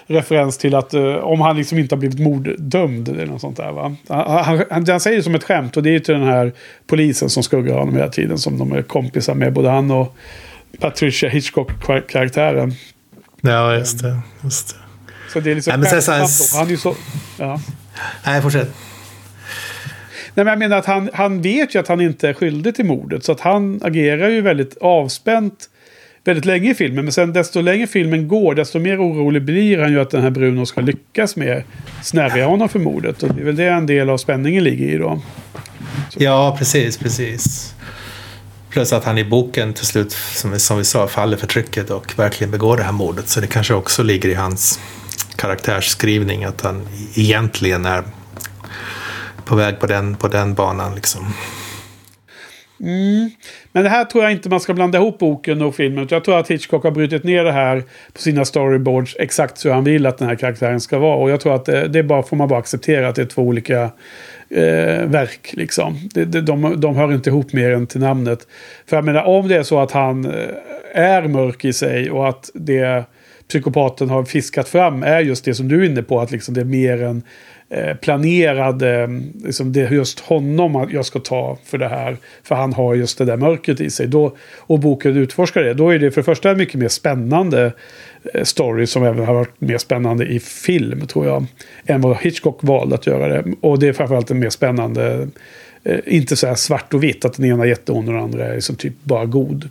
referens 0.06 0.58
till 0.58 0.74
att 0.74 0.94
uh, 0.94 1.14
om 1.14 1.40
han 1.40 1.56
liksom 1.56 1.78
inte 1.78 1.94
har 1.94 1.98
blivit 2.00 2.20
morddömd 2.20 3.08
eller 3.08 3.26
något 3.26 3.40
sånt 3.40 3.56
där. 3.56 3.72
Va? 3.72 3.96
Han, 4.08 4.64
han, 4.70 4.86
han 4.86 5.00
säger 5.00 5.16
det 5.16 5.22
som 5.22 5.34
ett 5.34 5.44
skämt 5.44 5.76
och 5.76 5.82
det 5.82 5.90
är 5.90 5.92
ju 5.92 6.00
till 6.00 6.14
den 6.14 6.24
här 6.24 6.52
polisen 6.86 7.30
som 7.30 7.42
skuggar 7.42 7.78
honom 7.78 7.94
hela 7.94 8.08
tiden. 8.08 8.38
Som 8.38 8.58
de 8.58 8.72
är 8.72 8.82
kompisar 8.82 9.34
med, 9.34 9.52
både 9.52 9.70
han 9.70 9.90
och 9.90 10.16
Patricia 10.80 11.28
Hitchcock-karaktären. 11.28 12.74
Ja, 13.40 13.74
just 13.74 14.02
det. 14.02 14.18
Just 14.44 14.68
det. 14.68 14.74
Så 15.32 15.40
det 15.40 15.50
är 15.50 15.54
liksom 15.54 15.80
Nej, 15.80 15.92
men 15.92 16.02
sen- 16.02 16.20
då. 16.20 16.58
Han 16.58 16.66
är 16.66 16.70
ju 16.70 16.76
så... 16.76 16.94
Ja. 17.38 17.60
Nej, 18.26 18.42
fortsätt. 18.42 18.74
Nej, 20.34 20.44
men 20.44 20.46
jag 20.46 20.58
menar 20.58 20.76
att 20.76 20.86
han, 20.86 21.10
han 21.12 21.42
vet 21.42 21.74
ju 21.74 21.78
att 21.78 21.88
han 21.88 22.00
inte 22.00 22.28
är 22.28 22.32
skyldig 22.32 22.74
till 22.74 22.84
mordet. 22.84 23.24
Så 23.24 23.32
att 23.32 23.40
han 23.40 23.80
agerar 23.82 24.28
ju 24.28 24.40
väldigt 24.40 24.76
avspänt 24.76 25.68
väldigt 26.24 26.44
länge 26.44 26.70
i 26.70 26.74
filmen. 26.74 27.04
Men 27.04 27.12
sen 27.12 27.32
desto 27.32 27.60
längre 27.60 27.86
filmen 27.86 28.28
går, 28.28 28.54
desto 28.54 28.78
mer 28.78 29.00
orolig 29.00 29.42
blir 29.42 29.78
han 29.78 29.92
ju 29.92 30.00
att 30.00 30.10
den 30.10 30.22
här 30.22 30.30
Bruno 30.30 30.66
ska 30.66 30.80
lyckas 30.80 31.36
med 31.36 31.62
snärja 32.02 32.46
honom 32.46 32.68
för 32.68 32.78
mordet. 32.78 33.22
Och 33.22 33.34
det 33.34 33.40
är 33.40 33.44
väl 33.44 33.56
det 33.56 33.68
en 33.68 33.86
del 33.86 34.10
av 34.10 34.18
spänningen 34.18 34.64
ligger 34.64 34.86
i 34.86 34.98
då. 34.98 35.20
Ja, 36.16 36.56
precis, 36.58 36.98
precis. 36.98 37.74
Plus 38.70 38.92
att 38.92 39.04
han 39.04 39.18
i 39.18 39.24
boken 39.24 39.74
till 39.74 39.86
slut, 39.86 40.12
som 40.12 40.50
vi, 40.50 40.58
som 40.58 40.78
vi 40.78 40.84
sa, 40.84 41.08
faller 41.08 41.36
för 41.36 41.46
trycket 41.46 41.90
och 41.90 42.18
verkligen 42.18 42.50
begår 42.50 42.76
det 42.76 42.82
här 42.82 42.92
mordet. 42.92 43.28
Så 43.28 43.40
det 43.40 43.46
kanske 43.46 43.74
också 43.74 44.02
ligger 44.02 44.28
i 44.28 44.34
hans 44.34 44.80
karaktärsskrivning 45.36 46.44
att 46.44 46.60
han 46.60 46.88
egentligen 47.14 47.86
är 47.86 48.02
på 49.52 49.56
väg 49.56 49.78
på 49.80 49.86
den, 49.86 50.16
på 50.16 50.28
den 50.28 50.54
banan. 50.54 50.94
Liksom. 50.94 51.26
Mm. 52.80 53.30
Men 53.72 53.82
det 53.84 53.88
här 53.88 54.04
tror 54.04 54.24
jag 54.24 54.32
inte 54.32 54.48
man 54.48 54.60
ska 54.60 54.74
blanda 54.74 54.98
ihop 54.98 55.18
boken 55.18 55.62
och 55.62 55.74
filmen. 55.74 56.06
Jag 56.10 56.24
tror 56.24 56.38
att 56.38 56.50
Hitchcock 56.50 56.84
har 56.84 56.90
brutit 56.90 57.24
ner 57.24 57.44
det 57.44 57.52
här 57.52 57.82
på 58.12 58.20
sina 58.20 58.44
storyboards 58.44 59.16
exakt 59.18 59.64
hur 59.64 59.70
han 59.70 59.84
vill 59.84 60.06
att 60.06 60.18
den 60.18 60.28
här 60.28 60.34
karaktären 60.34 60.80
ska 60.80 60.98
vara. 60.98 61.16
Och 61.16 61.30
jag 61.30 61.40
tror 61.40 61.54
att 61.54 61.64
det, 61.64 61.88
det 61.88 62.02
bara, 62.02 62.22
får 62.22 62.36
man 62.36 62.48
bara 62.48 62.58
acceptera 62.58 63.08
att 63.08 63.14
det 63.14 63.22
är 63.22 63.26
två 63.26 63.42
olika 63.42 63.82
eh, 64.48 65.04
verk. 65.06 65.52
Liksom. 65.52 66.08
Det, 66.14 66.24
det, 66.24 66.40
de, 66.40 66.80
de 66.80 66.96
hör 66.96 67.14
inte 67.14 67.30
ihop 67.30 67.52
mer 67.52 67.70
än 67.70 67.86
till 67.86 68.00
namnet. 68.00 68.46
För 68.86 68.96
jag 68.96 69.04
menar, 69.04 69.22
om 69.24 69.48
det 69.48 69.56
är 69.56 69.62
så 69.62 69.80
att 69.80 69.92
han 69.92 70.24
eh, 70.24 70.48
är 70.94 71.28
mörk 71.28 71.64
i 71.64 71.72
sig 71.72 72.10
och 72.10 72.28
att 72.28 72.50
det 72.54 73.04
psykopaten 73.48 74.10
har 74.10 74.24
fiskat 74.24 74.68
fram 74.68 75.02
är 75.02 75.20
just 75.20 75.44
det 75.44 75.54
som 75.54 75.68
du 75.68 75.82
är 75.82 75.90
inne 75.90 76.02
på. 76.02 76.20
Att 76.20 76.30
liksom 76.30 76.54
det 76.54 76.60
är 76.60 76.64
mer 76.64 77.02
en 77.02 77.22
Eh, 77.74 77.96
planerade, 77.96 78.90
mm, 78.90 79.32
liksom 79.44 79.72
det 79.72 79.80
är 79.80 79.90
just 79.90 80.20
honom 80.20 80.88
jag 80.92 81.06
ska 81.06 81.18
ta 81.18 81.58
för 81.64 81.78
det 81.78 81.88
här. 81.88 82.16
För 82.42 82.54
han 82.54 82.72
har 82.72 82.94
just 82.94 83.18
det 83.18 83.24
där 83.24 83.36
mörkret 83.36 83.80
i 83.80 83.90
sig. 83.90 84.06
Då, 84.06 84.36
och 84.58 84.78
boken 84.78 85.16
utforskar 85.16 85.62
det. 85.62 85.74
Då 85.74 85.90
är 85.90 85.98
det 85.98 86.10
för 86.10 86.20
det 86.20 86.24
första 86.24 86.50
en 86.50 86.58
mycket 86.58 86.74
mer 86.74 86.88
spännande 86.88 87.72
eh, 88.34 88.44
story 88.44 88.86
som 88.86 89.04
även 89.04 89.26
har 89.26 89.34
varit 89.34 89.60
mer 89.60 89.78
spännande 89.78 90.26
i 90.26 90.40
film 90.40 91.06
tror 91.06 91.26
jag. 91.26 91.46
Än 91.86 92.00
vad 92.00 92.16
Hitchcock 92.16 92.58
valde 92.62 92.94
att 92.94 93.06
göra 93.06 93.28
det. 93.28 93.44
Och 93.60 93.78
det 93.78 93.88
är 93.88 93.92
framförallt 93.92 94.30
en 94.30 94.38
mer 94.38 94.50
spännande, 94.50 95.28
eh, 95.84 95.98
inte 96.06 96.36
så 96.36 96.46
här 96.46 96.54
svart 96.54 96.94
och 96.94 97.02
vitt 97.02 97.24
att 97.24 97.34
den 97.34 97.44
ena 97.44 97.62
är 97.62 97.68
jätteond 97.68 98.08
och 98.08 98.14
den 98.14 98.22
andra 98.22 98.46
är 98.46 98.60
som 98.60 98.76
typ 98.76 98.94
bara 99.02 99.24
god. 99.24 99.68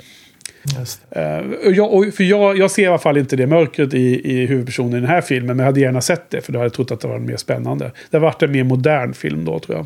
Och 1.66 1.72
jag, 1.72 1.94
och 1.94 2.06
för 2.14 2.24
jag, 2.24 2.58
jag 2.58 2.72
ser 2.72 2.84
i 2.84 2.88
alla 2.88 2.98
fall 2.98 3.18
inte 3.18 3.36
det 3.36 3.48
mörkret 3.48 3.94
i, 3.94 4.32
i 4.32 4.46
huvudpersonen 4.46 4.98
i 4.98 5.02
den 5.02 5.10
här 5.10 5.22
filmen. 5.22 5.58
Men 5.58 5.60
jag 5.60 5.66
hade 5.66 5.80
gärna 5.80 6.02
sett 6.02 6.30
det. 6.30 6.42
För 6.42 6.54
då 6.54 6.60
hade 6.60 6.66
jag 6.66 6.74
trott 6.74 6.92
att 6.92 7.00
det 7.00 7.08
var 7.08 7.20
mer 7.20 7.38
spännande. 7.38 7.92
Det 8.10 8.18
har 8.18 8.22
varit 8.22 8.44
en 8.44 8.52
mer 8.52 8.64
modern 8.64 9.14
film 9.14 9.46
då 9.46 9.60
tror 9.60 9.78
jag. 9.78 9.86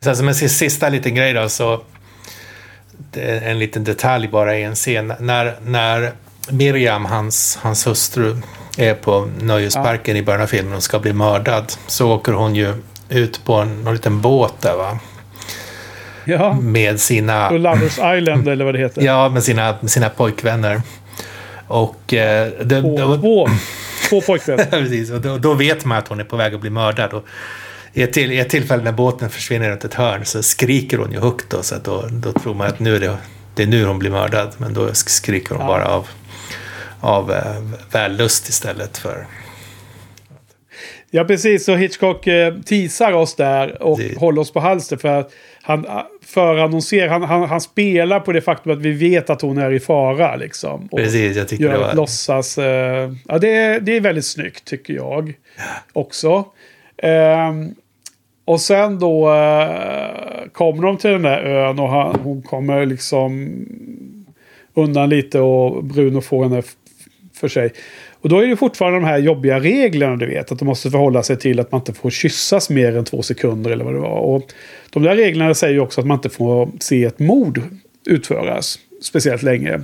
Sen 0.00 0.16
som 0.16 0.28
en 0.28 0.34
sis- 0.34 0.58
sista 0.58 0.88
liten 0.88 1.14
grej 1.14 1.32
då, 1.32 1.48
så 1.48 1.80
en 3.42 3.58
liten 3.58 3.84
detalj 3.84 4.28
bara 4.28 4.58
i 4.58 4.62
en 4.62 4.74
scen. 4.74 5.12
När, 5.20 5.54
när 5.64 6.12
Miriam, 6.50 7.04
hans, 7.04 7.58
hans 7.62 7.86
hustru, 7.86 8.36
är 8.78 8.94
på 8.94 9.28
nöjesparken 9.40 10.16
i 10.16 10.22
början 10.22 10.42
av 10.42 10.46
filmen 10.46 10.74
och 10.74 10.82
ska 10.82 10.98
bli 10.98 11.12
mördad 11.12 11.72
så 11.86 12.12
åker 12.12 12.32
hon 12.32 12.54
ju 12.54 12.74
ut 13.08 13.44
på 13.44 13.54
en, 13.54 13.82
någon 13.82 13.92
liten 13.94 14.20
båt 14.20 14.54
där 14.60 14.76
va. 14.76 14.98
Ja, 16.24 16.52
Med 16.54 17.00
sina... 17.00 17.50
och 17.50 17.58
Lovers 17.58 17.98
Island 18.18 18.48
eller 18.48 18.64
vad 18.64 18.74
det 18.74 18.80
heter. 18.80 19.02
Ja, 19.02 19.28
med 19.28 19.42
sina, 19.42 19.76
med 19.80 19.90
sina 19.90 20.08
pojkvänner. 20.08 20.82
Och, 21.66 22.14
eh, 22.14 22.50
det, 22.64 22.80
Två, 22.80 22.96
då, 22.98 23.16
två, 23.16 23.48
två 24.08 24.20
pojkvänner. 24.20 24.64
precis, 24.70 25.10
och 25.10 25.20
då, 25.20 25.38
då 25.38 25.54
vet 25.54 25.84
man 25.84 25.98
att 25.98 26.08
hon 26.08 26.20
är 26.20 26.24
på 26.24 26.36
väg 26.36 26.54
att 26.54 26.60
bli 26.60 26.70
mördad. 26.70 27.12
Och 27.12 27.24
i, 27.92 28.02
ett 28.02 28.12
till, 28.12 28.32
I 28.32 28.38
ett 28.38 28.48
tillfälle 28.48 28.82
när 28.82 28.92
båten 28.92 29.30
försvinner 29.30 29.70
runt 29.70 29.84
ett 29.84 29.94
hörn 29.94 30.24
så 30.24 30.42
skriker 30.42 30.98
hon 30.98 31.12
ju 31.12 31.20
högt. 31.20 31.50
Då, 31.50 31.62
så 31.62 31.74
att 31.74 31.84
då, 31.84 32.04
då 32.10 32.32
tror 32.32 32.54
man 32.54 32.66
att 32.66 32.78
nu 32.80 32.96
är 32.96 33.00
det, 33.00 33.16
det 33.54 33.62
är 33.62 33.66
nu 33.66 33.84
hon 33.84 33.98
blir 33.98 34.10
mördad. 34.10 34.52
Men 34.58 34.74
då 34.74 34.88
skriker 34.94 35.54
hon 35.54 35.60
Ja. 35.60 35.66
bara 35.66 35.86
av, 35.86 36.08
av 37.00 37.32
eh, 37.32 37.62
vällust 37.90 38.48
istället 38.48 38.98
för... 38.98 39.26
Ja, 41.14 41.24
precis. 41.24 41.64
Så 41.64 41.74
Hitchcock 41.74 42.26
eh, 42.26 42.54
teasar 42.54 43.12
oss 43.12 43.34
där 43.34 43.82
och 43.82 43.98
Det- 43.98 44.18
håller 44.18 44.40
oss 44.40 44.52
på 44.52 44.60
halster. 44.60 44.96
För 44.96 45.08
att 45.08 45.32
han 45.62 45.86
ah, 45.88 46.08
förannonserar, 46.24 47.08
han, 47.08 47.22
han, 47.22 47.42
han 47.48 47.60
spelar 47.60 48.20
på 48.20 48.32
det 48.32 48.40
faktum 48.40 48.72
att 48.72 48.78
vi 48.78 48.92
vet 48.92 49.30
att 49.30 49.42
hon 49.42 49.58
är 49.58 49.72
i 49.72 49.80
fara. 49.80 50.36
Liksom. 50.36 50.88
Och 50.90 50.98
Precis, 50.98 51.36
jag 51.36 51.48
tycker 51.48 51.64
det 51.64 51.70
gör 51.70 51.80
var... 51.80 51.88
ett 51.88 51.94
låtsas... 51.94 52.58
Eh, 52.58 53.12
ja, 53.28 53.38
det 53.38 53.48
är, 53.54 53.80
det 53.80 53.96
är 53.96 54.00
väldigt 54.00 54.24
snyggt 54.26 54.64
tycker 54.64 54.94
jag. 54.94 55.34
Också. 55.92 56.44
Ehm, 56.96 57.74
och 58.44 58.60
sen 58.60 58.98
då 58.98 59.32
eh, 59.32 60.48
kommer 60.52 60.82
de 60.82 60.96
till 60.96 61.10
den 61.10 61.22
där 61.22 61.42
ön 61.42 61.78
och 61.78 61.88
han, 61.88 62.20
hon 62.22 62.42
kommer 62.42 62.86
liksom 62.86 63.50
undan 64.74 65.08
lite 65.08 65.40
och 65.40 65.84
Bruno 65.84 66.20
får 66.20 66.42
henne 66.42 66.62
för 67.34 67.48
sig. 67.48 67.72
Och 68.22 68.28
då 68.28 68.38
är 68.38 68.46
det 68.46 68.56
fortfarande 68.56 68.98
de 68.98 69.04
här 69.04 69.18
jobbiga 69.18 69.60
reglerna 69.60 70.16
du 70.16 70.26
vet. 70.26 70.52
Att 70.52 70.58
de 70.58 70.64
måste 70.64 70.90
förhålla 70.90 71.22
sig 71.22 71.36
till 71.36 71.60
att 71.60 71.72
man 71.72 71.80
inte 71.80 71.92
får 71.92 72.10
kyssas 72.10 72.70
mer 72.70 72.96
än 72.96 73.04
två 73.04 73.22
sekunder 73.22 73.70
eller 73.70 73.84
vad 73.84 73.94
det 73.94 74.00
var. 74.00 74.18
Och 74.18 74.52
de 74.90 75.02
där 75.02 75.16
reglerna 75.16 75.54
säger 75.54 75.74
ju 75.74 75.80
också 75.80 76.00
att 76.00 76.06
man 76.06 76.16
inte 76.18 76.30
får 76.30 76.68
se 76.80 77.04
ett 77.04 77.18
mord 77.18 77.62
utföras 78.06 78.78
speciellt 79.00 79.42
länge. 79.42 79.80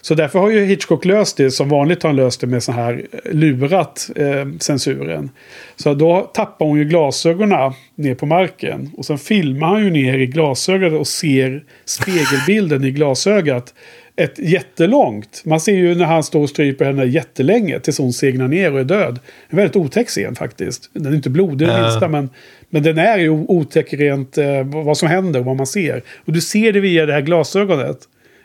Så 0.00 0.14
därför 0.14 0.38
har 0.38 0.50
ju 0.50 0.64
Hitchcock 0.64 1.04
löst 1.04 1.36
det 1.36 1.50
som 1.50 1.68
vanligt 1.68 2.02
har 2.02 2.10
han 2.10 2.16
löst 2.16 2.40
det 2.40 2.46
med 2.46 2.62
så 2.62 2.72
här 2.72 3.06
eh, 3.12 3.32
lurat 3.32 4.10
eh, 4.16 4.48
censuren. 4.60 5.30
Så 5.76 5.94
då 5.94 6.30
tappar 6.34 6.66
hon 6.66 6.78
ju 6.78 6.84
glasögonen 6.84 7.72
ner 7.94 8.14
på 8.14 8.26
marken. 8.26 8.90
Och 8.96 9.06
sen 9.06 9.18
filmar 9.18 9.68
han 9.68 9.84
ju 9.84 9.90
ner 9.90 10.18
i 10.18 10.26
glasögat 10.26 10.92
och 10.92 11.06
ser 11.06 11.64
spegelbilden 11.84 12.84
i 12.84 12.90
glasögat. 12.90 13.74
Ett 14.20 14.38
jättelångt. 14.38 15.42
Man 15.44 15.60
ser 15.60 15.72
ju 15.74 15.94
när 15.94 16.04
han 16.04 16.22
står 16.24 16.40
och 16.42 16.48
stryper 16.50 16.84
henne 16.84 17.04
jättelänge 17.04 17.80
tills 17.80 17.98
hon 17.98 18.12
segnar 18.12 18.48
ner 18.48 18.72
och 18.72 18.80
är 18.80 18.84
död. 18.84 19.18
En 19.48 19.56
väldigt 19.56 19.76
otäck 19.76 20.08
scen 20.08 20.34
faktiskt. 20.34 20.90
Den 20.92 21.06
är 21.06 21.14
inte 21.16 21.30
blodig 21.30 21.68
Ja. 21.68 21.82
minsta 21.82 22.08
men, 22.08 22.30
men 22.70 22.82
den 22.82 22.98
är 22.98 23.18
ju 23.18 23.30
otäck 23.30 23.92
rent 23.92 24.38
eh, 24.38 24.62
vad 24.64 24.98
som 24.98 25.08
händer 25.08 25.40
och 25.40 25.46
vad 25.46 25.56
man 25.56 25.66
ser. 25.66 26.02
Och 26.24 26.32
du 26.32 26.40
ser 26.40 26.72
det 26.72 26.80
via 26.80 27.06
det 27.06 27.12
här 27.12 27.20
glasögonet 27.20 27.98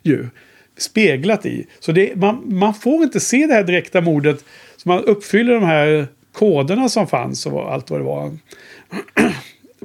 ju. 0.04 0.28
Speglat 0.78 1.46
i. 1.46 1.66
Så 1.80 1.92
det, 1.92 2.16
man, 2.16 2.42
man 2.46 2.74
får 2.74 3.04
inte 3.04 3.20
se 3.20 3.46
det 3.48 3.54
här 3.54 3.64
direkta 3.64 4.02
mordet. 4.02 4.38
Så 4.78 4.90
man 4.90 5.04
uppfyller 5.04 5.54
de 5.54 5.64
här 5.64 6.08
koderna 6.34 6.90
som 6.90 7.08
fanns 7.08 7.46
och 7.46 7.74
allt 7.74 7.90
vad 7.90 8.00
det 8.00 8.04
var. 8.04 8.32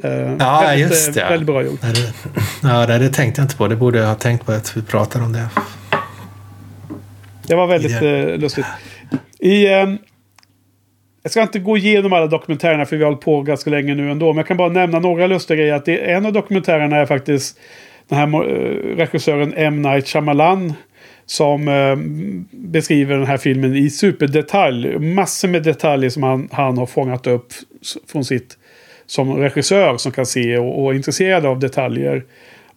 Eh, 0.03 0.37
Ja, 0.39 0.61
väldigt, 0.67 0.91
just 0.91 1.15
det. 1.15 1.21
Väldigt 1.21 1.47
bra 1.47 1.63
gjort. 1.65 1.83
Nej, 1.83 1.93
det, 1.93 2.13
ja, 2.69 2.87
det, 2.87 2.99
det 2.99 3.09
tänkte 3.09 3.41
jag 3.41 3.45
inte 3.45 3.57
på. 3.57 3.69
Det 3.69 3.77
borde 3.77 3.99
jag 3.99 4.07
ha 4.07 4.15
tänkt 4.15 4.47
på 4.47 4.53
att 4.53 4.77
vi 4.77 4.83
pratar 4.83 5.23
om 5.23 5.33
det. 5.33 5.49
Det 7.47 7.55
var 7.55 7.67
väldigt 7.67 8.03
eh, 8.03 8.39
lustigt. 8.39 8.67
I, 9.39 9.67
ehm, 9.67 9.99
jag 11.23 11.33
ska 11.33 11.43
inte 11.43 11.59
gå 11.59 11.77
igenom 11.77 12.13
alla 12.13 12.27
dokumentärerna 12.27 12.87
för 12.87 12.97
vi 12.97 13.05
har 13.05 13.11
hållit 13.11 13.25
på 13.25 13.43
ganska 13.43 13.71
länge 13.71 13.95
nu 13.95 14.11
ändå. 14.11 14.27
Men 14.27 14.37
jag 14.37 14.47
kan 14.47 14.57
bara 14.57 14.69
nämna 14.69 14.99
några 14.99 15.27
lustiga 15.27 15.57
grejer. 15.57 15.75
Att 15.75 15.85
det, 15.85 15.97
en 15.97 16.27
av 16.27 16.33
dokumentärerna 16.33 16.97
är 16.97 17.07
faktiskt 17.07 17.59
den 18.09 18.19
här 18.19 18.27
eh, 18.27 18.97
regissören 18.97 19.55
M. 19.57 19.83
Night 19.83 20.09
Shyamalan. 20.09 20.73
Som 21.27 21.69
eh, 21.69 21.97
beskriver 22.51 23.17
den 23.17 23.27
här 23.27 23.37
filmen 23.37 23.77
i 23.77 23.91
superdetalj. 23.91 24.99
Massor 24.99 25.49
med 25.49 25.63
detaljer 25.63 26.11
som 26.11 26.23
han, 26.23 26.49
han 26.53 26.79
har 26.79 26.87
fångat 26.87 27.27
upp 27.27 27.53
från 28.13 28.25
sitt 28.25 28.57
som 29.07 29.37
regissör 29.37 29.97
som 29.97 30.13
kan 30.13 30.27
se 30.27 30.59
och, 30.59 30.83
och 30.83 30.91
är 30.91 30.97
intresserad 30.97 31.47
av 31.47 31.59
detaljer. 31.59 32.25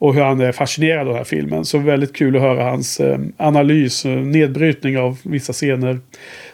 Och 0.04 0.14
hur 0.14 0.22
han 0.22 0.42
är 0.42 0.52
fascinerad 0.52 1.00
av 1.00 1.08
den 1.08 1.16
här 1.16 1.24
filmen. 1.24 1.66
Så 1.66 1.78
väldigt 1.78 2.16
kul 2.16 2.36
att 2.36 2.42
höra 2.42 2.64
hans 2.64 3.00
eh, 3.00 3.20
analys, 3.38 4.06
nedbrytning 4.06 4.98
av 4.98 5.20
vissa 5.24 5.54
scener. 5.54 6.00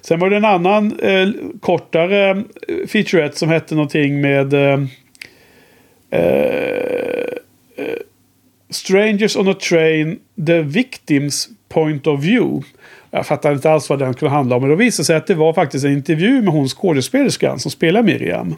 Sen 0.02 0.20
var 0.20 0.30
det 0.30 0.38
en 0.38 0.46
annan 0.46 1.00
eh, 1.00 1.30
kortare 1.60 2.30
eh, 2.30 2.88
featurette 2.88 3.38
som 3.38 3.50
hette 3.50 3.76
någonting 3.76 4.22
med... 4.22 4.54
Eh, 4.54 4.80
eh, 6.10 6.24
eh, 7.76 8.00
Strangers 8.70 9.36
on 9.36 9.48
a 9.48 9.54
Train, 9.70 10.20
The 10.46 10.62
Victims 10.62 11.50
Point 11.70 12.08
of 12.08 12.24
View. 12.24 12.68
Jag 13.12 13.28
fattar 13.28 13.54
inte 13.54 13.72
alls 13.72 13.90
vad 13.90 14.00
den 14.00 14.14
kunde 14.14 14.36
handla 14.36 14.56
om. 14.56 14.62
Men 14.62 14.70
då 14.70 14.76
visade 14.76 15.02
det 15.02 15.06
sig 15.06 15.16
att 15.16 15.28
det 15.28 15.36
var 15.36 15.54
faktiskt 15.54 15.86
en 15.86 15.94
intervju 15.94 16.42
med 16.42 16.54
hon 16.54 16.68
skådespelerskan 16.68 17.60
som 17.60 17.72
spelar 17.72 18.04
Miriam. 18.04 18.56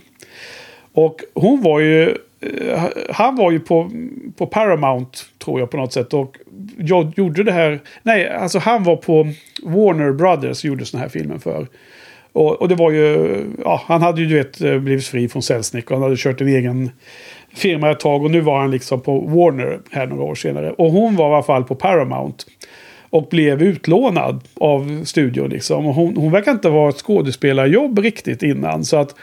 Och 0.93 1.21
hon 1.33 1.61
var 1.61 1.79
ju... 1.79 2.09
Eh, 2.39 2.83
han 3.09 3.35
var 3.35 3.51
ju 3.51 3.59
på, 3.59 3.91
på 4.37 4.47
Paramount, 4.47 5.19
tror 5.43 5.59
jag 5.59 5.69
på 5.69 5.77
något 5.77 5.93
sätt. 5.93 6.13
Och 6.13 6.37
jag 6.77 7.13
gjorde 7.15 7.43
det 7.43 7.51
här... 7.51 7.79
Nej, 8.03 8.29
alltså 8.29 8.59
han 8.59 8.83
var 8.83 8.95
på 8.95 9.27
Warner 9.63 10.11
Brothers 10.11 10.63
och 10.63 10.65
gjorde 10.65 10.85
såna 10.85 11.03
här 11.03 11.09
filmer 11.09 11.37
för. 11.37 11.67
Och, 12.33 12.61
och 12.61 12.67
det 12.67 12.75
var 12.75 12.91
ju... 12.91 13.37
Ja, 13.63 13.81
han 13.85 14.01
hade 14.01 14.21
ju 14.21 14.27
du 14.27 14.35
vet 14.35 14.61
eh, 14.61 14.77
blivit 14.77 15.05
fri 15.05 15.29
från 15.29 15.41
Selznick 15.41 15.91
och 15.91 15.97
han 15.97 16.03
hade 16.03 16.17
kört 16.17 16.41
en 16.41 16.47
egen 16.47 16.91
firma 17.53 17.91
ett 17.91 17.99
tag. 17.99 18.23
Och 18.23 18.31
nu 18.31 18.41
var 18.41 18.59
han 18.59 18.71
liksom 18.71 19.01
på 19.01 19.19
Warner 19.19 19.79
här 19.91 20.07
några 20.07 20.23
år 20.23 20.35
senare. 20.35 20.71
Och 20.71 20.91
hon 20.91 21.15
var 21.15 21.29
i 21.29 21.33
alla 21.33 21.43
fall 21.43 21.63
på 21.63 21.75
Paramount. 21.75 22.45
Och 23.09 23.27
blev 23.31 23.61
utlånad 23.61 24.43
av 24.53 25.03
studion 25.05 25.49
liksom. 25.49 25.85
Och 25.85 25.93
hon, 25.93 26.17
hon 26.17 26.31
verkar 26.31 26.51
inte 26.51 26.69
ha 26.69 26.89
ett 26.89 26.97
skådespelarjobb 26.97 27.99
riktigt 27.99 28.43
innan. 28.43 28.85
Så 28.85 28.97
att 28.97 29.15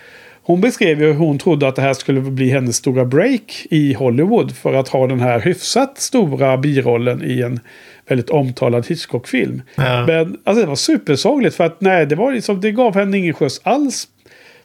hon 0.48 0.60
beskrev 0.60 1.00
ju 1.00 1.06
hur 1.06 1.14
hon 1.14 1.38
trodde 1.38 1.68
att 1.68 1.76
det 1.76 1.82
här 1.82 1.94
skulle 1.94 2.20
bli 2.20 2.50
hennes 2.50 2.76
stora 2.76 3.04
break 3.04 3.66
i 3.70 3.94
Hollywood. 3.94 4.56
För 4.56 4.74
att 4.74 4.88
ha 4.88 5.06
den 5.06 5.20
här 5.20 5.40
hyfsat 5.40 5.98
stora 5.98 6.56
birollen 6.56 7.22
i 7.24 7.40
en 7.40 7.60
väldigt 8.06 8.30
omtalad 8.30 8.86
Hitchcock-film. 8.86 9.62
Ja. 9.74 10.06
Men 10.06 10.38
alltså, 10.44 10.62
det 10.62 10.68
var 10.68 10.76
supersagligt 10.76 11.54
för 11.54 11.64
att 11.64 11.80
nej, 11.80 12.06
det, 12.06 12.14
var 12.14 12.32
liksom, 12.32 12.60
det 12.60 12.72
gav 12.72 12.94
henne 12.94 13.18
ingen 13.18 13.34
skjuts 13.34 13.60
alls 13.64 14.08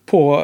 på, 0.05 0.43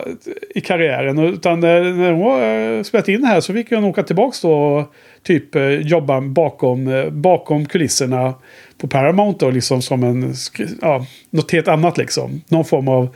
i 0.56 0.62
karriären. 0.62 1.20
Utan 1.20 1.60
när, 1.60 2.12
hon 2.12 2.24
har 2.24 2.84
spelat 2.84 3.10
in 3.10 3.22
det 3.22 3.28
här 3.28 3.42
så 3.42 3.54
fick 3.54 3.72
hon 3.72 3.84
åka 3.84 4.04
tillbaka 4.04 4.38
då 4.42 4.54
och 4.54 4.94
typ 5.24 5.56
eh, 5.56 5.64
jobba 5.64 6.22
bakom, 6.22 6.88
eh, 6.88 7.10
bakom 7.10 7.66
kulisserna 7.66 8.34
på 8.78 8.88
Paramount 8.88 9.46
då, 9.46 9.52
liksom 9.52 9.82
som 9.82 10.04
en, 10.04 10.34
ja, 10.82 11.06
något 11.30 11.52
helt 11.52 11.68
annat 11.68 11.98
liksom. 11.98 12.42
Någon 12.48 12.66
form 12.66 12.88
av 12.88 13.04
eh, 13.04 13.10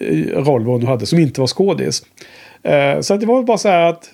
Eh, 0.00 0.42
roll 0.42 0.64
vad 0.64 0.74
hon 0.74 0.86
hade 0.86 1.06
som 1.06 1.18
inte 1.18 1.40
var 1.40 1.46
skådis. 1.46 2.02
Eh, 2.62 3.00
så 3.00 3.14
att 3.14 3.20
det 3.20 3.26
var 3.26 3.42
bara 3.42 3.58
så 3.58 3.68
här 3.68 3.86
att 3.86 4.12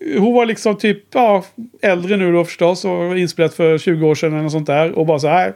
eh, 0.00 0.20
hon 0.20 0.34
var 0.34 0.46
liksom 0.46 0.78
typ 0.78 0.98
ja, 1.12 1.44
äldre 1.82 2.16
nu 2.16 2.32
då 2.32 2.44
förstås 2.44 2.84
och 2.84 3.18
inspelat 3.18 3.54
för 3.54 3.78
20 3.78 4.06
år 4.06 4.14
sedan 4.14 4.32
eller 4.32 4.42
något 4.42 4.52
sånt 4.52 4.66
där. 4.66 4.92
Och 4.92 5.06
bara 5.06 5.18
så 5.18 5.28
här. 5.28 5.52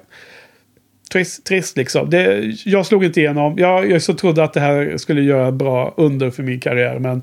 Trist, 1.13 1.45
trist 1.45 1.77
liksom. 1.77 2.11
Det, 2.11 2.53
jag 2.65 2.87
slog 2.87 3.05
inte 3.05 3.21
igenom. 3.21 3.59
Jag, 3.59 3.91
jag 3.91 4.03
så 4.03 4.15
trodde 4.15 4.45
att 4.45 4.53
det 4.53 4.61
här 4.61 4.97
skulle 4.97 5.23
göra 5.23 5.53
bra 5.53 5.95
under 5.97 6.31
för 6.31 6.43
min 6.43 6.61
karriär. 6.61 6.99
Men 6.99 7.23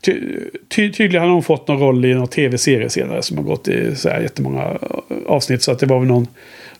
ty, 0.00 0.20
ty, 0.68 0.92
tydligen 0.92 1.26
har 1.26 1.32
hon 1.32 1.42
fått 1.42 1.68
någon 1.68 1.78
roll 1.78 2.04
i 2.04 2.14
någon 2.14 2.28
tv-serie 2.28 2.88
senare 2.88 3.22
som 3.22 3.36
har 3.36 3.44
gått 3.44 3.68
i 3.68 3.96
så 3.96 4.08
här 4.08 4.20
jättemånga 4.20 4.62
eh, 4.62 5.16
avsnitt. 5.26 5.62
Så 5.62 5.72
att 5.72 5.78
det 5.78 5.86
var 5.86 5.98
väl 5.98 6.08
någon, 6.08 6.26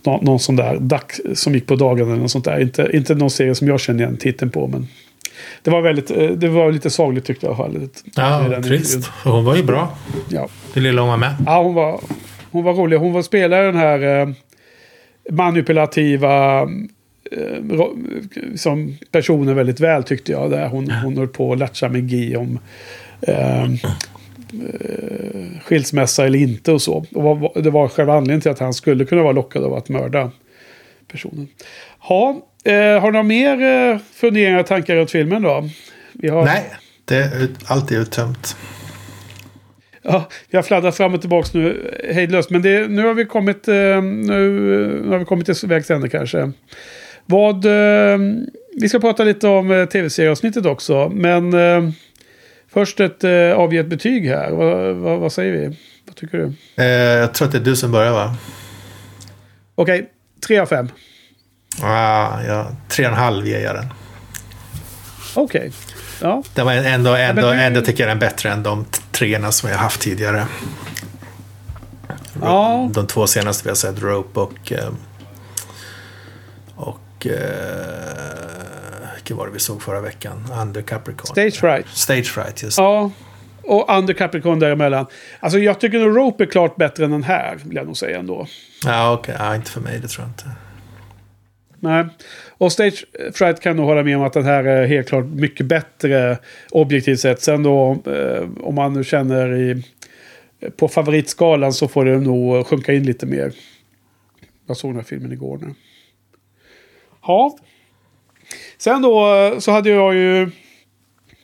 någon, 0.02 0.24
någon 0.24 0.40
sån 0.40 0.56
där 0.56 0.76
dack 0.80 1.12
som 1.34 1.54
gick 1.54 1.66
på 1.66 1.76
dagen 1.76 2.08
eller 2.08 2.20
något 2.20 2.30
sånt 2.30 2.44
där. 2.44 2.60
Inte, 2.60 2.90
inte 2.92 3.14
någon 3.14 3.30
serie 3.30 3.54
som 3.54 3.68
jag 3.68 3.80
känner 3.80 4.04
igen 4.04 4.16
titeln 4.16 4.50
på. 4.50 4.66
Men 4.66 4.86
det 5.62 5.70
var, 5.70 5.80
väldigt, 5.82 6.10
eh, 6.10 6.30
det 6.30 6.48
var 6.48 6.72
lite 6.72 6.90
sagligt 6.90 7.24
tyckte 7.24 7.46
jag. 7.46 7.88
Ja, 8.14 8.62
trist. 8.62 9.10
Och 9.24 9.32
Hon 9.32 9.44
var 9.44 9.56
ju 9.56 9.62
bra. 9.62 9.96
Ja. 10.28 10.48
Det 10.74 10.80
lilla 10.80 11.00
hon 11.00 11.10
var 11.10 11.16
med. 11.16 11.34
Ja, 11.46 11.62
hon 11.62 11.74
var, 11.74 12.00
hon 12.50 12.64
var 12.64 12.74
rolig. 12.74 12.96
Hon 12.96 13.12
var 13.12 13.22
spelare 13.22 13.66
den 13.66 13.76
här 13.76 14.20
eh, 14.20 14.28
manipulativa 15.30 16.62
eh, 16.62 17.86
som 18.56 18.98
personen 19.10 19.56
väldigt 19.56 19.80
väl 19.80 20.04
tyckte 20.04 20.32
jag. 20.32 20.50
Där 20.50 20.68
hon, 20.68 20.90
hon 20.90 21.16
höll 21.16 21.28
på 21.28 21.52
att 21.52 21.58
latcha 21.58 21.88
med 21.88 22.08
Guy 22.08 22.36
om 22.36 22.58
eh, 23.20 23.62
eh, 23.62 23.68
skilsmässa 25.64 26.26
eller 26.26 26.38
inte 26.38 26.72
och 26.72 26.82
så. 26.82 27.04
Och 27.14 27.62
det 27.62 27.70
var 27.70 27.88
själva 27.88 28.12
anledningen 28.14 28.40
till 28.40 28.50
att 28.50 28.58
han 28.58 28.74
skulle 28.74 29.04
kunna 29.04 29.22
vara 29.22 29.32
lockad 29.32 29.64
av 29.64 29.74
att 29.74 29.88
mörda 29.88 30.30
personen. 31.08 31.48
Ha, 31.98 32.40
eh, 32.64 32.74
har 33.00 33.06
du 33.06 33.12
några 33.12 33.22
mer 33.22 33.62
eh, 33.92 33.98
funderingar 34.14 34.58
och 34.58 34.66
tankar 34.66 34.96
runt 34.96 35.10
filmen 35.10 35.42
då? 35.42 35.50
Har, 36.30 36.44
Nej, 36.44 36.70
det 37.04 37.16
är 37.16 37.42
ut- 37.42 37.58
allt 37.66 37.90
är 37.90 38.00
uttömt. 38.00 38.56
Ja, 40.02 40.28
vi 40.50 40.56
har 40.58 40.62
fladdrat 40.62 40.96
fram 40.96 41.14
och 41.14 41.20
tillbaka 41.20 41.48
nu 41.58 41.94
hejdlöst. 42.12 42.50
Men 42.50 42.62
det, 42.62 42.88
nu 42.90 43.06
har 43.06 43.14
vi 43.14 43.24
kommit, 43.24 43.68
eh, 43.68 43.74
nu, 43.74 44.50
nu 45.04 45.08
har 45.10 45.18
vi 45.18 45.24
kommit 45.24 45.46
till 45.46 45.68
vägs 45.68 45.90
ände 45.90 46.08
kanske. 46.08 46.52
Vad, 47.26 47.64
eh, 47.64 48.18
vi 48.80 48.88
ska 48.88 48.98
prata 49.00 49.24
lite 49.24 49.48
om 49.48 49.70
eh, 49.70 49.84
tv-serieavsnittet 49.86 50.66
också. 50.66 51.08
Men 51.14 51.54
eh, 51.54 51.90
först 52.72 53.00
ett 53.00 53.24
eh, 53.24 53.52
avge 53.52 53.80
ett 53.80 53.86
betyg 53.86 54.26
här. 54.28 54.50
Vad, 54.50 54.96
vad, 54.96 55.18
vad 55.18 55.32
säger 55.32 55.52
vi? 55.52 55.76
Vad 56.06 56.16
tycker 56.16 56.38
du? 56.38 56.52
Eh, 56.82 56.86
jag 57.18 57.34
tror 57.34 57.46
att 57.46 57.52
det 57.52 57.58
är 57.58 57.62
du 57.64 57.76
som 57.76 57.92
börjar 57.92 58.12
va? 58.12 58.36
Okej, 59.74 60.10
tre 60.46 60.58
av 60.58 60.66
fem. 60.66 60.88
Ah, 61.82 62.42
ja, 62.46 62.66
tre 62.88 63.06
och 63.06 63.12
en 63.12 63.18
halv 63.18 63.46
ger 63.46 63.60
jag 63.60 63.74
den. 63.74 63.92
Okej. 65.34 65.72
Ja, 66.22 66.42
Det 66.54 66.62
var 66.62 66.72
ändå, 66.72 67.14
ändå, 67.14 67.42
men 67.42 67.56
du- 67.56 67.62
ändå 67.62 67.80
tycker 67.80 68.02
jag 68.02 68.10
den 68.10 68.18
bättre 68.18 68.50
än 68.50 68.62
de 68.62 68.84
treorna 69.12 69.52
som 69.52 69.70
jag 69.70 69.78
haft 69.78 70.00
tidigare. 70.00 70.46
Ja. 72.42 72.88
De 72.92 73.06
två 73.06 73.26
senaste 73.26 73.64
vi 73.64 73.70
har 73.70 73.76
sett, 73.76 74.02
Rope 74.02 74.40
och... 74.40 74.72
eh, 74.72 74.88
Och... 76.76 77.26
Uh, 77.26 77.32
vilken 79.14 79.36
var 79.36 79.46
det 79.46 79.52
vi 79.52 79.58
såg 79.58 79.82
förra 79.82 80.00
veckan? 80.00 80.44
Under 80.60 80.82
Capricorn. 80.82 81.26
Stage 81.26 81.54
fright. 81.60 81.86
Stage 81.88 82.26
Fright, 82.26 82.62
just 82.62 82.78
Ja, 82.78 83.10
och 83.62 83.96
Under 83.98 84.14
Capricorn 84.14 84.58
däremellan. 84.58 85.06
Alltså 85.40 85.58
jag 85.58 85.80
tycker 85.80 85.98
nog 85.98 86.16
Rope 86.16 86.44
är 86.44 86.46
klart 86.46 86.76
bättre 86.76 87.04
än 87.04 87.10
den 87.10 87.22
här, 87.22 87.58
vill 87.64 87.76
jag 87.76 87.86
nog 87.86 87.96
säga 87.96 88.18
ändå. 88.18 88.46
Ja, 88.84 89.12
okej. 89.12 89.36
Ja, 89.38 89.54
inte 89.54 89.70
för 89.70 89.80
mig, 89.80 89.98
det 89.98 90.08
tror 90.08 90.24
jag 90.24 90.30
inte. 90.30 90.59
Nej. 91.80 92.04
Och 92.48 92.72
Stage 92.72 93.04
Fright 93.32 93.60
kan 93.60 93.76
nog 93.76 93.86
hålla 93.86 94.02
med 94.02 94.16
om 94.16 94.22
att 94.22 94.32
den 94.32 94.44
här 94.44 94.64
är 94.64 94.86
helt 94.86 95.08
klart 95.08 95.24
mycket 95.24 95.66
bättre 95.66 96.38
objektivt 96.70 97.20
sett. 97.20 97.42
Sen 97.42 97.62
då 97.62 98.02
eh, 98.06 98.48
om 98.60 98.74
man 98.74 98.92
nu 98.92 99.04
känner 99.04 99.56
i, 99.56 99.82
på 100.76 100.88
favoritskalan 100.88 101.72
så 101.72 101.88
får 101.88 102.04
det 102.04 102.18
nog 102.20 102.66
sjunka 102.66 102.92
in 102.92 103.02
lite 103.02 103.26
mer. 103.26 103.52
Jag 104.66 104.76
såg 104.76 104.90
den 104.90 104.96
här 104.96 105.04
filmen 105.04 105.32
igår 105.32 105.58
nu. 105.58 105.74
Ja. 107.22 107.56
Sen 108.78 109.02
då 109.02 109.36
eh, 109.36 109.58
så 109.58 109.70
hade 109.70 109.90
jag 109.90 110.14
ju, 110.14 110.50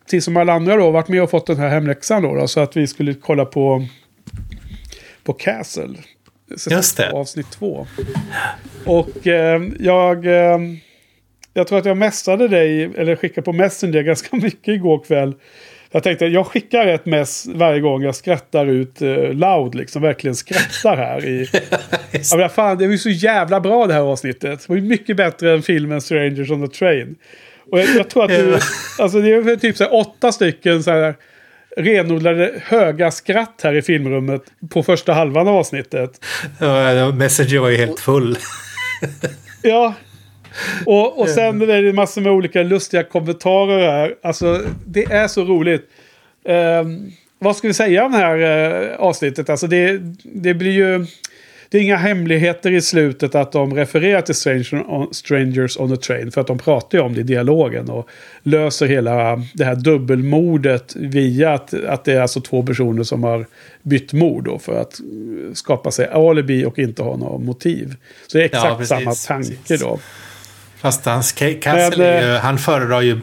precis 0.04 0.24
som 0.24 0.36
alla 0.36 0.52
andra 0.52 0.76
då, 0.76 0.90
varit 0.90 1.08
med 1.08 1.22
och 1.22 1.30
fått 1.30 1.46
den 1.46 1.56
här 1.56 1.68
hemläxan 1.68 2.22
då. 2.22 2.34
då 2.34 2.48
så 2.48 2.60
att 2.60 2.76
vi 2.76 2.86
skulle 2.86 3.14
kolla 3.14 3.44
på, 3.44 3.86
på 5.24 5.32
Castle. 5.32 5.98
Just 6.70 6.96
det. 6.96 7.10
Avsnitt 7.10 7.50
två. 7.50 7.86
Och 8.84 9.26
eh, 9.26 9.62
jag... 9.78 10.26
Eh, 10.26 10.58
jag 11.56 11.66
tror 11.66 11.78
att 11.78 11.84
jag 11.84 11.96
mässade 11.96 12.48
dig, 12.48 12.84
eller 12.84 13.16
skickade 13.16 13.44
på 13.44 13.52
Messenger 13.52 14.02
ganska 14.02 14.36
mycket 14.36 14.68
igår 14.68 15.04
kväll. 15.04 15.34
Jag 15.90 16.02
tänkte 16.02 16.26
jag 16.26 16.46
skickar 16.46 16.86
ett 16.86 17.06
mess 17.06 17.46
varje 17.46 17.80
gång 17.80 18.02
jag 18.02 18.14
skrattar 18.14 18.66
ut 18.66 19.02
eh, 19.02 19.32
loud, 19.32 19.74
liksom 19.74 20.02
verkligen 20.02 20.34
skrattar 20.36 20.96
här. 20.96 21.24
I, 21.24 21.48
ja, 22.30 22.36
men 22.36 22.50
fan, 22.50 22.78
det 22.78 22.84
är 22.84 22.88
ju 22.88 22.98
så 22.98 23.10
jävla 23.10 23.60
bra 23.60 23.86
det 23.86 23.94
här 23.94 24.00
avsnittet. 24.00 24.60
Det 24.60 24.68
var 24.68 24.76
ju 24.76 24.82
mycket 24.82 25.16
bättre 25.16 25.52
än 25.52 25.62
filmen 25.62 26.00
Strangers 26.00 26.50
on 26.50 26.68
the 26.68 26.76
Train. 26.76 27.16
Och 27.70 27.78
jag, 27.78 27.88
jag 27.96 28.10
tror 28.10 28.24
att 28.24 28.30
du, 28.30 28.58
alltså 28.98 29.20
det 29.20 29.32
är 29.32 29.56
typ 29.56 29.76
så 29.76 29.84
här 29.84 29.94
åtta 29.94 30.32
stycken 30.32 30.82
så 30.82 30.90
här 30.90 31.14
renodlade 31.76 32.52
höga 32.64 33.10
skratt 33.10 33.60
här 33.62 33.74
i 33.74 33.82
filmrummet 33.82 34.42
på 34.70 34.82
första 34.82 35.12
halvan 35.12 35.48
av 35.48 35.56
avsnittet. 35.56 36.24
Ja, 36.60 37.12
Messenger 37.12 37.58
var 37.58 37.68
ju 37.68 37.76
helt 37.76 38.00
full. 38.00 38.38
Ja. 39.62 39.94
Och, 40.86 41.20
och 41.20 41.28
sen 41.28 41.62
är 41.62 41.82
det 41.82 41.92
massor 41.92 42.20
med 42.20 42.32
olika 42.32 42.62
lustiga 42.62 43.02
kommentarer 43.02 43.90
här. 43.90 44.14
Alltså, 44.22 44.62
det 44.86 45.04
är 45.04 45.28
så 45.28 45.44
roligt. 45.44 45.90
Ehm, 46.48 47.12
vad 47.38 47.56
ska 47.56 47.68
vi 47.68 47.74
säga 47.74 48.04
om 48.04 48.12
det 48.12 48.18
här 48.18 48.38
eh, 48.38 48.96
avsnittet? 48.96 49.50
Alltså, 49.50 49.66
det, 49.66 50.00
det 50.22 50.54
blir 50.54 50.70
ju... 50.72 51.06
Det 51.68 51.78
är 51.78 51.82
inga 51.82 51.96
hemligheter 51.96 52.70
i 52.70 52.80
slutet 52.80 53.34
att 53.34 53.52
de 53.52 53.74
refererar 53.74 54.20
till 54.20 54.34
Stranger 54.34 54.84
on, 54.88 55.14
Strangers 55.14 55.76
on 55.76 55.96
the 55.96 55.96
Train. 55.96 56.32
För 56.32 56.40
att 56.40 56.46
de 56.46 56.58
pratar 56.58 56.98
ju 56.98 57.04
om 57.04 57.14
det 57.14 57.20
i 57.20 57.22
dialogen. 57.22 57.90
Och 57.90 58.08
löser 58.42 58.86
hela 58.86 59.42
det 59.54 59.64
här 59.64 59.74
dubbelmordet 59.74 60.96
via 60.96 61.54
att, 61.54 61.74
att 61.74 62.04
det 62.04 62.12
är 62.12 62.20
alltså 62.20 62.40
två 62.40 62.62
personer 62.62 63.02
som 63.02 63.24
har 63.24 63.46
bytt 63.82 64.12
mord. 64.12 64.44
Då 64.44 64.58
för 64.58 64.80
att 64.80 65.00
eh, 65.00 65.54
skapa 65.54 65.90
sig 65.90 66.08
alibi 66.08 66.64
och 66.64 66.78
inte 66.78 67.02
ha 67.02 67.16
något 67.16 67.42
motiv. 67.42 67.96
Så 68.26 68.38
det 68.38 68.44
är 68.44 68.46
exakt 68.46 68.78
precis, 68.78 68.88
samma 68.88 69.14
tanke 69.14 69.56
precis. 69.56 69.80
då. 69.80 69.98
Fast 70.76 71.04
hans 71.04 71.34
Ca- 71.34 71.60
Castle, 71.60 72.04
Men, 72.04 72.24
är 72.24 72.32
ju, 72.32 72.38
han 72.38 72.58
föredrar 72.58 73.00
ju 73.00 73.20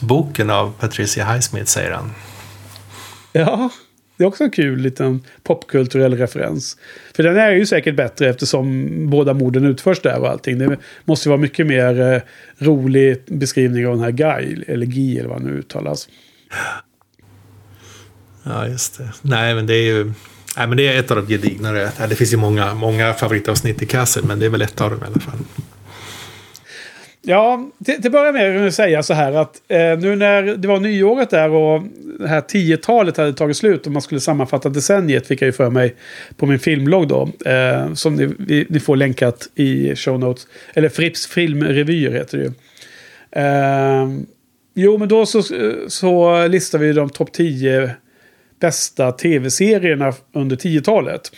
boken 0.00 0.50
av 0.50 0.72
Patricia 0.80 1.24
Highsmith, 1.24 1.66
säger 1.66 1.90
han. 1.90 2.12
Ja, 3.32 3.70
det 4.16 4.24
är 4.24 4.28
också 4.28 4.44
en 4.44 4.50
kul 4.50 4.78
liten 4.78 5.20
popkulturell 5.42 6.16
referens. 6.16 6.76
För 7.14 7.22
den 7.22 7.36
är 7.36 7.50
ju 7.50 7.66
säkert 7.66 7.96
bättre 7.96 8.28
eftersom 8.28 8.90
båda 9.10 9.34
morden 9.34 9.64
utförs 9.64 10.00
där 10.00 10.20
och 10.20 10.28
allting. 10.28 10.58
Det 10.58 10.76
måste 11.04 11.28
ju 11.28 11.30
vara 11.30 11.40
mycket 11.40 11.66
mer 11.66 12.00
eh, 12.00 12.20
rolig 12.58 13.22
beskrivning 13.26 13.86
av 13.86 13.92
den 13.92 14.04
här 14.04 14.10
Guy, 14.10 14.64
eller 14.66 14.86
Guy 14.86 15.18
eller 15.18 15.28
vad 15.28 15.38
han 15.38 15.46
nu 15.46 15.58
uttalas. 15.58 16.08
Ja, 18.42 18.68
just 18.68 18.98
det. 18.98 19.12
Nej, 19.22 19.54
men 19.54 19.66
det 19.66 19.74
är 19.74 19.82
ju... 19.82 20.12
Nej, 20.56 20.66
men 20.66 20.76
det 20.76 20.88
är 20.88 20.98
ett 20.98 21.10
av 21.10 21.16
de 21.16 21.26
gedignare. 21.26 21.90
Det 22.08 22.14
finns 22.14 22.32
ju 22.32 22.36
många, 22.36 22.74
många 22.74 23.12
favoritavsnitt 23.12 23.82
i 23.82 23.86
Castle, 23.86 24.22
men 24.26 24.38
det 24.38 24.46
är 24.46 24.50
väl 24.50 24.62
ett 24.62 24.80
av 24.80 24.90
dem 24.90 25.00
i 25.02 25.06
alla 25.06 25.20
fall. 25.20 25.38
Ja, 27.28 27.70
till, 27.84 28.02
till 28.02 28.10
börja 28.10 28.32
med 28.32 28.52
vill 28.52 28.62
jag 28.62 28.74
säga 28.74 29.02
så 29.02 29.14
här 29.14 29.32
att 29.32 29.62
eh, 29.68 29.98
nu 29.98 30.16
när 30.16 30.42
det 30.42 30.68
var 30.68 30.80
nyåret 30.80 31.30
där 31.30 31.50
och 31.50 31.82
det 32.20 32.28
här 32.28 32.40
tiotalet 32.40 33.16
hade 33.16 33.32
tagit 33.32 33.56
slut 33.56 33.86
och 33.86 33.92
man 33.92 34.02
skulle 34.02 34.20
sammanfatta 34.20 34.68
decenniet 34.68 35.26
fick 35.26 35.42
jag 35.42 35.46
ju 35.46 35.52
för 35.52 35.70
mig 35.70 35.94
på 36.36 36.46
min 36.46 36.58
filmlogg 36.58 37.08
då. 37.08 37.28
Eh, 37.46 37.94
som 37.94 38.14
ni, 38.14 38.34
vi, 38.38 38.66
ni, 38.68 38.80
får 38.80 38.96
länkat 38.96 39.48
i 39.54 39.96
show 39.96 40.18
notes. 40.18 40.46
Eller 40.74 40.88
Fripps 40.88 41.26
filmrevyer 41.26 42.10
heter 42.10 42.38
det 42.38 42.44
ju. 42.44 42.52
Eh, 43.42 44.08
jo, 44.74 44.98
men 44.98 45.08
då 45.08 45.26
så, 45.26 45.42
så 45.88 46.46
listar 46.46 46.78
vi 46.78 46.92
de 46.92 47.10
topp 47.10 47.32
10 47.32 47.90
bästa 48.60 49.12
tv-serierna 49.12 50.12
under 50.32 50.56
10-talet. 50.56 51.32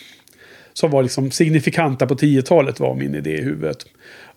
Som 0.72 0.90
var 0.90 1.02
liksom 1.02 1.30
signifikanta 1.30 2.06
på 2.06 2.14
10-talet 2.14 2.80
var 2.80 2.94
min 2.94 3.14
idé 3.14 3.30
i 3.30 3.42
huvudet. 3.42 3.86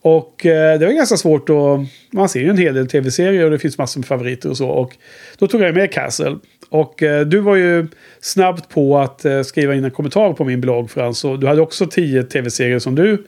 Och 0.01 0.45
eh, 0.45 0.79
det 0.79 0.85
var 0.85 0.93
ganska 0.93 1.17
svårt 1.17 1.49
att... 1.49 1.79
Man 2.11 2.29
ser 2.29 2.39
ju 2.39 2.49
en 2.49 2.57
hel 2.57 2.73
del 2.73 2.87
tv-serier 2.87 3.45
och 3.45 3.51
det 3.51 3.59
finns 3.59 3.77
massor 3.77 3.99
med 3.99 4.07
favoriter 4.07 4.49
och 4.49 4.57
så. 4.57 4.69
Och 4.69 4.97
då 5.37 5.47
tog 5.47 5.61
jag 5.61 5.75
med 5.75 5.93
Castle. 5.93 6.37
Och 6.69 7.03
eh, 7.03 7.25
du 7.25 7.39
var 7.39 7.55
ju 7.55 7.87
snabbt 8.21 8.69
på 8.69 8.97
att 8.97 9.25
eh, 9.25 9.41
skriva 9.41 9.75
in 9.75 9.83
en 9.83 9.91
kommentar 9.91 10.33
på 10.33 10.43
min 10.43 10.61
blogg 10.61 10.91
Frans. 10.91 11.25
Och 11.25 11.39
du 11.39 11.47
hade 11.47 11.61
också 11.61 11.85
tio 11.85 12.23
tv-serier 12.23 12.79
som 12.79 12.95
du 12.95 13.25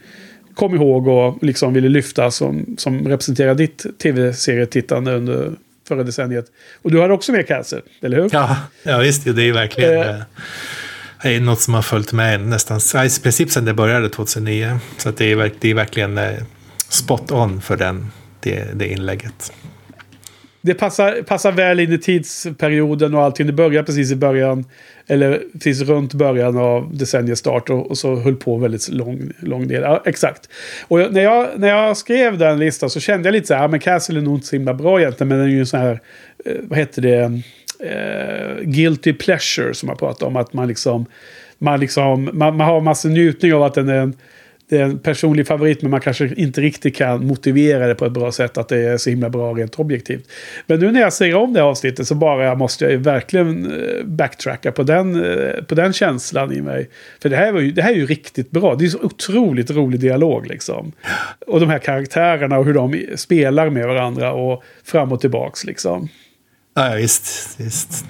kom 0.56 0.76
ihåg 0.76 1.08
och 1.08 1.44
liksom 1.44 1.74
ville 1.74 1.90
lyfta 1.90 2.32
som, 2.32 2.76
som 2.78 3.08
representerar 3.08 3.56
ditt 3.56 4.00
tv-serietittande 4.00 5.16
under 5.16 5.52
förra 5.88 6.04
decenniet. 6.04 6.46
Och 6.82 6.92
du 6.92 7.02
hade 7.02 7.14
också 7.14 7.32
med 7.32 7.48
Castle, 7.48 7.82
eller 8.02 8.22
hur? 8.22 8.30
Ja, 8.32 8.58
ja 8.84 8.98
visst. 8.98 9.26
Det 9.26 9.42
är 9.42 9.46
ju 9.46 9.54
verkligen... 9.54 10.00
Eh, 10.00 10.16
är 11.26 11.40
något 11.40 11.62
som 11.62 11.74
har 11.74 11.82
följt 11.82 12.14
med 12.14 12.40
nästan 12.40 12.78
i 12.78 13.10
princip 13.24 13.52
sedan 13.52 13.66
det 13.66 13.74
började 13.74 14.10
2009. 14.10 14.80
Så 14.98 15.12
det, 15.12 15.32
är, 15.32 15.52
det 15.60 15.70
är 15.70 15.74
verkligen 15.74 16.20
spot 16.94 17.32
on 17.32 17.62
för 17.62 17.78
den, 17.78 18.12
det, 18.40 18.80
det 18.80 18.88
inlägget. 18.88 19.54
Det 20.62 20.74
passar, 20.74 21.22
passar 21.22 21.52
väl 21.52 21.80
in 21.80 21.94
i 21.94 21.98
tidsperioden 21.98 23.14
och 23.14 23.22
allting. 23.24 23.48
Det 23.48 23.54
börjar 23.54 23.84
precis 23.84 24.12
i 24.12 24.16
början. 24.16 24.66
Eller 25.08 25.42
precis 25.54 25.82
runt 25.82 26.14
början 26.14 26.58
av 26.58 26.98
decenniets 26.98 27.40
start. 27.40 27.70
Och, 27.70 27.90
och 27.90 27.98
så 27.98 28.16
höll 28.16 28.36
på 28.36 28.58
väldigt 28.58 28.90
lång, 28.90 29.32
lång 29.40 29.68
del. 29.68 29.82
Ja, 29.82 30.04
exakt. 30.06 30.50
Och 30.88 31.02
jag, 31.02 31.14
när, 31.14 31.22
jag, 31.22 31.48
när 31.58 31.68
jag 31.68 31.98
skrev 31.98 32.38
den 32.38 32.60
listan 32.60 32.90
så 32.90 33.00
kände 33.00 33.28
jag 33.28 33.34
lite 33.34 33.48
så 33.48 33.54
här. 33.54 33.68
Men 33.68 33.80
Castle 33.80 34.20
är 34.20 34.22
nog 34.22 34.36
inte 34.36 34.48
så 34.48 34.56
himla 34.56 34.74
bra 34.74 35.00
egentligen. 35.00 35.28
Men 35.28 35.38
den 35.38 35.48
är 35.48 35.52
ju 35.52 35.60
en 35.60 35.66
sån 35.66 35.80
här. 35.80 36.00
Eh, 36.46 36.56
vad 36.62 36.80
heter 36.80 37.02
det? 37.02 37.42
uh, 37.84 38.64
guilty 38.64 39.14
pleasure 39.14 39.74
som 39.74 39.88
man 39.88 39.98
pratar 39.98 40.28
om. 40.28 40.36
Att 40.36 40.54
man 40.54 40.68
liksom. 40.68 41.06
Man, 41.58 41.80
liksom, 41.80 42.30
man, 42.34 42.58
man 42.58 42.68
har 42.68 42.82
massa 42.82 43.08
njutning 43.08 43.54
av 43.54 43.64
att 43.64 43.74
den 43.74 43.90
är 43.90 43.96
en 43.96 44.14
det 44.70 44.78
är 44.78 44.84
en 44.84 45.00
personlig 45.00 45.48
favorit 45.48 45.82
men 45.82 45.92
man 45.92 46.02
kanske 46.02 46.30
inte 46.36 46.62
riktigt 46.62 46.96
kan 46.96 47.28
motivera 47.28 47.88
det 47.88 47.96
på 47.96 48.06
ett 48.06 48.12
bra 48.12 48.32
sätt 48.32 48.58
att 48.58 48.68
det 48.68 48.78
är 48.78 48.98
så 48.98 49.10
himla 49.10 49.30
bra 49.30 49.54
rent 49.54 49.76
objektivt. 49.76 50.28
Men 50.68 50.80
nu 50.80 50.92
när 50.92 51.02
jag 51.02 51.14
ser 51.14 51.36
om 51.36 51.54
det 51.54 51.60
här 51.60 51.68
avsnittet 51.68 52.08
så 52.08 52.16
bara 52.16 52.56
måste 52.56 52.86
jag 52.86 52.98
verkligen 52.98 53.72
eh, 53.72 54.06
backtracka 54.06 54.72
på 54.72 54.84
den, 54.84 55.24
eh, 55.24 55.64
på 55.64 55.76
den 55.76 55.94
känslan 55.94 56.54
i 56.54 56.62
mig. 56.62 56.90
För 57.22 57.30
det 57.30 57.36
här, 57.36 57.52
var 57.52 57.60
ju, 57.60 57.72
det 57.72 57.82
här 57.82 57.92
är 57.92 57.96
ju 57.96 58.06
riktigt 58.06 58.52
bra. 58.52 58.76
Det 58.76 58.86
är 58.86 58.90
så 58.90 59.02
otroligt 59.02 59.72
rolig 59.72 60.00
dialog 60.00 60.48
liksom. 60.48 60.92
Och 61.48 61.60
de 61.60 61.70
här 61.70 61.80
karaktärerna 61.80 62.58
och 62.58 62.66
hur 62.66 62.74
de 62.74 63.06
spelar 63.16 63.70
med 63.70 63.88
varandra 63.88 64.34
och 64.34 64.64
fram 64.84 65.12
och 65.12 65.22
tillbaks 65.22 65.66
liksom. 65.66 66.10
Ja, 66.76 66.94
visst. 66.96 67.50
visst. 67.58 68.06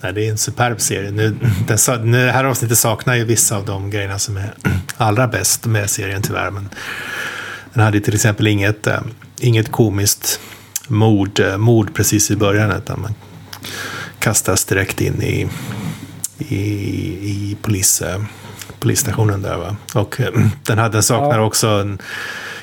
Nej, 0.00 0.12
det 0.12 0.26
är 0.26 0.30
en 0.30 0.38
superb 0.38 0.80
serie. 0.80 1.10
Nu, 1.10 1.36
den, 1.66 2.12
det 2.12 2.32
här 2.32 2.44
avsnittet 2.44 2.78
saknar 2.78 3.14
ju 3.14 3.24
vissa 3.24 3.56
av 3.56 3.64
de 3.64 3.90
grejerna 3.90 4.18
som 4.18 4.36
är 4.36 4.54
allra 4.96 5.28
bäst 5.28 5.66
med 5.66 5.90
serien 5.90 6.22
tyvärr. 6.22 6.50
Men 6.50 6.68
den 7.74 7.84
hade 7.84 8.00
till 8.00 8.14
exempel 8.14 8.46
inget, 8.46 8.86
äh, 8.86 9.00
inget 9.40 9.72
komiskt 9.72 10.40
mord, 10.88 11.40
äh, 11.40 11.56
mord 11.56 11.94
precis 11.94 12.30
i 12.30 12.36
början. 12.36 12.70
Utan 12.70 13.00
man 13.00 13.14
kastas 14.18 14.64
direkt 14.64 15.00
in 15.00 15.22
i, 15.22 15.48
i, 16.38 16.58
i 17.30 17.56
polis, 17.62 18.02
äh, 18.02 18.22
polisstationen 18.80 19.42
där. 19.42 19.56
Va? 19.56 19.76
Och 19.94 20.20
den, 20.64 20.78
hade, 20.78 20.92
den 20.92 21.02
saknar 21.02 21.38
ja. 21.38 21.44
också 21.44 21.66
en 21.66 21.98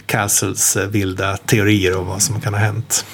Castles 0.06 0.78
vilda 0.89 1.38
teorier 1.38 1.97
om 1.97 2.08
vad 2.08 2.22
som 2.22 2.41
kan 2.41 2.53
ha 2.53 2.60
hänt. 2.62 3.06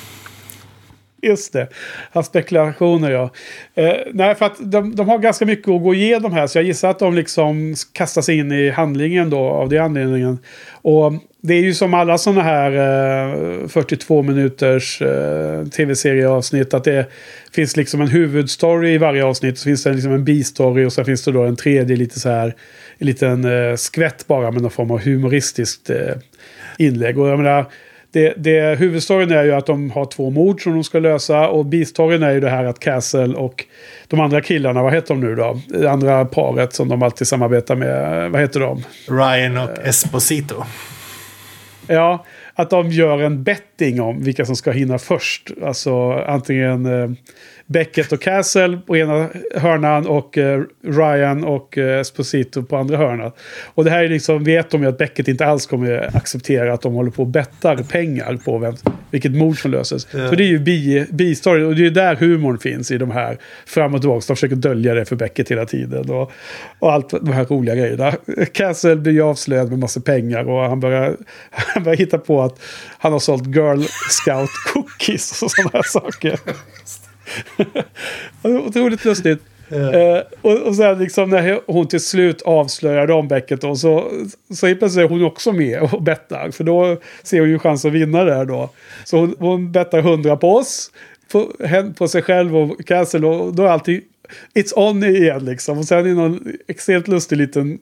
Just 1.21 1.53
det. 1.53 1.67
Hans 2.11 2.27
spekulationer 2.27 3.11
ja. 3.11 3.29
Eh, 3.75 3.93
nej, 4.13 4.35
för 4.35 4.45
att 4.45 4.71
de, 4.71 4.95
de, 4.95 5.09
har 5.09 5.17
ganska 5.17 5.45
mycket 5.45 5.67
att 5.67 5.83
gå 5.83 5.93
igenom 5.93 6.33
här. 6.33 6.47
Så 6.47 6.57
jag 6.57 6.65
gissar 6.65 6.89
att 6.89 6.99
de 6.99 7.15
liksom 7.15 7.75
kastar 7.93 8.21
sig 8.21 8.37
in 8.37 8.51
i 8.51 8.69
handlingen 8.69 9.29
då 9.29 9.39
av 9.39 9.69
den 9.69 9.83
anledningen. 9.83 10.39
Och 10.81 11.13
det 11.41 11.53
är 11.53 11.61
ju 11.61 11.73
som 11.73 11.93
alla 11.93 12.17
sådana 12.17 12.41
här 12.41 12.71
eh, 13.61 13.67
42 13.67 14.21
minuters 14.21 15.01
eh, 15.01 15.65
tv-serieavsnitt. 15.65 16.73
Att 16.73 16.83
det 16.83 17.05
finns 17.53 17.77
liksom 17.77 18.01
en 18.01 18.07
huvudstory 18.07 18.93
i 18.93 18.97
varje 18.97 19.25
avsnitt. 19.25 19.57
Så 19.57 19.63
finns 19.63 19.83
det 19.83 19.93
liksom 19.93 20.13
en 20.13 20.25
bistory 20.25 20.85
och 20.85 20.93
så 20.93 21.03
finns 21.03 21.23
det 21.23 21.31
då 21.31 21.43
en 21.43 21.55
tredje 21.55 21.95
lite 21.95 22.19
så 22.19 22.29
här. 22.29 22.55
En 22.97 23.07
liten 23.07 23.45
eh, 23.45 23.75
skvätt 23.75 24.27
bara 24.27 24.51
med 24.51 24.61
någon 24.61 24.71
form 24.71 24.91
av 24.91 24.99
humoristiskt 25.01 25.89
eh, 25.89 26.15
inlägg. 26.77 27.19
Och 27.19 27.27
jag 27.27 27.39
menar 27.39 27.65
det, 28.11 28.33
det, 28.37 28.79
huvudstoryn 28.79 29.31
är 29.31 29.43
ju 29.43 29.51
att 29.51 29.65
de 29.65 29.91
har 29.91 30.05
två 30.05 30.29
mord 30.29 30.63
som 30.63 30.73
de 30.73 30.83
ska 30.83 30.99
lösa. 30.99 31.47
Och 31.47 31.65
bistoryn 31.65 32.23
är 32.23 32.31
ju 32.31 32.39
det 32.39 32.49
här 32.49 32.65
att 32.65 32.79
Castle 32.79 33.35
och 33.35 33.65
de 34.07 34.19
andra 34.19 34.41
killarna, 34.41 34.83
vad 34.83 34.93
heter 34.93 35.07
de 35.07 35.19
nu 35.21 35.35
då? 35.35 35.61
Det 35.67 35.91
andra 35.91 36.25
paret 36.25 36.73
som 36.73 36.89
de 36.89 37.03
alltid 37.03 37.27
samarbetar 37.27 37.75
med, 37.75 38.31
vad 38.31 38.41
heter 38.41 38.59
de? 38.59 38.83
Ryan 39.07 39.57
och 39.57 39.69
Esposito. 39.83 40.63
Ja, 41.87 42.25
att 42.53 42.69
de 42.69 42.91
gör 42.91 43.21
en 43.21 43.43
betting 43.43 44.01
om 44.01 44.23
vilka 44.23 44.45
som 44.45 44.55
ska 44.55 44.71
hinna 44.71 44.99
först. 44.99 45.51
Alltså 45.63 46.11
antingen 46.11 46.85
eh, 46.85 47.09
Beckett 47.71 48.11
och 48.11 48.21
Castle 48.21 48.79
på 48.85 48.97
ena 48.97 49.29
hörnan 49.55 50.07
och 50.07 50.37
eh, 50.37 50.63
Ryan 50.83 51.43
och 51.43 51.77
eh, 51.77 51.99
Esposito 51.99 52.63
på 52.63 52.77
andra 52.77 52.97
hörnan. 52.97 53.31
Och 53.73 53.83
det 53.83 53.89
här 53.89 54.03
är 54.03 54.09
liksom, 54.09 54.43
vet 54.43 54.69
de 54.69 54.81
ju 54.81 54.89
att 54.89 54.97
Beckett 54.97 55.27
inte 55.27 55.45
alls 55.45 55.65
kommer 55.65 56.17
acceptera 56.17 56.73
att 56.73 56.81
de 56.81 56.93
håller 56.93 57.11
på 57.11 57.21
och 57.21 57.27
bettar 57.27 57.75
pengar 57.77 58.37
på 58.45 58.57
vem, 58.57 58.75
vilket 59.11 59.31
mord 59.31 59.61
som 59.61 59.71
löses. 59.71 60.07
Ja. 60.11 60.29
Så 60.29 60.35
det 60.35 60.43
är 60.43 60.47
ju 60.47 60.59
bi-story 60.59 61.59
bi 61.59 61.65
och 61.65 61.75
det 61.75 61.85
är 61.85 61.91
där 61.91 62.15
humorn 62.15 62.57
finns 62.57 62.91
i 62.91 62.97
de 62.97 63.11
här 63.11 63.37
fram 63.65 63.93
och 63.93 64.01
tillbaka. 64.01 64.23
De 64.27 64.35
försöker 64.35 64.55
dölja 64.55 64.93
det 64.93 65.05
för 65.05 65.15
Beckett 65.15 65.51
hela 65.51 65.65
tiden 65.65 66.09
och, 66.09 66.31
och 66.79 66.91
allt 66.91 67.09
de 67.09 67.31
här 67.31 67.45
roliga 67.45 67.75
grejerna. 67.75 68.13
Castle 68.53 68.95
blir 68.95 69.13
ju 69.13 69.21
avslöjad 69.21 69.69
med 69.69 69.79
massa 69.79 70.01
pengar 70.01 70.49
och 70.49 70.69
han 70.69 70.79
börjar, 70.79 71.15
han 71.49 71.83
börjar 71.83 71.97
hitta 71.97 72.17
på 72.17 72.41
att 72.41 72.59
han 72.97 73.11
har 73.11 73.19
sålt 73.19 73.47
Girl 73.47 73.83
Scout 74.09 74.49
cookies 74.73 75.43
och 75.43 75.51
sådana 75.51 75.69
här 75.73 75.83
saker. 75.83 76.39
Otroligt 78.41 79.05
lustigt. 79.05 79.41
Ja. 79.69 79.93
Eh, 79.93 80.23
och, 80.41 80.57
och 80.57 80.75
sen 80.75 80.99
liksom 80.99 81.29
när 81.29 81.59
hon 81.67 81.87
till 81.87 81.99
slut 81.99 82.41
avslöjar 82.41 83.07
Rambecket 83.07 83.61
då 83.61 83.75
så, 83.75 84.11
så 84.53 84.67
helt 84.67 84.79
plötsligt 84.79 85.05
är 85.05 85.09
hon 85.09 85.23
också 85.23 85.51
med 85.51 85.81
och 85.81 86.01
bettar. 86.01 86.51
För 86.51 86.63
då 86.63 86.97
ser 87.23 87.39
hon 87.39 87.49
ju 87.49 87.59
chans 87.59 87.85
att 87.85 87.91
vinna 87.91 88.23
där 88.23 88.45
då. 88.45 88.69
Så 89.05 89.17
hon, 89.17 89.35
hon 89.39 89.71
bettar 89.71 89.99
100 89.99 90.37
på 90.37 90.55
oss. 90.55 90.91
På, 91.31 91.51
på 91.97 92.07
sig 92.07 92.21
själv 92.21 92.57
och 92.57 92.85
Castle 92.85 93.27
och 93.27 93.55
då 93.55 93.63
är 93.63 93.67
alltid 93.67 94.01
It's 94.53 94.73
on 94.75 95.03
igen 95.03 95.45
liksom. 95.45 95.77
Och 95.77 95.85
sen 95.85 95.99
är 95.99 96.03
det 96.03 96.13
någon 96.13 96.53
extremt 96.67 97.07
lustig 97.07 97.37
liten 97.37 97.79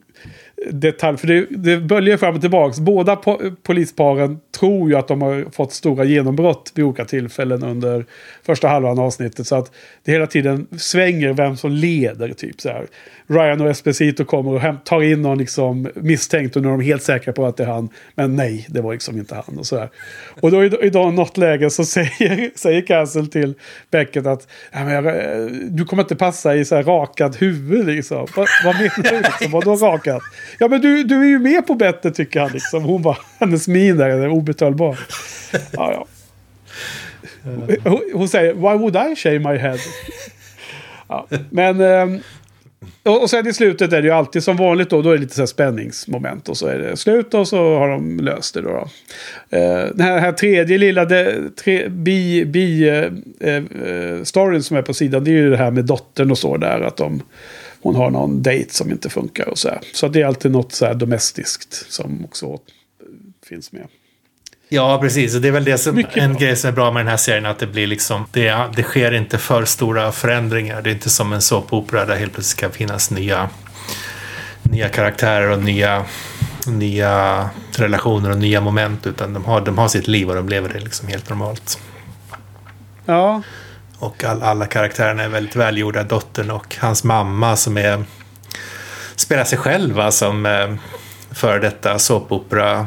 detalj. 0.70 1.18
För 1.18 1.26
det, 1.26 1.46
det 1.50 1.76
böljar 1.76 2.16
fram 2.16 2.34
och 2.34 2.40
tillbaka. 2.40 2.80
Båda 2.80 3.16
po 3.16 3.38
polisparen 3.62 4.40
tror 4.58 4.90
ju 4.90 4.96
att 4.96 5.08
de 5.08 5.22
har 5.22 5.46
fått 5.52 5.72
stora 5.72 6.04
genombrott 6.04 6.72
vid 6.74 6.84
olika 6.84 7.04
tillfällen 7.04 7.64
under 7.64 8.04
första 8.42 8.68
halvan 8.68 8.98
av 8.98 9.04
avsnittet. 9.04 9.46
Så 9.46 9.56
att 9.56 9.72
det 10.04 10.12
hela 10.12 10.26
tiden 10.26 10.66
svänger 10.78 11.32
vem 11.32 11.56
som 11.56 11.70
leder. 11.70 12.32
typ 12.32 12.60
så 12.60 12.68
här. 12.68 12.86
Ryan 13.26 13.60
och 13.60 13.70
Esposito 13.70 14.24
kommer 14.24 14.54
och 14.54 14.84
tar 14.84 15.02
in 15.02 15.22
någon 15.22 15.38
liksom 15.38 15.88
misstänkt 15.94 16.56
och 16.56 16.62
nu 16.62 16.68
är 16.68 16.72
de 16.72 16.80
helt 16.80 17.02
säkra 17.02 17.32
på 17.32 17.46
att 17.46 17.56
det 17.56 17.62
är 17.62 17.68
han. 17.68 17.88
Men 18.14 18.36
nej, 18.36 18.66
det 18.68 18.80
var 18.80 18.92
liksom 18.92 19.18
inte 19.18 19.34
han. 19.34 19.58
Och, 19.58 19.66
så 19.66 19.78
här. 19.78 19.88
och 20.40 20.50
då 20.50 20.64
i, 20.64 20.66
i 20.82 20.90
något 20.90 21.36
läge 21.36 21.70
så 21.70 21.84
säger, 21.90 22.58
säger 22.58 22.86
Castle 22.86 23.26
till 23.26 23.54
Beckett 23.90 24.26
att 24.26 24.48
eh, 24.72 25.02
du 25.68 25.84
kommer 25.84 26.02
inte 26.02 26.16
passa 26.16 26.56
i 26.56 26.64
så 26.64 26.76
här 26.76 26.82
rakat 26.82 27.42
huvud. 27.42 27.86
Liksom. 27.86 28.26
Vad, 28.36 28.48
vad 28.64 28.74
menar 28.74 29.10
du? 29.10 29.16
Liksom? 29.16 29.50
Vadå 29.50 29.76
rakat? 29.76 30.22
Ja 30.58 30.68
men 30.68 30.80
du, 30.80 31.04
du 31.04 31.20
är 31.20 31.28
ju 31.28 31.38
med 31.38 31.66
på 31.66 31.74
bettet 31.74 32.14
tycker 32.14 32.40
han 32.40 32.52
liksom. 32.52 32.84
Hon 32.84 33.02
bara, 33.02 33.16
hennes 33.38 33.68
min 33.68 33.96
där 33.96 34.08
är 34.08 34.28
obetalbar. 34.28 34.98
Ja, 35.52 35.92
ja. 35.92 36.06
Hon, 37.84 38.00
hon 38.14 38.28
säger, 38.28 38.54
why 38.54 38.78
would 38.78 38.96
I 38.96 39.16
shave 39.16 39.38
my 39.38 39.58
head? 39.58 39.78
Ja, 41.08 41.26
men... 41.50 41.80
Um, 41.80 42.20
och 43.02 43.30
sen 43.30 43.46
i 43.46 43.52
slutet 43.52 43.92
är 43.92 44.02
det 44.02 44.08
ju 44.08 44.14
alltid 44.14 44.42
som 44.42 44.56
vanligt 44.56 44.90
då. 44.90 45.02
Då 45.02 45.10
är 45.10 45.14
det 45.14 45.20
lite 45.20 45.34
så 45.34 45.40
här 45.40 45.46
spänningsmoment. 45.46 46.48
Och 46.48 46.56
så 46.56 46.66
är 46.66 46.78
det 46.78 46.96
slut 46.96 47.34
och 47.34 47.48
så 47.48 47.78
har 47.78 47.88
de 47.88 48.20
löst 48.20 48.54
det 48.54 48.60
då. 48.60 48.68
då. 48.68 48.88
Eh, 49.56 49.86
den 49.94 50.00
här, 50.00 50.18
här, 50.18 50.32
tredje 50.32 50.78
lilla 50.78 51.04
det, 51.04 51.56
tre, 51.56 51.88
bi-storyn 51.88 53.24
eh, 54.50 54.56
eh, 54.56 54.60
som 54.60 54.76
är 54.76 54.82
på 54.82 54.94
sidan. 54.94 55.24
Det 55.24 55.30
är 55.30 55.32
ju 55.32 55.50
det 55.50 55.56
här 55.56 55.70
med 55.70 55.84
dottern 55.84 56.30
och 56.30 56.38
så 56.38 56.56
där. 56.56 56.80
Att 56.80 56.96
de 56.96 57.22
hon 57.82 57.94
har 57.94 58.10
någon 58.10 58.42
dejt 58.42 58.72
som 58.74 58.90
inte 58.90 59.10
funkar 59.10 59.48
och 59.48 59.58
så 59.58 59.68
här. 59.68 59.80
Så 59.92 60.08
det 60.08 60.22
är 60.22 60.26
alltid 60.26 60.50
något 60.50 60.72
så 60.72 60.86
här 60.86 60.94
domestiskt 60.94 61.92
som 61.92 62.24
också 62.24 62.58
finns 63.48 63.72
med. 63.72 63.86
Ja, 64.72 64.98
precis. 65.00 65.34
Och 65.34 65.40
det 65.40 65.48
är 65.48 65.52
väl 65.52 65.64
det 65.64 65.78
som, 65.78 66.04
en 66.12 66.36
grej 66.36 66.56
som 66.56 66.68
är 66.68 66.72
bra 66.72 66.92
med 66.92 67.00
den 67.00 67.08
här 67.08 67.16
serien. 67.16 67.46
Att 67.46 67.58
det 67.58 67.66
blir 67.66 67.86
liksom, 67.86 68.26
det, 68.32 68.70
det 68.76 68.82
sker 68.82 69.12
inte 69.12 69.38
för 69.38 69.64
stora 69.64 70.12
förändringar. 70.12 70.82
Det 70.82 70.90
är 70.90 70.94
inte 70.94 71.10
som 71.10 71.32
en 71.32 71.42
såpopera 71.42 72.04
där 72.04 72.16
helt 72.16 72.32
plötsligt 72.32 72.58
ska 72.58 72.70
finnas 72.70 73.10
nya, 73.10 73.50
nya 74.62 74.88
karaktärer 74.88 75.50
och 75.50 75.62
nya, 75.62 76.04
nya 76.66 77.50
relationer 77.76 78.30
och 78.30 78.38
nya 78.38 78.60
moment. 78.60 79.06
Utan 79.06 79.34
de 79.34 79.44
har, 79.44 79.60
de 79.60 79.78
har 79.78 79.88
sitt 79.88 80.08
liv 80.08 80.28
och 80.28 80.34
de 80.34 80.48
lever 80.48 80.68
det 80.68 80.80
liksom 80.80 81.08
helt 81.08 81.28
normalt. 81.28 81.78
Ja. 83.06 83.42
Och 84.00 84.24
all, 84.24 84.42
alla 84.42 84.66
karaktärerna 84.66 85.22
är 85.22 85.28
väldigt 85.28 85.56
välgjorda. 85.56 86.02
Dottern 86.02 86.50
och 86.50 86.76
hans 86.80 87.04
mamma 87.04 87.56
som 87.56 87.76
är 87.76 88.04
spelar 89.16 89.44
sig 89.44 89.58
själva 89.58 90.10
som 90.10 90.46
eh, 90.46 90.74
före 91.30 91.58
detta 91.58 91.98
såpopera 91.98 92.86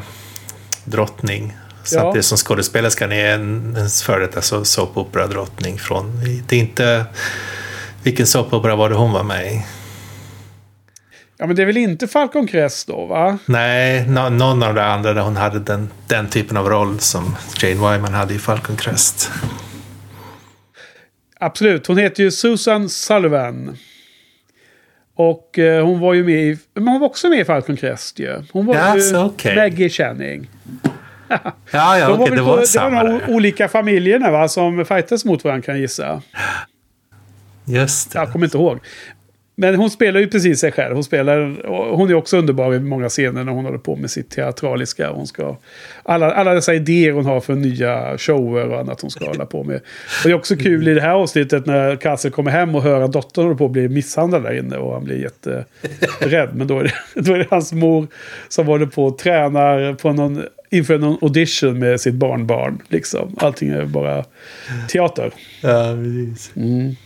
drottning. 0.84 1.56
Så 1.84 1.96
ja. 1.96 2.08
att 2.08 2.14
det 2.14 2.22
som 2.22 2.38
skådespelerskan 2.38 3.12
är 3.12 3.34
en, 3.34 3.76
en 3.76 3.88
före 3.88 4.26
detta 4.26 4.64
såpopera-drottning 4.64 5.78
från... 5.78 6.20
Det 6.46 6.56
är 6.56 6.60
inte... 6.60 7.04
Vilken 8.02 8.26
såpopera 8.26 8.76
var 8.76 8.88
det 8.88 8.94
hon 8.94 9.12
var 9.12 9.22
med 9.22 9.52
i? 9.52 9.64
Ja, 11.36 11.46
men 11.46 11.56
det 11.56 11.62
är 11.62 11.66
väl 11.66 11.76
inte 11.76 12.08
Falcon 12.08 12.46
Crest 12.46 12.86
då, 12.86 13.06
va? 13.06 13.38
Nej, 13.46 14.06
no, 14.08 14.28
någon 14.28 14.62
av 14.62 14.74
de 14.74 14.80
andra 14.80 15.12
där 15.12 15.22
hon 15.22 15.36
hade 15.36 15.58
den, 15.58 15.90
den 16.06 16.28
typen 16.28 16.56
av 16.56 16.68
roll 16.68 17.00
som 17.00 17.36
Jane 17.62 17.74
Wyman 17.74 18.14
hade 18.14 18.34
i 18.34 18.38
Falcon 18.38 18.76
Crest. 18.76 19.30
Absolut, 21.44 21.86
hon 21.86 21.98
heter 21.98 22.22
ju 22.22 22.30
Susan 22.30 22.88
Sullivan. 22.88 23.76
Och 25.14 25.58
eh, 25.58 25.86
hon 25.86 26.00
var 26.00 26.14
ju 26.14 26.24
med 26.24 26.34
i... 26.34 26.58
Men 26.74 26.88
hon 26.88 27.00
var 27.00 27.06
också 27.08 27.28
med 27.28 27.38
i 27.38 27.44
Falcon 27.44 27.76
Crest 27.76 28.18
ju. 28.18 28.42
Hon 28.52 28.66
var 28.66 28.96
yes, 28.96 29.12
ju 29.12 29.18
okay. 29.18 29.56
Maggie 29.56 29.88
Channing. 29.88 30.50
ja, 31.28 31.38
ja, 31.72 32.08
okej, 32.10 32.22
okay, 32.22 32.36
det 32.36 32.42
var 32.42 32.56
på, 32.56 32.66
samma 32.66 33.04
Det 33.04 33.10
var 33.10 33.20
nog 33.20 33.36
olika 33.36 33.68
familjerna 33.68 34.30
va, 34.30 34.48
som 34.48 34.84
fightas 34.84 35.24
mot 35.24 35.44
varandra 35.44 35.66
kan 35.66 35.74
jag 35.74 35.80
gissa. 35.80 36.22
Just 37.64 38.12
det. 38.12 38.18
Jag 38.18 38.32
kommer 38.32 38.46
inte 38.46 38.56
ihåg. 38.56 38.80
Men 39.56 39.74
hon 39.74 39.90
spelar 39.90 40.20
ju 40.20 40.26
precis 40.26 40.60
sig 40.60 40.72
själv. 40.72 40.94
Hon, 40.94 41.04
spelar, 41.04 41.66
hon 41.96 42.10
är 42.10 42.14
också 42.14 42.36
underbar 42.36 42.74
i 42.74 42.80
många 42.80 43.08
scener 43.08 43.44
när 43.44 43.52
hon 43.52 43.64
håller 43.64 43.78
på 43.78 43.96
med 43.96 44.10
sitt 44.10 44.30
teatraliska. 44.30 45.10
Hon 45.10 45.26
ska, 45.26 45.56
alla, 46.02 46.32
alla 46.32 46.54
dessa 46.54 46.74
idéer 46.74 47.12
hon 47.12 47.26
har 47.26 47.40
för 47.40 47.54
nya 47.54 48.18
shower 48.18 48.68
och 48.68 48.80
annat 48.80 49.00
hon 49.00 49.10
ska 49.10 49.26
hålla 49.26 49.46
på 49.46 49.64
med. 49.64 49.76
Och 49.76 50.24
det 50.24 50.30
är 50.30 50.34
också 50.34 50.56
kul 50.56 50.88
i 50.88 50.94
det 50.94 51.00
här 51.00 51.14
avsnittet 51.14 51.66
när 51.66 51.96
Kassel 51.96 52.30
kommer 52.30 52.50
hem 52.50 52.74
och 52.74 52.82
hör 52.82 53.00
att 53.00 53.12
dottern 53.12 53.44
håller 53.44 53.56
på 53.56 53.64
att 53.64 53.70
bli 53.70 53.88
misshandlad 53.88 54.42
där 54.42 54.58
inne. 54.58 54.76
Och 54.76 54.92
han 54.92 55.04
blir 55.04 55.22
jätterädd. 55.22 56.48
Men 56.54 56.66
då 56.66 56.78
är, 56.78 56.84
det, 56.84 56.92
då 57.20 57.34
är 57.34 57.38
det 57.38 57.46
hans 57.50 57.72
mor 57.72 58.06
som 58.48 58.66
håller 58.66 58.86
på 58.86 59.04
och 59.04 59.18
tränar 59.18 59.94
på 59.94 60.12
någon, 60.12 60.42
inför 60.70 60.98
någon 60.98 61.18
audition 61.22 61.78
med 61.78 62.00
sitt 62.00 62.14
barnbarn. 62.14 62.82
Liksom. 62.88 63.36
Allting 63.38 63.70
är 63.70 63.84
bara 63.84 64.24
teater. 64.88 65.30
Ja, 65.62 65.96
precis. 65.96 66.52
Mm. 66.56 66.96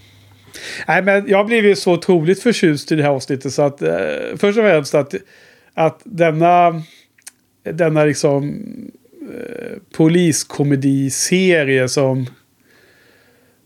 Nej, 0.88 1.02
men 1.02 1.28
jag 1.28 1.46
blev 1.46 1.64
ju 1.64 1.76
så 1.76 1.92
otroligt 1.92 2.42
förtjust 2.42 2.92
i 2.92 2.94
det 2.94 3.02
här 3.02 3.10
avsnittet 3.10 3.52
så 3.52 3.62
att 3.62 3.82
eh, 3.82 3.96
först 4.36 4.58
och 4.58 4.64
främst 4.64 4.94
att, 4.94 5.14
att 5.74 6.00
denna, 6.04 6.82
denna 7.62 8.04
liksom 8.04 8.64
eh, 9.34 9.78
poliskomediserie 9.96 11.88
som 11.88 12.26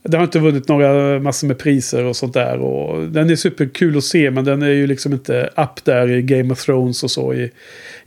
det 0.04 0.16
har 0.16 0.24
inte 0.24 0.38
vunnit 0.38 0.68
några 0.68 1.20
massor 1.20 1.46
med 1.46 1.58
priser 1.58 2.04
och 2.04 2.16
sånt 2.16 2.34
där. 2.34 2.58
Och 2.58 3.08
den 3.08 3.30
är 3.30 3.36
superkul 3.36 3.96
att 3.96 4.04
se 4.04 4.30
men 4.30 4.44
den 4.44 4.62
är 4.62 4.68
ju 4.68 4.86
liksom 4.86 5.12
inte 5.12 5.50
up 5.56 5.84
där 5.84 6.10
i 6.10 6.22
Game 6.22 6.52
of 6.52 6.64
Thrones 6.64 7.02
och 7.02 7.10
så. 7.10 7.34
I, 7.34 7.50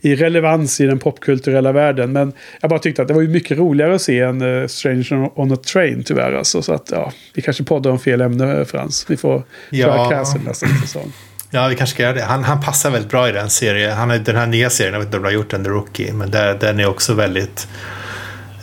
i 0.00 0.14
relevans 0.14 0.80
i 0.80 0.86
den 0.86 0.98
popkulturella 0.98 1.72
världen. 1.72 2.12
Men 2.12 2.32
jag 2.60 2.70
bara 2.70 2.78
tyckte 2.78 3.02
att 3.02 3.08
det 3.08 3.14
var 3.14 3.22
ju 3.22 3.28
mycket 3.28 3.58
roligare 3.58 3.94
att 3.94 4.02
se 4.02 4.20
än 4.20 4.42
uh, 4.42 4.66
Stranger 4.66 5.30
on 5.40 5.52
a 5.52 5.56
Train 5.56 6.02
tyvärr. 6.04 6.32
Alltså, 6.32 6.62
så 6.62 6.72
att 6.72 6.90
ja, 6.90 7.12
vi 7.34 7.42
kanske 7.42 7.64
poddar 7.64 7.90
om 7.90 7.98
fel 7.98 8.20
ämne 8.20 8.64
Frans. 8.64 9.06
Vi 9.08 9.16
får 9.16 9.42
ja. 9.70 9.86
köra 9.86 10.10
Castle 10.10 10.40
nästa 10.44 10.66
säsong. 10.66 11.12
Ja, 11.50 11.68
vi 11.68 11.76
kanske 11.76 11.94
ska 11.94 12.02
göra 12.02 12.12
det. 12.12 12.22
Han, 12.22 12.44
han 12.44 12.60
passar 12.60 12.90
väldigt 12.90 13.10
bra 13.10 13.28
i 13.28 13.32
den 13.32 13.50
serien. 13.50 13.96
Han 13.96 14.10
har 14.10 14.18
den 14.18 14.36
här 14.36 14.46
nya 14.46 14.70
serien, 14.70 14.92
jag 14.92 15.00
vet 15.00 15.06
inte 15.06 15.16
om 15.16 15.22
du 15.22 15.28
har 15.28 15.34
gjort 15.34 15.50
den, 15.50 15.64
The 15.64 15.70
Rookie. 15.70 16.12
Men 16.12 16.30
där, 16.30 16.58
den 16.60 16.80
är 16.80 16.86
också 16.86 17.14
väldigt, 17.14 17.68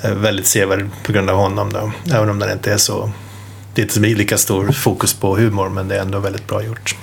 eh, 0.04 0.14
väldigt 0.14 0.48
sevärd 0.48 0.86
på 1.04 1.12
grund 1.12 1.30
av 1.30 1.38
honom. 1.38 1.74
Då. 1.74 1.92
Även 2.16 2.30
om 2.30 2.40
den 2.40 2.52
inte 2.52 2.74
är 2.74 2.78
så... 2.78 3.12
Det 3.76 3.82
är 3.82 3.84
inte 3.84 4.00
lika 4.00 4.38
stor 4.38 4.72
fokus 4.72 5.14
på 5.14 5.36
humor, 5.36 5.70
men 5.70 5.88
det 5.88 5.96
är 5.96 6.02
ändå 6.02 6.20
väldigt 6.20 6.48
bra 6.48 6.64
gjort. 6.64 6.96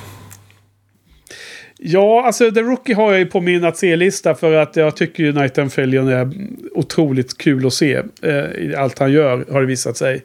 Ja, 1.79 2.27
alltså 2.27 2.51
The 2.51 2.61
Rookie 2.61 2.95
har 2.95 3.11
jag 3.11 3.19
ju 3.19 3.27
på 3.27 3.41
min 3.41 3.65
att 3.65 3.77
se-lista 3.77 4.35
för 4.35 4.53
att 4.53 4.77
jag 4.77 4.97
tycker 4.97 5.23
ju 5.23 5.33
Night 5.33 5.59
and 5.59 5.73
Fillion 5.73 6.09
är 6.09 6.31
otroligt 6.75 7.39
kul 7.39 7.67
att 7.67 7.73
se. 7.73 7.95
Eh, 8.23 8.83
allt 8.83 8.99
han 8.99 9.13
gör 9.13 9.45
har 9.53 9.61
det 9.61 9.67
visat 9.67 9.97
sig. 9.97 10.25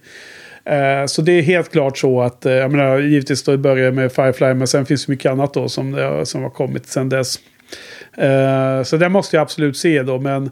Eh, 0.66 1.06
så 1.06 1.22
det 1.22 1.32
är 1.32 1.42
helt 1.42 1.72
klart 1.72 1.98
så 1.98 2.22
att, 2.22 2.46
eh, 2.46 2.54
jag 2.54 2.72
menar, 2.72 3.00
givetvis 3.00 3.44
då 3.44 3.58
börjar 3.58 3.92
med 3.92 4.12
Firefly, 4.12 4.54
men 4.54 4.68
sen 4.68 4.86
finns 4.86 5.06
det 5.06 5.12
mycket 5.12 5.32
annat 5.32 5.54
då 5.54 5.70
som, 5.70 5.96
eh, 5.96 6.24
som 6.24 6.44
har 6.44 6.50
kommit 6.50 6.88
sen 6.88 7.10
dess. 7.10 7.40
Eh, 8.18 8.84
så 8.84 8.98
det 8.98 9.10
måste 9.10 9.36
jag 9.36 9.42
absolut 9.42 9.78
se 9.78 10.04
då, 10.04 10.20
men 10.20 10.52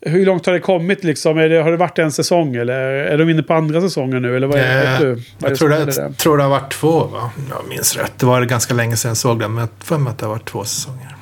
hur 0.00 0.26
långt 0.26 0.46
har 0.46 0.52
det 0.52 0.60
kommit 0.60 1.04
liksom? 1.04 1.36
Det, 1.36 1.62
har 1.62 1.70
det 1.70 1.76
varit 1.76 1.98
en 1.98 2.12
säsong 2.12 2.56
eller 2.56 2.74
är 2.80 3.18
de 3.18 3.30
inne 3.30 3.42
på 3.42 3.54
andra 3.54 3.80
säsongen 3.80 4.22
nu? 4.22 4.36
Eller 4.36 4.46
vad 4.46 4.58
är, 4.58 4.94
äh, 4.94 5.00
du? 5.00 5.22
Vad 5.38 5.50
jag 5.50 5.58
tror 5.58 5.68
det, 5.68 5.84
det 5.84 6.12
tror 6.12 6.36
det 6.36 6.42
har 6.42 6.50
varit 6.50 6.72
två 6.72 7.04
va? 7.04 7.30
Jag 7.50 7.68
minns 7.68 7.96
rätt. 7.96 8.12
Det 8.18 8.26
var 8.26 8.44
ganska 8.44 8.74
länge 8.74 8.96
sedan 8.96 9.08
jag 9.08 9.16
såg 9.16 9.38
det. 9.40 9.48
Men 9.48 9.58
jag 9.58 9.68
för 9.80 9.98
mig 9.98 10.10
att 10.10 10.18
det 10.18 10.26
har 10.26 10.32
varit 10.32 10.48
två 10.48 10.64
säsonger. 10.64 11.16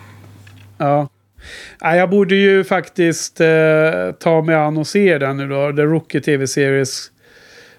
Ja. 0.78 1.08
ja 1.80 1.96
jag 1.96 2.10
borde 2.10 2.34
ju 2.34 2.64
faktiskt 2.64 3.40
eh, 3.40 3.46
ta 4.20 4.42
mig 4.42 4.54
an 4.54 4.76
och 4.76 4.86
se 4.86 5.18
den 5.18 5.36
nu 5.36 5.48
då. 5.48 5.72
The 5.72 5.82
Rookie 5.82 6.20
TV-series. 6.20 7.10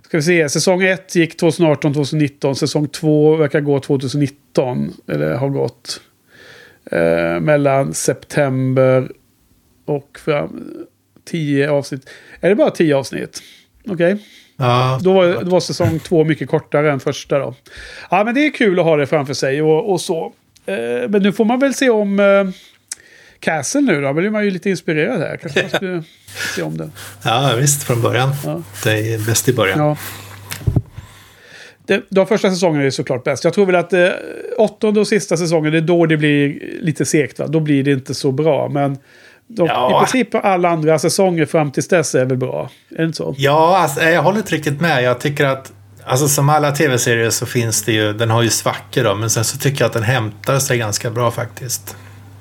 Ska 0.01 0.17
vi 0.17 0.23
se. 0.23 0.49
Säsong 0.49 0.83
1 0.83 1.15
gick 1.15 1.41
2018-2019. 1.41 2.53
Säsong 2.53 2.87
2 2.87 3.35
verkar 3.35 3.61
gå 3.61 3.79
2019. 3.79 4.93
Eller 5.07 5.35
har 5.35 5.49
gått. 5.49 6.01
Eh, 6.91 7.39
mellan 7.39 7.93
september 7.93 9.09
och 9.87 10.19
fram, 10.25 10.73
tio 11.25 11.71
avsnitt. 11.71 12.09
Är 12.41 12.49
det 12.49 12.55
bara 12.55 12.71
tio 12.71 12.95
avsnitt? 12.95 13.41
Okej. 13.85 14.13
Okay. 14.13 14.25
Ja. 14.57 14.99
Då 15.03 15.13
var, 15.13 15.43
då 15.43 15.49
var 15.49 15.59
säsong 15.59 15.99
två 15.99 16.23
mycket 16.23 16.49
kortare 16.49 16.91
än 16.91 16.99
första 16.99 17.39
då. 17.39 17.55
Ja, 18.09 18.23
men 18.23 18.35
det 18.35 18.45
är 18.45 18.51
kul 18.51 18.79
att 18.79 18.85
ha 18.85 18.95
det 18.95 19.07
framför 19.07 19.33
sig 19.33 19.61
och, 19.61 19.91
och 19.91 20.01
så. 20.01 20.33
Eh, 20.65 21.09
men 21.09 21.23
nu 21.23 21.31
får 21.31 21.45
man 21.45 21.59
väl 21.59 21.73
se 21.73 21.89
om 21.89 22.19
eh, 22.19 22.49
Castle 23.39 23.81
nu 23.81 24.01
då. 24.01 24.13
blir 24.13 24.29
man 24.29 24.45
ju 24.45 24.51
lite 24.51 24.69
inspirerad 24.69 25.19
här. 25.19 25.37
Kanske 25.37 25.61
man 25.61 25.69
skulle 25.69 26.03
se 26.55 26.61
om 26.61 26.77
det. 26.77 26.89
Ja, 27.23 27.55
visst. 27.59 27.83
Från 27.83 28.01
början. 28.01 28.29
Ja. 28.45 28.61
Det 28.83 29.13
är 29.13 29.25
bäst 29.25 29.49
i 29.49 29.53
början. 29.53 29.79
Ja. 29.79 29.97
Det, 31.85 32.03
de 32.09 32.27
första 32.27 32.49
säsongerna 32.49 32.85
är 32.85 32.89
såklart 32.89 33.23
bäst. 33.23 33.43
Jag 33.43 33.53
tror 33.53 33.65
väl 33.65 33.75
att 33.75 33.93
eh, 33.93 34.09
åttonde 34.57 34.99
och 34.99 35.07
sista 35.07 35.37
säsongen, 35.37 35.71
det 35.71 35.77
är 35.77 35.81
då 35.81 36.05
det 36.05 36.17
blir 36.17 36.59
lite 36.81 37.05
segt. 37.05 37.39
Va? 37.39 37.47
Då 37.47 37.59
blir 37.59 37.83
det 37.83 37.91
inte 37.91 38.13
så 38.13 38.31
bra. 38.31 38.69
Men 38.69 38.97
de, 39.47 39.67
ja. 39.67 39.89
I 39.89 40.05
princip 40.05 40.45
alla 40.45 40.69
andra 40.69 40.99
säsonger 40.99 41.45
fram 41.45 41.71
till 41.71 41.83
dess 41.83 42.15
är 42.15 42.25
väl 42.25 42.37
bra? 42.37 42.69
Är 42.89 42.97
det 42.97 43.03
inte 43.03 43.17
så? 43.17 43.35
Ja, 43.37 43.77
alltså, 43.77 44.01
jag 44.01 44.23
håller 44.23 44.37
inte 44.37 44.55
riktigt 44.55 44.81
med. 44.81 45.03
Jag 45.03 45.19
tycker 45.19 45.45
att 45.45 45.71
Alltså 46.09 46.27
som 46.27 46.49
alla 46.49 46.71
tv-serier 46.71 47.29
så 47.29 47.45
finns 47.45 47.83
det 47.83 47.91
ju, 47.91 48.13
den 48.13 48.29
har 48.29 48.41
ju 48.41 48.49
svackor 48.49 49.03
då, 49.03 49.15
men 49.15 49.29
sen 49.29 49.43
så 49.43 49.57
tycker 49.57 49.81
jag 49.81 49.85
att 49.87 49.93
den 49.93 50.03
hämtar 50.03 50.59
sig 50.59 50.77
ganska 50.77 51.11
bra 51.11 51.31
faktiskt. 51.31 51.95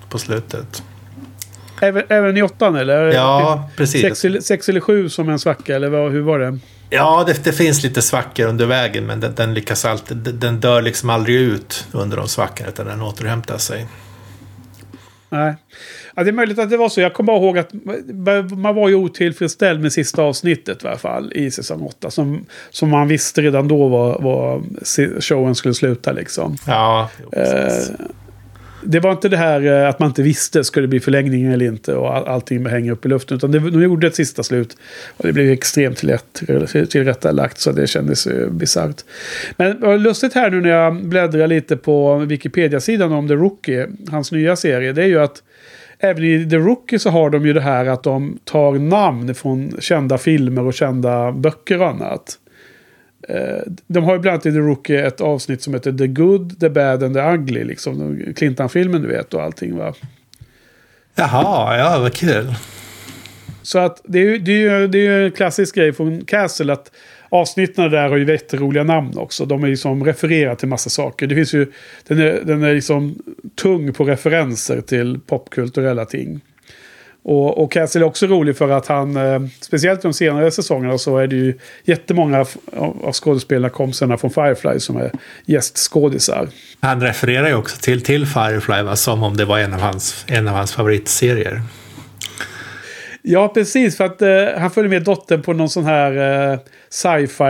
På 0.08 0.18
slutet. 0.18 0.82
Även, 1.80 2.02
även 2.08 2.36
i 2.36 2.42
åttan 2.42 2.76
eller? 2.76 3.12
Ja, 3.12 3.70
precis. 3.76 4.18
Sex, 4.18 4.46
sex 4.46 4.68
eller 4.68 4.80
sju 4.80 5.08
som 5.08 5.28
en 5.28 5.38
svacka, 5.38 5.76
eller 5.76 5.88
vad, 5.88 6.12
hur 6.12 6.20
var 6.20 6.38
det? 6.38 6.58
Ja, 6.90 7.24
det, 7.26 7.44
det, 7.44 7.52
finns 7.52 7.82
lite 7.82 8.02
svackor 8.02 8.46
under 8.46 8.66
vägen, 8.66 9.06
men 9.06 9.20
den, 9.20 9.34
den 9.34 9.54
lyckas 9.54 9.84
alltid, 9.84 10.16
den 10.16 10.60
dör 10.60 10.82
liksom 10.82 11.10
aldrig 11.10 11.36
ut 11.36 11.86
under 11.92 12.16
de 12.16 12.28
svackorna, 12.28 12.68
utan 12.68 12.86
den 12.86 13.02
återhämtar 13.02 13.58
sig. 13.58 13.86
Nej. 15.28 15.56
Ja, 16.18 16.24
det 16.24 16.30
är 16.30 16.32
möjligt 16.32 16.58
att 16.58 16.70
det 16.70 16.76
var 16.76 16.88
så. 16.88 17.00
Jag 17.00 17.14
kommer 17.14 17.26
bara 17.26 17.38
ihåg 17.38 17.58
att 17.58 17.72
man 18.58 18.74
var 18.74 18.88
ju 18.88 18.94
otillfredsställd 18.94 19.80
med 19.80 19.92
sista 19.92 20.22
avsnittet 20.22 20.84
i 20.84 20.86
alla 20.86 20.98
fall 20.98 21.32
i 21.34 21.50
säsong 21.50 21.82
8. 21.82 22.10
Som, 22.10 22.46
som 22.70 22.88
man 22.88 23.08
visste 23.08 23.42
redan 23.42 23.68
då 23.68 23.88
var, 23.88 24.22
var 24.22 24.62
showen 25.20 25.54
skulle 25.54 25.74
sluta 25.74 26.12
liksom. 26.12 26.56
Ja, 26.66 27.10
jo, 27.22 27.40
eh, 27.40 27.72
det 28.82 29.00
var 29.00 29.12
inte 29.12 29.28
det 29.28 29.36
här 29.36 29.66
eh, 29.66 29.88
att 29.88 29.98
man 29.98 30.08
inte 30.08 30.22
visste, 30.22 30.64
ska 30.64 30.80
det 30.80 30.86
bli 30.86 31.00
förlängning 31.00 31.46
eller 31.46 31.66
inte 31.66 31.94
och 31.94 32.16
all, 32.16 32.26
allting 32.26 32.66
hänger 32.66 32.92
upp 32.92 33.06
i 33.06 33.08
luften. 33.08 33.36
Utan 33.36 33.50
det, 33.50 33.58
de 33.58 33.82
gjorde 33.82 34.06
ett 34.06 34.16
sista 34.16 34.42
slut 34.42 34.76
och 35.16 35.26
det 35.26 35.32
blev 35.32 35.50
extremt 35.50 35.98
tillrättalagt 36.90 37.58
så 37.58 37.72
det 37.72 37.86
kändes 37.86 38.28
bisarrt. 38.50 39.04
Men 39.56 40.02
lustigt 40.02 40.34
här 40.34 40.50
nu 40.50 40.60
när 40.60 40.70
jag 40.70 41.04
bläddrar 41.04 41.46
lite 41.46 41.76
på 41.76 42.18
Wikipedia-sidan 42.18 43.12
om 43.12 43.28
The 43.28 43.34
Rookie, 43.34 43.86
hans 44.10 44.32
nya 44.32 44.56
serie, 44.56 44.92
det 44.92 45.02
är 45.02 45.08
ju 45.08 45.18
att 45.18 45.42
även 45.98 46.24
i 46.24 46.50
The 46.50 46.56
Rookie 46.56 46.98
så 46.98 47.10
har 47.10 47.30
de 47.30 47.46
ju 47.46 47.52
det 47.52 47.60
här 47.60 47.86
att 47.86 48.02
de 48.02 48.38
tar 48.44 48.72
namn 48.72 49.34
från 49.34 49.76
kända 49.80 50.18
filmer 50.18 50.62
och 50.62 50.74
kända 50.74 51.32
böcker 51.32 51.80
och 51.80 51.88
annat. 51.88 52.38
Eh, 53.28 53.62
de 53.86 54.04
har 54.04 54.14
ju 54.14 54.18
bland 54.18 54.34
annat 54.34 54.46
i 54.46 54.52
The 54.52 54.58
Rookie 54.58 55.06
ett 55.06 55.20
avsnitt 55.20 55.62
som 55.62 55.74
heter 55.74 55.92
The 55.92 56.06
Good, 56.06 56.60
The 56.60 56.68
Bad 56.68 57.02
and 57.02 57.14
The 57.14 57.20
Ugly. 57.20 57.64
Liksom 57.64 58.22
Clintan-filmen 58.36 59.02
du 59.02 59.08
vet 59.08 59.34
och 59.34 59.42
allting 59.42 59.76
va. 59.76 59.94
Jaha, 61.14 61.78
ja 61.78 61.98
vad 61.98 62.14
kul. 62.14 62.54
Så 63.62 63.78
att 63.78 64.00
det 64.04 64.18
är 64.18 64.22
ju 64.22 64.38
det 64.38 64.66
är, 64.66 64.88
det 64.88 65.06
är 65.06 65.24
en 65.24 65.32
klassisk 65.32 65.74
grej 65.74 65.92
från 65.92 66.24
Castle 66.24 66.72
att 66.72 66.92
avsnitten 67.40 67.90
där 67.90 68.08
har 68.08 68.16
ju 68.16 68.32
jätteroliga 68.32 68.84
namn 68.84 69.18
också. 69.18 69.44
De 69.44 69.64
är 69.64 69.68
liksom 69.68 70.04
refererar 70.04 70.54
till 70.54 70.68
massa 70.68 70.90
saker. 70.90 71.26
Det 71.26 71.34
finns 71.34 71.54
ju, 71.54 71.72
den 72.06 72.20
är, 72.20 72.40
den 72.44 72.62
är 72.62 72.74
liksom 72.74 73.18
tung 73.62 73.92
på 73.92 74.04
referenser 74.04 74.80
till 74.80 75.20
popkulturella 75.26 76.04
ting. 76.04 76.40
Och, 77.28 77.62
och 77.62 77.72
Castle 77.72 78.00
är 78.00 78.04
också 78.04 78.26
rolig 78.26 78.56
för 78.56 78.70
att 78.70 78.86
han, 78.86 79.16
eh, 79.16 79.40
speciellt 79.60 80.02
de 80.02 80.12
senare 80.12 80.50
säsongerna 80.50 80.98
så 80.98 81.18
är 81.18 81.26
det 81.26 81.36
ju 81.36 81.58
jättemånga 81.84 82.40
av, 82.40 82.48
av 83.04 83.12
skådespelarna 83.12 83.68
kompisarna 83.68 84.16
från 84.16 84.30
Firefly 84.30 84.80
som 84.80 84.96
är 84.96 85.10
gästskådisar. 85.46 86.48
Han 86.80 87.00
refererar 87.00 87.48
ju 87.48 87.54
också 87.54 87.76
till, 87.80 88.02
till 88.02 88.26
Firefly 88.26 88.82
va? 88.82 88.96
som 88.96 89.22
om 89.22 89.36
det 89.36 89.44
var 89.44 89.58
en 89.58 89.74
av 89.74 89.80
hans, 89.80 90.24
en 90.28 90.48
av 90.48 90.54
hans 90.54 90.72
favoritserier. 90.72 91.62
Ja, 93.28 93.48
precis. 93.48 93.96
För 93.96 94.04
att 94.04 94.22
eh, 94.22 94.58
han 94.58 94.70
följde 94.70 94.88
med 94.88 95.04
dottern 95.04 95.42
på 95.42 95.52
någon 95.52 95.70
sån 95.70 95.84
här 95.84 96.52
eh, 96.52 96.58
sci-fi 96.88 97.46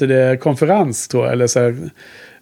eh, 0.00 0.38
konferens, 0.38 1.08
tror 1.08 1.24
jag. 1.24 1.32
Eller 1.32 1.46
så 1.46 1.60
här, 1.60 1.90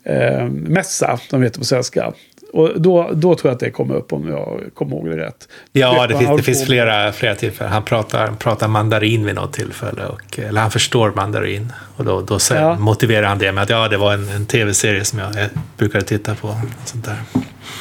eh, 0.04 0.46
mässa, 0.46 1.18
de 1.30 1.42
heter 1.42 1.58
på 1.58 1.64
svenska. 1.64 2.12
Och 2.52 2.80
då, 2.80 3.10
då 3.12 3.34
tror 3.34 3.50
jag 3.50 3.54
att 3.54 3.60
det 3.60 3.70
kommer 3.70 3.94
upp 3.94 4.12
om 4.12 4.28
jag 4.28 4.60
kommer 4.74 4.96
ihåg 4.96 5.06
det 5.06 5.16
rätt. 5.16 5.48
Ja, 5.72 6.06
det, 6.06 6.18
finns, 6.18 6.36
det 6.36 6.42
finns 6.42 6.64
flera, 6.64 7.12
flera 7.12 7.34
tillfällen. 7.34 7.72
Han 7.72 7.84
pratar, 7.84 8.32
pratar 8.32 8.68
mandarin 8.68 9.24
vid 9.24 9.34
något 9.34 9.52
tillfälle. 9.52 10.06
Och, 10.06 10.38
eller 10.38 10.60
han 10.60 10.70
förstår 10.70 11.12
mandarin. 11.16 11.72
Och 11.96 12.04
då, 12.04 12.20
då 12.20 12.38
sen 12.38 12.62
ja. 12.62 12.78
motiverar 12.78 13.26
han 13.26 13.38
det 13.38 13.52
med 13.52 13.62
att 13.62 13.70
ja, 13.70 13.88
det 13.88 13.96
var 13.96 14.14
en, 14.14 14.28
en 14.28 14.46
tv-serie 14.46 15.04
som 15.04 15.18
jag, 15.18 15.28
jag 15.36 15.48
brukade 15.76 16.04
titta 16.04 16.34
på. 16.34 16.56
Sånt 16.84 17.04
där. 17.04 17.16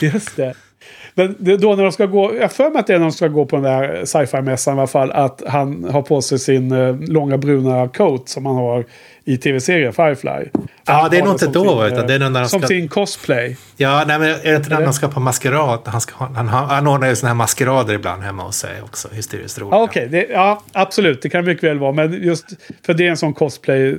Just 0.02 0.36
det. 0.36 0.54
Men 1.18 1.36
då 1.40 1.76
när 1.76 1.84
de 1.84 1.92
ska 1.92 2.06
gå, 2.06 2.36
jag 2.36 2.52
för 2.52 2.70
mig 2.70 2.80
att 2.80 2.88
det 2.88 2.94
är 2.94 2.98
när 2.98 3.06
de 3.06 3.12
ska 3.12 3.28
gå 3.28 3.46
på 3.46 3.56
den 3.56 3.66
där 3.66 4.06
sci-fi-mässan 4.06 4.76
i 4.76 4.80
alla 4.80 4.88
fall, 4.88 5.12
att 5.12 5.44
han 5.48 5.84
har 5.84 6.02
på 6.02 6.22
sig 6.22 6.40
sin 6.40 6.72
eh, 6.72 6.96
långa 7.00 7.38
bruna 7.38 7.88
coat 7.88 8.30
som 8.30 8.46
han 8.46 8.56
har 8.56 8.86
i 9.28 9.38
tv-serien 9.38 9.94
Firefly. 9.94 10.46
Ja, 10.86 11.08
det 11.12 11.18
är 11.18 11.24
nog 11.24 11.34
inte 11.34 11.48
då. 11.48 11.84
Sin, 11.84 11.94
utan 11.94 12.08
det 12.08 12.14
är 12.14 12.20
när 12.20 12.40
han 12.40 12.50
som 12.50 12.60
ska... 12.60 12.68
sin 12.68 12.88
cosplay. 12.88 13.58
Ja, 13.78 14.04
nej, 14.08 14.20
men 14.20 14.30
är 14.30 14.52
det 14.52 14.56
inte 14.56 14.70
när 14.70 14.82
han 14.82 14.94
ska 14.94 15.08
på 15.08 15.20
maskerad? 15.20 15.80
Han, 15.86 16.02
ska, 16.02 16.26
han, 16.36 16.48
han, 16.48 16.88
ordnar 16.88 17.08
ju 17.10 17.16
sådana 17.16 17.30
här 17.30 17.38
maskerader 17.38 17.94
ibland 17.94 18.24
hemma 18.24 18.44
hos 18.44 18.58
sig 18.58 18.82
också. 18.84 19.08
Hysteriskt 19.12 19.60
roligt. 19.60 19.72
Ja. 19.72 19.84
Okay. 19.84 20.26
Ja, 20.30 20.64
absolut. 20.72 21.22
Det 21.22 21.30
kan 21.30 21.46
mycket 21.46 21.64
väl 21.64 21.80
vara. 21.80 21.92
Men 21.92 22.24
just 22.24 22.46
för 22.86 22.94
det 22.94 23.06
är 23.06 23.10
en 23.10 23.18
sån 23.18 23.34
cosplay 23.34 23.98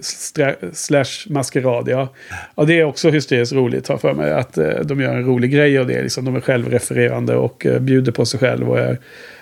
slash 0.72 1.26
maskerad. 1.26 1.88
Ja. 1.88 2.08
ja, 2.54 2.64
det 2.64 2.80
är 2.80 2.84
också 2.84 3.10
hysteriskt 3.10 3.52
roligt, 3.52 3.88
har 3.88 3.98
för 3.98 4.14
mig. 4.14 4.32
Att 4.32 4.58
uh, 4.58 4.64
de 4.84 5.00
gör 5.00 5.14
en 5.14 5.24
rolig 5.24 5.52
grej 5.52 5.78
av 5.78 5.86
det. 5.86 6.02
Liksom, 6.02 6.24
de 6.24 6.36
är 6.36 6.40
självrefererande 6.40 7.36
och 7.36 7.66
uh, 7.66 7.78
bjuder 7.78 8.12
på 8.12 8.26
sig 8.26 8.40
själv. 8.40 8.70
Och 8.70 8.78
är 8.78 8.98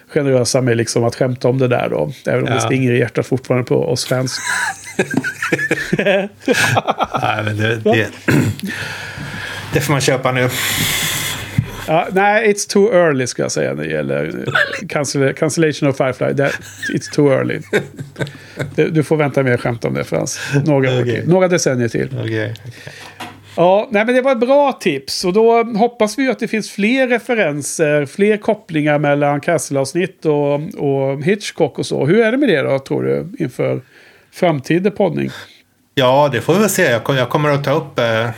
generösa 0.09 0.61
med 0.61 0.77
liksom 0.77 1.05
att 1.05 1.15
skämta 1.15 1.49
om 1.49 1.59
det 1.59 1.69
där 1.69 1.89
då. 1.89 2.13
Även 2.27 2.43
om 2.43 2.49
ja. 2.49 2.55
det 2.55 2.61
stinger 2.61 2.93
i 2.93 2.99
hjärtat 2.99 3.27
fortfarande 3.27 3.67
på 3.67 3.89
oss 3.89 4.07
fans. 4.07 4.39
nej, 7.23 7.45
men 7.45 7.57
det, 7.57 7.77
det, 7.77 8.09
det, 9.73 9.81
får 9.81 9.93
man 9.93 10.01
köpa 10.01 10.33
nu. 10.33 10.49
Ja, 11.89 12.09
nej, 12.13 12.53
it's 12.53 12.71
too 12.71 12.93
early 12.93 13.27
ska 13.27 13.43
jag 13.43 13.53
säga 13.53 13.75
när 13.75 13.85
det 13.85 13.91
gäller 13.91 14.47
cancel, 14.89 15.35
cancellation 15.35 15.89
of 15.89 15.97
Firefly. 15.97 16.35
That, 16.35 16.53
it's 16.95 17.13
too 17.13 17.33
early. 17.33 17.61
Du, 18.75 18.91
du 18.91 19.03
får 19.03 19.17
vänta 19.17 19.43
med 19.43 19.55
att 19.55 19.61
skämta 19.61 19.89
om 19.89 19.95
det 19.95 20.05
Frans. 20.05 20.41
Några, 20.67 21.01
okay. 21.01 21.23
några 21.27 21.49
decennier 21.49 21.89
till. 21.89 22.07
Okay, 22.07 22.25
okay. 22.25 22.55
Ja, 23.57 23.89
nej, 23.91 24.05
men 24.07 24.15
det 24.15 24.23
var 24.23 24.33
ett 24.33 24.41
bra 24.41 24.73
tips. 24.73 25.25
Och 25.25 25.33
då 25.33 25.63
hoppas 25.63 26.19
vi 26.19 26.29
att 26.29 26.39
det 26.39 26.49
finns 26.49 26.71
fler 26.71 27.09
referenser, 27.09 28.07
fler 28.07 28.37
kopplingar 28.37 28.99
mellan 28.99 29.41
Castle-avsnitt 29.41 30.27
och, 30.27 30.55
och 30.55 31.23
Hitchcock 31.25 31.79
och 31.79 31.87
så. 31.87 32.07
Hur 32.07 32.21
är 32.21 32.33
det 32.33 32.39
med 32.39 32.49
det 32.49 32.63
då, 32.63 32.79
tror 32.79 33.03
du, 33.03 33.45
inför 33.45 33.81
framtida 34.33 34.91
poddning? 34.91 35.31
Ja, 35.95 36.29
det 36.33 36.41
får 36.41 36.55
vi 36.55 36.61
väl 36.61 36.71
se. 36.71 37.01
Jag, 37.07 37.29
kommer 37.29 37.51
att 37.51 37.65
ta 37.65 37.71
upp... 37.71 37.99
Eh, 37.99 38.31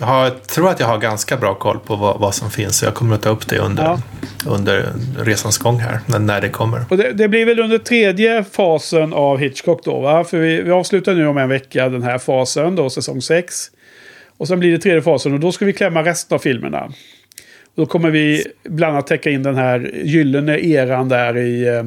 jag 0.00 0.42
tror 0.42 0.70
att 0.70 0.80
jag 0.80 0.86
har 0.86 0.98
ganska 0.98 1.36
bra 1.36 1.54
koll 1.54 1.78
på 1.78 1.96
vad, 1.96 2.20
vad 2.20 2.34
som 2.34 2.50
finns. 2.50 2.78
Så 2.78 2.84
jag 2.84 2.94
kommer 2.94 3.14
att 3.14 3.22
ta 3.22 3.28
upp 3.28 3.48
det 3.48 3.58
under, 3.58 3.82
ja. 3.82 3.98
under 4.46 4.92
resans 5.18 5.58
gång 5.58 5.78
här, 5.78 6.18
när 6.18 6.40
det 6.40 6.48
kommer. 6.48 6.84
Och 6.90 6.96
det, 6.96 7.12
det, 7.12 7.28
blir 7.28 7.46
väl 7.46 7.60
under 7.60 7.78
tredje 7.78 8.44
fasen 8.44 9.12
av 9.12 9.38
Hitchcock 9.38 9.84
då, 9.84 10.00
va? 10.00 10.24
För 10.24 10.38
vi, 10.38 10.62
vi 10.62 10.70
avslutar 10.70 11.14
nu 11.14 11.26
om 11.26 11.38
en 11.38 11.48
vecka 11.48 11.88
den 11.88 12.02
här 12.02 12.18
fasen, 12.18 12.76
då 12.76 12.90
säsong 12.90 13.22
6. 13.22 13.54
Och 14.36 14.48
sen 14.48 14.60
blir 14.60 14.72
det 14.72 14.78
tredje 14.78 15.02
fasen 15.02 15.34
och 15.34 15.40
då 15.40 15.52
ska 15.52 15.64
vi 15.64 15.72
klämma 15.72 16.02
resten 16.02 16.34
av 16.34 16.38
filmerna. 16.38 16.84
Och 16.84 16.92
då 17.74 17.86
kommer 17.86 18.10
vi 18.10 18.44
bland 18.64 18.92
annat 18.92 19.06
täcka 19.06 19.30
in 19.30 19.42
den 19.42 19.56
här 19.56 19.90
gyllene 20.04 20.58
eran 20.58 21.08
där 21.08 21.36
i 21.36 21.68
eh, 21.68 21.84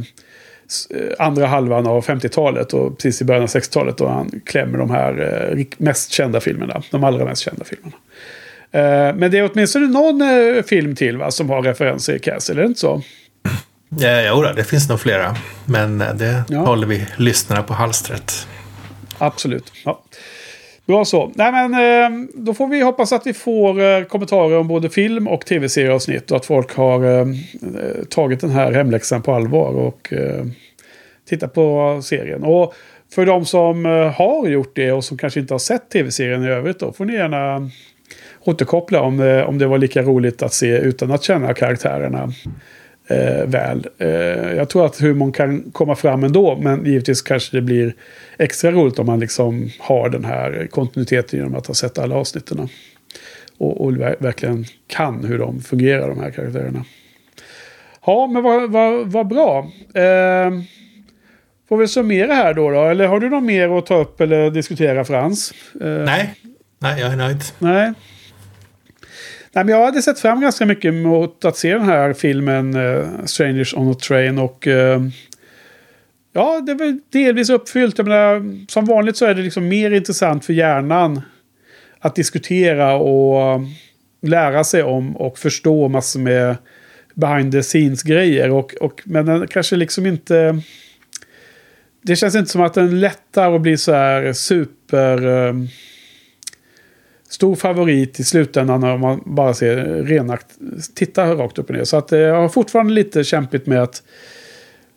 andra 1.19 1.47
halvan 1.47 1.87
av 1.87 2.05
50-talet 2.05 2.73
och 2.73 2.97
precis 2.97 3.21
i 3.21 3.25
början 3.25 3.43
av 3.43 3.49
60-talet 3.49 3.97
då 3.97 4.07
han 4.07 4.41
klämmer 4.45 4.77
de 4.77 4.89
här 4.89 5.51
eh, 5.51 5.65
mest 5.77 6.11
kända 6.11 6.39
filmerna. 6.39 6.83
De 6.91 7.03
allra 7.03 7.25
mest 7.25 7.41
kända 7.41 7.65
filmerna. 7.65 7.95
Eh, 8.71 9.15
men 9.15 9.31
det 9.31 9.37
är 9.37 9.51
åtminstone 9.53 9.87
någon 9.87 10.21
eh, 10.21 10.63
film 10.63 10.95
till 10.95 11.17
va, 11.17 11.31
som 11.31 11.49
har 11.49 11.61
referenser 11.61 12.15
i 12.15 12.19
Castle, 12.19 12.55
är 12.55 12.61
det 12.61 12.67
inte 12.67 12.79
så? 12.79 13.01
Ja, 13.89 14.21
jo, 14.21 14.41
det 14.55 14.63
finns 14.63 14.89
nog 14.89 14.99
flera. 14.99 15.35
Men 15.65 16.01
eh, 16.01 16.13
det 16.13 16.43
ja. 16.49 16.59
håller 16.59 16.87
vi 16.87 17.07
lyssnarna 17.17 17.63
på 17.63 17.73
halstret. 17.73 18.47
Absolut. 19.17 19.71
Ja. 19.85 20.03
Bra 20.85 21.05
så. 21.05 21.31
Nej, 21.35 21.51
men, 21.51 21.73
eh, 21.73 22.27
då 22.33 22.53
får 22.53 22.67
vi 22.67 22.81
hoppas 22.81 23.13
att 23.13 23.27
vi 23.27 23.33
får 23.33 23.81
eh, 23.81 24.03
kommentarer 24.03 24.57
om 24.57 24.67
både 24.67 24.89
film 24.89 25.27
och 25.27 25.45
tv-serieavsnitt. 25.45 26.31
Och 26.31 26.37
att 26.37 26.45
folk 26.45 26.75
har 26.75 27.19
eh, 27.19 27.25
tagit 28.09 28.41
den 28.41 28.49
här 28.49 28.71
hemläxan 28.71 29.21
på 29.21 29.33
allvar 29.33 29.73
och 29.73 30.13
tittat 31.29 31.53
på 31.53 31.99
serien. 32.03 32.43
Och 32.43 32.73
för 33.15 33.25
de 33.25 33.45
som 33.45 33.85
har 34.15 34.47
gjort 34.47 34.75
det 34.75 34.91
och 34.91 35.03
som 35.03 35.17
kanske 35.17 35.39
inte 35.39 35.53
har 35.53 35.59
sett 35.59 35.89
tv-serien 35.89 36.43
i 36.43 36.47
övrigt 36.47 36.79
då 36.79 36.93
får 36.93 37.05
ni 37.05 37.13
gärna 37.13 37.69
återkoppla 38.43 39.01
om, 39.01 39.43
om 39.47 39.57
det 39.57 39.67
var 39.67 39.77
lika 39.77 40.01
roligt 40.01 40.43
att 40.43 40.53
se 40.53 40.77
utan 40.77 41.11
att 41.11 41.23
känna 41.23 41.53
karaktärerna 41.53 42.33
eh, 43.07 43.45
väl. 43.45 43.88
Eh, 43.98 44.10
jag 44.53 44.69
tror 44.69 44.86
att 44.86 44.99
humorn 44.99 45.32
kan 45.32 45.72
komma 45.72 45.95
fram 45.95 46.23
ändå, 46.23 46.57
men 46.61 46.86
givetvis 46.86 47.22
kanske 47.22 47.57
det 47.57 47.61
blir 47.61 47.95
extra 48.38 48.72
roligt 48.72 48.99
om 48.99 49.06
man 49.06 49.19
liksom 49.19 49.69
har 49.80 50.10
den 50.10 50.26
här 50.26 50.68
kontinuiteten 50.72 51.40
genom 51.40 51.56
att 51.56 51.68
ha 51.68 51.73
sett 51.73 51.98
alla 51.98 52.15
avsnitten. 52.15 52.69
Och, 53.57 53.82
och 53.86 53.98
verkligen 53.98 54.65
kan 54.88 55.26
hur 55.26 55.40
de 55.40 55.61
fungerar, 55.61 56.10
de 56.10 56.19
här 56.19 56.32
karaktärerna. 56.32 56.86
Ja, 58.06 58.27
men 58.27 58.44
vad, 58.44 58.72
vad, 58.72 59.11
vad 59.11 59.27
bra. 59.27 59.60
Eh, 59.94 60.52
får 61.69 61.77
vi 61.77 61.88
summera 61.88 62.34
här 62.34 62.53
då, 62.53 62.69
då? 62.69 62.84
Eller 62.84 63.07
har 63.07 63.19
du 63.19 63.30
något 63.30 63.44
mer 63.44 63.77
att 63.77 63.86
ta 63.86 63.98
upp 63.98 64.22
eller 64.22 64.49
diskutera, 64.52 65.06
Frans? 65.06 65.53
Eh, 65.82 65.88
nej. 65.88 66.36
Nej, 66.80 66.99
jag 66.99 67.11
är 67.11 67.15
nöjd. 67.15 67.41
Nej. 67.60 67.94
Nej, 69.56 69.64
men 69.64 69.76
jag 69.76 69.86
hade 69.86 70.02
sett 70.02 70.19
fram 70.19 70.41
ganska 70.41 70.65
mycket 70.65 70.94
mot 70.94 71.45
att 71.45 71.57
se 71.57 71.73
den 71.73 71.86
här 71.86 72.14
filmen 72.14 72.76
uh, 72.76 73.26
Strangers 73.26 73.73
on 73.73 73.91
a 73.91 73.94
Train. 73.94 74.40
Och 74.40 74.68
uh, 74.68 75.07
ja, 76.34 76.61
det 76.61 76.73
var 76.73 76.99
delvis 77.11 77.49
uppfyllt. 77.49 77.98
Jag 77.98 78.07
menar, 78.07 78.65
som 78.72 78.86
vanligt 78.86 79.18
så 79.18 79.26
är 79.26 79.34
det 79.34 79.41
liksom 79.41 79.68
mer 79.68 79.91
intressant 79.91 80.45
för 80.45 80.53
hjärnan 80.53 81.22
att 81.99 82.15
diskutera 82.15 82.95
och 82.95 83.41
eh, 83.41 83.61
lära 84.22 84.64
sig 84.64 84.84
om 84.84 85.18
och 85.18 85.38
förstå 85.38 85.88
massor 85.88 86.19
med 86.19 86.56
behind 87.14 87.52
the 87.52 87.64
scenes 87.64 88.03
grejer. 88.03 88.49
Och, 88.49 88.76
och, 88.76 89.02
men 89.06 89.26
den 89.26 89.48
kanske 89.48 89.76
liksom 89.76 90.06
inte... 90.06 90.61
Det 92.02 92.15
känns 92.15 92.36
inte 92.36 92.52
som 92.52 92.61
att 92.61 92.73
den 92.73 92.99
lättar 92.99 93.49
och 93.49 93.61
blir 93.61 93.77
så 93.77 93.94
här 93.94 94.34
super... 94.34 95.26
Um, 95.26 95.68
stor 97.30 97.56
favorit 97.56 98.19
i 98.19 98.23
slutändan 98.23 98.84
om 98.84 99.02
man 99.02 99.22
bara 99.26 99.53
ser 99.53 99.76
renakt, 100.03 100.47
titta 100.95 101.35
rakt 101.35 101.57
upp 101.57 101.69
och 101.69 101.76
ner. 101.76 101.84
Så 101.84 101.97
att 101.97 102.11
eh, 102.11 102.19
jag 102.19 102.35
har 102.35 102.49
fortfarande 102.49 102.93
lite 102.93 103.23
kämpigt 103.23 103.68
med 103.68 103.84
att 103.84 104.03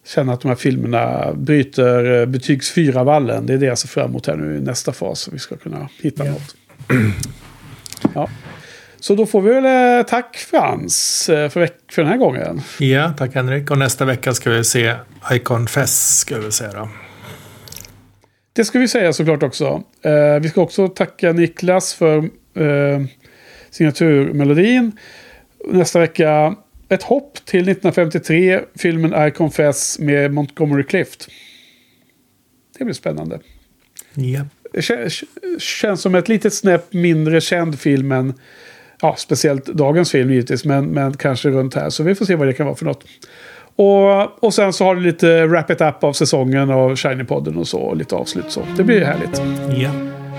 känna 0.07 0.33
att 0.33 0.41
de 0.41 0.49
här 0.49 0.57
filmerna 0.57 1.33
bryter 1.35 2.21
eh, 2.21 2.27
betygs 2.27 2.71
fyra 2.71 3.05
vallen. 3.05 3.47
Det 3.47 3.53
är 3.55 3.59
det 3.59 3.67
jag 3.67 3.79
ser 3.79 3.89
fram 3.89 4.11
emot 4.11 4.27
här 4.27 4.37
nu 4.37 4.57
i 4.57 4.61
nästa 4.61 4.93
fas. 4.93 5.21
Så 5.21 5.31
vi 5.31 5.39
ska 5.39 5.57
kunna 5.57 5.89
hitta 6.03 6.25
yeah. 6.25 6.35
något. 6.35 6.57
Ja. 8.15 8.29
Så 9.01 9.15
då 9.15 9.27
får 9.27 9.41
vi 9.41 9.51
väl 9.51 9.99
eh, 9.99 10.07
tack 10.07 10.37
Frans 10.37 11.25
för, 11.27 11.49
för 11.93 12.03
den 12.03 12.07
här 12.07 12.17
gången. 12.19 12.63
Ja, 12.79 13.15
tack 13.19 13.35
Henrik. 13.35 13.71
Och 13.71 13.79
nästa 13.79 14.05
vecka 14.05 14.35
ska 14.35 14.51
vi 14.51 14.65
se 14.65 14.95
Icon 15.33 15.67
Fest 15.67 16.19
ska 16.19 16.39
vi 16.39 16.53
säga 16.53 16.73
då. 16.73 16.89
Det 18.59 18.65
ska 18.65 18.79
vi 18.79 18.89
säga 18.89 19.13
såklart 19.13 19.43
också. 19.43 19.83
Eh, 20.03 20.41
vi 20.43 20.49
ska 20.49 20.61
också 20.61 20.89
tacka 20.89 21.33
Niklas 21.33 21.95
för 21.95 22.17
eh, 22.55 23.05
signaturmelodin. 23.71 24.93
Nästa 25.65 26.01
vecka 26.01 26.57
ett 26.89 27.03
hopp 27.03 27.35
till 27.45 27.61
1953, 27.61 28.61
filmen 28.75 29.27
I 29.27 29.31
Confess 29.31 29.99
med 29.99 30.35
Montgomery 30.35 30.83
Clift. 30.83 31.29
Det 32.79 32.85
blir 32.85 32.95
spännande. 32.95 33.41
Yep. 34.17 34.47
Kän- 34.73 35.25
Känns 35.59 36.01
som 36.01 36.15
ett 36.15 36.29
litet 36.29 36.55
snäpp 36.55 36.93
mindre 36.93 37.41
känd 37.41 37.79
film 37.79 38.13
än 38.13 38.35
ja, 39.01 39.17
speciellt 39.19 39.67
dagens 39.67 40.11
film 40.11 40.31
givetvis, 40.31 40.65
men, 40.65 40.87
men 40.87 41.17
kanske 41.17 41.49
runt 41.49 41.75
här. 41.75 41.91
Så 41.91 42.03
vi 42.03 42.15
får 42.15 42.25
se 42.25 42.35
vad 42.37 42.47
det 42.49 42.53
kan 42.53 42.67
vara 42.67 42.77
för 42.77 42.85
något. 42.85 43.05
Och, 43.79 44.45
och 44.45 44.55
sen 44.55 44.73
så 44.73 44.85
har 44.85 44.95
du 44.95 45.01
lite 45.01 45.47
wrap 45.47 45.71
it 45.71 45.81
up 45.81 46.05
av 46.05 46.13
säsongen 46.13 46.71
av 46.71 46.95
Shiny-podden 46.95 47.57
och 47.57 47.69
så. 47.69 47.79
Och 47.79 47.97
lite 47.97 48.15
avslut 48.15 48.45
så. 48.49 48.61
Det 48.77 48.85
blir 48.85 49.05
härligt. 49.05 49.43
Ja. 49.83 49.91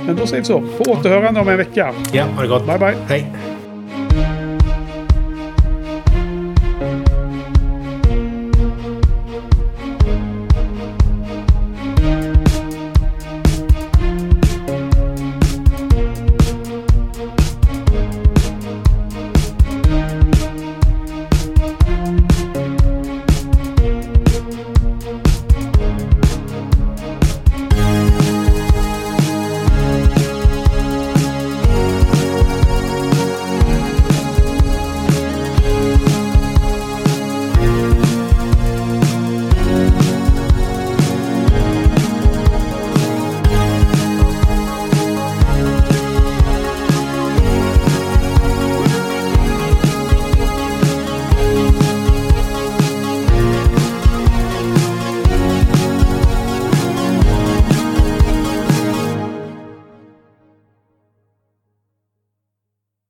Men 0.06 0.16
då 0.16 0.28
säger 0.28 0.42
vi 0.42 0.46
så. 0.46 0.60
På 0.60 0.92
återhörande 0.92 1.40
om 1.40 1.48
en 1.48 1.58
vecka. 1.58 1.94
Ja, 2.14 2.24
ha 2.24 2.42
det 2.42 2.48
gott. 2.48 2.66
Bye 2.66 2.80
bye. 2.80 2.96
Hej. 3.08 3.32